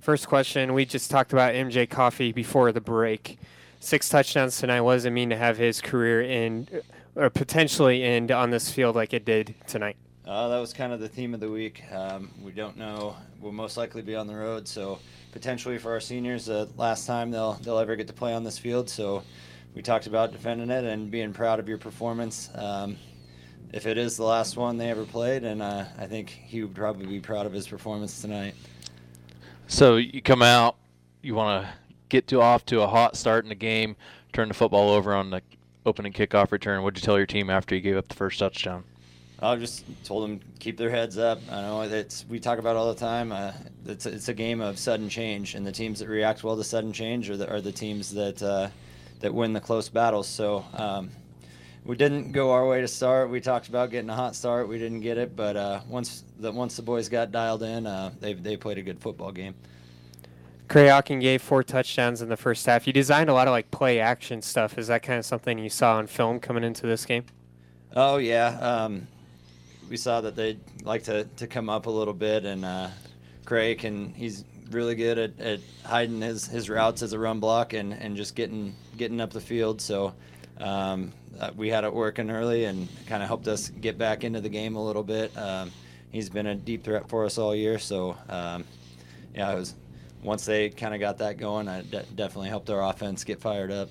[0.00, 3.38] first question, we just talked about MJ Coffey before the break.
[3.78, 4.80] Six touchdowns tonight.
[4.80, 6.82] What does it mean to have his career end
[7.14, 9.96] or potentially end on this field like it did tonight?
[10.26, 11.84] Uh, that was kind of the theme of the week.
[11.92, 13.14] Um, we don't know.
[13.40, 14.98] We'll most likely be on the road, so
[15.30, 18.58] potentially for our seniors, the last time they'll they'll ever get to play on this
[18.58, 18.90] field.
[18.90, 19.22] So
[19.74, 22.50] we talked about defending it and being proud of your performance.
[22.54, 22.96] Um,
[23.72, 26.74] if it is the last one they ever played, and uh, I think he would
[26.74, 28.54] probably be proud of his performance tonight.
[29.66, 30.76] So you come out,
[31.22, 31.70] you want to
[32.08, 33.96] get to off to a hot start in the game,
[34.32, 35.42] turn the football over on the
[35.84, 36.82] opening kickoff return.
[36.82, 38.84] What'd you tell your team after you gave up the first touchdown?
[39.40, 41.40] I just told them keep their heads up.
[41.50, 43.30] I know it's we talk about it all the time.
[43.30, 43.52] Uh,
[43.86, 46.92] it's it's a game of sudden change, and the teams that react well to sudden
[46.92, 48.68] change are the, are the teams that uh,
[49.20, 50.28] that win the close battles.
[50.28, 51.10] So um,
[51.84, 53.30] we didn't go our way to start.
[53.30, 54.68] We talked about getting a hot start.
[54.68, 58.12] We didn't get it, but uh, once the once the boys got dialed in, uh,
[58.20, 59.54] they they played a good football game.
[60.68, 62.86] Krayakin gave four touchdowns in the first half.
[62.86, 64.76] You designed a lot of like play action stuff.
[64.76, 67.24] Is that kind of something you saw on film coming into this game?
[67.96, 69.08] Oh yeah, um,
[69.88, 72.88] we saw that they like to, to come up a little bit, and uh,
[73.46, 77.72] Craig and he's really good at, at hiding his, his routes as a run block
[77.72, 79.80] and, and just getting getting up the field.
[79.80, 80.14] So
[80.58, 84.40] um, uh, we had it working early and kind of helped us get back into
[84.40, 85.36] the game a little bit.
[85.36, 85.70] Um,
[86.10, 88.64] he's been a deep threat for us all year, so um,
[89.34, 89.74] yeah, it was
[90.22, 93.70] once they kind of got that going, I de- definitely helped our offense get fired
[93.70, 93.88] up.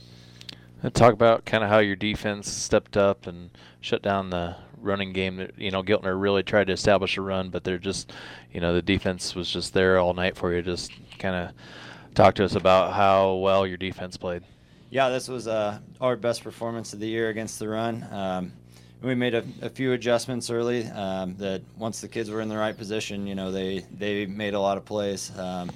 [0.94, 3.50] Talk about kind of how your defense stepped up and
[3.82, 4.56] shut down the
[4.88, 5.50] running game.
[5.58, 8.14] You know, Giltner really tried to establish a run, but they're just,
[8.52, 10.62] you know, the defense was just there all night for you.
[10.62, 11.52] Just kind of
[12.16, 14.44] talk to us about how well your defense played.
[14.90, 18.08] Yeah, this was uh, our best performance of the year against the run.
[18.12, 18.54] Um,
[19.02, 20.88] we made a, a, few adjustments early.
[20.88, 24.54] Um, that once the kids were in the right position, you know, they they made
[24.54, 25.38] a lot of plays.
[25.38, 25.70] Um,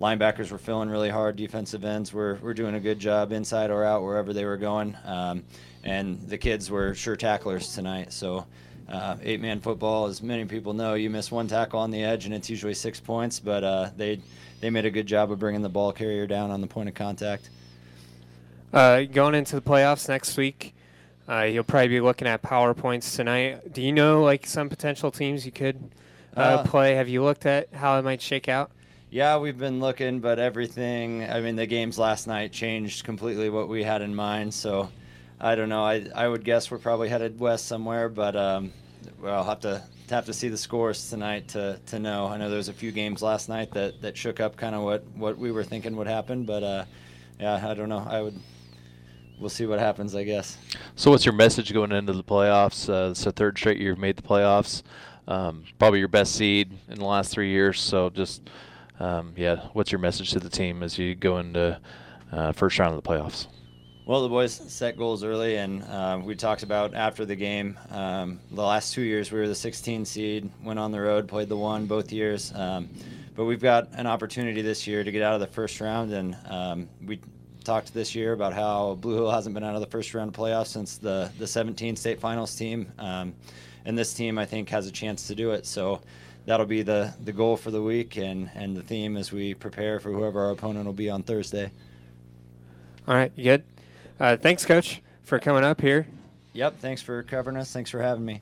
[0.00, 1.36] linebackers were filling really hard.
[1.36, 4.96] Defensive ends were, were doing a good job inside or out wherever they were going.
[5.04, 5.44] Um,
[5.88, 8.12] and the kids were sure tacklers tonight.
[8.12, 8.46] So
[8.88, 12.26] uh, eight man football, as many people know, you miss one tackle on the edge
[12.26, 13.40] and it's usually six points.
[13.40, 14.20] But uh, they
[14.60, 16.94] they made a good job of bringing the ball carrier down on the point of
[16.94, 17.50] contact.
[18.72, 20.74] Uh, going into the playoffs next week,
[21.28, 23.72] uh, you'll probably be looking at PowerPoints tonight.
[23.72, 25.90] Do you know like some potential teams you could
[26.36, 26.94] uh, uh, play?
[26.94, 28.70] Have you looked at how it might shake out?
[29.10, 31.24] Yeah, we've been looking, but everything.
[31.24, 34.52] I mean, the games last night changed completely what we had in mind.
[34.52, 34.90] So,
[35.40, 35.84] I don't know.
[35.84, 38.72] I I would guess we're probably headed west somewhere, but um,
[39.20, 42.26] well, I'll have to have to see the scores tonight to, to know.
[42.26, 45.04] I know there's a few games last night that, that shook up kind of what,
[45.14, 46.84] what we were thinking would happen, but uh,
[47.38, 48.06] yeah, I don't know.
[48.08, 48.38] I would
[49.38, 50.58] we'll see what happens, I guess.
[50.96, 52.88] So, what's your message going into the playoffs?
[52.88, 54.82] Uh, it's the third straight year you've made the playoffs.
[55.26, 57.80] Um, probably your best seed in the last three years.
[57.80, 58.48] So, just
[58.98, 61.78] um, yeah, what's your message to the team as you go into
[62.32, 63.46] uh, first round of the playoffs?
[64.08, 67.78] Well, the boys set goals early, and uh, we talked about after the game.
[67.90, 71.50] Um, the last two years, we were the 16 seed, went on the road, played
[71.50, 72.50] the one both years.
[72.54, 72.88] Um,
[73.36, 76.38] but we've got an opportunity this year to get out of the first round, and
[76.48, 77.20] um, we
[77.64, 80.34] talked this year about how Blue Hill hasn't been out of the first round of
[80.34, 83.34] playoffs since the the 17 state finals team, um,
[83.84, 85.66] and this team I think has a chance to do it.
[85.66, 86.00] So
[86.46, 90.00] that'll be the, the goal for the week and, and the theme as we prepare
[90.00, 91.70] for whoever our opponent will be on Thursday.
[93.06, 93.64] All right, you good?
[94.20, 96.06] Uh, thanks, Coach, for coming up here.
[96.52, 97.72] Yep, thanks for covering us.
[97.72, 98.40] Thanks for having me.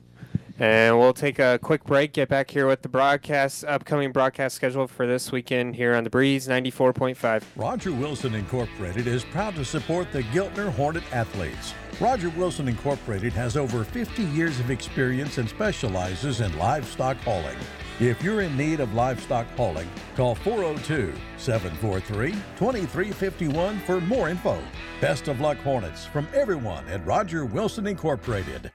[0.59, 4.87] And we'll take a quick break, get back here with the broadcast, upcoming broadcast schedule
[4.87, 7.43] for this weekend here on The Breeze 94.5.
[7.55, 11.75] Roger Wilson Incorporated is proud to support the Giltner Hornet athletes.
[11.99, 17.57] Roger Wilson Incorporated has over 50 years of experience and specializes in livestock hauling.
[17.99, 24.61] If you're in need of livestock hauling, call 402 743 2351 for more info.
[25.01, 28.71] Best of luck, Hornets, from everyone at Roger Wilson Incorporated.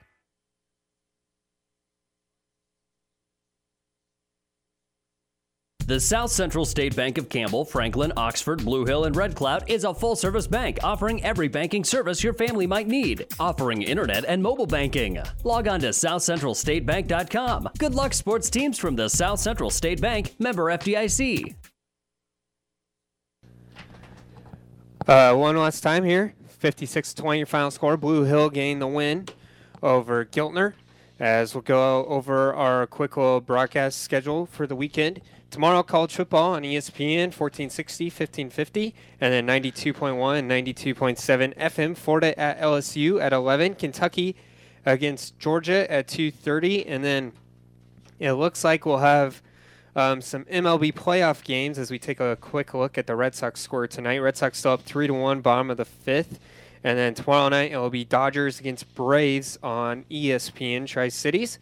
[5.92, 9.84] The South Central State Bank of Campbell, Franklin, Oxford, Blue Hill, and Red Cloud is
[9.84, 14.42] a full service bank offering every banking service your family might need, offering internet and
[14.42, 15.18] mobile banking.
[15.44, 17.68] Log on to southcentralstatebank.com.
[17.76, 21.56] Good luck, sports teams from the South Central State Bank, member FDIC.
[25.06, 27.98] Uh, one last time here 56 20 your final score.
[27.98, 29.28] Blue Hill gained the win
[29.82, 30.72] over Giltner.
[31.20, 35.20] As we'll go over our quick little broadcast schedule for the weekend.
[35.52, 41.94] Tomorrow, college football on ESPN, 1460, 1550, and then 92.1 and 92.7 FM.
[41.94, 43.74] Florida at LSU at 11.
[43.74, 44.34] Kentucky
[44.86, 46.84] against Georgia at 2.30.
[46.88, 47.32] And then
[48.18, 49.42] it looks like we'll have
[49.94, 53.60] um, some MLB playoff games as we take a quick look at the Red Sox
[53.60, 54.20] score tonight.
[54.20, 56.40] Red Sox still up 3 to 1, bottom of the fifth.
[56.82, 61.58] And then tomorrow night, it will be Dodgers against Braves on ESPN Tri Cities.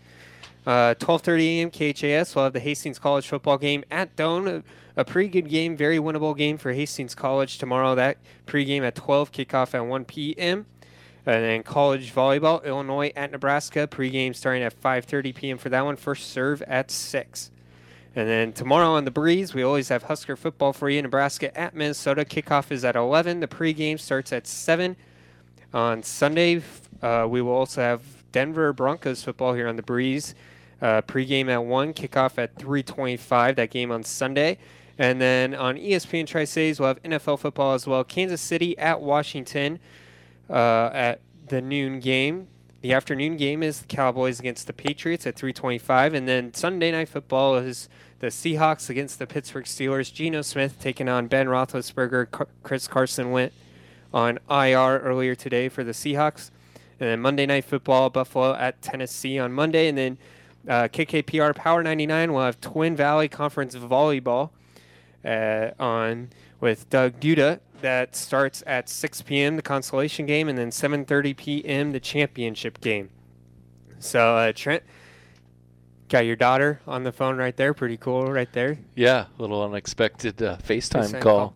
[0.67, 1.71] Uh, 12:30 a.m.
[1.71, 2.35] KHAS.
[2.35, 4.63] We'll have the Hastings College football game at Doane.
[4.97, 7.95] A, a, pretty good game, very winnable game for Hastings College tomorrow.
[7.95, 10.67] That pregame at 12, kickoff at 1 p.m.
[11.27, 13.87] And then college volleyball, Illinois at Nebraska.
[13.87, 15.59] Pregame starting at 5:30 p.m.
[15.59, 15.97] for that one.
[15.97, 17.51] First serve at six.
[18.17, 21.01] And then tomorrow on the breeze, we always have Husker football for you.
[21.01, 22.25] Nebraska at Minnesota.
[22.25, 23.39] Kickoff is at 11.
[23.39, 24.97] The pregame starts at 7.
[25.73, 26.61] On Sunday,
[27.03, 30.35] uh, we will also have Denver Broncos football here on the breeze.
[30.81, 34.57] Uh, pregame at 1, kickoff at 325, that game on Sunday.
[34.99, 38.05] And then on ESPN Tri Cities, we'll have NFL football as well.
[38.05, 39.79] Kansas City at Washington
[40.49, 42.49] uh, at the noon game.
[42.83, 46.15] The afternoon game is the Cowboys against the Patriots at 325.
[46.15, 47.89] And then Sunday night football is
[48.21, 50.13] the Seahawks against the Pittsburgh Steelers.
[50.13, 52.47] Geno Smith taking on Ben Roethlisberger.
[52.63, 53.53] Chris Carson went
[54.15, 56.51] on IR earlier today for the Seahawks.
[57.01, 59.89] And then Monday night football, Buffalo at Tennessee on Monday.
[59.89, 60.19] And then
[60.69, 64.51] uh, KKPR Power 99 will have Twin Valley Conference Volleyball
[65.25, 66.29] uh, on
[66.61, 69.57] with Doug Duda that starts at 6 p.m.
[69.57, 71.93] the consolation game, and then 7:30 p.m.
[71.93, 73.11] the championship game.
[73.99, 74.83] So uh, Trent,
[76.09, 77.75] got your daughter on the phone right there.
[77.75, 78.79] Pretty cool, right there.
[78.95, 81.55] Yeah, a little unexpected uh, FaceTime, FaceTime call.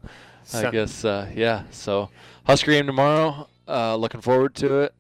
[0.53, 0.61] call.
[0.67, 1.65] I guess, uh, yeah.
[1.71, 2.11] So,
[2.47, 3.49] Husker game tomorrow.
[3.67, 4.95] Uh, looking forward to it.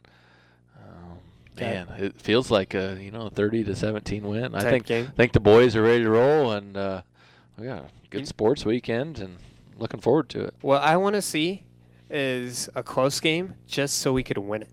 [1.57, 4.55] Man, it feels like a you know 30 to 17 win.
[4.55, 5.12] I think game.
[5.16, 7.02] think the boys are ready to roll, and uh,
[7.58, 9.36] we got a good sports weekend, and
[9.78, 10.55] looking forward to it.
[10.60, 11.62] What I want to see
[12.10, 14.68] is a close game, just so we could win it.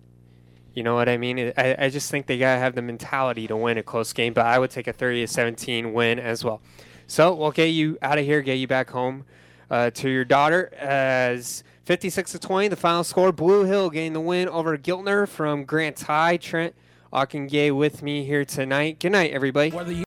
[0.73, 1.53] You know what I mean?
[1.57, 4.33] I, I just think they gotta have the mentality to win a close game.
[4.33, 6.61] But I would take a 30 to 17 win as well.
[7.07, 9.25] So we'll get you out of here, get you back home
[9.69, 12.67] uh, to your daughter as 56 to 20.
[12.69, 16.37] The final score: Blue Hill getting the win over Giltner from Grant High.
[16.37, 16.75] Trent
[17.11, 18.99] Ockengay with me here tonight.
[18.99, 19.71] Good night, everybody.